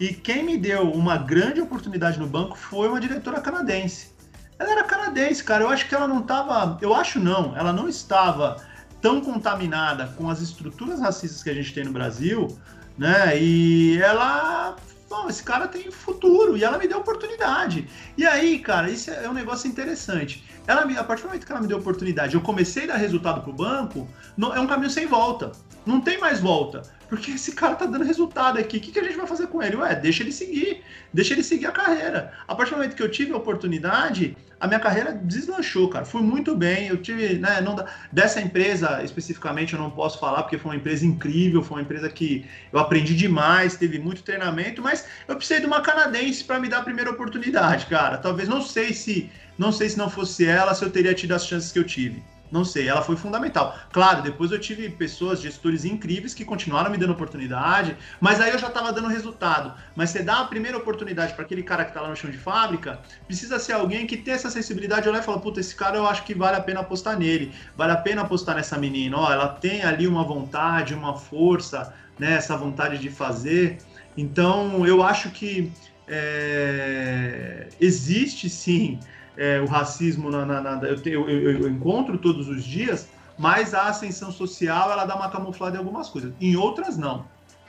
E 0.00 0.14
quem 0.14 0.44
me 0.44 0.56
deu 0.56 0.90
uma 0.90 1.18
grande 1.18 1.60
oportunidade 1.60 2.18
no 2.18 2.26
banco 2.26 2.56
foi 2.56 2.88
uma 2.88 3.00
diretora 3.00 3.40
canadense. 3.40 4.17
Ela 4.58 4.72
era 4.72 4.84
canadense, 4.84 5.42
cara. 5.44 5.64
Eu 5.64 5.68
acho 5.68 5.88
que 5.88 5.94
ela 5.94 6.08
não 6.08 6.20
estava. 6.20 6.78
Eu 6.80 6.94
acho 6.94 7.20
não, 7.20 7.56
ela 7.56 7.72
não 7.72 7.88
estava 7.88 8.56
tão 9.00 9.20
contaminada 9.20 10.12
com 10.16 10.28
as 10.28 10.40
estruturas 10.40 11.00
racistas 11.00 11.42
que 11.42 11.50
a 11.50 11.54
gente 11.54 11.72
tem 11.72 11.84
no 11.84 11.92
Brasil, 11.92 12.48
né? 12.96 13.40
E 13.40 14.00
ela 14.02 14.76
Bom, 15.08 15.26
esse 15.28 15.42
cara 15.42 15.66
tem 15.66 15.90
futuro 15.90 16.56
e 16.56 16.62
ela 16.62 16.76
me 16.76 16.86
deu 16.86 16.98
oportunidade. 16.98 17.88
E 18.16 18.26
aí, 18.26 18.58
cara, 18.58 18.90
isso 18.90 19.10
é 19.10 19.28
um 19.28 19.32
negócio 19.32 19.68
interessante. 19.68 20.44
Ela 20.66 20.84
me, 20.84 20.98
a 20.98 21.04
partir 21.04 21.22
do 21.22 21.28
momento 21.28 21.46
que 21.46 21.52
ela 21.52 21.62
me 21.62 21.66
deu 21.66 21.78
oportunidade, 21.78 22.34
eu 22.34 22.42
comecei 22.42 22.84
a 22.84 22.88
dar 22.88 22.96
resultado 22.96 23.40
pro 23.40 23.52
banco, 23.52 24.06
não, 24.36 24.54
é 24.54 24.60
um 24.60 24.66
caminho 24.66 24.90
sem 24.90 25.06
volta. 25.06 25.52
Não 25.86 25.98
tem 25.98 26.18
mais 26.18 26.40
volta. 26.40 26.82
Porque 27.08 27.32
esse 27.32 27.52
cara 27.52 27.74
tá 27.74 27.86
dando 27.86 28.04
resultado 28.04 28.58
aqui. 28.58 28.76
O 28.76 28.80
que, 28.80 28.92
que 28.92 28.98
a 28.98 29.02
gente 29.02 29.16
vai 29.16 29.26
fazer 29.26 29.46
com 29.46 29.62
ele? 29.62 29.76
Ué, 29.76 29.94
deixa 29.94 30.22
ele 30.22 30.32
seguir. 30.32 30.82
Deixa 31.12 31.32
ele 31.32 31.42
seguir 31.42 31.66
a 31.66 31.72
carreira. 31.72 32.32
A 32.46 32.54
partir 32.54 32.72
do 32.72 32.76
momento 32.76 32.94
que 32.94 33.02
eu 33.02 33.10
tive 33.10 33.32
a 33.32 33.36
oportunidade, 33.36 34.36
a 34.60 34.66
minha 34.66 34.78
carreira 34.78 35.12
deslanchou, 35.12 35.88
cara. 35.88 36.04
Fui 36.04 36.20
muito 36.20 36.54
bem. 36.54 36.88
Eu 36.88 36.98
tive, 36.98 37.38
né, 37.38 37.60
não, 37.60 37.76
dessa 38.12 38.40
empresa 38.40 39.02
especificamente 39.02 39.72
eu 39.72 39.80
não 39.80 39.90
posso 39.90 40.18
falar, 40.18 40.42
porque 40.42 40.58
foi 40.58 40.72
uma 40.72 40.76
empresa 40.76 41.06
incrível, 41.06 41.62
foi 41.62 41.78
uma 41.78 41.82
empresa 41.82 42.08
que 42.10 42.44
eu 42.72 42.78
aprendi 42.78 43.16
demais, 43.16 43.76
teve 43.76 43.98
muito 43.98 44.22
treinamento, 44.22 44.82
mas 44.82 45.06
eu 45.26 45.36
precisei 45.36 45.60
de 45.60 45.66
uma 45.66 45.80
canadense 45.80 46.44
para 46.44 46.58
me 46.60 46.68
dar 46.68 46.78
a 46.78 46.82
primeira 46.82 47.10
oportunidade, 47.10 47.86
cara. 47.86 48.18
Talvez 48.18 48.48
não 48.48 48.60
sei 48.60 48.92
se 48.92 49.30
não 49.56 49.72
sei 49.72 49.88
se 49.88 49.98
não 49.98 50.08
fosse 50.08 50.46
ela, 50.46 50.74
se 50.74 50.84
eu 50.84 50.90
teria 50.90 51.14
tido 51.14 51.32
as 51.32 51.46
chances 51.46 51.72
que 51.72 51.78
eu 51.78 51.84
tive. 51.84 52.22
Não 52.50 52.64
sei, 52.64 52.88
ela 52.88 53.02
foi 53.02 53.16
fundamental. 53.16 53.78
Claro, 53.92 54.22
depois 54.22 54.50
eu 54.50 54.58
tive 54.58 54.88
pessoas, 54.88 55.40
gestores 55.40 55.84
incríveis 55.84 56.32
que 56.32 56.44
continuaram 56.44 56.90
me 56.90 56.96
dando 56.96 57.12
oportunidade, 57.12 57.96
mas 58.20 58.40
aí 58.40 58.50
eu 58.50 58.58
já 58.58 58.68
estava 58.68 58.92
dando 58.92 59.08
resultado. 59.08 59.74
Mas 59.94 60.10
você 60.10 60.22
dá 60.22 60.40
a 60.40 60.44
primeira 60.44 60.78
oportunidade 60.78 61.34
para 61.34 61.44
aquele 61.44 61.62
cara 61.62 61.84
que 61.84 61.90
está 61.90 62.00
lá 62.00 62.08
no 62.08 62.16
chão 62.16 62.30
de 62.30 62.38
fábrica, 62.38 63.00
precisa 63.26 63.58
ser 63.58 63.72
alguém 63.72 64.06
que 64.06 64.16
tenha 64.16 64.36
essa 64.36 64.50
sensibilidade 64.50 65.02
de 65.02 65.08
olhar 65.10 65.20
e 65.20 65.24
falar: 65.24 65.40
puta, 65.40 65.60
esse 65.60 65.74
cara 65.74 65.96
eu 65.96 66.06
acho 66.06 66.24
que 66.24 66.34
vale 66.34 66.56
a 66.56 66.60
pena 66.60 66.80
apostar 66.80 67.18
nele, 67.18 67.54
vale 67.76 67.92
a 67.92 67.96
pena 67.96 68.22
apostar 68.22 68.56
nessa 68.56 68.78
menina. 68.78 69.18
Ó, 69.18 69.30
ela 69.30 69.48
tem 69.48 69.82
ali 69.82 70.06
uma 70.06 70.24
vontade, 70.24 70.94
uma 70.94 71.16
força, 71.16 71.94
né, 72.18 72.34
essa 72.34 72.56
vontade 72.56 72.98
de 72.98 73.10
fazer. 73.10 73.78
Então 74.16 74.86
eu 74.86 75.02
acho 75.02 75.30
que 75.30 75.70
é, 76.06 77.68
existe 77.78 78.48
sim 78.48 78.98
é, 79.38 79.60
o 79.60 79.66
racismo 79.66 80.30
na, 80.30 80.44
na, 80.44 80.60
na 80.60 80.86
eu, 80.86 81.28
eu, 81.28 81.62
eu, 81.62 81.68
encontro 81.68 82.18
todos 82.18 82.48
os 82.48 82.64
dias, 82.64 83.08
mas 83.38 83.72
a 83.72 83.84
ascensão 83.84 84.32
social 84.32 84.90
ela 84.90 85.04
dá 85.04 85.14
uma 85.14 85.30
camuflada 85.30 85.76
em 85.76 85.78
algumas 85.78 86.10
coisas. 86.10 86.32
Em 86.40 86.56
outras 86.56 86.98
não. 86.98 87.24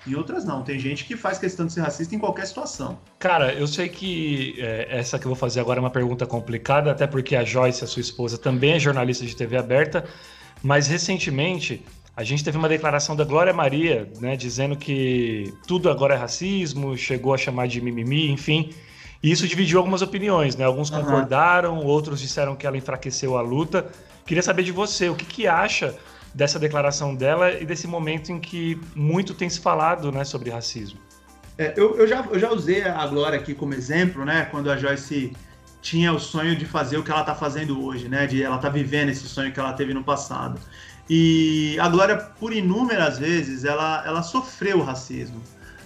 Em 0.07 0.15
outras 0.15 0.43
não. 0.43 0.63
Tem 0.63 0.79
gente 0.79 1.05
que 1.05 1.15
faz 1.15 1.37
questão 1.37 1.67
de 1.67 1.73
ser 1.73 1.81
racista 1.81 2.15
em 2.15 2.19
qualquer 2.19 2.47
situação. 2.47 2.97
Cara, 3.19 3.53
eu 3.53 3.67
sei 3.67 3.87
que 3.87 4.55
é, 4.57 4.87
essa 4.89 5.19
que 5.19 5.25
eu 5.25 5.29
vou 5.29 5.35
fazer 5.35 5.59
agora 5.59 5.79
é 5.79 5.81
uma 5.81 5.91
pergunta 5.91 6.25
complicada, 6.25 6.91
até 6.91 7.05
porque 7.05 7.35
a 7.35 7.43
Joyce, 7.43 7.83
a 7.83 7.87
sua 7.87 8.01
esposa, 8.01 8.37
também 8.37 8.73
é 8.73 8.79
jornalista 8.79 9.23
de 9.23 9.35
TV 9.35 9.55
aberta, 9.55 10.03
mas 10.63 10.87
recentemente 10.87 11.85
a 12.17 12.23
gente 12.23 12.43
teve 12.43 12.57
uma 12.57 12.67
declaração 12.67 13.15
da 13.15 13.23
Glória 13.23 13.53
Maria, 13.53 14.11
né, 14.19 14.35
dizendo 14.35 14.75
que 14.75 15.53
tudo 15.67 15.89
agora 15.89 16.15
é 16.15 16.17
racismo, 16.17 16.97
chegou 16.97 17.33
a 17.33 17.37
chamar 17.37 17.67
de 17.67 17.79
mimimi, 17.79 18.31
enfim. 18.31 18.73
E 19.21 19.31
isso 19.31 19.47
dividiu 19.47 19.79
algumas 19.79 20.01
opiniões, 20.01 20.55
né? 20.55 20.65
Alguns 20.65 20.89
uhum. 20.89 21.01
concordaram, 21.01 21.77
outros 21.83 22.19
disseram 22.19 22.55
que 22.55 22.65
ela 22.65 22.77
enfraqueceu 22.77 23.37
a 23.37 23.41
luta. 23.41 23.87
Queria 24.25 24.43
saber 24.43 24.63
de 24.63 24.71
você, 24.71 25.09
o 25.09 25.15
que, 25.15 25.25
que 25.25 25.47
acha 25.47 25.95
dessa 26.33 26.59
declaração 26.59 27.15
dela 27.15 27.51
e 27.51 27.65
desse 27.65 27.87
momento 27.87 28.31
em 28.31 28.39
que 28.39 28.79
muito 28.95 29.33
tem 29.33 29.49
se 29.49 29.59
falado 29.59 30.11
né, 30.11 30.23
sobre 30.23 30.49
racismo? 30.49 30.99
É, 31.57 31.73
eu, 31.75 31.97
eu, 31.97 32.07
já, 32.07 32.25
eu 32.31 32.39
já 32.39 32.51
usei 32.51 32.83
a 32.83 33.05
Glória 33.07 33.37
aqui 33.37 33.53
como 33.53 33.73
exemplo, 33.73 34.23
né? 34.23 34.47
Quando 34.49 34.71
a 34.71 34.77
Joyce 34.77 35.33
tinha 35.81 36.13
o 36.13 36.19
sonho 36.19 36.55
de 36.55 36.65
fazer 36.65 36.97
o 36.97 37.03
que 37.03 37.11
ela 37.11 37.21
está 37.21 37.35
fazendo 37.35 37.83
hoje, 37.83 38.07
né? 38.07 38.25
De 38.25 38.41
ela 38.41 38.57
tá 38.57 38.69
vivendo 38.69 39.09
esse 39.09 39.27
sonho 39.27 39.51
que 39.51 39.59
ela 39.59 39.73
teve 39.73 39.93
no 39.93 40.03
passado. 40.03 40.59
E 41.09 41.77
a 41.79 41.89
Glória, 41.89 42.15
por 42.15 42.53
inúmeras 42.53 43.17
vezes, 43.17 43.65
ela, 43.65 44.03
ela 44.05 44.21
sofreu 44.21 44.81
racismo. 44.81 45.41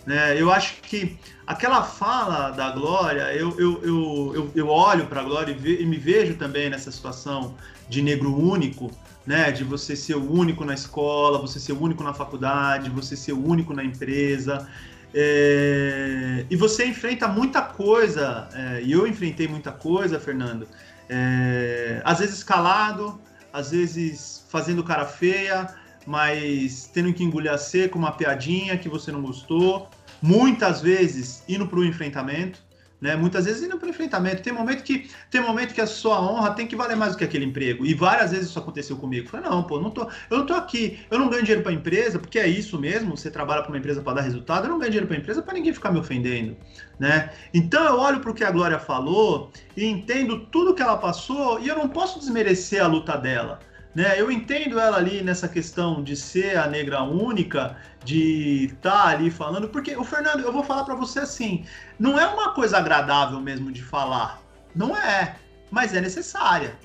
Né? 0.05 0.39
Eu 0.39 0.51
acho 0.51 0.81
que 0.81 1.17
aquela 1.47 1.83
fala 1.83 2.51
da 2.51 2.71
Glória, 2.71 3.33
eu, 3.33 3.57
eu, 3.59 3.81
eu, 3.83 4.51
eu, 4.53 4.67
olho 4.67 5.07
para 5.07 5.21
a 5.21 5.23
Glória 5.23 5.51
e, 5.51 5.55
ve, 5.55 5.81
e, 5.81 5.85
me 5.85 5.97
vejo 5.97 6.35
também 6.35 6.69
nessa 6.69 6.91
situação 6.91 7.55
de 7.87 8.01
negro 8.01 8.35
único, 8.35 8.91
né? 9.25 9.51
de 9.51 9.63
você 9.63 9.95
ser 9.95 10.15
o 10.15 10.31
único 10.31 10.65
na 10.65 10.73
escola, 10.73 11.39
você 11.39 11.59
ser 11.59 11.71
o 11.73 11.81
único 11.81 12.03
na 12.03 12.13
faculdade, 12.13 12.89
você 12.89 13.15
ser 13.15 13.33
o 13.33 13.45
único 13.45 13.73
na 13.73 13.83
empresa. 13.83 14.67
É, 15.13 16.45
e 16.49 16.55
você 16.55 16.85
enfrenta 16.87 17.27
muita 17.27 17.61
coisa, 17.61 18.49
é, 18.53 18.81
e 18.81 18.91
eu 18.91 19.05
enfrentei 19.05 19.47
muita 19.47 19.71
coisa, 19.71 20.19
Fernando, 20.19 20.67
é, 21.07 22.01
às 22.03 22.19
vezes 22.19 22.43
calado, 22.43 23.21
às 23.51 23.69
vezes 23.69 24.43
fazendo 24.49 24.83
cara 24.83 25.05
feia, 25.05 25.69
mas 26.05 26.89
tendo 26.93 27.13
que 27.13 27.23
engolir 27.23 27.51
a 27.51 27.57
seco 27.57 27.97
uma 27.97 28.11
piadinha 28.11 28.77
que 28.77 28.89
você 28.89 29.11
não 29.11 29.21
gostou, 29.21 29.89
muitas 30.21 30.81
vezes 30.81 31.43
indo 31.47 31.67
para 31.67 31.79
o 31.79 31.85
enfrentamento, 31.85 32.59
né? 33.03 33.17
Muitas 33.17 33.43
vezes 33.43 33.61
indo 33.61 33.77
para 33.77 33.85
o 33.85 33.89
enfrentamento. 33.89 34.41
Tem 34.41 34.53
momento 34.53 34.81
que 34.81 35.09
tem 35.29 35.41
momento 35.41 35.73
que 35.73 35.81
a 35.81 35.85
sua 35.85 36.21
honra 36.21 36.51
tem 36.51 36.65
que 36.65 36.73
valer 36.73 36.95
mais 36.95 37.11
do 37.11 37.17
que 37.17 37.25
aquele 37.25 37.43
emprego. 37.43 37.85
E 37.85 37.93
várias 37.93 38.31
vezes 38.31 38.47
isso 38.47 38.57
aconteceu 38.57 38.95
comigo. 38.95 39.27
falei, 39.27 39.49
não, 39.49 39.61
pô, 39.61 39.77
não 39.77 39.91
tô, 39.91 40.07
eu 40.29 40.37
não 40.37 40.45
tô 40.45 40.53
aqui, 40.53 40.99
eu 41.11 41.19
não 41.19 41.27
ganho 41.27 41.43
dinheiro 41.43 41.61
para 41.61 41.73
a 41.73 41.75
empresa, 41.75 42.17
porque 42.17 42.39
é 42.39 42.47
isso 42.47 42.79
mesmo, 42.79 43.17
você 43.17 43.29
trabalha 43.29 43.61
para 43.61 43.69
uma 43.69 43.77
empresa 43.77 44.01
para 44.01 44.13
dar 44.13 44.21
resultado, 44.21 44.67
eu 44.67 44.71
não 44.71 44.79
ganho 44.79 44.89
dinheiro 44.89 45.07
para 45.07 45.17
a 45.17 45.19
empresa 45.19 45.41
para 45.41 45.53
ninguém 45.53 45.73
ficar 45.73 45.91
me 45.91 45.99
ofendendo, 45.99 46.55
né? 46.97 47.29
Então 47.53 47.83
eu 47.83 47.99
olho 47.99 48.21
para 48.21 48.31
o 48.31 48.33
que 48.33 48.45
a 48.45 48.51
Glória 48.51 48.79
falou 48.79 49.51
e 49.75 49.83
entendo 49.83 50.45
tudo 50.45 50.73
que 50.73 50.81
ela 50.81 50.95
passou 50.95 51.59
e 51.59 51.67
eu 51.67 51.75
não 51.75 51.89
posso 51.89 52.19
desmerecer 52.19 52.81
a 52.81 52.87
luta 52.87 53.17
dela. 53.17 53.59
Né? 53.93 54.19
Eu 54.19 54.31
entendo 54.31 54.79
ela 54.79 54.97
ali 54.97 55.21
nessa 55.21 55.47
questão 55.47 56.03
de 56.03 56.15
ser 56.15 56.57
a 56.57 56.67
negra 56.67 57.03
única, 57.03 57.77
de 58.03 58.65
estar 58.65 59.03
tá 59.03 59.07
ali 59.07 59.29
falando, 59.29 59.69
porque 59.69 59.95
o 59.95 60.03
Fernando, 60.03 60.41
eu 60.41 60.51
vou 60.51 60.63
falar 60.63 60.83
para 60.83 60.95
você 60.95 61.19
assim, 61.19 61.65
não 61.99 62.19
é 62.19 62.25
uma 62.25 62.53
coisa 62.53 62.77
agradável 62.77 63.39
mesmo 63.39 63.71
de 63.71 63.83
falar, 63.83 64.41
não 64.75 64.97
é, 64.97 65.35
mas 65.69 65.93
é 65.93 66.01
necessária, 66.01 66.75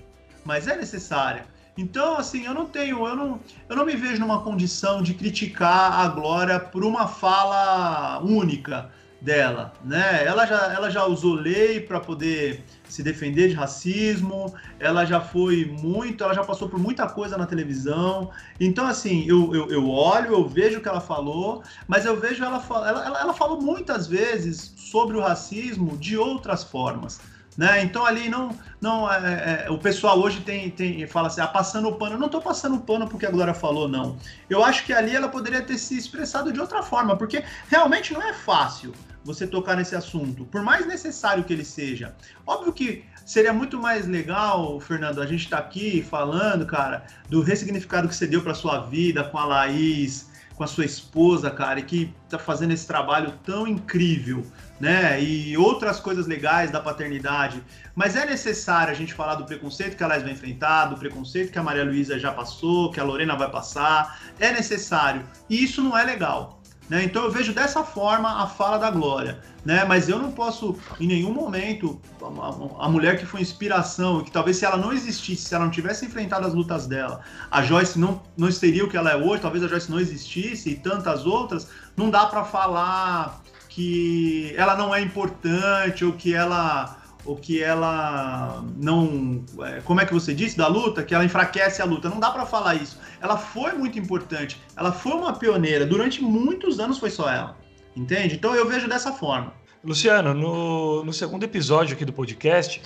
mas 0.44 0.68
é 0.68 0.76
necessária. 0.76 1.46
Então, 1.78 2.16
assim, 2.16 2.44
eu 2.44 2.52
não 2.52 2.66
tenho, 2.66 3.06
eu 3.06 3.14
não, 3.14 3.40
eu 3.68 3.76
não 3.76 3.86
me 3.86 3.94
vejo 3.94 4.20
numa 4.20 4.42
condição 4.42 5.00
de 5.00 5.14
criticar 5.14 5.92
a 6.00 6.08
Glória 6.08 6.58
por 6.58 6.84
uma 6.84 7.06
fala 7.06 8.20
única 8.20 8.90
dela, 9.20 9.72
né? 9.84 10.24
Ela 10.24 10.44
já, 10.44 10.72
ela 10.72 10.90
já 10.90 11.04
usou 11.04 11.34
lei 11.34 11.80
para 11.80 12.00
poder 12.00 12.64
se 12.88 13.02
defender 13.02 13.48
de 13.48 13.54
racismo, 13.54 14.54
ela 14.78 15.04
já 15.04 15.20
foi 15.20 15.64
muito, 15.82 16.24
ela 16.24 16.34
já 16.34 16.42
passou 16.42 16.68
por 16.68 16.78
muita 16.78 17.06
coisa 17.06 17.36
na 17.36 17.46
televisão. 17.46 18.30
Então, 18.58 18.86
assim, 18.86 19.24
eu, 19.26 19.54
eu, 19.54 19.70
eu 19.70 19.88
olho, 19.88 20.32
eu 20.32 20.48
vejo 20.48 20.78
o 20.78 20.80
que 20.80 20.88
ela 20.88 21.00
falou, 21.00 21.62
mas 21.86 22.04
eu 22.04 22.18
vejo 22.18 22.42
ela, 22.42 22.64
ela, 22.70 23.06
ela, 23.06 23.20
ela 23.20 23.34
falou 23.34 23.60
muitas 23.60 24.06
vezes 24.06 24.72
sobre 24.76 25.16
o 25.16 25.20
racismo 25.20 25.96
de 25.98 26.16
outras 26.16 26.64
formas. 26.64 27.20
Né? 27.58 27.82
Então 27.82 28.06
ali 28.06 28.28
não, 28.28 28.56
não 28.80 29.12
é, 29.12 29.64
é, 29.64 29.66
é 29.66 29.70
o 29.70 29.78
pessoal 29.78 30.16
hoje 30.20 30.42
tem, 30.42 30.70
tem 30.70 31.04
fala 31.08 31.26
assim, 31.26 31.40
ah, 31.40 31.48
passando 31.48 31.88
o 31.88 31.96
pano. 31.96 32.14
Eu 32.14 32.18
não 32.20 32.26
estou 32.26 32.40
passando 32.40 32.76
o 32.76 32.80
pano 32.80 33.08
porque 33.08 33.26
a 33.26 33.32
Glória 33.32 33.52
falou, 33.52 33.88
não. 33.88 34.16
Eu 34.48 34.64
acho 34.64 34.86
que 34.86 34.92
ali 34.92 35.16
ela 35.16 35.28
poderia 35.28 35.60
ter 35.60 35.76
se 35.76 35.98
expressado 35.98 36.52
de 36.52 36.60
outra 36.60 36.84
forma, 36.84 37.16
porque 37.16 37.42
realmente 37.68 38.12
não 38.12 38.22
é 38.22 38.32
fácil 38.32 38.92
você 39.28 39.46
tocar 39.46 39.76
nesse 39.76 39.94
assunto, 39.94 40.46
por 40.46 40.62
mais 40.62 40.86
necessário 40.86 41.44
que 41.44 41.52
ele 41.52 41.64
seja. 41.64 42.16
Óbvio 42.46 42.72
que 42.72 43.04
seria 43.26 43.52
muito 43.52 43.78
mais 43.78 44.06
legal, 44.06 44.80
Fernando, 44.80 45.20
a 45.20 45.26
gente 45.26 45.44
estar 45.44 45.58
tá 45.58 45.62
aqui 45.62 46.02
falando, 46.02 46.64
cara, 46.64 47.04
do 47.28 47.42
ressignificado 47.42 48.08
que 48.08 48.16
você 48.16 48.26
deu 48.26 48.40
para 48.40 48.54
sua 48.54 48.80
vida 48.86 49.22
com 49.22 49.36
a 49.36 49.44
Laís, 49.44 50.30
com 50.56 50.64
a 50.64 50.66
sua 50.66 50.86
esposa, 50.86 51.50
cara, 51.50 51.78
e 51.78 51.82
que 51.82 52.14
tá 52.26 52.38
fazendo 52.38 52.72
esse 52.72 52.86
trabalho 52.86 53.34
tão 53.44 53.66
incrível, 53.66 54.44
né? 54.80 55.22
E 55.22 55.56
outras 55.58 56.00
coisas 56.00 56.26
legais 56.26 56.70
da 56.70 56.80
paternidade. 56.80 57.62
Mas 57.94 58.16
é 58.16 58.24
necessário 58.24 58.90
a 58.90 58.96
gente 58.96 59.12
falar 59.12 59.34
do 59.34 59.44
preconceito 59.44 59.94
que 59.94 60.02
a 60.02 60.06
Laís 60.06 60.22
vai 60.22 60.32
enfrentar, 60.32 60.86
do 60.86 60.96
preconceito 60.96 61.52
que 61.52 61.58
a 61.58 61.62
Maria 61.62 61.84
Luísa 61.84 62.18
já 62.18 62.32
passou, 62.32 62.90
que 62.90 62.98
a 62.98 63.04
Lorena 63.04 63.36
vai 63.36 63.50
passar. 63.50 64.20
É 64.40 64.50
necessário. 64.52 65.22
E 65.50 65.62
isso 65.62 65.82
não 65.82 65.96
é 65.96 66.02
legal 66.02 66.57
Né? 66.88 67.04
Então 67.04 67.24
eu 67.24 67.30
vejo 67.30 67.52
dessa 67.52 67.84
forma 67.84 68.42
a 68.42 68.46
fala 68.46 68.78
da 68.78 68.90
Glória. 68.90 69.40
Né? 69.64 69.84
Mas 69.84 70.08
eu 70.08 70.18
não 70.18 70.32
posso, 70.32 70.76
em 70.98 71.06
nenhum 71.06 71.32
momento, 71.32 72.00
a, 72.22 72.86
a, 72.86 72.88
mulher 72.88 73.18
que 73.18 73.26
foi 73.26 73.40
inspiração, 73.40 74.24
que 74.24 74.30
talvez 74.30 74.56
se 74.56 74.64
ela 74.64 74.76
não 74.76 74.92
existisse, 74.92 75.44
se 75.44 75.54
ela 75.54 75.64
não 75.64 75.70
tivesse 75.70 76.06
enfrentado 76.06 76.46
as 76.46 76.54
lutas 76.54 76.86
dela, 76.86 77.20
a 77.50 77.62
Joyce 77.62 77.98
não, 77.98 78.22
não 78.36 78.50
seria 78.50 78.84
o 78.84 78.88
que 78.88 78.96
ela 78.96 79.10
é 79.10 79.16
hoje, 79.16 79.42
talvez 79.42 79.62
a 79.62 79.68
Joyce 79.68 79.90
não 79.90 80.00
existisse 80.00 80.70
e 80.70 80.76
tantas 80.76 81.26
outras, 81.26 81.68
não 81.96 82.08
dá 82.08 82.26
para 82.26 82.44
falar 82.44 83.42
que 83.68 84.54
ela 84.56 84.74
não 84.74 84.94
é 84.94 85.00
importante 85.00 86.04
ou 86.04 86.12
que 86.12 86.34
ela 86.34 86.97
ou 87.28 87.36
que 87.36 87.62
ela 87.62 88.64
não. 88.74 89.44
É, 89.60 89.82
como 89.82 90.00
é 90.00 90.06
que 90.06 90.14
você 90.14 90.32
disse 90.34 90.56
da 90.56 90.66
luta? 90.66 91.04
Que 91.04 91.14
ela 91.14 91.26
enfraquece 91.26 91.82
a 91.82 91.84
luta. 91.84 92.08
Não 92.08 92.18
dá 92.18 92.30
para 92.30 92.46
falar 92.46 92.76
isso. 92.76 92.98
Ela 93.20 93.36
foi 93.36 93.72
muito 93.74 93.98
importante. 93.98 94.58
Ela 94.74 94.90
foi 94.92 95.12
uma 95.12 95.34
pioneira. 95.34 95.84
Durante 95.84 96.22
muitos 96.22 96.80
anos 96.80 96.98
foi 96.98 97.10
só 97.10 97.28
ela. 97.30 97.54
Entende? 97.94 98.34
Então 98.34 98.54
eu 98.54 98.66
vejo 98.66 98.88
dessa 98.88 99.12
forma. 99.12 99.52
Luciano, 99.84 100.32
no, 100.32 101.04
no 101.04 101.12
segundo 101.12 101.44
episódio 101.44 101.94
aqui 101.94 102.04
do 102.06 102.14
podcast, 102.14 102.80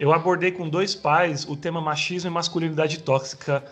eu 0.00 0.12
abordei 0.12 0.50
com 0.50 0.68
dois 0.68 0.96
pais 0.96 1.46
o 1.48 1.56
tema 1.56 1.80
machismo 1.80 2.28
e 2.28 2.32
masculinidade 2.32 2.98
tóxica 2.98 3.64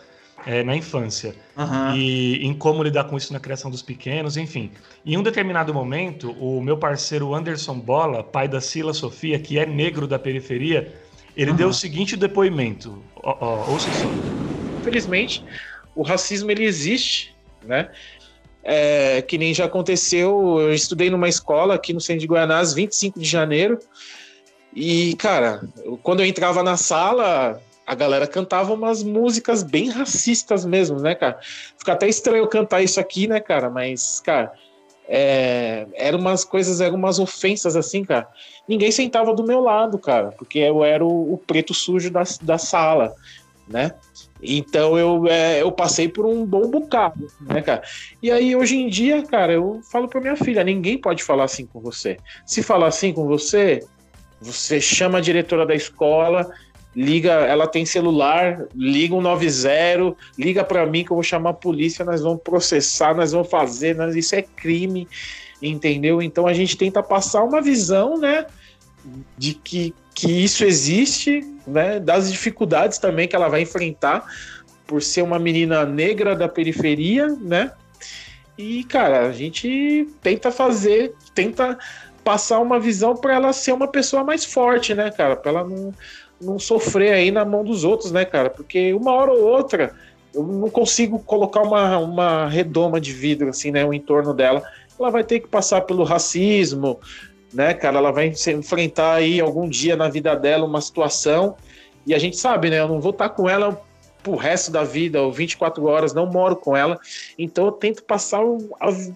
é, 0.47 0.63
na 0.63 0.77
infância. 0.77 1.35
Uhum. 1.57 1.97
E 1.97 2.47
em 2.47 2.55
como 2.55 2.83
lidar 2.83 3.05
com 3.05 3.17
isso 3.17 3.33
na 3.33 3.41
criação 3.41 3.71
dos 3.71 3.83
pequenos, 3.83 4.37
enfim. 4.37 4.71
Em 5.05 5.17
um 5.17 5.23
determinado 5.23 5.75
momento, 5.75 6.31
o 6.33 6.63
meu 6.63 6.79
parceiro 6.79 7.35
Anderson 7.35 7.79
Bola, 7.79 8.23
pai 8.23 8.47
da 8.47 8.61
Sila 8.61 8.95
Sofia, 8.95 9.39
que 9.39 9.59
é 9.59 9.67
negro 9.67 10.07
da 10.07 10.19
periferia, 10.19 10.95
ele 11.37 11.51
uhum. 11.51 11.57
deu 11.57 11.69
o 11.69 11.75
seguinte 11.75 12.17
depoimento. 12.17 13.03
Ó, 13.17 13.37
ó, 13.41 13.71
ouça 13.71 13.91
só. 13.93 14.09
Infelizmente, 14.81 15.45
o 15.95 16.03
racismo 16.03 16.51
ele 16.51 16.65
existe, 16.65 17.35
né? 17.65 17.91
É, 18.63 19.23
que 19.23 19.39
nem 19.39 19.55
já 19.55 19.67
aconteceu, 19.67 20.59
eu 20.61 20.75
estudei 20.75 21.09
numa 21.09 21.29
escola 21.29 21.75
aqui 21.75 21.93
no 21.93 22.01
centro 22.01 22.23
de 22.23 22.27
Guianás, 22.27 22.75
25 22.75 23.21
de 23.21 23.25
janeiro, 23.25 23.79
e, 24.77 25.15
cara, 25.15 25.63
quando 26.03 26.21
eu 26.21 26.27
entrava 26.27 26.63
na 26.63 26.77
sala, 26.77 27.63
a 27.87 27.95
galera 27.95 28.27
cantava 28.27 28.73
umas 28.73 29.03
músicas 29.03 29.63
bem 29.63 29.89
racistas 29.91 30.65
mesmo, 30.65 30.99
né, 30.99 31.15
cara? 31.15 31.39
Fica 31.79 31.93
até 31.93 32.09
estranho 32.09 32.47
cantar 32.49 32.83
isso 32.83 32.99
aqui, 32.99 33.29
né, 33.29 33.39
cara? 33.39 33.71
Mas, 33.71 34.21
cara, 34.21 34.53
é, 35.09 35.87
eram 35.95 36.19
umas 36.19 36.45
coisas, 36.45 36.81
eram 36.81 36.97
umas 36.97 37.19
ofensas 37.19 37.77
assim, 37.77 38.05
cara. 38.05 38.29
Ninguém 38.69 38.91
sentava 38.91 39.33
do 39.33 39.45
meu 39.45 39.61
lado, 39.61 39.99
cara, 39.99 40.33
porque 40.33 40.59
eu 40.59 40.85
era 40.85 41.05
o, 41.05 41.35
o 41.35 41.39
preto 41.39 41.73
sujo 41.73 42.11
da, 42.11 42.25
da 42.43 42.59
sala, 42.59 43.15
né? 43.69 43.93
Então 44.43 44.99
eu, 44.99 45.27
é, 45.29 45.63
eu 45.63 45.73
passei 45.73 46.09
por 46.09 46.27
um 46.27 46.45
bom 46.45 46.69
bocado, 46.69 47.27
né, 47.41 47.63
cara? 47.63 47.83
E 48.23 48.31
aí 48.31 48.55
hoje 48.55 48.77
em 48.77 48.89
dia, 48.89 49.23
cara, 49.23 49.53
eu 49.53 49.81
falo 49.91 50.09
pra 50.09 50.21
minha 50.21 50.37
filha: 50.37 50.65
ninguém 50.65 50.99
pode 50.99 51.23
falar 51.23 51.45
assim 51.45 51.67
com 51.67 51.81
você. 51.81 52.19
Se 52.45 52.63
falar 52.63 52.89
assim 52.89 53.13
com 53.13 53.27
você, 53.27 53.81
você 54.41 54.81
chama 54.81 55.19
a 55.19 55.21
diretora 55.21 55.65
da 55.65 55.75
escola 55.75 56.51
liga, 56.97 57.31
ela 57.31 57.67
tem 57.67 57.85
celular, 57.85 58.65
liga 58.75 59.15
um 59.15 59.21
90, 59.21 60.17
liga 60.39 60.65
para 60.65 60.87
mim 60.87 61.05
que 61.05 61.13
eu 61.13 61.17
vou 61.17 61.23
chamar 61.23 61.51
a 61.51 61.55
polícia, 61.55 62.03
nós 62.07 62.23
vamos 62.23 62.41
processar, 62.43 63.15
nós 63.15 63.33
vamos 63.33 63.51
fazer, 63.51 63.95
nós, 63.95 64.17
isso 64.17 64.35
é 64.35 64.41
crime, 64.41 65.07
entendeu? 65.61 66.23
Então 66.23 66.47
a 66.47 66.55
gente 66.55 66.75
tenta 66.75 67.03
passar 67.03 67.45
uma 67.45 67.61
visão, 67.61 68.17
né, 68.17 68.47
de 69.37 69.53
que, 69.53 69.95
que 70.15 70.33
isso 70.43 70.65
existe, 70.65 71.43
né, 71.67 72.01
das 72.01 72.33
dificuldades 72.33 72.97
também 72.97 73.29
que 73.29 73.37
ela 73.37 73.49
vai 73.49 73.61
enfrentar 73.61 74.25
por 74.87 75.03
ser 75.03 75.21
uma 75.21 75.39
menina 75.39 75.85
negra 75.85 76.35
da 76.35 76.49
periferia, 76.49 77.27
né? 77.27 77.73
E 78.57 78.85
cara, 78.85 79.27
a 79.27 79.33
gente 79.33 80.09
tenta 80.23 80.51
fazer, 80.51 81.15
tenta 81.35 81.77
passar 82.25 82.59
uma 82.61 82.81
visão 82.81 83.15
para 83.15 83.35
ela 83.35 83.53
ser 83.53 83.73
uma 83.73 83.87
pessoa 83.87 84.25
mais 84.25 84.45
forte, 84.45 84.95
né, 84.95 85.11
cara? 85.11 85.37
Para 85.37 85.51
ela 85.51 85.65
não 85.65 85.93
não 86.41 86.59
sofrer 86.59 87.13
aí 87.13 87.31
na 87.31 87.45
mão 87.45 87.65
dos 87.65 87.85
outros, 87.85 88.13
né, 88.13 88.25
cara? 88.25 88.51
Porque 88.51 88.93
uma 88.93 89.13
hora 89.13 89.33
ou 89.33 89.45
outra 89.45 89.95
eu 90.35 90.43
não 90.43 90.69
consigo 90.69 91.19
colocar 91.19 91.63
uma, 91.63 91.99
uma 91.99 92.47
redoma 92.47 93.01
de 93.01 93.13
vidro, 93.13 93.49
assim, 93.49 93.71
né, 93.71 93.85
o 93.85 93.95
entorno 93.95 94.35
dela. 94.35 94.63
Ela 94.99 95.11
vai 95.11 95.25
ter 95.25 95.41
que 95.41 95.49
passar 95.49 95.83
pelo 95.83 96.05
racismo, 96.05 97.01
né, 97.53 97.73
cara? 97.73 97.99
Ela 97.99 98.13
vai 98.13 98.27
enfrentar 98.27 99.15
aí 99.15 99.41
algum 99.41 99.69
dia 99.69 99.97
na 99.97 100.09
vida 100.09 100.37
dela 100.37 100.67
uma 100.67 100.81
situação 100.81 101.57
e 102.07 102.15
a 102.15 102.19
gente 102.19 102.37
sabe, 102.37 102.71
né? 102.71 102.79
Eu 102.81 102.89
não 102.89 103.01
vou 103.01 103.11
estar 103.11 103.31
com 103.31 103.49
ela 103.49 103.83
pro 104.23 104.37
resto 104.37 104.71
da 104.71 104.85
vida, 104.85 105.23
ou 105.23 105.33
24 105.33 105.85
horas, 105.87 106.13
não 106.13 106.27
moro 106.27 106.57
com 106.57 106.77
ela. 106.77 106.99
Então 107.39 107.67
eu 107.67 107.73
tento 107.73 108.05
passar 108.05 108.43
as 108.81 109.11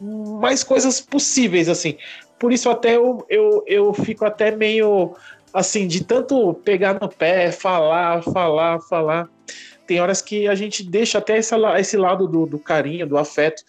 mais 0.00 0.64
coisas 0.64 1.00
possíveis, 1.00 1.68
assim. 1.68 1.96
Por 2.38 2.52
isso 2.52 2.68
até 2.68 2.96
eu, 2.96 3.24
eu, 3.28 3.62
eu 3.66 3.94
fico 3.94 4.24
até 4.24 4.50
meio 4.50 5.14
assim, 5.52 5.86
de 5.86 6.04
tanto 6.04 6.54
pegar 6.54 6.98
no 7.00 7.08
pé, 7.08 7.52
falar, 7.52 8.22
falar, 8.22 8.80
falar. 8.80 9.28
Tem 9.86 10.00
horas 10.00 10.22
que 10.22 10.48
a 10.48 10.54
gente 10.54 10.82
deixa 10.82 11.18
até 11.18 11.36
esse, 11.38 11.54
esse 11.78 11.96
lado 11.96 12.26
do, 12.26 12.46
do 12.46 12.58
carinho, 12.58 13.06
do 13.06 13.18
afeto. 13.18 13.62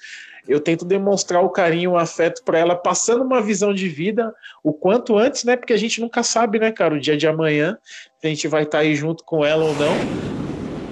Eu 0.48 0.60
tento 0.60 0.86
demonstrar 0.86 1.44
o 1.44 1.50
carinho, 1.50 1.92
o 1.92 1.98
afeto 1.98 2.44
para 2.44 2.60
ela, 2.60 2.76
passando 2.76 3.24
uma 3.24 3.42
visão 3.42 3.74
de 3.74 3.88
vida 3.88 4.34
o 4.64 4.74
quanto 4.74 5.18
antes, 5.18 5.44
né? 5.44 5.56
Porque 5.56 5.74
a 5.74 5.78
gente 5.78 6.02
nunca 6.02 6.22
sabe, 6.22 6.60
né, 6.60 6.72
cara, 6.72 6.96
o 6.96 7.00
dia 7.00 7.18
de 7.18 7.28
amanhã, 7.28 7.78
se 8.20 8.28
a 8.28 8.30
gente 8.30 8.48
vai 8.48 8.64
estar 8.64 8.80
tá 8.80 8.84
aí 8.84 8.96
junto 8.96 9.24
com 9.24 9.46
ela 9.46 9.64
ou 9.64 9.74
não. 9.76 9.94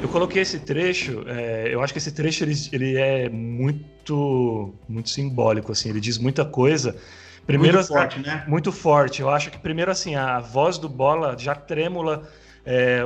Eu 0.01 0.09
coloquei 0.09 0.41
esse 0.41 0.59
trecho, 0.59 1.23
é, 1.27 1.69
eu 1.71 1.81
acho 1.83 1.93
que 1.93 1.99
esse 1.99 2.11
trecho 2.11 2.43
ele, 2.43 2.55
ele 2.71 2.97
é 2.97 3.29
muito, 3.29 4.73
muito 4.89 5.09
simbólico, 5.09 5.71
assim, 5.71 5.89
ele 5.89 5.99
diz 5.99 6.17
muita 6.17 6.43
coisa 6.43 6.95
Primeiro, 7.51 7.77
muito 7.77 7.87
forte, 7.87 8.19
né? 8.19 8.43
Muito 8.47 8.71
forte. 8.71 9.21
Eu 9.21 9.29
acho 9.29 9.51
que 9.51 9.57
primeiro 9.57 9.91
assim 9.91 10.15
a 10.15 10.39
voz 10.39 10.77
do 10.77 10.87
Bola 10.87 11.35
já 11.37 11.53
trêmula, 11.53 12.27
é, 12.65 13.01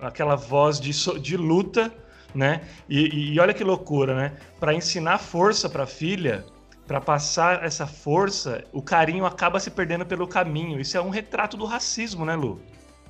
aquela 0.00 0.36
voz 0.36 0.80
de, 0.80 0.92
de 1.20 1.36
luta, 1.36 1.92
né? 2.34 2.62
E, 2.88 3.34
e 3.34 3.40
olha 3.40 3.52
que 3.52 3.64
loucura, 3.64 4.14
né? 4.14 4.32
Para 4.58 4.74
ensinar 4.74 5.18
força 5.18 5.68
para 5.68 5.84
a 5.84 5.86
filha, 5.86 6.44
para 6.86 7.00
passar 7.00 7.64
essa 7.64 7.86
força, 7.86 8.64
o 8.72 8.82
carinho 8.82 9.24
acaba 9.24 9.60
se 9.60 9.70
perdendo 9.70 10.04
pelo 10.04 10.26
caminho. 10.26 10.80
Isso 10.80 10.96
é 10.96 11.00
um 11.00 11.10
retrato 11.10 11.56
do 11.56 11.64
racismo, 11.64 12.24
né, 12.24 12.34
Lu? 12.34 12.60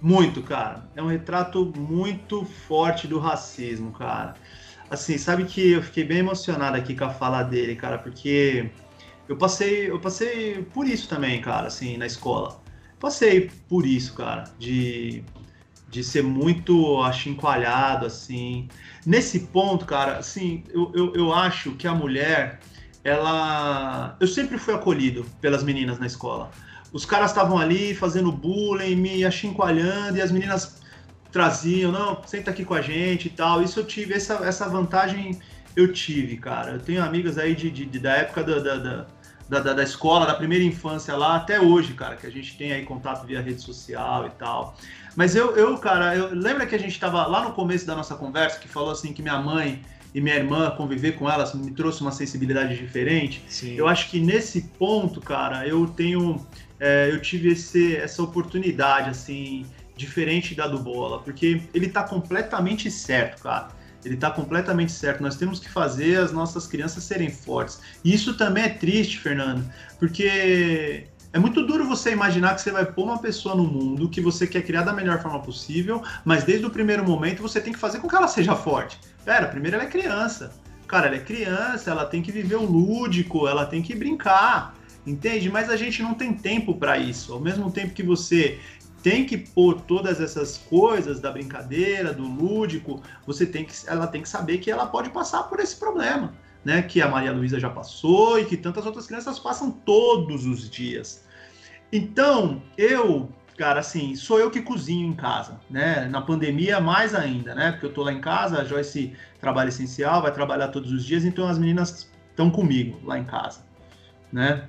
Muito, 0.01 0.43
cara. 0.43 0.85
É 0.97 1.03
um 1.03 1.09
retrato 1.09 1.73
muito 1.77 2.45
forte 2.45 3.07
do 3.07 3.19
racismo, 3.19 3.93
cara. 3.93 4.35
Assim, 4.91 5.17
sabe 5.19 5.45
que 5.45 5.73
eu 5.73 5.83
fiquei 5.83 6.05
bem 6.05 6.19
emocionado 6.19 6.77
aqui 6.77 6.97
com 6.97 7.05
a 7.05 7.11
fala 7.11 7.43
dele, 7.43 7.77
cara, 7.77 7.97
porque 7.99 8.71
eu 9.31 9.37
passei, 9.37 9.89
eu 9.89 10.01
passei 10.01 10.61
por 10.75 10.89
isso 10.89 11.09
também, 11.09 11.41
cara, 11.41 11.69
assim, 11.69 11.97
na 11.97 12.05
escola. 12.05 12.61
Passei 12.99 13.49
por 13.69 13.87
isso, 13.87 14.13
cara, 14.15 14.43
de, 14.59 15.23
de 15.89 16.03
ser 16.03 16.25
muito 16.25 17.01
achincoalhado, 17.01 18.07
assim. 18.07 18.69
Nesse 19.07 19.39
ponto, 19.47 19.87
cara, 19.87 20.19
assim, 20.19 20.65
eu, 20.71 20.91
eu, 20.97 21.15
eu 21.15 21.33
acho 21.33 21.77
que 21.77 21.87
a 21.87 21.95
mulher, 21.95 22.59
ela. 23.05 24.17
Eu 24.19 24.27
sempre 24.27 24.59
fui 24.59 24.75
acolhido 24.75 25.25
pelas 25.41 25.63
meninas 25.63 26.01
na 26.01 26.07
escola. 26.07 26.51
Os 26.93 27.07
caras 27.07 27.31
estavam 27.31 27.57
ali 27.57 27.95
fazendo 27.95 28.33
bullying, 28.33 28.97
me 28.97 29.25
achincoalhando, 29.25 30.19
e 30.19 30.23
as 30.23 30.33
meninas 30.33 30.83
traziam, 31.31 31.93
não, 31.93 32.21
senta 32.27 32.51
aqui 32.51 32.65
com 32.65 32.75
a 32.75 32.83
gente 32.83 33.27
e 33.29 33.31
tal. 33.31 33.63
Isso 33.63 33.79
eu 33.79 33.85
tive, 33.85 34.13
essa, 34.13 34.35
essa 34.45 34.69
vantagem 34.69 35.39
eu 35.77 35.93
tive, 35.93 36.37
cara. 36.37 36.73
Eu 36.73 36.81
tenho 36.81 37.01
amigas 37.01 37.39
aí 37.39 37.55
de, 37.55 37.71
de, 37.71 37.87
de 37.87 37.99
da 38.01 38.17
época 38.17 38.43
da, 38.43 38.59
da, 38.59 38.77
da 38.77 39.20
da, 39.51 39.59
da, 39.59 39.73
da, 39.73 39.83
escola, 39.83 40.25
da 40.25 40.35
primeira 40.35 40.65
infância 40.65 41.17
lá, 41.17 41.35
até 41.35 41.61
hoje, 41.61 41.93
cara, 41.93 42.15
que 42.15 42.25
a 42.25 42.31
gente 42.31 42.57
tem 42.57 42.71
aí 42.73 42.85
contato 42.85 43.27
via 43.27 43.43
rede 43.43 43.61
social 43.61 44.25
e 44.29 44.31
tal. 44.31 44.77
Mas 45.17 45.35
eu, 45.35 45.57
eu 45.57 45.77
cara, 45.77 46.15
eu 46.15 46.33
lembra 46.33 46.65
que 46.67 46.75
a 46.75 46.79
gente 46.79 46.93
estava 46.93 47.27
lá 47.27 47.43
no 47.43 47.53
começo 47.53 47.85
da 47.85 47.97
nossa 47.97 48.15
conversa 48.15 48.61
que 48.61 48.69
falou 48.69 48.93
assim 48.93 49.13
que 49.13 49.21
minha 49.21 49.39
mãe 49.41 49.83
e 50.15 50.21
minha 50.21 50.37
irmã 50.37 50.71
conviver 50.71 51.13
com 51.19 51.29
elas 51.29 51.53
me 51.53 51.73
trouxe 51.73 52.01
uma 52.01 52.13
sensibilidade 52.13 52.77
diferente. 52.77 53.43
Sim. 53.49 53.75
Eu 53.75 53.89
acho 53.89 54.09
que 54.09 54.21
nesse 54.21 54.63
ponto, 54.79 55.21
cara, 55.21 55.67
eu 55.67 55.85
tenho, 55.89 56.47
é, 56.79 57.11
eu 57.11 57.21
tive 57.21 57.51
esse, 57.51 57.97
essa 57.97 58.23
oportunidade 58.23 59.11
assim 59.11 59.67
diferente 59.97 60.55
da 60.55 60.69
do 60.69 60.79
Bola, 60.79 61.19
porque 61.23 61.61
ele 61.75 61.89
tá 61.89 62.05
completamente 62.05 62.89
certo, 62.89 63.43
cara 63.43 63.80
ele 64.05 64.15
está 64.15 64.31
completamente 64.31 64.93
certo. 64.93 65.23
Nós 65.23 65.37
temos 65.37 65.61
que 65.61 65.69
fazer 65.69 66.19
as 66.19 66.33
nossas 66.33 66.67
crianças 66.67 67.05
serem 67.05 67.31
fortes. 67.31 67.81
E 68.05 68.13
isso 68.13 68.35
também 68.35 68.65
é 68.65 68.69
triste, 68.69 69.19
Fernando, 69.19 69.65
porque 69.99 71.07
é 71.33 71.39
muito 71.39 71.65
duro 71.65 71.87
você 71.87 72.11
imaginar 72.11 72.55
que 72.55 72.61
você 72.61 72.73
vai 72.73 72.85
pôr 72.85 73.05
uma 73.05 73.19
pessoa 73.19 73.55
no 73.55 73.65
mundo 73.65 74.09
que 74.09 74.21
você 74.21 74.47
quer 74.47 74.63
criar 74.63 74.83
da 74.83 74.93
melhor 74.93 75.23
forma 75.23 75.41
possível, 75.41 76.03
mas 76.25 76.43
desde 76.43 76.67
o 76.67 76.71
primeiro 76.71 77.05
momento 77.05 77.41
você 77.41 77.61
tem 77.61 77.73
que 77.73 77.79
fazer 77.79 78.01
com 78.01 78.09
que 78.09 78.17
ela 78.17 78.27
seja 78.27 78.57
forte. 78.57 78.99
Pera, 79.25 79.47
primeiro 79.47 79.77
ela 79.77 79.85
é 79.85 79.89
criança. 79.89 80.53
Cara, 80.89 81.07
ela 81.07 81.17
é 81.17 81.21
criança, 81.21 81.91
ela 81.91 82.05
tem 82.05 82.21
que 82.21 82.33
viver 82.33 82.57
o 82.57 82.65
lúdico, 82.65 83.47
ela 83.47 83.65
tem 83.65 83.81
que 83.81 83.95
brincar, 83.95 84.75
entende? 85.07 85.49
Mas 85.49 85.71
a 85.71 85.77
gente 85.77 86.03
não 86.03 86.15
tem 86.15 86.35
tempo 86.35 86.75
para 86.75 86.99
isso. 86.99 87.33
Ao 87.33 87.39
mesmo 87.39 87.71
tempo 87.71 87.95
que 87.95 88.03
você 88.03 88.59
tem 89.03 89.25
que 89.25 89.37
pôr 89.37 89.81
todas 89.83 90.21
essas 90.21 90.59
coisas 90.59 91.21
da 91.21 91.31
brincadeira, 91.31 92.13
do 92.13 92.25
lúdico, 92.25 93.03
você 93.27 93.47
tem 93.47 93.65
que, 93.65 93.73
ela 93.87 94.07
tem 94.07 94.23
que 94.23 94.29
saber 94.29 94.59
que 94.59 94.71
ela 94.71 94.87
pode 94.87 95.11
passar 95.11 95.45
por 95.45 95.61
esse 95.61 95.77
problema. 95.77 96.33
né, 96.65 96.83
que 96.83 97.01
a 97.01 97.09
Maria 97.09 97.33
Luísa 97.33 97.59
já 97.59 97.71
passou 97.71 98.39
e 98.39 98.45
que 98.45 98.57
tantas 98.57 98.85
outras 98.85 99.07
crianças 99.07 99.39
passam 99.39 99.71
todos 99.71 100.47
os 100.47 100.69
dias. 100.69 101.25
Então, 101.93 102.63
eu, 102.77 103.31
cara, 103.57 103.81
assim, 103.81 104.15
sou 104.15 104.39
eu 104.39 104.51
que 104.51 104.63
cozinho 104.63 105.09
em 105.09 105.15
casa, 105.15 105.61
né? 105.69 106.07
Na 106.09 106.21
pandemia, 106.21 106.81
mais 106.81 107.15
ainda, 107.15 107.55
né? 107.55 107.73
Porque 107.73 107.87
eu 107.87 107.93
tô 107.93 108.03
lá 108.03 108.13
em 108.13 108.21
casa, 108.21 108.61
a 108.61 108.65
Joyce 108.65 109.13
trabalha 109.41 109.69
essencial, 109.69 110.23
vai 110.23 110.33
trabalhar 110.33 110.69
todos 110.69 110.93
os 110.93 111.05
dias, 111.05 111.25
então 111.25 111.49
as 111.49 111.59
meninas 111.59 112.11
estão 112.31 112.51
comigo 112.51 113.01
lá 113.05 113.19
em 113.19 113.25
casa, 113.25 113.65
né? 114.33 114.69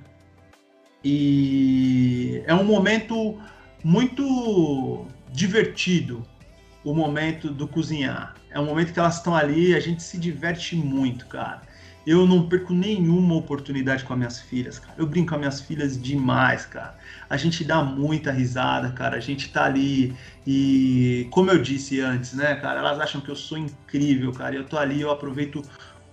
E 1.04 2.44
é 2.46 2.54
um 2.54 2.64
momento 2.64 3.40
muito 3.84 5.06
divertido, 5.32 6.26
o 6.84 6.94
momento 6.94 7.50
do 7.50 7.68
cozinhar. 7.68 8.36
É 8.50 8.60
um 8.60 8.66
momento 8.66 8.94
que 8.94 9.00
elas 9.00 9.18
estão 9.18 9.36
ali, 9.36 9.76
a 9.76 9.80
gente 9.80 10.04
se 10.04 10.18
diverte 10.18 10.76
muito, 10.76 11.26
cara. 11.28 11.62
Eu 12.06 12.26
não 12.26 12.50
perco 12.50 12.74
nenhuma 12.74 13.36
oportunidade 13.36 14.04
com 14.04 14.14
as 14.14 14.18
minhas 14.18 14.40
filhas, 14.40 14.80
cara. 14.80 14.96
Eu 14.98 15.06
brinco 15.06 15.30
com 15.30 15.36
as 15.36 15.40
minhas 15.40 15.62
filhas 15.62 16.02
demais, 16.02 16.66
cara. 16.66 16.98
A 17.30 17.38
gente 17.38 17.64
dá 17.64 17.84
muita 17.84 18.32
risada, 18.32 18.90
cara. 18.92 19.18
A 19.18 19.20
gente 19.20 19.52
tá 19.52 19.66
ali 19.66 20.16
e, 20.46 21.28
como 21.30 21.52
eu 21.52 21.62
disse 21.62 22.02
antes, 22.02 22.34
né, 22.34 22.56
cara, 22.56 22.80
elas 22.80 23.00
acham 23.00 23.22
que 23.22 23.30
eu 23.30 23.36
sou 23.36 23.58
incrível, 23.58 24.32
cara. 24.32 24.56
Eu 24.56 24.64
tô 24.64 24.78
ali, 24.78 25.00
eu 25.00 25.12
aproveito 25.12 25.62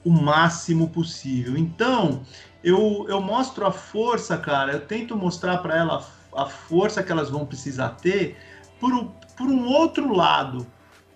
o 0.04 0.10
máximo 0.10 0.90
possível. 0.90 1.56
Então, 1.56 2.22
eu, 2.62 3.06
eu 3.08 3.20
mostro 3.22 3.66
a 3.66 3.72
força, 3.72 4.36
cara. 4.36 4.72
Eu 4.72 4.80
tento 4.80 5.16
mostrar 5.16 5.58
para 5.58 5.76
ela 5.76 5.96
a 5.96 6.00
força 6.46 7.02
que 7.02 7.10
elas 7.12 7.30
vão 7.30 7.46
precisar 7.46 7.90
ter 7.90 8.36
por, 8.80 9.12
por 9.36 9.48
um 9.48 9.66
outro 9.66 10.12
lado 10.12 10.66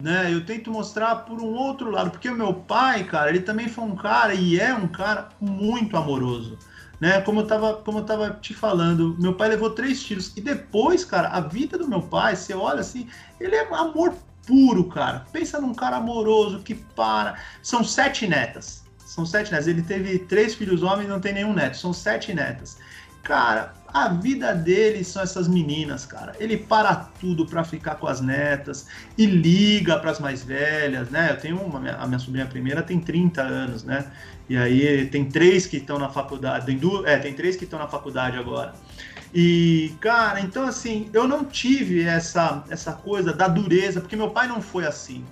né? 0.03 0.33
Eu 0.33 0.45
tento 0.45 0.71
mostrar 0.71 1.15
por 1.17 1.41
um 1.41 1.55
outro 1.55 1.89
lado, 1.89 2.11
porque 2.11 2.29
o 2.29 2.35
meu 2.35 2.53
pai, 2.53 3.05
cara, 3.05 3.31
ele 3.31 3.41
também 3.41 3.69
foi 3.69 3.85
um 3.85 3.95
cara 3.95 4.35
e 4.35 4.59
é 4.59 4.75
um 4.75 4.89
cara 4.89 5.29
muito 5.41 5.97
amoroso, 5.97 6.59
né? 7.01 7.21
Como 7.21 7.41
eu 7.41 7.47
tava, 7.47 7.75
como 7.75 7.99
eu 7.99 8.05
tava 8.05 8.31
te 8.31 8.53
falando, 8.53 9.17
meu 9.21 9.35
pai 9.35 9.51
levou 9.51 9.71
três 9.71 10.03
tiros 10.03 10.37
e 10.37 10.41
depois, 10.41 11.05
cara, 11.05 11.29
a 11.29 11.41
vida 11.41 11.79
do 11.79 11.87
meu 11.87 12.03
pai, 12.03 12.35
você 12.35 12.53
olha 12.53 12.81
assim, 12.81 13.09
ele 13.39 13.55
é 13.55 13.65
amor 13.73 14.13
puro, 14.45 14.89
cara. 14.89 15.25
Pensa 15.31 15.61
num 15.61 15.73
cara 15.73 15.99
amoroso 15.99 16.59
que 16.61 16.75
para. 16.75 17.37
São 17.63 17.85
sete 17.85 18.27
netas. 18.27 18.83
São 18.99 19.25
sete 19.25 19.53
netas. 19.53 19.69
Ele 19.69 19.83
teve 19.83 20.19
três 20.19 20.53
filhos 20.55 20.83
homens 20.83 21.09
não 21.09 21.21
tem 21.21 21.33
nenhum 21.33 21.53
neto. 21.53 21.77
São 21.77 21.93
sete 21.93 22.35
netas. 22.35 22.77
Cara, 23.23 23.73
a 23.93 24.09
vida 24.09 24.55
dele 24.55 25.05
são 25.05 25.23
essas 25.23 25.47
meninas, 25.47 26.07
cara. 26.07 26.33
Ele 26.41 26.57
para 26.57 26.95
tudo 26.95 27.45
para 27.45 27.63
ficar 27.63 27.97
com 27.97 28.07
as 28.07 28.21
netas 28.21 28.87
e 29.19 29.27
liga 29.27 29.99
para 29.99 30.11
as 30.11 30.19
mais 30.19 30.43
velhas, 30.43 31.11
né? 31.11 31.31
Eu 31.33 31.37
tenho 31.37 31.59
uma, 31.59 31.79
a 31.91 32.07
minha 32.07 32.19
sobrinha 32.19 32.47
primeira 32.47 32.83
tem 32.83 32.99
30 32.99 33.43
anos, 33.43 33.85
né? 33.85 34.07
E 34.49 34.57
aí 34.57 35.07
tem 35.07 35.27
três 35.27 35.67
que 35.67 35.77
estão 35.77 35.99
na 35.99 36.09
faculdade, 36.09 36.67
tem 36.67 36.79
duas, 36.79 37.05
é, 37.07 37.19
tem 37.19 37.35
três 37.35 37.55
que 37.55 37.65
estão 37.65 37.79
na 37.79 37.87
faculdade 37.87 38.37
agora. 38.39 38.73
E, 39.35 39.95
cara, 40.01 40.41
então 40.41 40.65
assim, 40.65 41.11
eu 41.13 41.29
não 41.29 41.45
tive 41.45 42.03
essa 42.03 42.65
essa 42.71 42.93
coisa 42.93 43.33
da 43.33 43.47
dureza, 43.47 44.01
porque 44.01 44.17
meu 44.17 44.31
pai 44.31 44.47
não 44.49 44.63
foi 44.63 44.87
assim, 44.87 45.25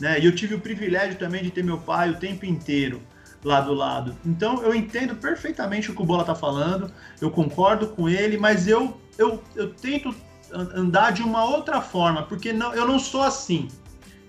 né? 0.00 0.18
E 0.18 0.26
eu 0.26 0.34
tive 0.34 0.54
o 0.56 0.60
privilégio 0.60 1.16
também 1.18 1.42
de 1.42 1.50
ter 1.50 1.62
meu 1.62 1.78
pai 1.78 2.10
o 2.10 2.16
tempo 2.16 2.44
inteiro 2.44 3.00
lá 3.44 3.60
do 3.60 3.72
lado. 3.72 4.16
Então 4.24 4.62
eu 4.62 4.74
entendo 4.74 5.14
perfeitamente 5.14 5.90
o 5.90 5.94
que 5.94 6.02
o 6.02 6.04
Bola 6.04 6.24
tá 6.24 6.34
falando, 6.34 6.92
eu 7.20 7.30
concordo 7.30 7.88
com 7.88 8.08
ele, 8.08 8.36
mas 8.36 8.66
eu, 8.66 9.00
eu, 9.16 9.42
eu 9.54 9.72
tento 9.74 10.14
andar 10.52 11.12
de 11.12 11.22
uma 11.22 11.44
outra 11.44 11.80
forma, 11.80 12.22
porque 12.22 12.52
não, 12.52 12.74
eu 12.74 12.86
não 12.86 12.98
sou 12.98 13.22
assim. 13.22 13.68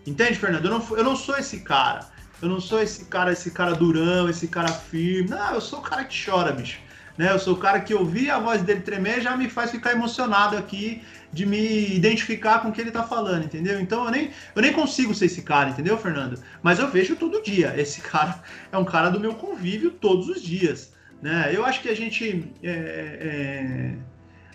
Entende, 0.06 0.36
Fernando? 0.36 0.66
Eu 0.66 0.72
não, 0.72 0.98
eu 0.98 1.04
não 1.04 1.16
sou 1.16 1.38
esse 1.38 1.62
cara. 1.62 2.08
Eu 2.42 2.48
não 2.48 2.60
sou 2.60 2.82
esse 2.82 3.06
cara, 3.06 3.32
esse 3.32 3.52
cara 3.52 3.74
durão, 3.74 4.30
esse 4.30 4.48
cara 4.48 4.70
firme. 4.70 5.30
Não, 5.30 5.54
eu 5.54 5.62
sou 5.62 5.80
o 5.80 5.82
cara 5.82 6.06
que 6.06 6.26
chora, 6.26 6.52
bicho. 6.52 6.80
Né? 7.18 7.32
Eu 7.32 7.40
sou 7.40 7.54
o 7.54 7.58
cara 7.58 7.82
que 7.82 7.94
ouvir 7.94 8.30
a 8.30 8.40
voz 8.40 8.62
dele 8.62 8.80
tremer 8.80 9.22
já 9.22 9.36
me 9.36 9.50
faz 9.50 9.72
ficar 9.72 9.92
emocionado 9.92 10.56
aqui 10.56 11.04
de 11.32 11.46
me 11.46 11.96
identificar 11.96 12.60
com 12.60 12.70
o 12.70 12.72
que 12.72 12.82
ele 12.82 12.92
tá 12.92 13.04
falando, 13.04 13.46
entendeu? 13.46 13.80
Então 13.80 14.06
eu 14.06 14.12
nem, 14.12 14.32
eu 14.56 14.62
nem 14.62 14.74
consigo 14.74 15.14
ser 15.14 15.26
esse 15.26 15.44
cara, 15.44 15.70
entendeu, 15.70 15.98
Fernando? 15.98 16.42
Mas 16.62 16.80
eu 16.80 16.90
vejo 16.90 17.16
todo 17.16 17.42
dia. 17.42 17.74
Esse 17.78 18.02
cara 18.02 18.42
é 18.72 18.78
um 18.78 18.86
cara 18.86 19.10
do 19.10 19.20
meu 19.20 19.36
convívio 19.36 19.92
todos 19.92 20.28
os 20.28 20.42
dias. 20.42 20.94
Né? 21.22 21.52
Eu 21.54 21.66
acho 21.66 21.82
que 21.82 21.90
a 21.90 21.96
gente. 21.96 22.52
É, 22.64 22.72
é, 22.72 23.96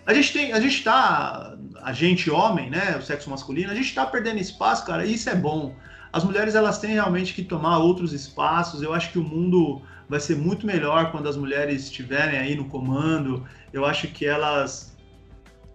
a 0.05 0.13
gente 0.13 0.33
tem. 0.33 0.51
A 0.51 0.59
gente 0.59 0.83
tá. 0.83 1.55
A 1.81 1.93
gente, 1.93 2.29
homem, 2.29 2.69
né? 2.69 2.97
O 2.97 3.01
sexo 3.01 3.29
masculino, 3.29 3.71
a 3.71 3.75
gente 3.75 3.93
tá 3.93 4.05
perdendo 4.05 4.39
espaço, 4.39 4.85
cara, 4.85 5.05
e 5.05 5.13
isso 5.13 5.29
é 5.29 5.35
bom. 5.35 5.75
As 6.11 6.23
mulheres 6.23 6.55
elas 6.55 6.79
têm 6.79 6.93
realmente 6.93 7.33
que 7.33 7.43
tomar 7.43 7.77
outros 7.77 8.13
espaços. 8.13 8.81
Eu 8.81 8.93
acho 8.93 9.11
que 9.11 9.19
o 9.19 9.23
mundo 9.23 9.81
vai 10.07 10.19
ser 10.19 10.35
muito 10.35 10.65
melhor 10.65 11.11
quando 11.11 11.27
as 11.27 11.35
mulheres 11.35 11.83
estiverem 11.83 12.39
aí 12.39 12.55
no 12.55 12.65
comando. 12.65 13.45
Eu 13.71 13.85
acho 13.85 14.07
que 14.07 14.25
elas 14.25 14.94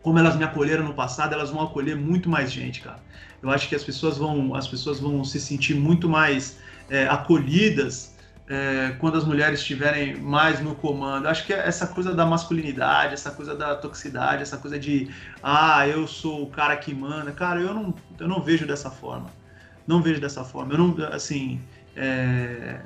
como 0.02 0.18
elas 0.18 0.36
me 0.36 0.44
acolheram 0.44 0.84
no 0.84 0.94
passado, 0.94 1.34
elas 1.34 1.50
vão 1.50 1.62
acolher 1.62 1.96
muito 1.96 2.28
mais 2.28 2.50
gente, 2.50 2.80
cara. 2.80 3.00
Eu 3.42 3.50
acho 3.50 3.68
que 3.68 3.74
as 3.74 3.84
pessoas 3.84 4.18
vão, 4.18 4.54
as 4.54 4.68
pessoas 4.68 5.00
vão 5.00 5.24
se 5.24 5.40
sentir 5.40 5.74
muito 5.74 6.08
mais 6.08 6.58
é, 6.88 7.06
acolhidas 7.06 8.14
é, 8.48 8.96
quando 8.98 9.16
as 9.16 9.24
mulheres 9.24 9.60
estiverem 9.60 10.16
mais 10.16 10.60
no 10.60 10.74
comando. 10.74 11.26
Acho 11.26 11.46
que 11.46 11.52
essa 11.52 11.86
coisa 11.86 12.14
da 12.14 12.26
masculinidade, 12.26 13.14
essa 13.14 13.30
coisa 13.30 13.54
da 13.54 13.76
toxicidade, 13.76 14.42
essa 14.42 14.56
coisa 14.56 14.78
de 14.78 15.08
ah, 15.42 15.86
eu 15.86 16.06
sou 16.06 16.42
o 16.42 16.50
cara 16.50 16.76
que 16.76 16.92
manda, 16.92 17.30
cara, 17.32 17.60
eu 17.60 17.72
não, 17.72 17.94
eu 18.18 18.28
não 18.28 18.42
vejo 18.42 18.66
dessa 18.66 18.90
forma. 18.90 19.30
Não 19.86 20.02
vejo 20.02 20.20
dessa 20.20 20.44
forma. 20.44 20.74
Eu 20.74 20.78
não, 20.78 20.96
assim, 21.12 21.60
é, 21.96 22.80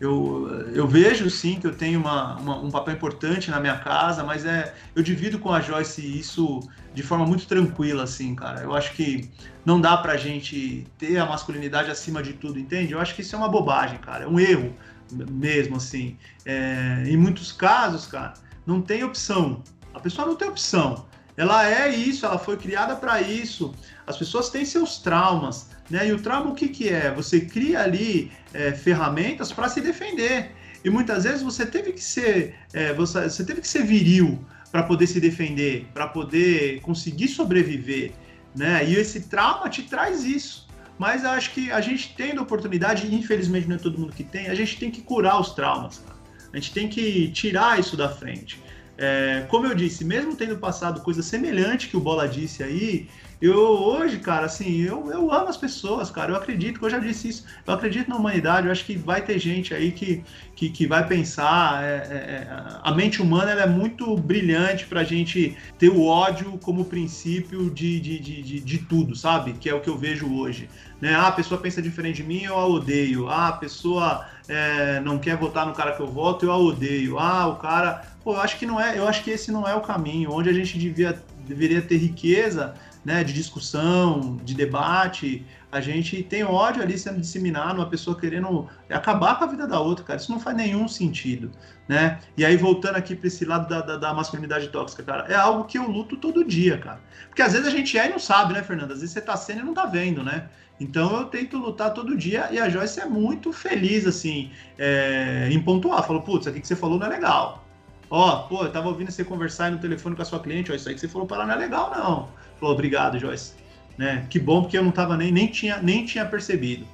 eu, 0.00 0.48
eu 0.72 0.86
vejo 0.86 1.28
sim 1.28 1.58
que 1.58 1.66
eu 1.66 1.74
tenho 1.74 1.98
uma, 1.98 2.36
uma, 2.36 2.58
um 2.60 2.70
papel 2.70 2.94
importante 2.94 3.50
na 3.50 3.58
minha 3.58 3.76
casa, 3.78 4.22
mas 4.22 4.44
é 4.44 4.74
eu 4.94 5.02
divido 5.02 5.38
com 5.38 5.52
a 5.52 5.60
Joyce 5.60 6.00
isso 6.00 6.60
de 6.94 7.02
forma 7.02 7.26
muito 7.26 7.46
tranquila, 7.46 8.04
assim, 8.04 8.34
cara. 8.34 8.60
Eu 8.60 8.74
acho 8.74 8.92
que 8.92 9.28
não 9.64 9.80
dá 9.80 9.96
pra 9.96 10.16
gente 10.16 10.86
ter 10.98 11.18
a 11.18 11.26
masculinidade 11.26 11.90
acima 11.90 12.22
de 12.22 12.32
tudo, 12.32 12.58
entende? 12.58 12.92
Eu 12.92 13.00
acho 13.00 13.14
que 13.14 13.22
isso 13.22 13.34
é 13.34 13.38
uma 13.38 13.48
bobagem, 13.48 13.98
cara. 13.98 14.24
É 14.24 14.28
um 14.28 14.38
erro 14.38 14.74
mesmo, 15.12 15.76
assim. 15.76 16.16
É, 16.44 17.02
em 17.06 17.16
muitos 17.16 17.50
casos, 17.50 18.06
cara, 18.06 18.34
não 18.64 18.80
tem 18.80 19.02
opção. 19.02 19.62
A 19.92 20.00
pessoa 20.00 20.26
não 20.26 20.36
tem 20.36 20.48
opção. 20.48 21.06
Ela 21.36 21.68
é 21.68 21.88
isso, 21.88 22.26
ela 22.26 22.36
foi 22.36 22.56
criada 22.56 22.96
para 22.96 23.20
isso. 23.20 23.72
As 24.04 24.16
pessoas 24.16 24.50
têm 24.50 24.64
seus 24.64 24.98
traumas, 24.98 25.70
né? 25.88 26.08
E 26.08 26.12
o 26.12 26.20
trauma 26.20 26.50
o 26.50 26.54
que, 26.54 26.68
que 26.68 26.88
é? 26.88 27.14
Você 27.14 27.40
cria 27.40 27.80
ali 27.80 28.32
é, 28.52 28.72
ferramentas 28.72 29.52
para 29.52 29.68
se 29.68 29.80
defender. 29.80 30.52
E 30.84 30.90
muitas 30.90 31.24
vezes 31.24 31.42
você 31.42 31.66
teve 31.66 31.92
que 31.92 32.02
ser, 32.02 32.54
é, 32.72 32.92
você, 32.92 33.28
você 33.28 33.44
teve 33.44 33.60
que 33.60 33.68
ser 33.68 33.84
viril 33.84 34.44
para 34.70 34.82
poder 34.82 35.06
se 35.06 35.20
defender, 35.20 35.86
para 35.92 36.06
poder 36.06 36.80
conseguir 36.80 37.28
sobreviver, 37.28 38.12
né? 38.54 38.84
E 38.88 38.94
esse 38.94 39.22
trauma 39.22 39.68
te 39.68 39.82
traz 39.82 40.24
isso. 40.24 40.68
Mas 40.98 41.24
acho 41.24 41.52
que 41.52 41.70
a 41.70 41.80
gente 41.80 42.14
tendo 42.16 42.42
oportunidade, 42.42 43.12
infelizmente 43.14 43.68
não 43.68 43.76
é 43.76 43.78
todo 43.78 43.98
mundo 43.98 44.12
que 44.12 44.24
tem, 44.24 44.48
a 44.48 44.54
gente 44.54 44.76
tem 44.78 44.90
que 44.90 45.00
curar 45.00 45.40
os 45.40 45.50
traumas. 45.50 45.98
Cara. 45.98 46.18
A 46.52 46.56
gente 46.56 46.72
tem 46.72 46.88
que 46.88 47.28
tirar 47.30 47.78
isso 47.78 47.96
da 47.96 48.08
frente. 48.08 48.60
É, 48.96 49.46
como 49.48 49.66
eu 49.66 49.74
disse, 49.74 50.04
mesmo 50.04 50.34
tendo 50.34 50.58
passado 50.58 51.00
coisa 51.02 51.22
semelhante 51.22 51.88
que 51.88 51.96
o 51.96 52.00
Bola 52.00 52.26
disse 52.26 52.64
aí, 52.64 53.08
eu 53.40 53.56
hoje, 53.56 54.18
cara, 54.18 54.46
assim, 54.46 54.80
eu, 54.80 55.12
eu 55.12 55.32
amo 55.32 55.48
as 55.48 55.56
pessoas, 55.56 56.10
cara. 56.10 56.32
Eu 56.32 56.36
acredito, 56.36 56.80
que 56.80 56.84
eu 56.84 56.90
já 56.90 56.98
disse 56.98 57.28
isso, 57.28 57.44
eu 57.64 57.72
acredito 57.72 58.08
na 58.08 58.16
humanidade. 58.16 58.66
Eu 58.66 58.72
acho 58.72 58.84
que 58.84 58.96
vai 58.96 59.22
ter 59.22 59.38
gente 59.38 59.72
aí 59.72 59.92
que, 59.92 60.24
que, 60.56 60.68
que 60.68 60.86
vai 60.88 61.06
pensar. 61.06 61.84
É, 61.84 61.86
é, 61.86 62.16
é 62.16 62.48
a 62.82 62.92
mente 62.92 63.22
humana 63.22 63.52
ela 63.52 63.62
é 63.62 63.66
muito 63.66 64.16
brilhante 64.16 64.86
pra 64.86 65.04
gente 65.04 65.56
ter 65.78 65.88
o 65.88 66.04
ódio 66.04 66.58
como 66.58 66.84
princípio 66.84 67.70
de, 67.70 68.00
de, 68.00 68.18
de, 68.18 68.42
de, 68.42 68.60
de 68.60 68.78
tudo, 68.78 69.14
sabe? 69.14 69.52
Que 69.52 69.70
é 69.70 69.74
o 69.74 69.80
que 69.80 69.88
eu 69.88 69.96
vejo 69.96 70.34
hoje. 70.34 70.68
Né? 71.00 71.14
Ah, 71.14 71.28
a 71.28 71.32
pessoa 71.32 71.60
pensa 71.60 71.80
diferente 71.80 72.16
de 72.16 72.24
mim, 72.24 72.42
eu 72.42 72.58
a 72.58 72.66
odeio. 72.66 73.28
Ah, 73.28 73.48
a 73.48 73.52
pessoa 73.52 74.26
é, 74.48 74.98
não 75.00 75.16
quer 75.16 75.36
votar 75.36 75.64
no 75.64 75.72
cara 75.72 75.92
que 75.92 76.00
eu 76.00 76.08
voto, 76.08 76.44
eu 76.44 76.50
a 76.50 76.58
odeio. 76.58 77.20
Ah, 77.20 77.46
o 77.46 77.54
cara. 77.54 78.04
Pô, 78.24 78.34
eu 78.34 78.40
acho 78.40 78.58
que 78.58 78.66
não 78.66 78.80
é, 78.80 78.98
eu 78.98 79.06
acho 79.06 79.22
que 79.22 79.30
esse 79.30 79.52
não 79.52 79.66
é 79.66 79.76
o 79.76 79.80
caminho. 79.80 80.32
Onde 80.32 80.48
a 80.48 80.52
gente 80.52 80.76
devia, 80.76 81.22
deveria 81.46 81.80
ter 81.80 81.98
riqueza 81.98 82.74
né, 83.04 83.24
de 83.24 83.32
discussão, 83.32 84.36
de 84.44 84.54
debate, 84.54 85.46
a 85.70 85.80
gente 85.80 86.22
tem 86.22 86.42
ódio 86.42 86.82
ali 86.82 86.98
sendo 86.98 87.20
disseminado, 87.20 87.76
uma 87.76 87.88
pessoa 87.88 88.18
querendo 88.18 88.68
acabar 88.90 89.38
com 89.38 89.44
a 89.44 89.46
vida 89.46 89.66
da 89.66 89.78
outra, 89.78 90.04
cara. 90.04 90.18
Isso 90.18 90.32
não 90.32 90.40
faz 90.40 90.56
nenhum 90.56 90.88
sentido, 90.88 91.50
né? 91.86 92.18
E 92.36 92.44
aí, 92.44 92.56
voltando 92.56 92.96
aqui 92.96 93.14
para 93.14 93.28
esse 93.28 93.44
lado 93.44 93.68
da, 93.68 93.80
da, 93.80 93.96
da, 93.96 94.14
masculinidade 94.14 94.68
tóxica, 94.68 95.02
cara, 95.02 95.26
é 95.28 95.34
algo 95.34 95.64
que 95.64 95.78
eu 95.78 95.86
luto 95.86 96.16
todo 96.16 96.44
dia, 96.44 96.78
cara. 96.78 97.00
Porque 97.28 97.42
às 97.42 97.52
vezes 97.52 97.68
a 97.68 97.70
gente 97.70 97.98
é 97.98 98.06
e 98.06 98.10
não 98.10 98.18
sabe, 98.18 98.54
né, 98.54 98.62
Fernanda? 98.62 98.94
Às 98.94 99.00
vezes 99.00 99.12
você 99.12 99.20
tá 99.20 99.36
sendo 99.36 99.60
e 99.60 99.64
não 99.64 99.74
tá 99.74 99.84
vendo, 99.84 100.24
né? 100.24 100.48
Então 100.80 101.18
eu 101.18 101.24
tento 101.26 101.58
lutar 101.58 101.92
todo 101.92 102.16
dia 102.16 102.48
e 102.50 102.58
a 102.58 102.68
Joyce 102.68 103.00
é 103.00 103.04
muito 103.04 103.52
feliz, 103.52 104.06
assim, 104.06 104.50
é, 104.78 105.48
em 105.50 105.60
pontuar. 105.60 106.06
Falou, 106.06 106.22
putz, 106.22 106.46
aqui 106.46 106.60
que 106.60 106.66
você 106.66 106.76
falou 106.76 106.98
não 106.98 107.06
é 107.06 107.10
legal. 107.10 107.67
Ó, 108.10 108.48
pô, 108.48 108.64
eu 108.64 108.72
tava 108.72 108.88
ouvindo 108.88 109.10
você 109.10 109.24
conversar 109.24 109.70
no 109.70 109.78
telefone 109.78 110.16
com 110.16 110.22
a 110.22 110.24
sua 110.24 110.40
cliente, 110.40 110.72
ó, 110.72 110.74
isso 110.74 110.88
aí 110.88 110.94
que 110.94 111.00
você 111.00 111.08
falou 111.08 111.26
para 111.26 111.38
ela 111.38 111.46
não 111.46 111.54
é 111.54 111.56
legal, 111.56 111.90
não. 111.90 112.28
Falou, 112.58 112.74
obrigado, 112.74 113.18
Joyce. 113.18 113.52
Né? 113.96 114.26
Que 114.30 114.38
bom, 114.38 114.62
porque 114.62 114.78
eu 114.78 114.84
não 114.84 114.92
tava 114.92 115.16
nem, 115.16 115.30
nem, 115.30 115.48
tinha, 115.48 115.78
nem 115.82 116.04
tinha 116.04 116.24
percebido. 116.24 116.86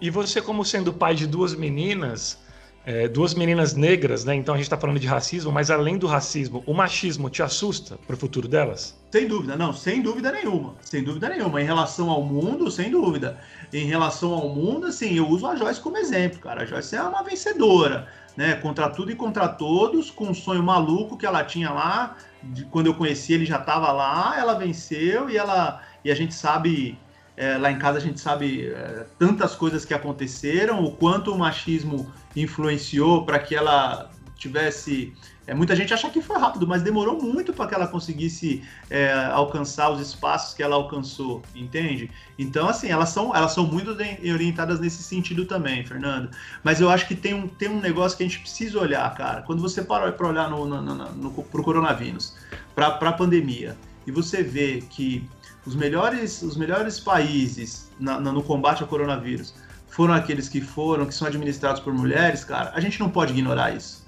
E 0.00 0.10
você, 0.10 0.40
como 0.40 0.64
sendo 0.64 0.92
pai 0.92 1.14
de 1.14 1.26
duas 1.26 1.54
meninas, 1.54 2.38
é, 2.84 3.06
duas 3.06 3.34
meninas 3.34 3.74
negras, 3.74 4.24
né? 4.24 4.34
Então 4.34 4.54
a 4.54 4.56
gente 4.56 4.66
está 4.66 4.76
falando 4.76 4.98
de 4.98 5.06
racismo, 5.06 5.52
mas 5.52 5.70
além 5.70 5.96
do 5.96 6.06
racismo, 6.06 6.62
o 6.66 6.74
machismo 6.74 7.30
te 7.30 7.42
assusta 7.42 7.96
para 8.06 8.14
o 8.14 8.18
futuro 8.18 8.48
delas? 8.48 9.00
Sem 9.10 9.28
dúvida, 9.28 9.56
não, 9.56 9.72
sem 9.72 10.02
dúvida 10.02 10.32
nenhuma. 10.32 10.74
Sem 10.80 11.04
dúvida 11.04 11.28
nenhuma. 11.28 11.60
Em 11.60 11.64
relação 11.64 12.10
ao 12.10 12.22
mundo, 12.22 12.70
sem 12.70 12.90
dúvida. 12.90 13.38
Em 13.72 13.86
relação 13.86 14.32
ao 14.32 14.48
mundo, 14.48 14.86
assim, 14.86 15.14
eu 15.14 15.28
uso 15.28 15.46
a 15.46 15.54
Joyce 15.54 15.80
como 15.80 15.96
exemplo, 15.96 16.40
cara. 16.40 16.62
A 16.62 16.66
Joyce 16.66 16.96
é 16.96 17.02
uma 17.02 17.22
vencedora, 17.22 18.08
né? 18.36 18.54
Contra 18.56 18.88
tudo 18.90 19.12
e 19.12 19.14
contra 19.14 19.46
todos, 19.46 20.10
com 20.10 20.28
um 20.28 20.34
sonho 20.34 20.62
maluco 20.62 21.16
que 21.16 21.26
ela 21.26 21.44
tinha 21.44 21.70
lá. 21.70 22.16
De, 22.42 22.64
quando 22.64 22.86
eu 22.86 22.94
conheci, 22.94 23.32
ele 23.32 23.46
já 23.46 23.58
estava 23.58 23.92
lá, 23.92 24.34
ela 24.38 24.54
venceu 24.54 25.30
e 25.30 25.36
ela. 25.36 25.80
E 26.04 26.10
a 26.10 26.14
gente 26.16 26.34
sabe 26.34 26.98
é, 27.36 27.56
lá 27.56 27.70
em 27.70 27.78
casa 27.78 27.98
a 27.98 28.00
gente 28.00 28.20
sabe 28.20 28.66
é, 28.66 29.06
tantas 29.18 29.54
coisas 29.54 29.84
que 29.84 29.94
aconteceram, 29.94 30.84
o 30.84 30.92
quanto 30.92 31.32
o 31.32 31.38
machismo 31.38 32.12
influenciou 32.36 33.24
para 33.24 33.38
que 33.38 33.54
ela 33.54 34.10
tivesse. 34.36 35.12
É, 35.44 35.54
muita 35.54 35.74
gente 35.74 35.92
acha 35.92 36.08
que 36.08 36.22
foi 36.22 36.38
rápido, 36.38 36.66
mas 36.68 36.82
demorou 36.82 37.20
muito 37.20 37.52
para 37.52 37.66
que 37.66 37.74
ela 37.74 37.88
conseguisse 37.88 38.62
é, 38.88 39.12
alcançar 39.12 39.90
os 39.90 40.00
espaços 40.00 40.54
que 40.54 40.62
ela 40.62 40.76
alcançou, 40.76 41.42
entende? 41.52 42.08
Então, 42.38 42.68
assim, 42.68 42.88
elas 42.88 43.08
são, 43.08 43.34
elas 43.34 43.52
são 43.52 43.66
muito 43.66 43.90
orientadas 43.90 44.78
nesse 44.78 45.02
sentido 45.02 45.44
também, 45.44 45.84
Fernando. 45.84 46.30
Mas 46.62 46.80
eu 46.80 46.88
acho 46.88 47.08
que 47.08 47.16
tem 47.16 47.34
um, 47.34 47.48
tem 47.48 47.68
um 47.68 47.80
negócio 47.80 48.16
que 48.16 48.22
a 48.22 48.26
gente 48.26 48.38
precisa 48.38 48.78
olhar, 48.78 49.12
cara. 49.14 49.42
Quando 49.42 49.60
você 49.60 49.82
para 49.82 50.12
para 50.12 50.28
olhar 50.28 50.48
no, 50.48 50.64
no, 50.64 50.80
no, 50.80 50.94
no, 50.94 51.32
coronavírus, 51.32 52.36
para 52.74 52.86
a 52.86 53.12
pandemia, 53.12 53.76
e 54.06 54.12
você 54.12 54.44
vê 54.44 54.82
que 54.90 55.28
os 55.66 55.74
melhores, 55.74 56.42
os 56.42 56.56
melhores 56.56 56.98
países 56.98 57.90
na, 57.98 58.20
na, 58.20 58.32
no 58.32 58.42
combate 58.42 58.82
ao 58.82 58.88
coronavírus 58.88 59.54
foram 59.92 60.14
aqueles 60.14 60.48
que 60.48 60.62
foram, 60.62 61.04
que 61.04 61.14
são 61.14 61.28
administrados 61.28 61.80
por 61.80 61.92
mulheres, 61.92 62.42
cara, 62.44 62.72
a 62.74 62.80
gente 62.80 62.98
não 62.98 63.10
pode 63.10 63.32
ignorar 63.32 63.76
isso. 63.76 64.06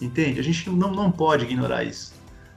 Entende? 0.00 0.38
A 0.38 0.42
gente 0.42 0.68
não, 0.68 0.90
não 0.90 1.10
pode 1.10 1.44
ignorar 1.44 1.84
isso. 1.84 2.12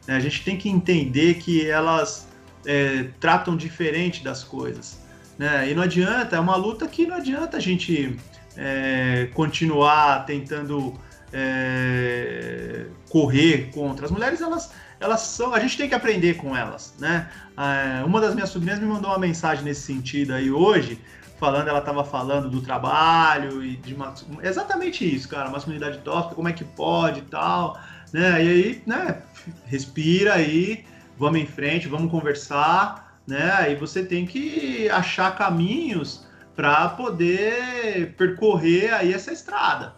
Né? 0.05 0.17
A 0.17 0.19
gente 0.19 0.43
tem 0.43 0.57
que 0.57 0.67
entender 0.67 1.35
que 1.35 1.65
elas 1.69 2.27
é, 2.65 3.07
tratam 3.17 3.55
diferente 3.55 4.21
das 4.23 4.43
coisas. 4.43 4.99
Né? 5.37 5.71
E 5.71 5.73
não 5.73 5.83
adianta, 5.83 6.35
é 6.35 6.39
uma 6.39 6.57
luta 6.57 6.85
que 6.85 7.05
não 7.05 7.15
adianta 7.15 7.55
a 7.55 7.59
gente 7.61 8.19
é, 8.57 9.29
continuar 9.33 10.25
tentando 10.25 10.99
é, 11.31 12.87
correr 13.09 13.69
contra. 13.73 14.05
As 14.05 14.11
mulheres, 14.11 14.41
elas, 14.41 14.71
elas 14.99 15.21
são. 15.21 15.53
A 15.53 15.59
gente 15.59 15.77
tem 15.77 15.87
que 15.87 15.95
aprender 15.95 16.33
com 16.35 16.55
elas, 16.55 16.93
né? 16.99 17.29
É, 17.57 18.03
uma 18.03 18.19
das 18.19 18.33
minhas 18.33 18.49
sobrinhas 18.49 18.79
me 18.79 18.85
mandou 18.85 19.11
uma 19.11 19.19
mensagem 19.19 19.63
nesse 19.63 19.81
sentido 19.81 20.33
aí 20.33 20.51
hoje, 20.51 20.99
falando, 21.37 21.67
ela 21.67 21.79
estava 21.79 22.03
falando 22.03 22.49
do 22.49 22.61
trabalho 22.61 23.63
e 23.63 23.75
de 23.77 23.93
uma, 23.93 24.13
exatamente 24.41 25.03
isso, 25.05 25.27
cara, 25.27 25.49
masculinidade 25.49 25.99
tóxica, 25.99 26.35
como 26.35 26.47
é 26.47 26.53
que 26.53 26.63
pode 26.63 27.19
e 27.19 27.23
tal, 27.23 27.79
né? 28.13 28.43
E 28.43 28.47
aí, 28.47 28.83
né? 28.85 29.21
Respira 29.65 30.35
aí, 30.35 30.85
vamos 31.17 31.39
em 31.39 31.45
frente, 31.45 31.87
vamos 31.87 32.09
conversar, 32.09 33.19
né? 33.27 33.51
Aí 33.53 33.75
você 33.75 34.03
tem 34.03 34.25
que 34.25 34.89
achar 34.89 35.35
caminhos 35.35 36.25
para 36.55 36.89
poder 36.89 38.13
percorrer 38.17 38.93
aí 38.93 39.13
essa 39.13 39.31
estrada, 39.31 39.93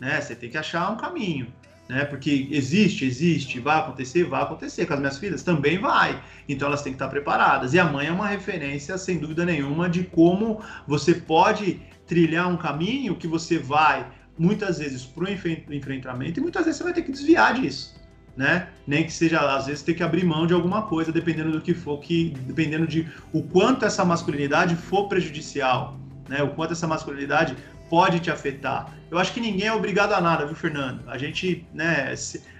né? 0.00 0.20
Você 0.20 0.34
tem 0.34 0.50
que 0.50 0.58
achar 0.58 0.90
um 0.90 0.96
caminho 0.96 1.52
né? 1.88 2.04
Porque 2.04 2.48
existe, 2.50 3.04
existe, 3.04 3.58
vai 3.58 3.78
acontecer, 3.78 4.24
vai 4.24 4.42
acontecer. 4.42 4.84
Com 4.86 4.94
as 4.94 5.00
minhas 5.00 5.18
filhas 5.18 5.42
também 5.42 5.78
vai. 5.78 6.22
Então 6.48 6.68
elas 6.68 6.82
têm 6.82 6.92
que 6.92 6.96
estar 6.96 7.08
preparadas. 7.08 7.72
E 7.72 7.78
a 7.78 7.84
mãe 7.84 8.08
é 8.08 8.12
uma 8.12 8.28
referência, 8.28 8.98
sem 8.98 9.18
dúvida 9.18 9.44
nenhuma, 9.44 9.88
de 9.88 10.04
como 10.04 10.60
você 10.86 11.14
pode 11.14 11.80
trilhar 12.06 12.48
um 12.48 12.56
caminho 12.56 13.16
que 13.16 13.26
você 13.26 13.58
vai 13.58 14.06
muitas 14.38 14.78
vezes 14.78 15.04
para 15.04 15.24
o 15.24 15.74
enfrentamento 15.74 16.38
e 16.38 16.42
muitas 16.42 16.64
vezes 16.64 16.78
você 16.78 16.84
vai 16.84 16.92
ter 16.92 17.02
que 17.02 17.10
desviar 17.10 17.54
disso. 17.54 17.96
Né? 18.36 18.68
Nem 18.86 19.04
que 19.04 19.12
seja, 19.12 19.40
às 19.40 19.66
vezes, 19.66 19.82
ter 19.82 19.94
que 19.94 20.02
abrir 20.02 20.24
mão 20.24 20.46
de 20.46 20.54
alguma 20.54 20.82
coisa, 20.82 21.10
dependendo 21.10 21.50
do 21.50 21.60
que 21.60 21.74
for, 21.74 21.98
que, 21.98 22.30
dependendo 22.46 22.86
de 22.86 23.08
o 23.32 23.42
quanto 23.42 23.84
essa 23.84 24.04
masculinidade 24.04 24.76
for 24.76 25.08
prejudicial, 25.08 25.98
né? 26.28 26.40
O 26.42 26.50
quanto 26.50 26.72
essa 26.72 26.86
masculinidade 26.86 27.56
pode 27.88 28.20
te 28.20 28.30
afetar. 28.30 28.94
Eu 29.10 29.18
acho 29.18 29.32
que 29.32 29.40
ninguém 29.40 29.66
é 29.66 29.72
obrigado 29.72 30.12
a 30.12 30.20
nada, 30.20 30.44
viu, 30.46 30.54
Fernando? 30.54 31.02
A 31.08 31.16
gente, 31.16 31.66
né, 31.72 32.14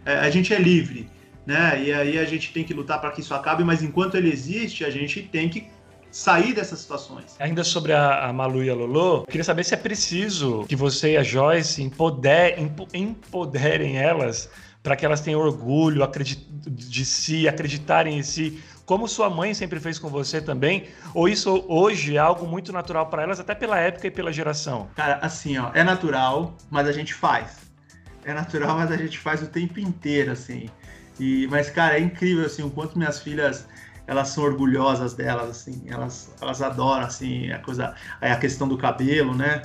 é, 0.05 0.15
a 0.17 0.31
gente 0.31 0.53
é 0.55 0.59
livre, 0.59 1.09
né? 1.47 1.83
E 1.83 1.93
aí 1.93 2.19
a 2.19 2.25
gente 2.25 2.53
tem 2.53 2.65
que 2.65 2.75
lutar 2.75 3.01
para 3.01 3.11
que 3.11 3.21
isso 3.21 3.35
acabe, 3.35 3.65
mas 3.65 3.83
enquanto 3.83 4.17
ele 4.17 4.31
existe, 4.31 4.85
a 4.85 4.91
gente 4.91 5.23
tem 5.23 5.49
que 5.49 5.69
sair 6.11 6.55
dessas 6.55 6.79
situações. 6.79 7.37
Ainda 7.39 7.63
sobre 7.63 7.93
a, 7.93 8.27
a 8.27 8.33
Malu 8.33 8.65
e 8.65 8.71
a 8.71 8.75
Lolo, 8.75 9.27
queria 9.27 9.45
saber 9.45 9.65
se 9.65 9.75
é 9.75 9.77
preciso 9.77 10.65
que 10.69 10.77
você 10.77 11.13
e 11.13 11.17
a 11.17 11.23
Joyce 11.23 11.83
empoder, 11.83 12.57
empoderem 12.95 13.99
elas 13.99 14.51
para 14.83 14.97
que 14.97 15.05
elas 15.05 15.21
tenham 15.21 15.41
orgulho 15.41 16.03
de 16.67 17.05
si, 17.05 17.49
acreditarem 17.49 18.19
em 18.19 18.23
si, 18.23 18.59
como 18.89 19.07
sua 19.07 19.29
mãe 19.29 19.53
sempre 19.53 19.79
fez 19.79 19.99
com 19.99 20.09
você 20.09 20.41
também? 20.41 20.89
Ou 21.13 21.29
isso 21.29 21.63
hoje 21.69 22.17
é 22.17 22.19
algo 22.19 22.47
muito 22.47 22.73
natural 22.73 23.07
para 23.09 23.23
elas, 23.23 23.39
até 23.39 23.55
pela 23.55 23.79
época 23.79 24.07
e 24.07 24.11
pela 24.11 24.33
geração? 24.33 24.89
Cara, 24.97 25.19
assim, 25.21 25.59
ó, 25.59 25.71
é 25.75 25.85
natural, 25.85 26.57
mas 26.71 26.89
a 26.89 26.93
gente 26.93 27.13
faz. 27.13 27.59
É 28.25 28.33
natural, 28.33 28.79
mas 28.79 28.91
a 28.91 28.97
gente 28.97 29.19
faz 29.19 29.43
o 29.43 29.47
tempo 29.47 29.79
inteiro, 29.79 30.33
assim. 30.33 30.71
E, 31.21 31.47
mas, 31.49 31.69
cara, 31.69 31.99
é 31.99 32.01
incrível, 32.01 32.47
assim, 32.47 32.63
o 32.63 32.71
quanto 32.71 32.97
minhas 32.97 33.21
filhas 33.21 33.69
elas 34.07 34.29
são 34.29 34.43
orgulhosas 34.43 35.13
delas, 35.13 35.51
assim, 35.51 35.85
elas, 35.87 36.35
elas 36.41 36.63
adoram, 36.63 37.05
assim, 37.05 37.53
a 37.53 37.59
coisa, 37.59 37.95
a 38.23 38.37
questão 38.37 38.67
do 38.67 38.79
cabelo, 38.79 39.35
né? 39.35 39.61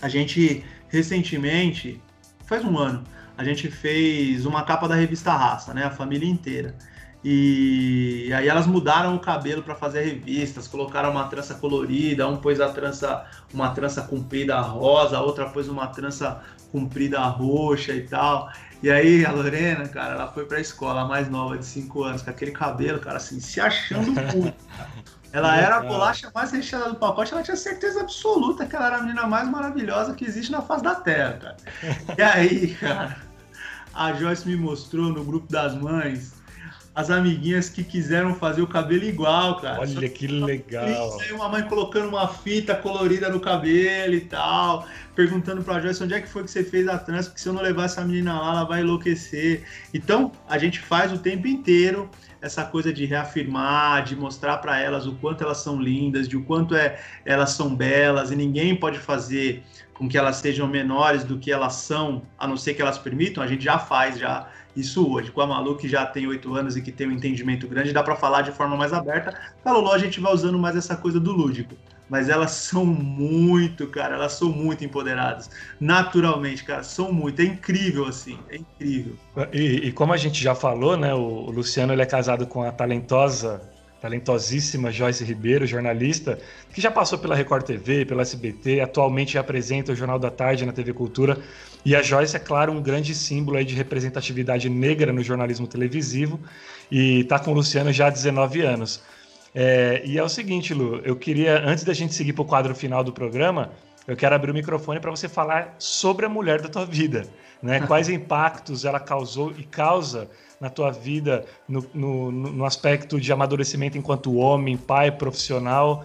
A 0.00 0.08
gente, 0.08 0.64
recentemente, 0.86 2.00
faz 2.46 2.64
um 2.64 2.78
ano, 2.78 3.02
a 3.36 3.42
gente 3.42 3.68
fez 3.68 4.46
uma 4.46 4.62
capa 4.62 4.86
da 4.86 4.94
revista 4.94 5.32
Raça, 5.32 5.74
né? 5.74 5.86
A 5.86 5.90
família 5.90 6.28
inteira. 6.28 6.76
E 7.24 8.32
aí 8.34 8.48
elas 8.48 8.66
mudaram 8.66 9.14
o 9.14 9.20
cabelo 9.20 9.62
para 9.62 9.76
fazer 9.76 10.02
revistas, 10.02 10.66
colocaram 10.66 11.12
uma 11.12 11.28
trança 11.28 11.54
colorida, 11.54 12.26
um 12.26 12.36
pôs 12.36 12.60
a 12.60 12.68
trança, 12.70 13.24
uma 13.54 13.70
trança 13.70 14.02
comprida 14.02 14.60
rosa, 14.60 15.18
a 15.18 15.20
outra 15.22 15.48
pôs 15.48 15.68
uma 15.68 15.86
trança 15.86 16.42
comprida 16.72 17.20
roxa 17.20 17.92
e 17.92 18.02
tal. 18.02 18.50
E 18.82 18.90
aí 18.90 19.24
a 19.24 19.30
Lorena, 19.30 19.86
cara, 19.86 20.14
ela 20.14 20.32
foi 20.32 20.44
para 20.46 20.58
a 20.58 20.60
escola, 20.60 21.02
a 21.02 21.04
mais 21.06 21.30
nova 21.30 21.56
de 21.56 21.64
5 21.64 22.02
anos, 22.02 22.22
com 22.22 22.30
aquele 22.30 22.50
cabelo, 22.50 22.98
cara, 22.98 23.18
assim, 23.18 23.38
se 23.38 23.60
achando 23.60 24.10
muito. 24.10 24.64
Ela 25.32 25.56
era 25.56 25.76
a 25.76 25.82
bolacha 25.82 26.28
mais 26.34 26.50
recheada 26.50 26.90
do 26.90 26.96
pacote, 26.96 27.32
ela 27.32 27.42
tinha 27.44 27.56
certeza 27.56 28.00
absoluta 28.00 28.66
que 28.66 28.74
ela 28.74 28.86
era 28.86 28.96
a 28.96 29.00
menina 29.00 29.28
mais 29.28 29.48
maravilhosa 29.48 30.12
que 30.12 30.24
existe 30.24 30.50
na 30.50 30.60
face 30.60 30.82
da 30.82 30.96
Terra, 30.96 31.38
cara. 31.40 31.56
E 32.18 32.22
aí, 32.22 32.74
cara, 32.74 33.16
a 33.94 34.12
Joyce 34.12 34.48
me 34.48 34.56
mostrou 34.56 35.10
no 35.10 35.24
grupo 35.24 35.50
das 35.50 35.74
mães 35.76 36.41
as 36.94 37.10
amiguinhas 37.10 37.70
que 37.70 37.82
quiseram 37.82 38.34
fazer 38.34 38.60
o 38.60 38.66
cabelo 38.66 39.04
igual, 39.04 39.60
cara. 39.60 39.80
Olha 39.80 40.08
que 40.08 40.26
legal. 40.26 41.18
Aí 41.20 41.32
uma 41.32 41.48
mãe 41.48 41.62
colocando 41.62 42.08
uma 42.08 42.28
fita 42.28 42.74
colorida 42.74 43.30
no 43.30 43.40
cabelo 43.40 44.14
e 44.14 44.20
tal, 44.20 44.86
perguntando 45.14 45.62
pra 45.62 45.80
Joyce 45.80 46.04
onde 46.04 46.12
é 46.12 46.20
que 46.20 46.28
foi 46.28 46.44
que 46.44 46.50
você 46.50 46.62
fez 46.62 46.86
a 46.88 46.98
trança, 46.98 47.30
porque 47.30 47.40
se 47.40 47.48
eu 47.48 47.54
não 47.54 47.62
levar 47.62 47.84
essa 47.84 48.04
menina 48.04 48.38
lá, 48.38 48.50
ela 48.50 48.64
vai 48.64 48.80
enlouquecer. 48.82 49.64
Então, 49.94 50.32
a 50.46 50.58
gente 50.58 50.80
faz 50.80 51.12
o 51.12 51.18
tempo 51.18 51.46
inteiro 51.46 52.10
essa 52.42 52.64
coisa 52.64 52.92
de 52.92 53.06
reafirmar, 53.06 54.04
de 54.04 54.14
mostrar 54.14 54.58
para 54.58 54.78
elas 54.78 55.06
o 55.06 55.14
quanto 55.14 55.42
elas 55.44 55.58
são 55.58 55.80
lindas, 55.80 56.28
de 56.28 56.36
o 56.36 56.44
quanto 56.44 56.74
é, 56.74 57.00
elas 57.24 57.50
são 57.50 57.74
belas, 57.74 58.30
e 58.30 58.36
ninguém 58.36 58.74
pode 58.74 58.98
fazer 58.98 59.62
com 59.94 60.08
que 60.08 60.18
elas 60.18 60.36
sejam 60.36 60.66
menores 60.66 61.22
do 61.22 61.38
que 61.38 61.52
elas 61.52 61.74
são, 61.74 62.22
a 62.36 62.46
não 62.46 62.56
ser 62.56 62.74
que 62.74 62.82
elas 62.82 62.98
permitam, 62.98 63.42
a 63.42 63.46
gente 63.46 63.62
já 63.62 63.78
faz, 63.78 64.18
já 64.18 64.48
isso 64.74 65.10
hoje. 65.10 65.30
Com 65.30 65.40
a 65.40 65.46
Malu, 65.46 65.76
que 65.76 65.88
já 65.88 66.06
tem 66.06 66.26
oito 66.26 66.54
anos 66.54 66.76
e 66.76 66.82
que 66.82 66.92
tem 66.92 67.08
um 67.08 67.12
entendimento 67.12 67.66
grande, 67.66 67.92
dá 67.92 68.02
para 68.02 68.16
falar 68.16 68.42
de 68.42 68.52
forma 68.52 68.76
mais 68.76 68.92
aberta. 68.92 69.38
Com 69.62 69.68
a 69.68 69.72
Lolo, 69.72 69.92
a 69.92 69.98
gente 69.98 70.20
vai 70.20 70.32
usando 70.32 70.58
mais 70.58 70.76
essa 70.76 70.96
coisa 70.96 71.20
do 71.20 71.32
lúdico. 71.32 71.74
Mas 72.08 72.28
elas 72.28 72.50
são 72.50 72.84
muito, 72.84 73.86
cara, 73.86 74.16
elas 74.16 74.32
são 74.32 74.50
muito 74.50 74.84
empoderadas. 74.84 75.48
Naturalmente, 75.80 76.62
cara, 76.62 76.82
são 76.82 77.10
muito. 77.10 77.40
É 77.40 77.44
incrível, 77.44 78.06
assim, 78.06 78.38
é 78.50 78.56
incrível. 78.56 79.16
E, 79.52 79.88
e 79.88 79.92
como 79.92 80.12
a 80.12 80.16
gente 80.16 80.42
já 80.42 80.54
falou, 80.54 80.96
né, 80.96 81.14
o, 81.14 81.18
o 81.18 81.50
Luciano 81.50 81.92
ele 81.92 82.02
é 82.02 82.06
casado 82.06 82.46
com 82.46 82.62
a 82.62 82.70
talentosa 82.70 83.62
talentosíssima 84.02 84.90
Joyce 84.90 85.24
Ribeiro, 85.24 85.64
jornalista, 85.64 86.36
que 86.74 86.80
já 86.80 86.90
passou 86.90 87.20
pela 87.20 87.36
Record 87.36 87.64
TV, 87.64 88.04
pela 88.04 88.22
SBT, 88.22 88.80
atualmente 88.80 89.38
apresenta 89.38 89.92
o 89.92 89.94
Jornal 89.94 90.18
da 90.18 90.28
Tarde 90.28 90.66
na 90.66 90.72
TV 90.72 90.92
Cultura. 90.92 91.38
E 91.84 91.96
a 91.96 92.02
Joyce 92.02 92.36
é, 92.36 92.38
claro, 92.38 92.72
um 92.72 92.80
grande 92.80 93.14
símbolo 93.14 93.62
de 93.64 93.74
representatividade 93.74 94.68
negra 94.68 95.12
no 95.12 95.22
jornalismo 95.22 95.66
televisivo 95.66 96.38
e 96.90 97.20
está 97.20 97.38
com 97.38 97.50
o 97.50 97.54
Luciano 97.54 97.92
já 97.92 98.06
há 98.06 98.10
19 98.10 98.60
anos. 98.60 99.02
É, 99.54 100.02
e 100.04 100.16
é 100.16 100.22
o 100.22 100.28
seguinte, 100.28 100.72
Lu, 100.72 101.00
eu 101.04 101.16
queria, 101.16 101.62
antes 101.66 101.84
da 101.84 101.92
gente 101.92 102.14
seguir 102.14 102.32
para 102.32 102.42
o 102.42 102.44
quadro 102.44 102.74
final 102.74 103.02
do 103.02 103.12
programa, 103.12 103.70
eu 104.06 104.16
quero 104.16 104.34
abrir 104.34 104.50
o 104.50 104.54
microfone 104.54 105.00
para 105.00 105.10
você 105.10 105.28
falar 105.28 105.74
sobre 105.78 106.24
a 106.24 106.28
mulher 106.28 106.60
da 106.60 106.68
tua 106.68 106.86
vida. 106.86 107.26
Né? 107.62 107.80
Quais 107.86 108.08
impactos 108.08 108.84
ela 108.84 109.00
causou 109.00 109.52
e 109.58 109.64
causa 109.64 110.30
na 110.60 110.70
tua 110.70 110.90
vida, 110.92 111.44
no, 111.68 111.84
no, 111.92 112.30
no 112.30 112.64
aspecto 112.64 113.20
de 113.20 113.32
amadurecimento 113.32 113.98
enquanto 113.98 114.34
homem, 114.36 114.76
pai, 114.76 115.10
profissional? 115.10 116.04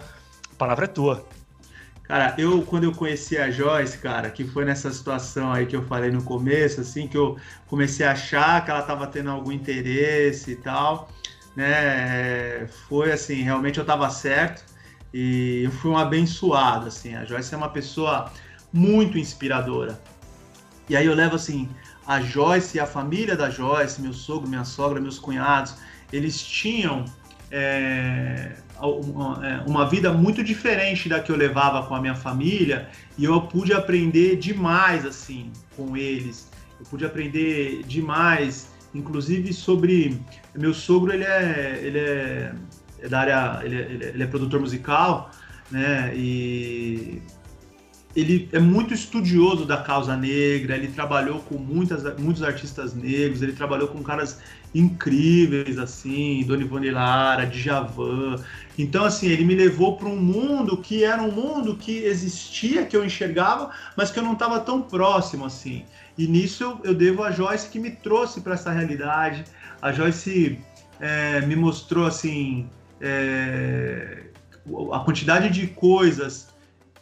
A 0.52 0.54
palavra 0.56 0.84
é 0.84 0.88
tua. 0.88 1.24
Cara, 2.08 2.34
eu, 2.38 2.62
quando 2.62 2.84
eu 2.84 2.92
conheci 2.92 3.36
a 3.36 3.50
Joyce, 3.50 3.98
cara, 3.98 4.30
que 4.30 4.42
foi 4.42 4.64
nessa 4.64 4.90
situação 4.90 5.52
aí 5.52 5.66
que 5.66 5.76
eu 5.76 5.84
falei 5.84 6.10
no 6.10 6.22
começo, 6.22 6.80
assim, 6.80 7.06
que 7.06 7.18
eu 7.18 7.36
comecei 7.66 8.06
a 8.06 8.12
achar 8.12 8.64
que 8.64 8.70
ela 8.70 8.80
tava 8.80 9.06
tendo 9.06 9.30
algum 9.30 9.52
interesse 9.52 10.52
e 10.52 10.56
tal, 10.56 11.10
né? 11.54 12.66
Foi 12.88 13.12
assim, 13.12 13.42
realmente 13.42 13.78
eu 13.78 13.84
tava 13.84 14.08
certo 14.08 14.64
e 15.12 15.64
eu 15.64 15.70
fui 15.70 15.90
um 15.90 15.98
abençoado, 15.98 16.86
assim. 16.86 17.14
A 17.14 17.26
Joyce 17.26 17.52
é 17.52 17.58
uma 17.58 17.68
pessoa 17.68 18.32
muito 18.72 19.18
inspiradora. 19.18 20.00
E 20.88 20.96
aí 20.96 21.04
eu 21.04 21.14
levo, 21.14 21.36
assim, 21.36 21.68
a 22.06 22.22
Joyce 22.22 22.78
e 22.78 22.80
a 22.80 22.86
família 22.86 23.36
da 23.36 23.50
Joyce, 23.50 24.00
meu 24.00 24.14
sogro, 24.14 24.48
minha 24.48 24.64
sogra, 24.64 24.98
meus 24.98 25.18
cunhados, 25.18 25.74
eles 26.10 26.42
tinham 26.42 27.04
é, 27.50 28.52
é, 28.56 28.56
uma 29.66 29.88
vida 29.88 30.12
muito 30.12 30.42
diferente 30.44 31.08
da 31.08 31.20
que 31.20 31.32
eu 31.32 31.36
levava 31.36 31.86
com 31.86 31.94
a 31.94 32.00
minha 32.00 32.14
família 32.14 32.88
e 33.16 33.24
eu 33.24 33.40
pude 33.42 33.72
aprender 33.72 34.36
demais 34.36 35.04
assim 35.04 35.52
com 35.76 35.96
eles. 35.96 36.48
Eu 36.78 36.86
pude 36.86 37.04
aprender 37.04 37.82
demais, 37.84 38.70
inclusive 38.94 39.52
sobre 39.52 40.20
meu 40.54 40.72
sogro 40.72 41.12
ele 41.12 41.24
é 41.24 41.80
ele 41.82 41.98
é, 41.98 42.52
é 43.00 43.08
da 43.08 43.20
área 43.20 43.60
ele 43.64 43.76
é, 43.76 44.08
ele 44.14 44.22
é 44.22 44.26
produtor 44.26 44.60
musical, 44.60 45.30
né? 45.70 46.12
E 46.14 47.20
ele 48.18 48.48
é 48.52 48.58
muito 48.58 48.92
estudioso 48.92 49.64
da 49.64 49.76
causa 49.76 50.16
negra, 50.16 50.76
ele 50.76 50.88
trabalhou 50.88 51.38
com 51.38 51.56
muitas, 51.56 52.02
muitos 52.18 52.42
artistas 52.42 52.92
negros, 52.92 53.42
ele 53.42 53.52
trabalhou 53.52 53.86
com 53.86 54.02
caras 54.02 54.40
incríveis, 54.74 55.78
assim, 55.78 56.42
Dona 56.44 56.62
Ivone 56.62 56.90
Lara, 56.90 57.46
Djavan. 57.46 58.42
Então, 58.76 59.04
assim, 59.04 59.28
ele 59.28 59.44
me 59.44 59.54
levou 59.54 59.96
para 59.96 60.08
um 60.08 60.16
mundo 60.16 60.76
que 60.78 61.04
era 61.04 61.22
um 61.22 61.30
mundo 61.30 61.76
que 61.76 61.98
existia, 61.98 62.84
que 62.84 62.96
eu 62.96 63.04
enxergava, 63.04 63.70
mas 63.96 64.10
que 64.10 64.18
eu 64.18 64.24
não 64.24 64.32
estava 64.32 64.58
tão 64.58 64.82
próximo, 64.82 65.44
assim. 65.44 65.84
E 66.18 66.26
nisso 66.26 66.64
eu, 66.64 66.80
eu 66.82 66.94
devo 66.94 67.22
a 67.22 67.30
Joyce 67.30 67.68
que 67.68 67.78
me 67.78 67.92
trouxe 67.92 68.40
para 68.40 68.54
essa 68.54 68.72
realidade. 68.72 69.44
A 69.80 69.92
Joyce 69.92 70.58
é, 70.98 71.40
me 71.42 71.54
mostrou, 71.54 72.04
assim, 72.04 72.68
é, 73.00 74.24
a 74.92 74.98
quantidade 74.98 75.50
de 75.50 75.68
coisas 75.68 76.57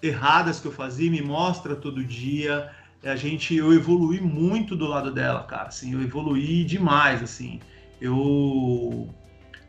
erradas 0.07 0.61
que 0.61 0.67
eu 0.67 0.73
fazia, 0.73 1.11
me 1.11 1.23
mostra 1.23 1.75
todo 1.75 2.05
dia. 2.05 2.71
A 3.05 3.17
gente, 3.17 3.55
eu 3.55 3.73
evolui 3.73 4.21
muito 4.21 4.75
do 4.75 4.87
lado 4.87 5.13
dela, 5.13 5.43
cara. 5.45 5.69
Assim, 5.69 5.93
eu 5.93 6.03
evoluí 6.03 6.65
demais, 6.65 7.23
assim. 7.23 7.61
Eu 8.01 9.09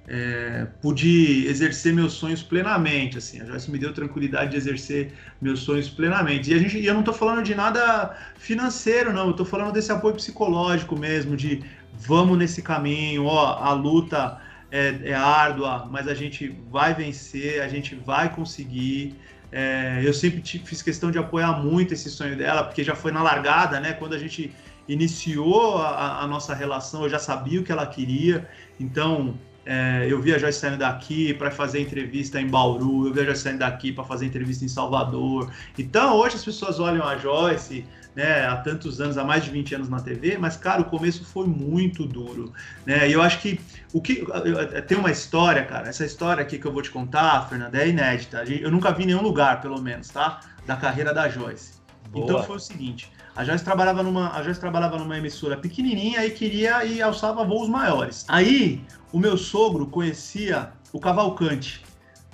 é, 0.07 0.65
pude 0.81 1.45
exercer 1.47 1.93
meus 1.93 2.14
sonhos 2.14 2.41
plenamente, 2.41 3.18
assim. 3.18 3.41
A 3.41 3.45
Joyce 3.45 3.69
me 3.69 3.77
deu 3.77 3.93
tranquilidade 3.93 4.51
de 4.51 4.57
exercer 4.57 5.14
meus 5.41 5.59
sonhos 5.59 5.89
plenamente. 5.89 6.49
E 6.49 6.53
a 6.53 6.57
gente, 6.57 6.84
eu 6.84 6.93
não 6.93 7.01
estou 7.01 7.14
falando 7.14 7.43
de 7.43 7.53
nada 7.53 8.15
financeiro, 8.38 9.11
não. 9.11 9.26
Eu 9.26 9.31
estou 9.31 9.45
falando 9.45 9.73
desse 9.73 9.91
apoio 9.91 10.15
psicológico 10.15 10.97
mesmo, 10.97 11.35
de 11.35 11.61
vamos 11.93 12.38
nesse 12.38 12.61
caminho, 12.61 13.26
ó, 13.26 13.57
a 13.61 13.73
luta 13.73 14.39
é, 14.72 15.09
é 15.09 15.14
árdua, 15.14 15.88
mas 15.91 16.07
a 16.07 16.14
gente 16.14 16.55
vai 16.69 16.93
vencer, 16.93 17.61
a 17.61 17.68
gente 17.68 17.93
vai 17.95 18.34
conseguir. 18.34 19.15
É, 19.51 20.01
eu 20.03 20.13
sempre 20.13 20.41
fiz 20.41 20.81
questão 20.81 21.09
de 21.09 21.17
apoiar 21.17 21.63
muito 21.63 21.93
esse 21.93 22.09
sonho 22.09 22.35
dela, 22.35 22.63
porque 22.63 22.83
já 22.83 22.95
foi 22.95 23.11
na 23.11 23.23
largada, 23.23 23.79
né? 23.79 23.93
Quando 23.93 24.13
a 24.13 24.17
gente 24.17 24.53
iniciou 24.87 25.77
a, 25.77 26.21
a 26.21 26.27
nossa 26.27 26.53
relação, 26.53 27.03
eu 27.03 27.09
já 27.09 27.19
sabia 27.19 27.59
o 27.59 27.63
que 27.63 27.71
ela 27.71 27.85
queria. 27.85 28.47
Então, 28.79 29.35
é, 29.65 30.07
eu 30.09 30.21
vi 30.21 30.33
a 30.33 30.37
Joyce 30.37 30.59
saindo 30.59 30.77
daqui 30.77 31.33
para 31.33 31.51
fazer 31.51 31.81
entrevista 31.81 32.39
em 32.39 32.47
Bauru, 32.47 33.07
eu 33.07 33.13
vi 33.13 33.19
a 33.21 33.25
Joyce 33.25 33.41
saindo 33.41 33.59
daqui 33.59 33.91
para 33.91 34.03
fazer 34.03 34.25
entrevista 34.25 34.63
em 34.63 34.69
Salvador. 34.69 35.51
Então, 35.77 36.15
hoje 36.15 36.35
as 36.35 36.45
pessoas 36.45 36.79
olham 36.79 37.05
a 37.05 37.17
Joyce 37.17 37.85
né, 38.18 38.48
há 38.48 38.57
tantos 38.57 38.99
anos, 38.99 39.15
há 39.15 39.23
mais 39.23 39.44
de 39.44 39.52
20 39.52 39.76
anos 39.76 39.89
na 39.89 39.99
TV, 39.99 40.39
mas, 40.39 40.57
cara, 40.57 40.81
o 40.81 40.85
começo 40.85 41.23
foi 41.23 41.45
muito 41.45 42.03
duro, 42.03 42.52
né, 42.84 43.07
e 43.07 43.14
eu 43.14 43.22
acho 43.22 43.39
que 43.39 43.61
o 43.94 44.02
que 44.02 44.26
tem 44.88 44.98
uma 44.98 45.11
história, 45.11 45.64
cara, 45.64 45.88
essa 45.88 46.03
história 46.03 46.41
aqui 46.41 46.57
que 46.57 46.65
eu 46.65 46.73
vou 46.73 46.81
te 46.81 46.89
contar, 46.89 47.48
Fernanda, 47.48 47.77
é 47.77 47.88
inédita, 47.88 48.44
eu 48.45 48.72
nunca 48.72 48.91
vi 48.91 49.03
em 49.03 49.06
nenhum 49.06 49.22
lugar, 49.22 49.61
pelo 49.61 49.80
menos, 49.80 50.07
tá, 50.10 50.39
da 50.65 50.76
carreira 50.76 51.14
da 51.14 51.30
Joyce. 51.30 51.73
Boa. 52.10 52.26
Então 52.26 52.44
foi 52.44 52.56
o 52.56 52.60
seguinte, 52.60 53.11
a 53.35 53.44
Joyce 53.44 53.64
trabalhava 53.64 54.02
numa, 54.02 54.35
a 54.35 54.41
Joyce 54.41 54.60
trabalhava 54.60 54.98
numa 54.98 55.15
emissora 55.15 55.56
pequenininha 55.56 56.26
e 56.26 56.31
queria 56.31 56.84
e 56.85 56.99
alçava 56.99 57.45
voos 57.45 57.69
maiores. 57.69 58.26
Aí, 58.27 58.84
o 59.14 59.19
meu 59.19 59.38
sogro 59.38 59.85
conhecia 59.85 60.72
o 60.91 60.99
Cavalcante 60.99 61.84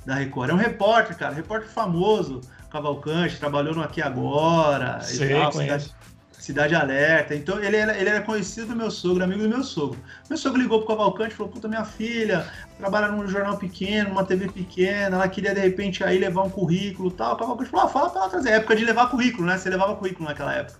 da 0.06 0.16
Record, 0.16 0.52
é 0.52 0.54
um 0.54 0.58
repórter, 0.58 1.18
cara, 1.18 1.34
repórter 1.34 1.68
famoso, 1.68 2.40
Cavalcante, 2.74 3.38
trabalhou 3.38 3.76
no 3.76 3.84
Aqui 3.84 4.02
Agora, 4.02 5.00
Sei, 5.02 5.30
tal, 5.30 5.52
cidade, 5.52 5.96
cidade, 6.32 6.76
Alerta. 6.76 7.36
Então 7.36 7.64
ele 7.64 7.78
era, 7.78 7.96
ele 7.96 8.10
era 8.10 8.22
conhecido 8.24 8.70
do 8.70 8.76
meu 8.76 8.90
sogro, 8.90 9.24
amigo 9.24 9.44
do 9.44 9.48
meu 9.48 9.64
sogro. 9.64 10.00
Meu 10.28 10.36
sogro 10.40 10.60
ligou 10.60 10.80
pro 10.80 10.88
Cavalcante 10.88 11.36
e 11.36 11.38
falou: 11.38 11.52
Puta, 11.52 11.68
minha 11.68 11.86
filha 11.86 12.48
trabalha 12.80 13.10
num 13.10 13.28
jornal 13.28 13.58
pequeno, 13.58 14.10
numa 14.10 14.26
TV 14.26 14.50
pequena, 14.50 15.18
ela 15.18 15.28
queria 15.28 15.54
de 15.54 15.60
repente 15.60 16.04
aí 16.04 16.18
levar 16.18 16.42
um 16.42 16.50
currículo 16.50 17.10
e 17.10 17.14
tal. 17.14 17.36
O 17.36 17.38
Cavalcante 17.38 17.70
falou: 17.70 17.86
ah, 17.86 17.90
fala 17.90 18.10
pra 18.10 18.22
ela 18.22 18.30
trazer. 18.32 18.50
É 18.50 18.56
época 18.56 18.76
de 18.76 18.86
levar 18.86 19.12
currículo, 19.12 19.46
né? 19.46 19.56
Você 19.56 19.70
levava 19.70 19.96
currículo 19.96 20.28
naquela 20.28 20.56
época. 20.56 20.80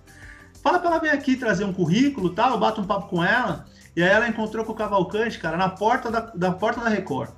Fala 0.64 0.80
pra 0.80 0.90
ela 0.90 0.98
vir 0.98 1.10
aqui 1.10 1.36
trazer 1.36 1.62
um 1.62 1.72
currículo 1.72 2.30
tal, 2.30 2.50
eu 2.50 2.58
bato 2.58 2.80
um 2.80 2.86
papo 2.86 3.08
com 3.08 3.22
ela. 3.22 3.66
E 3.94 4.02
aí 4.02 4.10
ela 4.10 4.26
encontrou 4.26 4.64
com 4.64 4.72
o 4.72 4.74
Cavalcante, 4.74 5.38
cara, 5.38 5.56
na 5.56 5.68
porta 5.68 6.10
da, 6.10 6.20
da 6.34 6.50
porta 6.50 6.80
da 6.80 6.88
Record. 6.88 7.30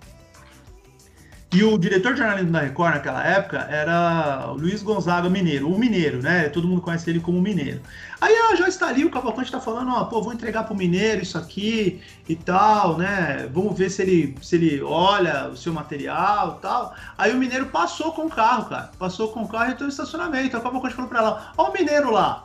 E 1.52 1.62
o 1.62 1.78
diretor 1.78 2.12
de 2.12 2.18
jornalismo 2.18 2.50
da 2.50 2.60
Record 2.60 2.94
naquela 2.94 3.24
época 3.24 3.58
era 3.70 4.48
o 4.48 4.54
Luiz 4.54 4.82
Gonzaga 4.82 5.30
Mineiro, 5.30 5.70
o 5.70 5.78
Mineiro, 5.78 6.20
né? 6.20 6.48
Todo 6.48 6.66
mundo 6.66 6.80
conhece 6.80 7.08
ele 7.08 7.20
como 7.20 7.40
Mineiro. 7.40 7.80
Aí 8.20 8.34
a 8.34 8.56
já 8.56 8.68
está 8.68 8.88
ali, 8.88 9.04
o 9.04 9.10
Cavalcante 9.10 9.46
está 9.46 9.60
falando, 9.60 9.92
ó, 9.92 10.04
pô, 10.04 10.20
vou 10.20 10.32
entregar 10.32 10.64
pro 10.64 10.74
Mineiro 10.74 11.22
isso 11.22 11.38
aqui 11.38 12.02
e 12.28 12.34
tal, 12.34 12.98
né? 12.98 13.48
Vamos 13.52 13.78
ver 13.78 13.90
se 13.90 14.02
ele, 14.02 14.36
se 14.42 14.56
ele 14.56 14.82
olha 14.82 15.48
o 15.48 15.56
seu 15.56 15.72
material 15.72 16.56
e 16.58 16.62
tal. 16.62 16.94
Aí 17.16 17.32
o 17.32 17.36
Mineiro 17.36 17.66
passou 17.66 18.12
com 18.12 18.26
o 18.26 18.30
carro, 18.30 18.68
cara. 18.68 18.90
Passou 18.98 19.28
com 19.28 19.42
o 19.42 19.48
carro 19.48 19.70
e 19.70 19.72
entrou 19.72 19.86
no 19.86 19.92
estacionamento. 19.92 20.56
Aí 20.56 20.60
o 20.60 20.64
Cavalcante 20.64 20.94
falou 20.94 21.08
para 21.08 21.20
ela, 21.20 21.52
ó 21.56 21.70
o 21.70 21.72
Mineiro 21.72 22.10
lá. 22.10 22.44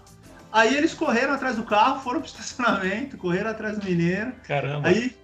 Aí 0.52 0.76
eles 0.76 0.94
correram 0.94 1.34
atrás 1.34 1.56
do 1.56 1.64
carro, 1.64 2.02
foram 2.02 2.20
pro 2.20 2.30
estacionamento, 2.30 3.18
correram 3.18 3.50
atrás 3.50 3.80
do 3.80 3.86
Mineiro. 3.86 4.32
Caramba. 4.48 4.88
Aí 4.88 5.16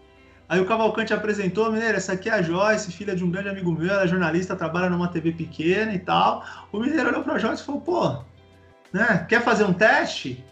Aí 0.49 0.61
o 0.61 0.65
Cavalcante 0.65 1.13
apresentou, 1.13 1.71
Mineiro, 1.71 1.97
essa 1.97 2.13
aqui 2.13 2.29
é 2.29 2.33
a 2.33 2.41
Joyce, 2.41 2.91
filha 2.91 3.15
de 3.15 3.23
um 3.23 3.29
grande 3.29 3.49
amigo 3.49 3.71
meu, 3.71 3.91
ela 3.91 4.03
é 4.03 4.07
jornalista, 4.07 4.55
trabalha 4.55 4.89
numa 4.89 5.09
TV 5.09 5.33
pequena 5.33 5.93
e 5.93 5.99
tal. 5.99 6.45
O 6.71 6.79
Mineiro 6.79 7.09
olhou 7.09 7.23
pra 7.23 7.37
Joyce 7.37 7.61
e 7.61 7.65
falou, 7.65 7.81
pô, 7.81 8.23
né, 8.93 9.25
quer 9.27 9.43
fazer 9.43 9.65
um 9.65 9.73
teste? 9.73 10.43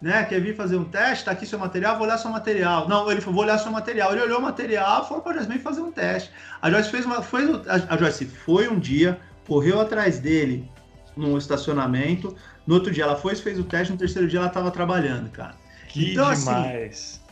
Né, 0.00 0.22
quer 0.24 0.40
vir 0.40 0.54
fazer 0.54 0.76
um 0.76 0.84
teste? 0.84 1.24
Tá 1.24 1.32
aqui 1.32 1.46
seu 1.46 1.58
material, 1.58 1.96
vou 1.96 2.06
olhar 2.06 2.18
seu 2.18 2.30
material. 2.30 2.88
Não, 2.88 3.10
ele 3.10 3.20
falou, 3.20 3.34
vou 3.34 3.44
olhar 3.44 3.58
seu 3.58 3.72
material. 3.72 4.12
Ele 4.12 4.22
olhou 4.22 4.38
o 4.38 4.42
material 4.42 5.02
e 5.02 5.08
falou 5.08 5.22
pra 5.22 5.32
Joyce, 5.32 5.48
vem 5.48 5.58
fazer 5.58 5.80
um 5.80 5.90
teste. 5.90 6.30
A 6.62 6.70
Joyce 6.70 6.90
fez 6.90 7.04
uma, 7.04 7.20
foi, 7.20 7.44
a 7.88 7.96
Joyce 7.96 8.26
foi 8.26 8.68
um 8.68 8.78
dia, 8.78 9.18
correu 9.48 9.80
atrás 9.80 10.20
dele 10.20 10.70
num 11.16 11.36
estacionamento, 11.36 12.36
no 12.66 12.74
outro 12.74 12.92
dia 12.92 13.04
ela 13.04 13.16
foi, 13.16 13.34
fez 13.34 13.58
o 13.58 13.64
teste, 13.64 13.92
no 13.92 13.98
terceiro 13.98 14.28
dia 14.28 14.38
ela 14.38 14.48
tava 14.48 14.70
trabalhando, 14.70 15.28
cara. 15.30 15.54
Que 15.88 16.12
então, 16.12 16.26
assim, 16.28 16.44
demais. 16.44 16.92
Assim, 16.92 17.23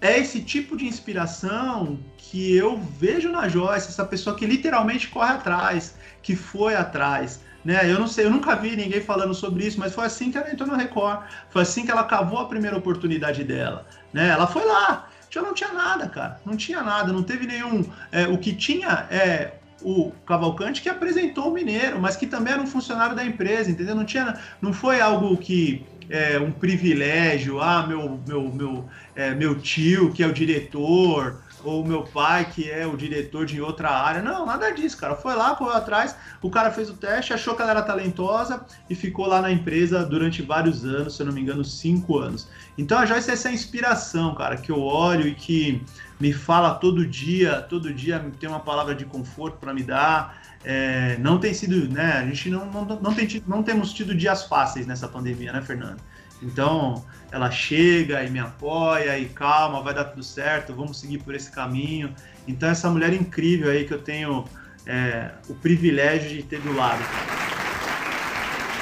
é 0.00 0.18
esse 0.18 0.40
tipo 0.40 0.76
de 0.76 0.86
inspiração 0.86 1.98
que 2.16 2.56
eu 2.56 2.78
vejo 2.78 3.30
na 3.30 3.48
Joyce, 3.48 3.88
essa 3.88 4.04
pessoa 4.04 4.34
que 4.34 4.46
literalmente 4.46 5.08
corre 5.08 5.32
atrás, 5.32 5.94
que 6.22 6.34
foi 6.34 6.74
atrás. 6.74 7.40
Né? 7.64 7.90
Eu 7.90 7.98
não 7.98 8.06
sei, 8.06 8.24
eu 8.24 8.30
nunca 8.30 8.56
vi 8.56 8.74
ninguém 8.74 9.02
falando 9.02 9.34
sobre 9.34 9.66
isso, 9.66 9.78
mas 9.78 9.94
foi 9.94 10.06
assim 10.06 10.30
que 10.30 10.38
ela 10.38 10.50
entrou 10.50 10.68
no 10.68 10.76
Record. 10.76 11.22
Foi 11.50 11.62
assim 11.62 11.84
que 11.84 11.90
ela 11.90 12.04
cavou 12.04 12.38
a 12.38 12.48
primeira 12.48 12.76
oportunidade 12.76 13.44
dela. 13.44 13.86
Né? 14.12 14.28
Ela 14.28 14.46
foi 14.46 14.64
lá, 14.64 15.08
já 15.28 15.42
não 15.42 15.52
tinha 15.52 15.72
nada, 15.72 16.08
cara. 16.08 16.40
Não 16.46 16.56
tinha 16.56 16.82
nada, 16.82 17.12
não 17.12 17.22
teve 17.22 17.46
nenhum. 17.46 17.84
É, 18.10 18.26
o 18.26 18.38
que 18.38 18.54
tinha 18.54 19.06
é 19.10 19.52
o 19.82 20.12
Cavalcante 20.26 20.82
que 20.82 20.88
apresentou 20.88 21.50
o 21.50 21.54
Mineiro, 21.54 22.00
mas 22.00 22.16
que 22.16 22.26
também 22.26 22.52
era 22.52 22.62
um 22.62 22.66
funcionário 22.66 23.14
da 23.14 23.24
empresa, 23.24 23.70
entendeu? 23.70 23.94
Não 23.94 24.04
tinha, 24.04 24.38
não 24.60 24.72
foi 24.72 25.00
algo 25.00 25.36
que 25.36 25.86
é, 26.10 26.38
um 26.38 26.50
privilégio, 26.50 27.60
ah, 27.60 27.86
meu, 27.86 28.20
meu, 28.26 28.52
meu, 28.52 28.88
é, 29.20 29.34
meu 29.34 29.54
tio 29.54 30.12
que 30.12 30.22
é 30.22 30.26
o 30.26 30.32
diretor, 30.32 31.42
ou 31.62 31.84
meu 31.84 32.02
pai 32.02 32.46
que 32.50 32.70
é 32.70 32.86
o 32.86 32.96
diretor 32.96 33.44
de 33.44 33.60
outra 33.60 33.90
área. 33.90 34.22
Não, 34.22 34.46
nada 34.46 34.70
disso, 34.70 34.96
cara. 34.96 35.14
Foi 35.14 35.34
lá, 35.34 35.54
correu 35.54 35.74
atrás, 35.74 36.16
o 36.40 36.50
cara 36.50 36.70
fez 36.70 36.88
o 36.88 36.94
teste, 36.94 37.34
achou 37.34 37.54
que 37.54 37.60
ela 37.60 37.72
era 37.72 37.82
talentosa 37.82 38.64
e 38.88 38.94
ficou 38.94 39.26
lá 39.26 39.42
na 39.42 39.52
empresa 39.52 40.04
durante 40.04 40.40
vários 40.40 40.84
anos, 40.84 41.16
se 41.16 41.22
eu 41.22 41.26
não 41.26 41.32
me 41.32 41.40
engano, 41.42 41.62
cinco 41.64 42.18
anos. 42.18 42.48
Então 42.78 42.98
a 42.98 43.04
Joyce 43.04 43.30
é 43.30 43.34
essa 43.34 43.50
inspiração, 43.50 44.34
cara, 44.34 44.56
que 44.56 44.72
eu 44.72 44.80
olho 44.80 45.28
e 45.28 45.34
que 45.34 45.82
me 46.18 46.32
fala 46.32 46.74
todo 46.74 47.06
dia, 47.06 47.60
todo 47.62 47.92
dia 47.92 48.24
tem 48.38 48.48
uma 48.48 48.60
palavra 48.60 48.94
de 48.94 49.04
conforto 49.04 49.58
para 49.58 49.74
me 49.74 49.82
dar. 49.82 50.40
É, 50.62 51.16
não 51.18 51.38
tem 51.38 51.54
sido, 51.54 51.88
né? 51.88 52.18
A 52.18 52.26
gente 52.26 52.50
não, 52.50 52.66
não, 52.66 52.84
não, 52.84 53.14
tem 53.14 53.42
não 53.46 53.62
temos 53.62 53.92
tido 53.92 54.14
dias 54.14 54.44
fáceis 54.44 54.86
nessa 54.86 55.08
pandemia, 55.08 55.52
né, 55.52 55.62
Fernando? 55.62 56.00
Então, 56.42 57.04
ela 57.30 57.50
chega 57.50 58.22
e 58.24 58.30
me 58.30 58.38
apoia 58.38 59.18
e 59.18 59.26
calma, 59.26 59.82
vai 59.82 59.94
dar 59.94 60.04
tudo 60.04 60.22
certo, 60.22 60.74
vamos 60.74 60.98
seguir 60.98 61.18
por 61.18 61.34
esse 61.34 61.50
caminho. 61.50 62.14
Então, 62.48 62.68
essa 62.68 62.88
mulher 62.88 63.12
incrível 63.12 63.70
aí 63.70 63.84
que 63.84 63.92
eu 63.92 64.00
tenho 64.00 64.44
é, 64.86 65.30
o 65.48 65.54
privilégio 65.54 66.30
de 66.30 66.42
ter 66.42 66.60
do 66.60 66.74
lado. 66.74 67.02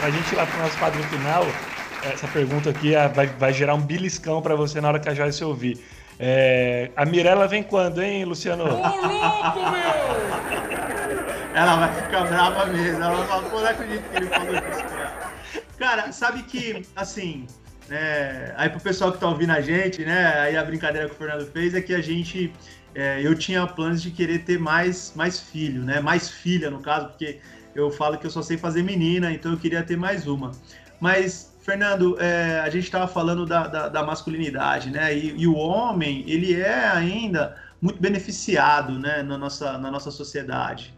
pra 0.00 0.10
gente 0.10 0.32
ir 0.32 0.36
lá 0.36 0.46
pro 0.46 0.58
nosso 0.60 0.78
quadro 0.78 1.02
final, 1.04 1.44
essa 2.02 2.28
pergunta 2.28 2.70
aqui 2.70 2.94
é, 2.94 3.08
vai, 3.08 3.26
vai 3.26 3.52
gerar 3.52 3.74
um 3.74 3.82
beliscão 3.82 4.40
para 4.40 4.54
você 4.54 4.80
na 4.80 4.88
hora 4.88 5.00
que 5.00 5.08
a 5.08 5.14
Joyce 5.14 5.44
ouvir. 5.44 5.78
É, 6.20 6.90
a 6.96 7.04
Mirella 7.04 7.46
vem 7.46 7.62
quando, 7.62 8.02
hein, 8.02 8.24
Luciano? 8.24 8.64
Ô, 8.64 8.66
louco, 8.66 9.58
meu! 9.70 10.78
Ela 11.54 11.76
vai 11.76 11.92
ficar 11.92 12.24
brava 12.26 12.66
mesmo. 12.66 13.02
Ela 13.02 13.16
vai 13.16 13.26
falar, 13.26 13.48
pô, 13.48 13.60
não 13.60 13.68
acredito 13.68 14.10
que 14.10 14.16
ele 14.16 14.26
falou 14.26 14.54
isso, 14.54 14.97
cara. 15.78 16.12
Sabe 16.12 16.42
que, 16.42 16.82
assim, 16.94 17.46
é, 17.90 18.52
aí 18.56 18.68
pro 18.68 18.80
pessoal 18.80 19.12
que 19.12 19.18
tá 19.18 19.28
ouvindo 19.28 19.52
a 19.52 19.60
gente, 19.60 20.04
né? 20.04 20.26
Aí 20.40 20.56
a 20.56 20.64
brincadeira 20.64 21.08
que 21.08 21.14
o 21.14 21.18
Fernando 21.18 21.46
fez 21.50 21.74
é 21.74 21.80
que 21.80 21.94
a 21.94 22.02
gente. 22.02 22.52
É, 22.94 23.24
eu 23.24 23.34
tinha 23.34 23.66
planos 23.66 24.02
de 24.02 24.10
querer 24.10 24.40
ter 24.44 24.58
mais, 24.58 25.12
mais 25.14 25.38
filho, 25.38 25.82
né? 25.84 26.00
Mais 26.00 26.28
filha, 26.28 26.70
no 26.70 26.80
caso, 26.80 27.08
porque 27.08 27.38
eu 27.74 27.90
falo 27.90 28.18
que 28.18 28.26
eu 28.26 28.30
só 28.30 28.42
sei 28.42 28.56
fazer 28.56 28.82
menina, 28.82 29.32
então 29.32 29.52
eu 29.52 29.58
queria 29.58 29.82
ter 29.82 29.96
mais 29.96 30.26
uma. 30.26 30.52
Mas, 31.00 31.56
Fernando, 31.60 32.20
é, 32.20 32.60
a 32.60 32.68
gente 32.70 32.84
estava 32.84 33.06
falando 33.06 33.46
da, 33.46 33.66
da, 33.68 33.88
da, 33.88 34.02
masculinidade, 34.02 34.90
né? 34.90 35.16
E, 35.16 35.34
e, 35.38 35.46
o 35.46 35.54
homem, 35.54 36.24
ele 36.26 36.60
é 36.60 36.88
ainda 36.88 37.56
muito 37.80 38.00
beneficiado, 38.00 38.98
né? 38.98 39.22
Na 39.22 39.38
nossa, 39.38 39.78
na 39.78 39.90
nossa 39.90 40.10
sociedade. 40.10 40.97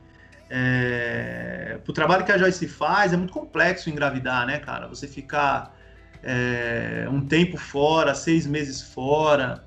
É, 0.51 1.79
o 1.87 1.93
trabalho 1.93 2.25
que 2.25 2.33
a 2.33 2.39
Joyce 2.39 2.67
faz 2.67 3.13
é 3.13 3.17
muito 3.17 3.33
complexo 3.33 3.89
engravidar, 3.89 4.45
né, 4.47 4.59
cara? 4.59 4.89
Você 4.89 5.07
ficar 5.07 5.77
é, 6.23 7.07
um 7.09 7.21
tempo 7.21 7.57
fora, 7.57 8.15
seis 8.15 8.47
meses 8.47 8.83
fora 8.83 9.65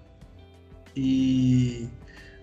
e 0.96 1.90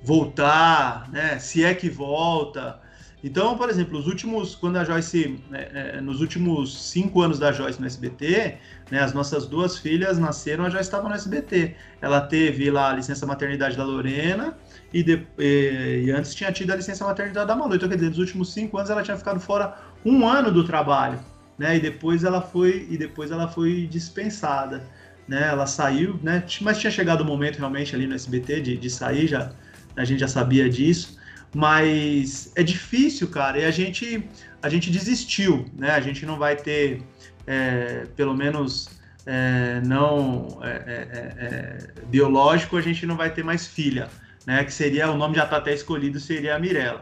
voltar, 0.03 1.11
né? 1.11 1.39
Se 1.39 1.62
é 1.62 1.75
que 1.75 1.91
volta. 1.91 2.81
Então, 3.23 3.57
por 3.59 3.69
exemplo, 3.69 3.99
os 3.99 4.07
últimos, 4.07 4.55
quando 4.55 4.79
a 4.79 4.85
Joyce, 4.85 5.39
né, 5.51 5.69
é, 5.75 6.01
nos 6.01 6.23
últimos 6.23 6.91
cinco 6.91 7.21
anos 7.21 7.39
da 7.39 7.53
Joyce 7.53 7.79
no 7.79 7.87
SBT, 7.87 8.57
né, 8.91 9.01
as 9.01 9.12
nossas 9.12 9.47
duas 9.47 9.77
filhas 9.77 10.19
nasceram, 10.19 10.65
a 10.65 10.71
Joyce 10.71 10.89
estava 10.89 11.07
no 11.07 11.15
SBT. 11.15 11.77
Ela 12.01 12.23
teve 12.23 12.71
lá 12.71 12.91
a 12.91 12.95
licença 12.95 13.27
maternidade 13.27 13.77
da 13.77 13.85
Lorena 13.85 14.57
e, 14.93 15.03
de, 15.03 15.27
e, 15.39 16.05
e, 16.07 16.11
antes 16.11 16.35
tinha 16.35 16.51
tido 16.51 16.73
a 16.73 16.77
licença 16.77 17.05
maternidade 17.05 17.47
da 17.47 17.55
Malu. 17.55 17.75
Então, 17.75 17.89
quer 17.89 17.95
dizer, 17.95 18.09
nos 18.09 18.19
últimos 18.19 18.53
cinco 18.53 18.77
anos 18.77 18.91
ela 18.91 19.03
tinha 19.03 19.17
ficado 19.17 19.39
fora 19.39 19.77
um 20.05 20.27
ano 20.27 20.51
do 20.51 20.65
trabalho, 20.65 21.19
né? 21.59 21.77
E 21.77 21.81
depois 21.81 22.25
ela 22.25 22.41
foi 22.41 22.87
e 22.91 22.99
depois 22.99 23.31
ela 23.31 23.47
foi 23.47 23.87
dispensada, 23.87 24.83
né? 25.29 25.49
Ela 25.49 25.67
saiu, 25.67 26.19
né? 26.23 26.45
Mas 26.61 26.79
tinha 26.79 26.91
chegado 26.91 27.21
o 27.21 27.25
momento 27.25 27.59
realmente 27.59 27.95
ali 27.95 28.07
no 28.07 28.15
SBT 28.15 28.61
de, 28.61 28.77
de 28.77 28.91
sair, 28.91 29.29
já 29.29 29.53
a 29.97 30.05
gente 30.05 30.21
já 30.21 30.29
sabia 30.29 30.69
disso. 30.69 31.19
Mas 31.55 32.53
é 32.57 32.62
difícil, 32.62 33.29
cara. 33.29 33.59
E 33.59 33.65
a 33.65 33.71
gente 33.71 34.29
a 34.62 34.69
gente 34.69 34.91
desistiu, 34.91 35.67
né? 35.77 35.91
A 35.93 36.01
gente 36.01 36.27
não 36.27 36.37
vai 36.37 36.57
ter, 36.57 37.03
é, 37.47 38.07
pelo 38.17 38.37
menos 38.37 38.89
é, 39.25 39.81
não 39.85 40.59
é, 40.62 40.71
é, 40.71 41.99
é 42.01 42.05
biológico, 42.07 42.77
a 42.77 42.83
gente 42.83 43.07
não 43.07 43.17
vai 43.17 43.31
ter 43.31 43.45
mais 43.45 43.67
filha 43.67 44.09
né? 44.47 44.65
Que 44.65 44.73
seria 44.73 45.11
o 45.11 45.17
nome 45.17 45.37
já 45.37 45.45
está 45.45 45.57
até 45.57 45.73
escolhido, 45.73 46.19
seria 46.19 46.57
a 46.57 46.59
Mirella. 46.59 47.01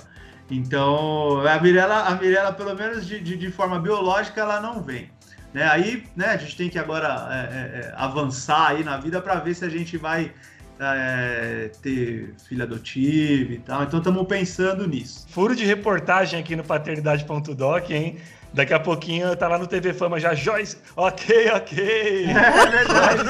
Então, 0.51 1.47
a 1.47 1.61
Mirella, 1.61 2.05
a 2.05 2.15
Mirella 2.15 2.53
pelo 2.53 2.75
menos 2.75 3.07
de, 3.07 3.21
de, 3.21 3.37
de 3.37 3.51
forma 3.51 3.79
biológica, 3.79 4.41
ela 4.41 4.61
não 4.61 4.83
vem. 4.83 5.11
Né? 5.53 5.65
Aí, 5.65 6.05
né, 6.17 6.27
a 6.27 6.37
gente 6.37 6.57
tem 6.57 6.69
que 6.69 6.79
agora 6.79 7.29
é, 7.31 7.37
é, 7.37 7.81
é 7.81 7.93
avançar 7.97 8.71
aí 8.71 8.85
na 8.85 8.97
vida 8.97 9.21
para 9.21 9.37
ver 9.37 9.55
se 9.55 9.65
a 9.65 9.69
gente 9.69 9.97
vai 9.97 10.33
é, 10.81 11.71
ter 11.83 12.35
filha 12.49 12.65
adotiva 12.65 13.53
e 13.53 13.59
tal. 13.59 13.83
Então, 13.83 13.99
estamos 13.99 14.27
pensando 14.27 14.87
nisso. 14.87 15.27
Furo 15.29 15.55
de 15.55 15.65
reportagem 15.65 16.41
aqui 16.41 16.57
no 16.57 16.65
paternidade.doc, 16.65 17.91
hein? 17.91 18.19
Daqui 18.53 18.73
a 18.73 18.81
pouquinho 18.81 19.37
tá 19.37 19.47
lá 19.47 19.59
no 19.59 19.67
TV 19.67 19.93
Fama 19.93 20.19
já, 20.19 20.35
Joyce, 20.35 20.77
ok, 20.97 21.51
ok. 21.51 22.27
É 22.39 22.71
verdade. 22.71 23.23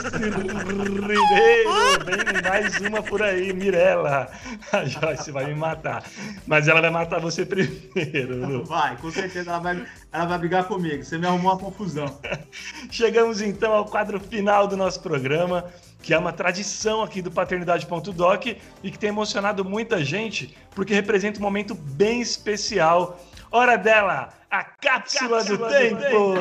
Ribeiro, 1.08 2.04
vem 2.04 2.42
mais 2.42 2.76
uma 2.80 3.02
por 3.02 3.22
aí, 3.22 3.52
Mirella. 3.52 4.28
A 4.72 4.84
Joyce 4.84 5.30
vai 5.30 5.46
me 5.46 5.54
matar. 5.54 6.04
Mas 6.46 6.68
ela 6.68 6.80
vai 6.80 6.90
matar 6.90 7.20
você 7.20 7.44
primeiro. 7.44 8.64
Vai, 8.64 8.96
com 8.96 9.10
certeza 9.10 9.50
ela 9.50 9.58
vai, 9.58 9.84
ela 10.12 10.24
vai 10.26 10.38
brigar 10.38 10.64
comigo. 10.64 11.04
Você 11.04 11.18
me 11.18 11.26
arrumou 11.26 11.52
uma 11.52 11.58
confusão. 11.58 12.18
Chegamos 12.90 13.40
então 13.40 13.72
ao 13.72 13.84
quadro 13.84 14.20
final 14.20 14.66
do 14.66 14.76
nosso 14.76 15.00
programa 15.00 15.64
que 16.02 16.14
é 16.14 16.18
uma 16.18 16.32
tradição 16.32 17.02
aqui 17.02 17.20
do 17.20 17.30
Paternidade.doc 17.30 18.46
e 18.82 18.90
que 18.90 18.98
tem 18.98 19.08
emocionado 19.08 19.64
muita 19.64 20.04
gente, 20.04 20.56
porque 20.70 20.94
representa 20.94 21.38
um 21.38 21.42
momento 21.42 21.74
bem 21.74 22.20
especial. 22.20 23.20
Hora 23.50 23.76
dela! 23.76 24.38
a 24.50 24.64
cápsula, 24.64 25.38
cápsula 25.38 25.44
do, 25.44 25.58
do 25.58 25.68
tempo. 25.68 26.00
tempo. 26.00 26.34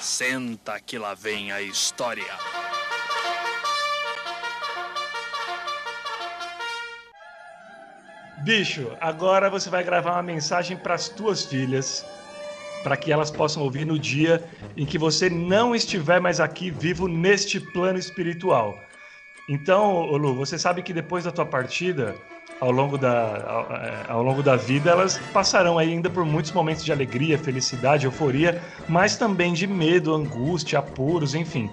Senta 0.00 0.80
que 0.80 0.98
lá 0.98 1.14
vem 1.14 1.52
a 1.52 1.62
história. 1.62 2.24
Bicho, 8.42 8.92
agora 9.00 9.50
você 9.50 9.68
vai 9.70 9.82
gravar 9.82 10.12
uma 10.12 10.22
mensagem 10.22 10.76
para 10.76 10.94
as 10.94 11.08
tuas 11.08 11.44
filhas, 11.44 12.04
para 12.82 12.96
que 12.96 13.12
elas 13.12 13.30
possam 13.30 13.62
ouvir 13.62 13.84
no 13.84 13.98
dia 13.98 14.42
em 14.76 14.86
que 14.86 14.98
você 14.98 15.28
não 15.30 15.74
estiver 15.74 16.20
mais 16.20 16.40
aqui 16.40 16.70
vivo 16.70 17.08
neste 17.08 17.58
plano 17.60 17.98
espiritual. 17.98 18.78
Então, 19.48 20.04
Lu, 20.16 20.34
você 20.34 20.58
sabe 20.58 20.82
que 20.82 20.92
depois 20.92 21.24
da 21.24 21.32
tua 21.32 21.46
partida, 21.46 22.14
ao 22.60 22.70
longo 22.70 22.98
da, 22.98 23.42
ao, 23.46 23.76
é, 23.76 24.04
ao, 24.08 24.22
longo 24.22 24.42
da 24.42 24.56
vida, 24.56 24.90
elas 24.90 25.18
passarão 25.32 25.78
ainda 25.78 26.10
por 26.10 26.24
muitos 26.24 26.52
momentos 26.52 26.84
de 26.84 26.92
alegria, 26.92 27.38
felicidade, 27.38 28.04
euforia, 28.04 28.60
mas 28.88 29.16
também 29.16 29.54
de 29.54 29.66
medo, 29.66 30.14
angústia, 30.14 30.78
apuros, 30.80 31.34
enfim. 31.34 31.70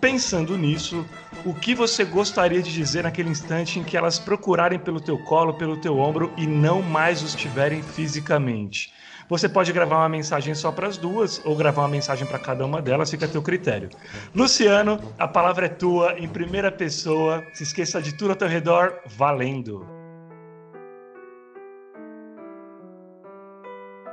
Pensando 0.00 0.58
nisso, 0.58 1.06
o 1.46 1.54
que 1.54 1.74
você 1.74 2.04
gostaria 2.04 2.62
de 2.62 2.70
dizer 2.70 3.04
naquele 3.04 3.30
instante 3.30 3.78
em 3.78 3.84
que 3.84 3.96
elas 3.96 4.18
procurarem 4.18 4.78
pelo 4.78 5.00
teu 5.00 5.16
colo, 5.18 5.54
pelo 5.54 5.78
teu 5.78 5.98
ombro 5.98 6.30
e 6.36 6.46
não 6.46 6.82
mais 6.82 7.22
os 7.22 7.34
tiverem 7.34 7.82
fisicamente? 7.82 8.92
Você 9.28 9.48
pode 9.48 9.72
gravar 9.72 9.96
uma 9.96 10.08
mensagem 10.08 10.54
só 10.54 10.70
para 10.70 10.86
as 10.86 10.98
duas 10.98 11.40
ou 11.44 11.56
gravar 11.56 11.82
uma 11.82 11.88
mensagem 11.88 12.26
para 12.26 12.38
cada 12.38 12.64
uma 12.64 12.82
delas, 12.82 13.10
fica 13.10 13.24
a 13.24 13.28
teu 13.28 13.40
critério. 13.40 13.88
Luciano, 14.34 15.00
a 15.18 15.26
palavra 15.26 15.66
é 15.66 15.68
tua, 15.68 16.18
em 16.18 16.28
primeira 16.28 16.70
pessoa. 16.70 17.42
Se 17.54 17.62
esqueça 17.62 18.02
de 18.02 18.14
tudo 18.14 18.30
ao 18.30 18.36
teu 18.36 18.48
redor, 18.48 19.00
valendo. 19.16 19.86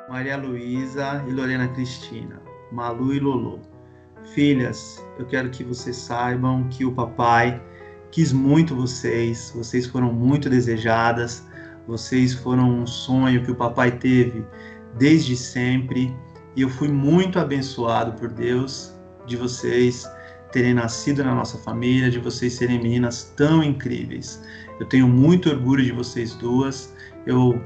Maria 0.10 0.38
Luísa 0.38 1.24
e 1.28 1.32
Lorena 1.32 1.68
Cristina, 1.70 2.42
Malu 2.72 3.14
e 3.14 3.20
Lolo. 3.20 3.62
Filhas, 4.34 5.04
eu 5.18 5.26
quero 5.26 5.50
que 5.50 5.64
vocês 5.64 5.96
saibam 5.96 6.68
que 6.70 6.86
o 6.86 6.94
papai 6.94 7.62
quis 8.12 8.32
muito 8.32 8.76
vocês, 8.76 9.52
vocês 9.56 9.88
foram 9.88 10.14
muito 10.14 10.50
desejadas, 10.50 11.46
vocês 11.88 12.34
foram 12.34 12.82
um 12.82 12.88
sonho 12.88 13.44
que 13.44 13.52
o 13.52 13.56
papai 13.56 13.92
teve 13.92 14.46
desde 14.98 15.36
sempre 15.36 16.16
e 16.56 16.62
eu 16.62 16.70
fui 16.70 16.90
muito 16.90 17.40
abençoado 17.40 18.14
por 18.14 18.30
Deus 18.30 18.94
de 19.26 19.38
vocês 19.38 20.06
terem 20.52 20.74
nascido 20.74 21.24
na 21.24 21.34
nossa 21.34 21.58
família, 21.58 22.12
de 22.12 22.20
vocês 22.20 22.54
serem 22.54 22.82
meninas 22.82 23.34
tão 23.38 23.64
incríveis. 23.64 24.42
Eu 24.80 24.86
tenho 24.86 25.08
muito 25.08 25.50
orgulho 25.50 25.84
de 25.84 25.92
vocês 25.92 26.36
duas. 26.36 26.94
Eu 27.26 27.62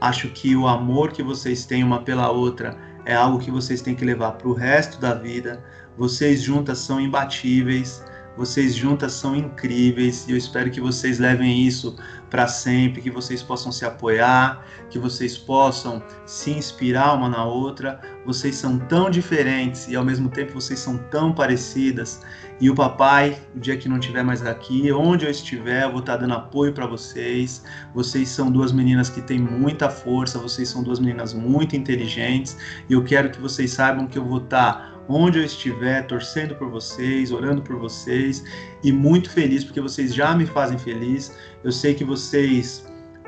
acho 0.00 0.28
que 0.28 0.54
o 0.54 0.68
amor 0.68 1.10
que 1.10 1.22
vocês 1.22 1.66
têm 1.66 1.82
uma 1.82 2.02
pela 2.02 2.30
outra 2.30 2.78
é 3.04 3.14
algo 3.14 3.40
que 3.40 3.50
vocês 3.50 3.82
têm 3.82 3.96
que 3.96 4.04
levar 4.04 4.32
para 4.32 4.48
o 4.48 4.52
resto 4.52 5.00
da 5.00 5.14
vida. 5.14 5.64
Vocês 5.98 6.40
juntas 6.40 6.78
são 6.78 7.00
imbatíveis. 7.00 8.04
Vocês 8.40 8.74
juntas 8.74 9.12
são 9.12 9.36
incríveis 9.36 10.26
e 10.26 10.30
eu 10.30 10.36
espero 10.38 10.70
que 10.70 10.80
vocês 10.80 11.18
levem 11.18 11.60
isso 11.60 11.94
para 12.30 12.48
sempre, 12.48 13.02
que 13.02 13.10
vocês 13.10 13.42
possam 13.42 13.70
se 13.70 13.84
apoiar, 13.84 14.64
que 14.88 14.98
vocês 14.98 15.36
possam 15.36 16.02
se 16.24 16.50
inspirar 16.50 17.12
uma 17.12 17.28
na 17.28 17.44
outra. 17.44 18.00
Vocês 18.24 18.56
são 18.56 18.78
tão 18.78 19.10
diferentes 19.10 19.88
e 19.88 19.94
ao 19.94 20.02
mesmo 20.02 20.30
tempo 20.30 20.54
vocês 20.54 20.78
são 20.80 20.96
tão 21.10 21.34
parecidas. 21.34 22.22
E 22.58 22.70
o 22.70 22.74
papai, 22.74 23.38
o 23.54 23.60
dia 23.60 23.76
que 23.76 23.90
não 23.90 23.98
estiver 23.98 24.24
mais 24.24 24.42
aqui, 24.42 24.90
onde 24.90 25.26
eu 25.26 25.30
estiver, 25.30 25.84
eu 25.84 25.90
vou 25.90 26.00
estar 26.00 26.16
dando 26.16 26.32
apoio 26.32 26.72
para 26.72 26.86
vocês. 26.86 27.62
Vocês 27.94 28.30
são 28.30 28.50
duas 28.50 28.72
meninas 28.72 29.10
que 29.10 29.20
têm 29.20 29.38
muita 29.38 29.90
força, 29.90 30.38
vocês 30.38 30.66
são 30.66 30.82
duas 30.82 30.98
meninas 30.98 31.34
muito 31.34 31.76
inteligentes 31.76 32.56
e 32.88 32.94
eu 32.94 33.04
quero 33.04 33.28
que 33.28 33.38
vocês 33.38 33.70
saibam 33.70 34.06
que 34.06 34.16
eu 34.16 34.24
vou 34.24 34.38
estar 34.38 34.98
onde 35.10 35.38
eu 35.38 35.44
estiver, 35.44 36.06
torcendo 36.06 36.54
por 36.54 36.70
vocês, 36.70 37.32
orando 37.32 37.60
por 37.60 37.76
vocês 37.76 38.44
e 38.82 38.92
muito 38.92 39.28
feliz 39.30 39.64
porque 39.64 39.80
vocês 39.80 40.14
já 40.14 40.34
me 40.34 40.46
fazem 40.46 40.78
feliz. 40.78 41.36
Eu 41.64 41.72
sei 41.72 41.94
que 41.94 42.04
vocês 42.04 42.86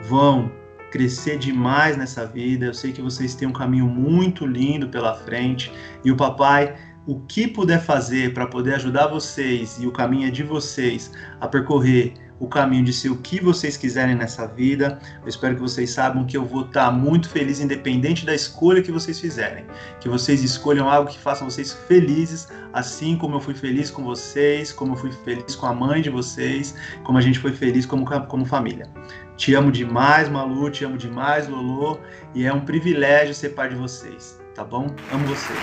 vão 0.09 0.51
crescer 0.93 1.39
demais 1.39 1.97
nessa 1.97 2.25
vida. 2.25 2.67
Eu 2.67 2.75
sei 2.75 2.93
que 2.93 3.03
vocês 3.03 3.35
têm 3.35 3.49
um 3.49 3.53
caminho 3.53 3.87
muito 3.87 4.47
lindo 4.47 4.89
pela 4.89 5.15
frente 5.15 5.73
e 6.05 6.13
o 6.13 6.17
papai 6.17 6.77
o 7.05 7.19
que 7.19 7.49
puder 7.49 7.83
fazer 7.83 8.33
para 8.33 8.47
poder 8.47 8.75
ajudar 8.77 9.09
vocês 9.09 9.77
e 9.81 9.87
o 9.89 9.91
caminho 9.91 10.29
é 10.29 10.31
de 10.31 10.45
vocês 10.45 11.11
a 11.41 11.49
percorrer 11.49 12.15
o 12.39 12.47
caminho 12.47 12.85
de 12.85 12.93
ser 12.93 13.11
o 13.11 13.17
que 13.17 13.41
vocês 13.41 13.77
quiserem 13.77 14.15
nessa 14.15 14.47
vida. 14.47 14.99
Eu 15.23 15.29
espero 15.29 15.55
que 15.55 15.61
vocês 15.61 15.91
saibam 15.91 16.25
que 16.25 16.37
eu 16.37 16.45
vou 16.45 16.63
estar 16.63 16.91
muito 16.91 17.29
feliz, 17.29 17.61
independente 17.61 18.27
da 18.27 18.35
escolha 18.35 18.83
que 18.83 18.91
vocês 18.91 19.19
fizerem. 19.21 19.65
Que 20.01 20.09
vocês 20.09 20.43
escolham 20.43 20.89
algo 20.89 21.11
que 21.11 21.19
faça 21.19 21.45
vocês 21.45 21.73
felizes, 21.87 22.49
assim 22.73 23.17
como 23.17 23.37
eu 23.37 23.41
fui 23.41 23.55
feliz 23.55 23.91
com 23.91 24.03
vocês, 24.03 24.73
como 24.73 24.93
eu 24.93 24.97
fui 24.97 25.13
feliz 25.13 25.55
com 25.55 25.67
a 25.67 25.75
mãe 25.75 26.03
de 26.03 26.11
vocês, 26.11 26.75
como 27.05 27.19
a 27.19 27.21
gente 27.21 27.39
foi 27.39 27.53
feliz 27.53 27.87
como, 27.87 28.05
como 28.27 28.45
família. 28.45 28.89
Te 29.37 29.55
amo 29.55 29.73
demais, 29.73 30.29
Malu, 30.29 30.71
te 30.71 30.85
amo 30.85 30.97
demais, 30.97 31.49
Lolo, 31.49 31.99
e 32.35 32.45
é 32.45 32.53
um 32.53 32.61
privilégio 32.61 33.35
ser 33.35 33.51
pai 33.51 33.71
de 33.71 33.75
vocês, 33.75 34.39
tá 34.55 34.63
bom? 34.63 34.95
Amo 35.11 35.27
vocês. 35.27 35.59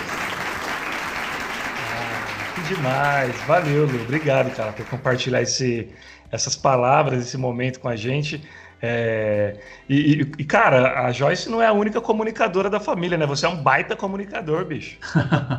Ah, 1.92 2.60
demais, 2.68 3.34
valeu, 3.46 3.86
Lu. 3.86 4.02
Obrigado, 4.02 4.54
cara, 4.54 4.72
por 4.72 4.84
compartilhar 4.86 5.40
esse, 5.42 5.88
essas 6.30 6.56
palavras, 6.56 7.26
esse 7.26 7.36
momento 7.36 7.80
com 7.80 7.88
a 7.88 7.96
gente. 7.96 8.42
É, 8.82 9.56
e, 9.88 10.20
e, 10.38 10.44
cara, 10.44 11.04
a 11.04 11.12
Joyce 11.12 11.50
não 11.50 11.60
é 11.60 11.66
a 11.66 11.72
única 11.72 12.00
comunicadora 12.00 12.70
da 12.70 12.80
família, 12.80 13.18
né? 13.18 13.26
Você 13.26 13.44
é 13.44 13.48
um 13.48 13.62
baita 13.62 13.94
comunicador, 13.94 14.64
bicho. 14.64 14.96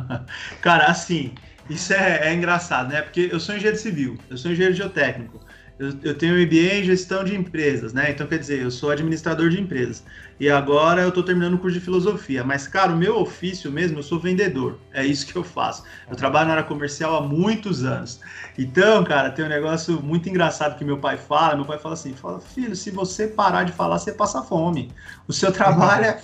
cara, 0.60 0.86
assim, 0.86 1.32
isso 1.70 1.92
é, 1.92 2.28
é, 2.28 2.34
engraçado, 2.34 2.90
né? 2.90 3.02
Porque 3.02 3.28
eu 3.30 3.38
sou 3.38 3.54
engenheiro 3.54 3.78
civil, 3.78 4.18
eu 4.28 4.36
sou 4.36 4.50
engenheiro 4.50 4.74
geotécnico 4.74 5.40
eu, 5.82 5.92
eu 6.04 6.14
tenho 6.14 6.34
MBA 6.34 6.74
em 6.76 6.84
gestão 6.84 7.24
de 7.24 7.34
empresas, 7.34 7.92
né? 7.92 8.12
Então, 8.12 8.24
quer 8.24 8.38
dizer, 8.38 8.62
eu 8.62 8.70
sou 8.70 8.90
administrador 8.90 9.48
de 9.48 9.60
empresas. 9.60 10.04
E 10.38 10.48
agora 10.48 11.02
eu 11.02 11.08
estou 11.08 11.24
terminando 11.24 11.54
o 11.54 11.58
curso 11.58 11.76
de 11.76 11.84
filosofia. 11.84 12.44
Mas, 12.44 12.68
cara, 12.68 12.92
o 12.92 12.96
meu 12.96 13.18
ofício 13.18 13.70
mesmo, 13.70 13.98
eu 13.98 14.02
sou 14.02 14.20
vendedor. 14.20 14.78
É 14.92 15.04
isso 15.04 15.26
que 15.26 15.34
eu 15.34 15.42
faço. 15.42 15.82
Eu 16.08 16.14
trabalho 16.14 16.46
na 16.46 16.54
área 16.54 16.64
comercial 16.64 17.16
há 17.16 17.20
muitos 17.20 17.84
anos. 17.84 18.20
Então, 18.56 19.02
cara, 19.02 19.30
tem 19.30 19.44
um 19.44 19.48
negócio 19.48 20.00
muito 20.00 20.28
engraçado 20.28 20.78
que 20.78 20.84
meu 20.84 20.98
pai 20.98 21.16
fala. 21.16 21.56
Meu 21.56 21.64
pai 21.64 21.78
fala 21.80 21.94
assim: 21.94 22.12
fala, 22.14 22.40
filho, 22.40 22.76
se 22.76 22.92
você 22.92 23.26
parar 23.26 23.64
de 23.64 23.72
falar, 23.72 23.98
você 23.98 24.12
passa 24.12 24.40
fome. 24.42 24.92
O 25.26 25.32
seu 25.32 25.50
trabalho 25.50 26.04
é, 26.04 26.20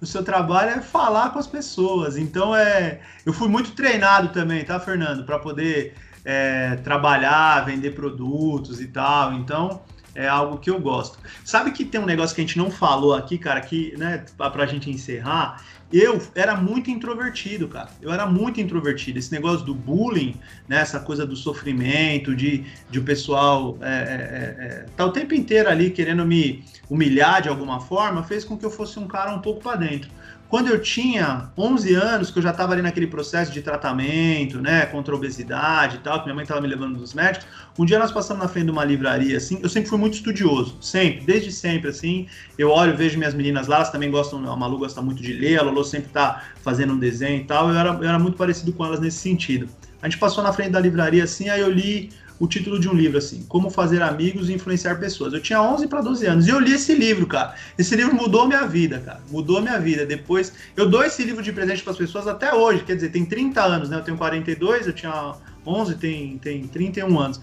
o 0.00 0.06
seu 0.06 0.24
trabalho 0.24 0.70
é 0.70 0.80
falar 0.80 1.30
com 1.30 1.38
as 1.38 1.46
pessoas. 1.46 2.16
Então, 2.16 2.54
é. 2.56 3.00
Eu 3.24 3.32
fui 3.32 3.48
muito 3.48 3.72
treinado 3.72 4.28
também, 4.30 4.64
tá, 4.64 4.80
Fernando? 4.80 5.24
Para 5.24 5.38
poder 5.38 5.94
é, 6.26 6.74
trabalhar, 6.82 7.64
vender 7.64 7.92
produtos 7.92 8.80
e 8.80 8.88
tal. 8.88 9.32
Então, 9.34 9.80
é 10.12 10.26
algo 10.26 10.58
que 10.58 10.68
eu 10.68 10.80
gosto. 10.80 11.18
Sabe 11.44 11.70
que 11.70 11.84
tem 11.84 12.00
um 12.00 12.06
negócio 12.06 12.34
que 12.34 12.40
a 12.40 12.44
gente 12.44 12.58
não 12.58 12.70
falou 12.70 13.14
aqui, 13.14 13.38
cara, 13.38 13.60
que, 13.60 13.94
né, 13.96 14.24
pra 14.36 14.66
gente 14.66 14.90
encerrar, 14.90 15.62
eu 15.92 16.20
era 16.34 16.56
muito 16.56 16.90
introvertido, 16.90 17.68
cara. 17.68 17.90
Eu 18.02 18.12
era 18.12 18.26
muito 18.26 18.60
introvertido. 18.60 19.18
Esse 19.18 19.30
negócio 19.30 19.64
do 19.64 19.74
bullying, 19.74 20.34
né, 20.66 20.80
essa 20.80 20.98
coisa 20.98 21.24
do 21.24 21.36
sofrimento, 21.36 22.34
de, 22.34 22.64
de 22.90 22.98
o 22.98 23.04
pessoal 23.04 23.78
é, 23.80 23.86
é, 23.86 23.92
é, 23.92 24.64
é 24.64 24.86
tá 24.96 25.04
o 25.04 25.12
tempo 25.12 25.34
inteiro 25.34 25.68
ali 25.68 25.90
querendo 25.90 26.26
me 26.26 26.64
humilhar 26.90 27.42
de 27.42 27.48
alguma 27.48 27.78
forma, 27.78 28.24
fez 28.24 28.44
com 28.44 28.56
que 28.56 28.64
eu 28.64 28.70
fosse 28.70 28.98
um 28.98 29.06
cara 29.06 29.32
um 29.32 29.40
pouco 29.40 29.62
para 29.62 29.76
dentro. 29.76 30.10
Quando 30.48 30.68
eu 30.68 30.80
tinha 30.80 31.50
11 31.58 31.94
anos, 31.94 32.30
que 32.30 32.38
eu 32.38 32.42
já 32.42 32.50
estava 32.50 32.72
ali 32.72 32.80
naquele 32.80 33.08
processo 33.08 33.52
de 33.52 33.62
tratamento, 33.62 34.60
né, 34.60 34.86
contra 34.86 35.12
a 35.12 35.16
obesidade 35.16 35.96
e 35.96 35.98
tal, 35.98 36.20
que 36.20 36.26
minha 36.26 36.34
mãe 36.34 36.42
estava 36.44 36.60
me 36.60 36.68
levando 36.68 36.98
nos 36.98 37.14
médicos, 37.14 37.46
um 37.76 37.84
dia 37.84 37.98
nós 37.98 38.12
passamos 38.12 38.42
na 38.42 38.48
frente 38.48 38.66
de 38.66 38.70
uma 38.70 38.84
livraria, 38.84 39.36
assim, 39.36 39.58
eu 39.60 39.68
sempre 39.68 39.90
fui 39.90 39.98
muito 39.98 40.14
estudioso, 40.14 40.78
sempre, 40.80 41.24
desde 41.24 41.50
sempre, 41.50 41.90
assim, 41.90 42.28
eu 42.56 42.70
olho, 42.70 42.96
vejo 42.96 43.18
minhas 43.18 43.34
meninas 43.34 43.66
lá, 43.66 43.76
elas 43.76 43.90
também 43.90 44.10
gostam, 44.10 44.50
a 44.50 44.56
Malu 44.56 44.78
gosta 44.78 45.02
muito 45.02 45.20
de 45.20 45.32
ler, 45.32 45.58
a 45.58 45.62
Lolo 45.62 45.82
sempre 45.84 46.08
está 46.08 46.44
fazendo 46.62 46.92
um 46.92 46.98
desenho 46.98 47.40
e 47.40 47.44
tal, 47.44 47.68
eu 47.68 47.76
era, 47.76 47.88
eu 47.90 48.04
era 48.04 48.18
muito 48.18 48.36
parecido 48.36 48.72
com 48.72 48.84
elas 48.84 49.00
nesse 49.00 49.18
sentido. 49.18 49.68
A 50.00 50.08
gente 50.08 50.18
passou 50.18 50.44
na 50.44 50.52
frente 50.52 50.70
da 50.70 50.78
livraria, 50.78 51.24
assim, 51.24 51.48
aí 51.48 51.60
eu 51.60 51.70
li 51.70 52.10
o 52.38 52.46
título 52.46 52.78
de 52.78 52.88
um 52.88 52.92
livro 52.92 53.18
assim, 53.18 53.44
Como 53.48 53.70
Fazer 53.70 54.02
Amigos 54.02 54.48
e 54.48 54.52
Influenciar 54.52 54.96
Pessoas. 54.96 55.32
Eu 55.32 55.40
tinha 55.40 55.60
11 55.60 55.86
para 55.88 56.00
12 56.00 56.26
anos 56.26 56.46
e 56.46 56.50
eu 56.50 56.60
li 56.60 56.72
esse 56.72 56.94
livro, 56.94 57.26
cara. 57.26 57.54
Esse 57.78 57.96
livro 57.96 58.14
mudou 58.14 58.46
minha 58.46 58.66
vida, 58.66 59.00
cara. 59.00 59.20
Mudou 59.30 59.62
minha 59.62 59.78
vida. 59.78 60.04
Depois, 60.04 60.52
eu 60.76 60.88
dou 60.88 61.02
esse 61.04 61.22
livro 61.24 61.42
de 61.42 61.52
presente 61.52 61.82
para 61.82 61.92
as 61.92 61.98
pessoas 61.98 62.26
até 62.26 62.54
hoje, 62.54 62.84
quer 62.84 62.94
dizer, 62.94 63.10
tem 63.10 63.24
30 63.24 63.62
anos, 63.62 63.88
né? 63.88 63.96
Eu 63.96 64.02
tenho 64.02 64.16
42, 64.16 64.86
eu 64.86 64.92
tinha 64.92 65.34
11, 65.66 65.94
tem, 65.96 66.38
tem 66.38 66.66
31 66.66 67.18
anos. 67.18 67.40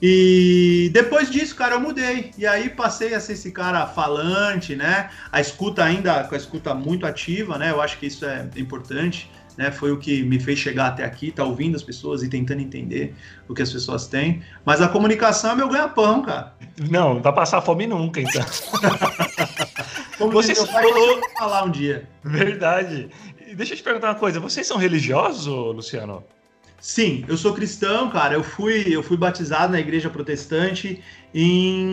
E 0.00 0.90
depois 0.92 1.30
disso, 1.30 1.54
cara, 1.54 1.76
eu 1.76 1.80
mudei. 1.80 2.32
E 2.36 2.44
aí 2.44 2.70
passei 2.70 3.14
a 3.14 3.20
ser 3.20 3.34
esse 3.34 3.52
cara 3.52 3.86
falante, 3.86 4.74
né? 4.74 5.10
A 5.30 5.40
escuta 5.40 5.84
ainda, 5.84 6.24
com 6.24 6.34
a 6.34 6.38
escuta 6.38 6.74
muito 6.74 7.06
ativa, 7.06 7.56
né? 7.56 7.70
Eu 7.70 7.80
acho 7.80 7.98
que 7.98 8.06
isso 8.06 8.24
é 8.24 8.48
importante 8.56 9.30
né? 9.56 9.70
Foi 9.70 9.92
o 9.92 9.98
que 9.98 10.22
me 10.22 10.40
fez 10.40 10.58
chegar 10.58 10.88
até 10.88 11.04
aqui, 11.04 11.30
tá 11.30 11.44
ouvindo 11.44 11.76
as 11.76 11.82
pessoas 11.82 12.22
e 12.22 12.28
tentando 12.28 12.60
entender 12.60 13.14
o 13.48 13.54
que 13.54 13.62
as 13.62 13.72
pessoas 13.72 14.06
têm. 14.06 14.42
Mas 14.64 14.80
a 14.80 14.88
comunicação 14.88 15.52
é 15.52 15.56
meu 15.56 15.68
ganha-pão, 15.68 16.22
cara. 16.22 16.54
Não, 16.90 17.14
não 17.14 17.22
vai 17.22 17.34
passar 17.34 17.60
fome 17.60 17.86
nunca, 17.86 18.20
então. 18.20 18.44
Como 20.18 20.32
Você 20.32 20.54
falou 20.54 21.20
falar 21.38 21.64
um 21.64 21.70
dia. 21.70 22.08
Verdade. 22.22 23.08
Deixa 23.54 23.74
eu 23.74 23.76
te 23.76 23.82
perguntar 23.82 24.08
uma 24.08 24.14
coisa. 24.14 24.40
Vocês 24.40 24.66
são 24.66 24.76
religiosos, 24.76 25.46
Luciano? 25.46 26.24
Sim, 26.82 27.24
eu 27.28 27.36
sou 27.36 27.54
cristão, 27.54 28.10
cara. 28.10 28.34
Eu 28.34 28.42
fui, 28.42 28.84
eu 28.88 29.04
fui 29.04 29.16
batizado 29.16 29.72
na 29.72 29.78
igreja 29.78 30.10
protestante 30.10 31.00
em 31.32 31.86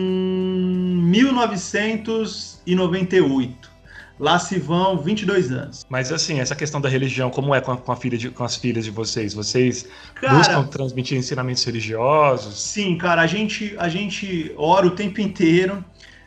1998. 1.04 3.69
Lá 4.20 4.38
se 4.38 4.58
vão 4.58 4.98
22 4.98 5.50
anos. 5.50 5.86
Mas 5.88 6.12
assim, 6.12 6.40
essa 6.40 6.54
questão 6.54 6.78
da 6.78 6.90
religião, 6.90 7.30
como 7.30 7.54
é 7.54 7.60
com, 7.62 7.72
a, 7.72 7.76
com, 7.78 7.90
a 7.90 7.96
filha 7.96 8.18
de, 8.18 8.28
com 8.30 8.44
as 8.44 8.54
filhas 8.54 8.84
de 8.84 8.90
vocês? 8.90 9.32
Vocês 9.32 9.88
cara, 10.14 10.34
buscam 10.34 10.62
transmitir 10.64 11.16
ensinamentos 11.16 11.64
religiosos? 11.64 12.60
Sim, 12.60 12.98
cara, 12.98 13.22
a 13.22 13.26
gente, 13.26 13.74
a 13.78 13.88
gente 13.88 14.52
ora 14.58 14.86
o 14.86 14.90
tempo 14.90 15.22
inteiro. 15.22 15.82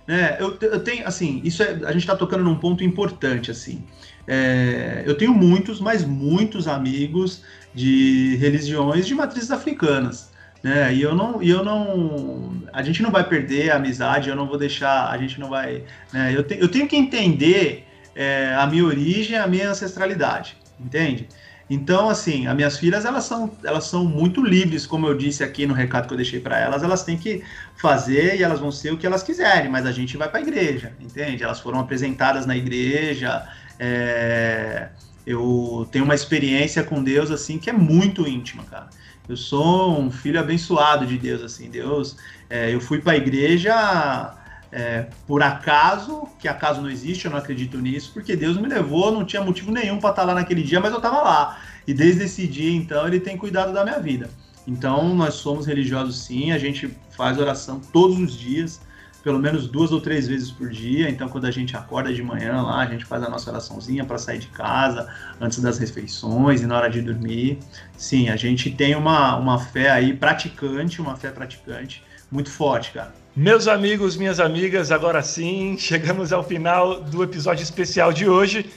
Né? 0.07 0.37
Eu, 0.39 0.57
eu 0.59 0.83
tenho, 0.83 1.07
assim, 1.07 1.39
isso 1.43 1.61
é, 1.61 1.81
a 1.85 1.91
gente 1.91 2.01
está 2.01 2.15
tocando 2.15 2.43
num 2.43 2.55
ponto 2.55 2.83
importante, 2.83 3.51
assim. 3.51 3.83
É, 4.27 5.03
eu 5.05 5.15
tenho 5.15 5.31
muitos, 5.31 5.79
mas 5.79 6.03
muitos 6.03 6.67
amigos 6.67 7.43
de 7.75 8.37
religiões 8.37 9.05
de 9.05 9.13
matrizes 9.13 9.51
africanas. 9.51 10.32
Né? 10.63 10.95
E 10.95 11.01
eu 11.01 11.13
não, 11.13 11.43
e 11.43 11.49
eu 11.49 11.63
não, 11.63 12.63
a 12.71 12.81
gente 12.81 13.03
não 13.03 13.11
vai 13.11 13.27
perder 13.27 13.71
a 13.71 13.75
amizade, 13.75 14.29
eu 14.29 14.35
não 14.35 14.47
vou 14.47 14.57
deixar, 14.57 15.09
a 15.09 15.17
gente 15.17 15.37
não 15.37 15.49
vai, 15.49 15.83
né? 16.13 16.33
Eu, 16.33 16.41
te, 16.41 16.57
eu 16.57 16.69
tenho 16.69 16.87
que 16.87 16.95
entender 16.95 17.85
é, 18.15 18.55
a 18.57 18.65
minha 18.65 18.85
origem, 18.85 19.37
a 19.37 19.45
minha 19.45 19.69
ancestralidade, 19.69 20.55
entende? 20.79 21.27
Então, 21.69 22.09
assim, 22.09 22.47
as 22.47 22.55
minhas 22.55 22.77
filhas, 22.77 23.03
elas 23.03 23.25
são, 23.25 23.57
elas 23.63 23.85
são 23.85 24.05
muito 24.05 24.41
livres, 24.41 24.85
como 24.85 25.07
eu 25.07 25.17
disse 25.17 25.43
aqui 25.43 25.65
no 25.65 25.73
recado 25.73 26.07
que 26.07 26.13
eu 26.13 26.17
deixei 26.17 26.39
para 26.39 26.57
elas, 26.57 26.81
elas 26.81 27.03
têm 27.03 27.17
que 27.17 27.43
fazer 27.75 28.37
e 28.37 28.43
elas 28.43 28.59
vão 28.59 28.71
ser 28.71 28.93
o 28.93 28.97
que 28.97 29.05
elas 29.05 29.23
quiserem, 29.23 29.69
mas 29.69 29.85
a 29.85 29.91
gente 29.91 30.15
vai 30.15 30.29
para 30.29 30.39
a 30.39 30.43
igreja, 30.43 30.93
entende? 30.99 31.43
Elas 31.43 31.59
foram 31.59 31.79
apresentadas 31.79 32.45
na 32.45 32.55
igreja, 32.55 33.45
é, 33.79 34.89
eu 35.25 35.87
tenho 35.91 36.05
uma 36.05 36.15
experiência 36.15 36.83
com 36.83 37.03
Deus, 37.03 37.31
assim, 37.31 37.57
que 37.57 37.69
é 37.69 37.73
muito 37.73 38.27
íntima, 38.27 38.63
cara. 38.63 38.89
Eu 39.27 39.37
sou 39.37 39.99
um 39.99 40.11
filho 40.11 40.39
abençoado 40.39 41.05
de 41.05 41.17
Deus, 41.17 41.41
assim. 41.41 41.69
Deus, 41.69 42.17
é, 42.49 42.73
eu 42.73 42.81
fui 42.81 42.99
para 42.99 43.13
a 43.13 43.17
igreja 43.17 44.35
é, 44.71 45.07
por 45.25 45.41
acaso, 45.41 46.27
que 46.39 46.47
acaso 46.47 46.81
não 46.81 46.89
existe, 46.89 47.25
eu 47.25 47.31
não 47.31 47.37
acredito 47.37 47.77
nisso, 47.77 48.11
porque 48.13 48.35
Deus 48.35 48.57
me 48.57 48.67
levou, 48.67 49.11
não 49.11 49.23
tinha 49.23 49.41
motivo 49.41 49.71
nenhum 49.71 49.99
para 49.99 50.09
estar 50.09 50.23
tá 50.23 50.27
lá 50.27 50.33
naquele 50.33 50.63
dia, 50.63 50.79
mas 50.79 50.91
eu 50.91 50.97
estava 50.97 51.21
lá. 51.21 51.59
E 51.87 51.93
desde 51.93 52.23
esse 52.23 52.47
dia, 52.47 52.71
então, 52.71 53.07
Ele 53.07 53.19
tem 53.19 53.37
cuidado 53.37 53.71
da 53.71 53.83
minha 53.83 53.99
vida. 53.99 54.29
Então, 54.67 55.13
nós 55.15 55.35
somos 55.35 55.65
religiosos, 55.65 56.23
sim. 56.23 56.51
A 56.51 56.57
gente 56.57 56.89
faz 57.11 57.37
oração 57.37 57.79
todos 57.91 58.17
os 58.17 58.37
dias 58.37 58.81
pelo 59.23 59.39
menos 59.39 59.67
duas 59.67 59.91
ou 59.91 60.01
três 60.01 60.27
vezes 60.27 60.51
por 60.51 60.69
dia. 60.69 61.09
Então, 61.09 61.29
quando 61.29 61.45
a 61.45 61.51
gente 61.51 61.75
acorda 61.77 62.13
de 62.13 62.21
manhã 62.21 62.61
lá, 62.61 62.81
a 62.81 62.85
gente 62.85 63.05
faz 63.05 63.23
a 63.23 63.29
nossa 63.29 63.49
oraçãozinha 63.49 64.03
para 64.03 64.17
sair 64.17 64.37
de 64.37 64.47
casa, 64.47 65.07
antes 65.39 65.59
das 65.59 65.79
refeições 65.79 66.61
e 66.61 66.67
na 66.67 66.77
hora 66.77 66.89
de 66.89 67.01
dormir. 67.01 67.57
Sim, 67.97 68.29
a 68.29 68.35
gente 68.35 68.69
tem 68.69 68.95
uma, 68.95 69.37
uma 69.37 69.57
fé 69.57 69.89
aí 69.89 70.13
praticante, 70.13 71.01
uma 71.01 71.15
fé 71.15 71.31
praticante 71.31 72.03
muito 72.29 72.51
forte, 72.51 72.91
cara. 72.91 73.13
Meus 73.35 73.67
amigos, 73.67 74.17
minhas 74.17 74.39
amigas, 74.39 74.91
agora 74.91 75.21
sim, 75.21 75.77
chegamos 75.79 76.33
ao 76.33 76.43
final 76.43 76.99
do 76.99 77.23
episódio 77.23 77.63
especial 77.63 78.11
de 78.11 78.27
hoje. 78.27 78.69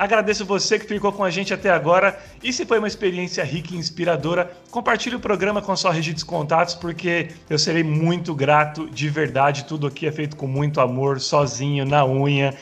Agradeço 0.00 0.46
você 0.46 0.78
que 0.78 0.86
ficou 0.86 1.12
com 1.12 1.22
a 1.22 1.28
gente 1.28 1.52
até 1.52 1.68
agora. 1.68 2.18
E 2.42 2.54
se 2.54 2.64
foi 2.64 2.78
uma 2.78 2.88
experiência 2.88 3.44
rica 3.44 3.74
e 3.74 3.76
inspiradora, 3.76 4.50
compartilhe 4.70 5.14
o 5.14 5.20
programa 5.20 5.60
com 5.60 5.76
sua 5.76 5.92
rede 5.92 6.14
de 6.14 6.24
contatos, 6.24 6.74
porque 6.74 7.28
eu 7.50 7.58
serei 7.58 7.82
muito 7.82 8.34
grato 8.34 8.88
de 8.88 9.10
verdade. 9.10 9.66
Tudo 9.66 9.86
aqui 9.86 10.06
é 10.06 10.10
feito 10.10 10.36
com 10.36 10.46
muito 10.46 10.80
amor, 10.80 11.20
sozinho, 11.20 11.84
na 11.84 12.06
unha. 12.06 12.54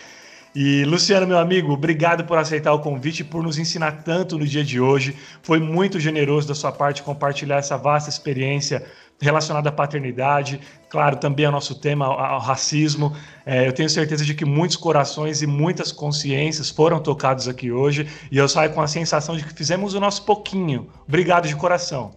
E 0.60 0.84
Luciano, 0.84 1.24
meu 1.24 1.38
amigo, 1.38 1.72
obrigado 1.72 2.24
por 2.24 2.36
aceitar 2.36 2.72
o 2.72 2.80
convite 2.80 3.22
por 3.22 3.44
nos 3.44 3.58
ensinar 3.58 4.02
tanto 4.02 4.36
no 4.36 4.44
dia 4.44 4.64
de 4.64 4.80
hoje. 4.80 5.16
Foi 5.40 5.60
muito 5.60 6.00
generoso 6.00 6.48
da 6.48 6.54
sua 6.56 6.72
parte 6.72 7.00
compartilhar 7.00 7.58
essa 7.58 7.76
vasta 7.76 8.10
experiência 8.10 8.84
relacionada 9.20 9.68
à 9.68 9.72
paternidade, 9.72 10.60
claro, 10.90 11.14
também 11.14 11.46
ao 11.46 11.52
nosso 11.52 11.76
tema, 11.76 12.06
ao 12.06 12.40
racismo. 12.40 13.16
É, 13.46 13.68
eu 13.68 13.72
tenho 13.72 13.88
certeza 13.88 14.24
de 14.24 14.34
que 14.34 14.44
muitos 14.44 14.76
corações 14.76 15.42
e 15.42 15.46
muitas 15.46 15.92
consciências 15.92 16.68
foram 16.70 16.98
tocados 16.98 17.46
aqui 17.46 17.70
hoje 17.70 18.08
e 18.28 18.36
eu 18.36 18.48
saio 18.48 18.72
com 18.72 18.82
a 18.82 18.88
sensação 18.88 19.36
de 19.36 19.44
que 19.44 19.54
fizemos 19.54 19.94
o 19.94 20.00
nosso 20.00 20.24
pouquinho. 20.24 20.88
Obrigado 21.06 21.46
de 21.46 21.54
coração. 21.54 22.10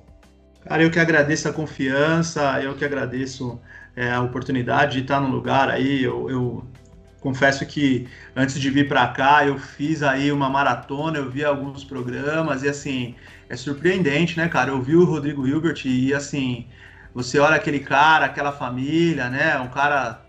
Cara, 0.65 0.81
eu 0.81 0.89
que 0.89 0.99
agradeço 0.99 1.47
a 1.47 1.53
confiança, 1.53 2.59
eu 2.59 2.73
que 2.73 2.83
agradeço 2.83 3.61
é, 3.95 4.11
a 4.11 4.19
oportunidade 4.19 4.93
de 4.93 5.01
estar 5.01 5.19
no 5.19 5.27
lugar 5.27 5.69
aí. 5.69 6.03
Eu, 6.03 6.27
eu, 6.27 6.63
confesso 7.21 7.65
que 7.65 8.07
antes 8.35 8.59
de 8.59 8.69
vir 8.69 8.87
para 8.89 9.07
cá, 9.07 9.45
eu 9.45 9.57
fiz 9.57 10.03
aí 10.03 10.31
uma 10.31 10.49
maratona, 10.49 11.19
eu 11.19 11.29
vi 11.29 11.45
alguns 11.45 11.83
programas 11.83 12.63
e 12.63 12.67
assim, 12.67 13.15
é 13.47 13.55
surpreendente, 13.55 14.35
né, 14.35 14.49
cara? 14.49 14.71
Eu 14.71 14.81
vi 14.81 14.95
o 14.95 15.05
Rodrigo 15.05 15.47
Hilbert 15.47 15.83
e 15.85 16.13
assim, 16.13 16.65
você 17.13 17.39
olha 17.39 17.55
aquele 17.55 17.79
cara, 17.79 18.25
aquela 18.25 18.51
família, 18.51 19.29
né? 19.29 19.57
Um 19.59 19.69
cara 19.69 20.25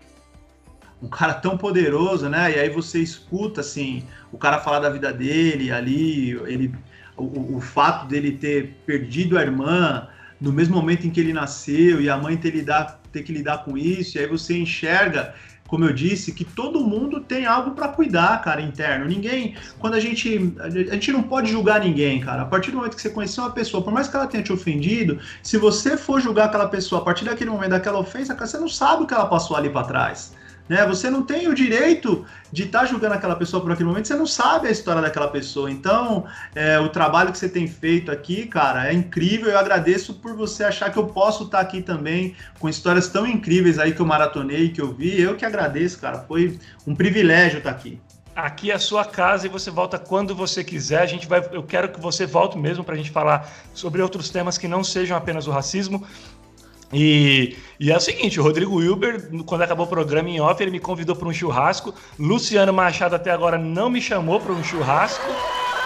um 1.01 1.09
cara 1.09 1.33
tão 1.33 1.57
poderoso, 1.57 2.29
né? 2.29 2.55
E 2.55 2.59
aí 2.59 2.69
você 2.69 2.99
escuta 2.99 3.59
assim, 3.59 4.03
o 4.31 4.37
cara 4.37 4.59
falar 4.59 4.79
da 4.79 4.89
vida 4.89 5.11
dele 5.11 5.69
ali, 5.69 6.31
ele 6.45 6.73
o, 7.17 7.57
o 7.57 7.59
fato 7.59 8.07
dele 8.07 8.33
ter 8.33 8.75
perdido 8.85 9.37
a 9.37 9.41
irmã 9.41 10.07
no 10.39 10.51
mesmo 10.51 10.75
momento 10.75 11.05
em 11.07 11.09
que 11.09 11.19
ele 11.19 11.33
nasceu 11.33 12.01
e 12.01 12.09
a 12.09 12.17
mãe 12.17 12.37
ter, 12.37 12.51
lidar, 12.51 13.01
ter 13.11 13.23
que 13.23 13.31
lidar 13.31 13.63
com 13.63 13.77
isso, 13.77 14.17
e 14.17 14.21
aí 14.21 14.27
você 14.27 14.57
enxerga 14.57 15.33
como 15.73 15.85
eu 15.85 15.91
disse, 15.91 16.31
que 16.31 16.45
todo 16.45 16.85
mundo 16.85 17.19
tem 17.19 17.47
algo 17.47 17.71
para 17.71 17.87
cuidar, 17.87 18.39
cara, 18.43 18.61
interno. 18.61 19.05
Ninguém, 19.05 19.55
quando 19.79 19.95
a 19.95 19.99
gente, 19.99 20.53
a 20.59 20.69
gente 20.69 21.11
não 21.11 21.23
pode 21.23 21.49
julgar 21.49 21.79
ninguém, 21.79 22.19
cara. 22.19 22.43
A 22.43 22.45
partir 22.45 22.69
do 22.69 22.77
momento 22.77 22.95
que 22.95 23.01
você 23.01 23.09
conheceu 23.09 23.43
uma 23.43 23.49
pessoa, 23.49 23.83
por 23.83 23.91
mais 23.91 24.07
que 24.07 24.15
ela 24.15 24.27
tenha 24.27 24.43
te 24.43 24.53
ofendido, 24.53 25.19
se 25.41 25.57
você 25.57 25.97
for 25.97 26.21
julgar 26.21 26.45
aquela 26.45 26.67
pessoa 26.67 27.01
a 27.01 27.03
partir 27.03 27.25
daquele 27.25 27.49
momento, 27.49 27.71
daquela 27.71 27.97
ofensa, 27.97 28.35
cara, 28.35 28.45
você 28.45 28.59
não 28.59 28.67
sabe 28.67 29.01
o 29.01 29.07
que 29.07 29.15
ela 29.15 29.25
passou 29.25 29.57
ali 29.57 29.67
para 29.67 29.87
trás. 29.87 30.35
Né? 30.67 30.85
Você 30.85 31.09
não 31.09 31.23
tem 31.23 31.47
o 31.47 31.53
direito 31.53 32.25
de 32.51 32.63
estar 32.63 32.81
tá 32.81 32.85
julgando 32.85 33.15
aquela 33.15 33.35
pessoa 33.35 33.61
por 33.61 33.71
aquele 33.71 33.89
momento, 33.89 34.07
você 34.07 34.15
não 34.15 34.25
sabe 34.25 34.67
a 34.67 34.71
história 34.71 35.01
daquela 35.01 35.27
pessoa. 35.27 35.69
Então, 35.69 36.25
é, 36.55 36.79
o 36.79 36.89
trabalho 36.89 37.31
que 37.31 37.37
você 37.37 37.49
tem 37.49 37.67
feito 37.67 38.11
aqui, 38.11 38.45
cara, 38.45 38.87
é 38.87 38.93
incrível. 38.93 39.49
Eu 39.49 39.59
agradeço 39.59 40.13
por 40.15 40.35
você 40.35 40.63
achar 40.63 40.91
que 40.91 40.97
eu 40.97 41.07
posso 41.07 41.45
estar 41.45 41.57
tá 41.57 41.63
aqui 41.63 41.81
também 41.81 42.35
com 42.59 42.69
histórias 42.69 43.09
tão 43.09 43.27
incríveis 43.27 43.77
aí 43.77 43.93
que 43.93 44.01
eu 44.01 44.05
maratonei, 44.05 44.69
que 44.69 44.81
eu 44.81 44.93
vi. 44.93 45.19
Eu 45.19 45.35
que 45.35 45.45
agradeço, 45.45 45.99
cara. 45.99 46.19
Foi 46.19 46.57
um 46.87 46.95
privilégio 46.95 47.57
estar 47.57 47.71
tá 47.71 47.75
aqui. 47.75 47.99
Aqui 48.35 48.71
é 48.71 48.73
a 48.73 48.79
sua 48.79 49.05
casa 49.05 49.45
e 49.45 49.49
você 49.49 49.69
volta 49.69 49.99
quando 49.99 50.35
você 50.35 50.63
quiser. 50.63 51.01
A 51.01 51.05
gente 51.05 51.27
vai, 51.27 51.47
eu 51.51 51.61
quero 51.61 51.89
que 51.89 51.99
você 51.99 52.25
volte 52.25 52.57
mesmo 52.57 52.83
para 52.83 52.95
a 52.95 52.97
gente 52.97 53.11
falar 53.11 53.47
sobre 53.75 54.01
outros 54.01 54.31
temas 54.31 54.57
que 54.57 54.67
não 54.67 54.83
sejam 54.83 55.15
apenas 55.15 55.45
o 55.45 55.51
racismo. 55.51 56.03
E, 56.93 57.57
e, 57.79 57.91
é 57.91 57.97
o 57.97 57.99
seguinte, 57.99 58.39
o 58.39 58.43
Rodrigo 58.43 58.75
Wilber, 58.75 59.29
quando 59.45 59.63
acabou 59.63 59.85
o 59.85 59.89
programa 59.89 60.29
em 60.29 60.39
off, 60.39 60.61
ele 60.61 60.71
me 60.71 60.79
convidou 60.79 61.15
para 61.15 61.27
um 61.27 61.33
churrasco. 61.33 61.93
Luciano 62.19 62.71
Machado 62.71 63.15
até 63.15 63.31
agora 63.31 63.57
não 63.57 63.89
me 63.89 64.01
chamou 64.01 64.39
para 64.39 64.53
um 64.53 64.63
churrasco. 64.63 65.25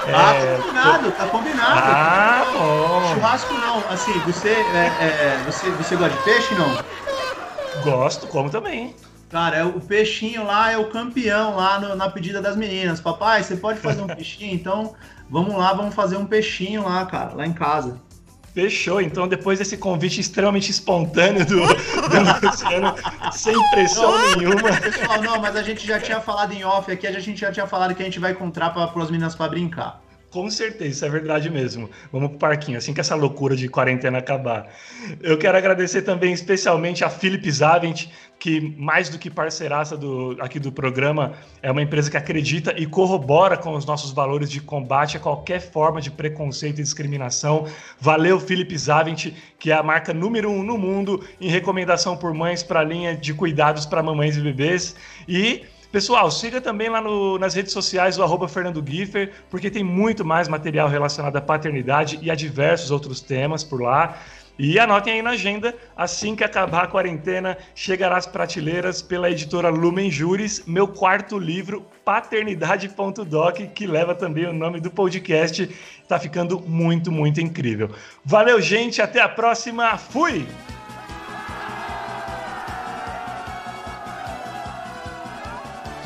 Ah, 0.06 0.34
é, 0.34 0.56
tá 0.56 0.64
combinado, 0.64 1.04
tô... 1.04 1.12
tá 1.12 1.28
combinado. 1.28 1.82
Ah, 1.84 2.46
bom. 2.54 3.14
Churrasco 3.14 3.54
não, 3.54 3.84
assim, 3.90 4.14
você, 4.20 4.50
é, 4.50 4.92
é, 5.00 5.44
você, 5.46 5.70
você 5.72 5.96
gosta 5.96 6.16
de 6.16 6.24
peixe 6.24 6.56
não? 6.56 6.78
Gosto, 7.84 8.28
como 8.28 8.50
também. 8.50 8.96
Cara, 9.30 9.58
é, 9.58 9.64
o 9.66 9.82
peixinho 9.82 10.46
lá 10.46 10.72
é 10.72 10.78
o 10.78 10.90
campeão 10.90 11.56
lá 11.56 11.80
no, 11.80 11.96
na 11.96 12.10
pedida 12.10 12.42
das 12.42 12.56
meninas. 12.56 13.02
Papai, 13.02 13.44
você 13.44 13.58
pode 13.58 13.80
fazer 13.80 14.02
um 14.02 14.08
peixinho? 14.16 14.54
Então, 14.54 14.96
vamos 15.30 15.56
lá, 15.56 15.74
vamos 15.74 15.94
fazer 15.94 16.16
um 16.16 16.26
peixinho 16.26 16.84
lá, 16.84 17.06
cara, 17.06 17.34
lá 17.34 17.46
em 17.46 17.54
casa. 17.54 18.00
Fechou. 18.58 19.00
Então, 19.00 19.28
depois 19.28 19.60
desse 19.60 19.78
convite 19.78 20.20
extremamente 20.20 20.72
espontâneo 20.72 21.46
do, 21.46 21.58
do 21.58 22.48
Luciano, 22.48 22.96
sem 23.32 23.54
pressão 23.70 24.12
nenhuma. 24.36 24.76
Pessoal, 24.82 25.22
não, 25.22 25.40
mas 25.40 25.56
a 25.56 25.62
gente 25.62 25.86
já 25.86 26.00
tinha 26.00 26.20
falado 26.20 26.54
em 26.54 26.64
off 26.64 26.92
aqui, 26.92 27.06
a 27.06 27.20
gente 27.20 27.40
já 27.40 27.52
tinha 27.52 27.68
falado 27.68 27.94
que 27.94 28.02
a 28.02 28.06
gente 28.06 28.20
vai 28.20 28.32
encontrar 28.32 28.72
para 28.72 29.04
as 29.04 29.12
meninas 29.12 29.36
para 29.36 29.48
brincar. 29.48 30.02
Com 30.30 30.50
certeza, 30.50 30.90
isso 30.90 31.06
é 31.06 31.10
verdade 31.10 31.50
mesmo. 31.50 31.90
Vamos 32.12 32.32
pro 32.32 32.40
parquinho, 32.40 32.78
assim 32.78 32.94
que 32.94 33.00
essa 33.00 33.16
loucura 33.16 33.56
de 33.56 33.70
quarentena 33.70 34.18
acabar. 34.18 34.68
Eu 35.22 35.38
quero 35.38 35.58
agradecer 35.58 36.02
também 36.02 36.34
especialmente 36.34 37.02
a 37.06 37.10
Philip 37.10 37.50
Zavent, 37.50 38.08
que 38.38 38.60
mais 38.78 39.08
do 39.08 39.18
que 39.18 39.30
parceiraça 39.30 39.96
do, 39.96 40.36
aqui 40.42 40.60
do 40.60 40.70
programa, 40.70 41.34
é 41.62 41.72
uma 41.72 41.82
empresa 41.82 42.12
que 42.12 42.18
acredita 42.18 42.74
e 42.78 42.86
corrobora 42.86 43.56
com 43.56 43.74
os 43.74 43.86
nossos 43.86 44.12
valores 44.12 44.52
de 44.52 44.60
combate 44.60 45.16
a 45.16 45.20
qualquer 45.20 45.62
forma 45.62 46.02
de 46.02 46.12
preconceito 46.12 46.80
e 46.80 46.84
discriminação. 46.84 47.66
Valeu, 47.98 48.38
Philip 48.38 48.78
Zavent, 48.78 49.34
que 49.58 49.72
é 49.72 49.76
a 49.76 49.82
marca 49.82 50.14
número 50.14 50.52
um 50.52 50.62
no 50.62 50.78
mundo 50.78 51.26
em 51.40 51.50
recomendação 51.50 52.18
por 52.18 52.34
mães 52.34 52.62
para 52.62 52.82
a 52.82 52.84
linha 52.84 53.16
de 53.16 53.34
cuidados 53.34 53.86
para 53.86 54.04
mamães 54.04 54.36
e 54.36 54.42
bebês. 54.42 54.94
E 55.26 55.64
Pessoal, 55.92 56.30
siga 56.30 56.60
também 56.60 56.90
lá 56.90 57.00
no, 57.00 57.40
nas 57.40 57.54
redes 57.54 57.72
sociais 57.72 58.18
o 58.18 58.24
arroba 58.24 58.48
Fernando 58.48 58.84
Giffer, 58.86 59.32
porque 59.50 59.72
tem 59.72 59.84
muito 59.84 60.26
mais 60.26 60.48
material 60.48 60.90
relacionado 60.90 61.38
à 61.38 61.42
paternidade 61.42 62.20
e 62.22 62.30
a 62.30 62.36
diversos 62.36 62.92
outros 62.92 63.22
temas 63.22 63.64
por 63.64 63.82
lá. 63.82 64.18
E 64.60 64.80
anotem 64.80 65.14
aí 65.14 65.22
na 65.22 65.32
agenda, 65.32 65.76
assim 65.96 66.36
que 66.36 66.44
acabar 66.44 66.86
a 66.86 66.88
quarentena, 66.88 67.58
chegará 67.76 68.18
às 68.18 68.26
prateleiras 68.26 69.04
pela 69.04 69.30
editora 69.30 69.70
Lumen 69.70 70.10
Juris, 70.10 70.64
meu 70.66 70.88
quarto 70.88 71.38
livro, 71.38 71.86
Paternidade.doc, 72.04 73.58
que 73.76 73.86
leva 73.86 74.16
também 74.16 74.48
o 74.48 74.54
nome 74.54 74.80
do 74.80 74.90
podcast. 74.90 75.70
Tá 76.08 76.20
ficando 76.20 76.60
muito, 76.60 77.12
muito 77.12 77.40
incrível. 77.40 77.92
Valeu, 78.26 78.60
gente, 78.60 79.00
até 79.00 79.22
a 79.22 79.30
próxima. 79.30 79.96
Fui! 79.96 80.46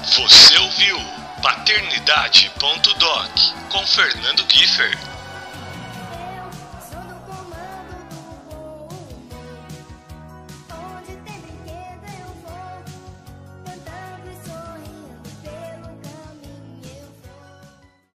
Você 0.04 0.58
ouviu 0.58 1.00
Paternidade.doc 1.44 3.40
com 3.70 3.86
Fernando 3.86 4.44
Giffer. 4.52 5.11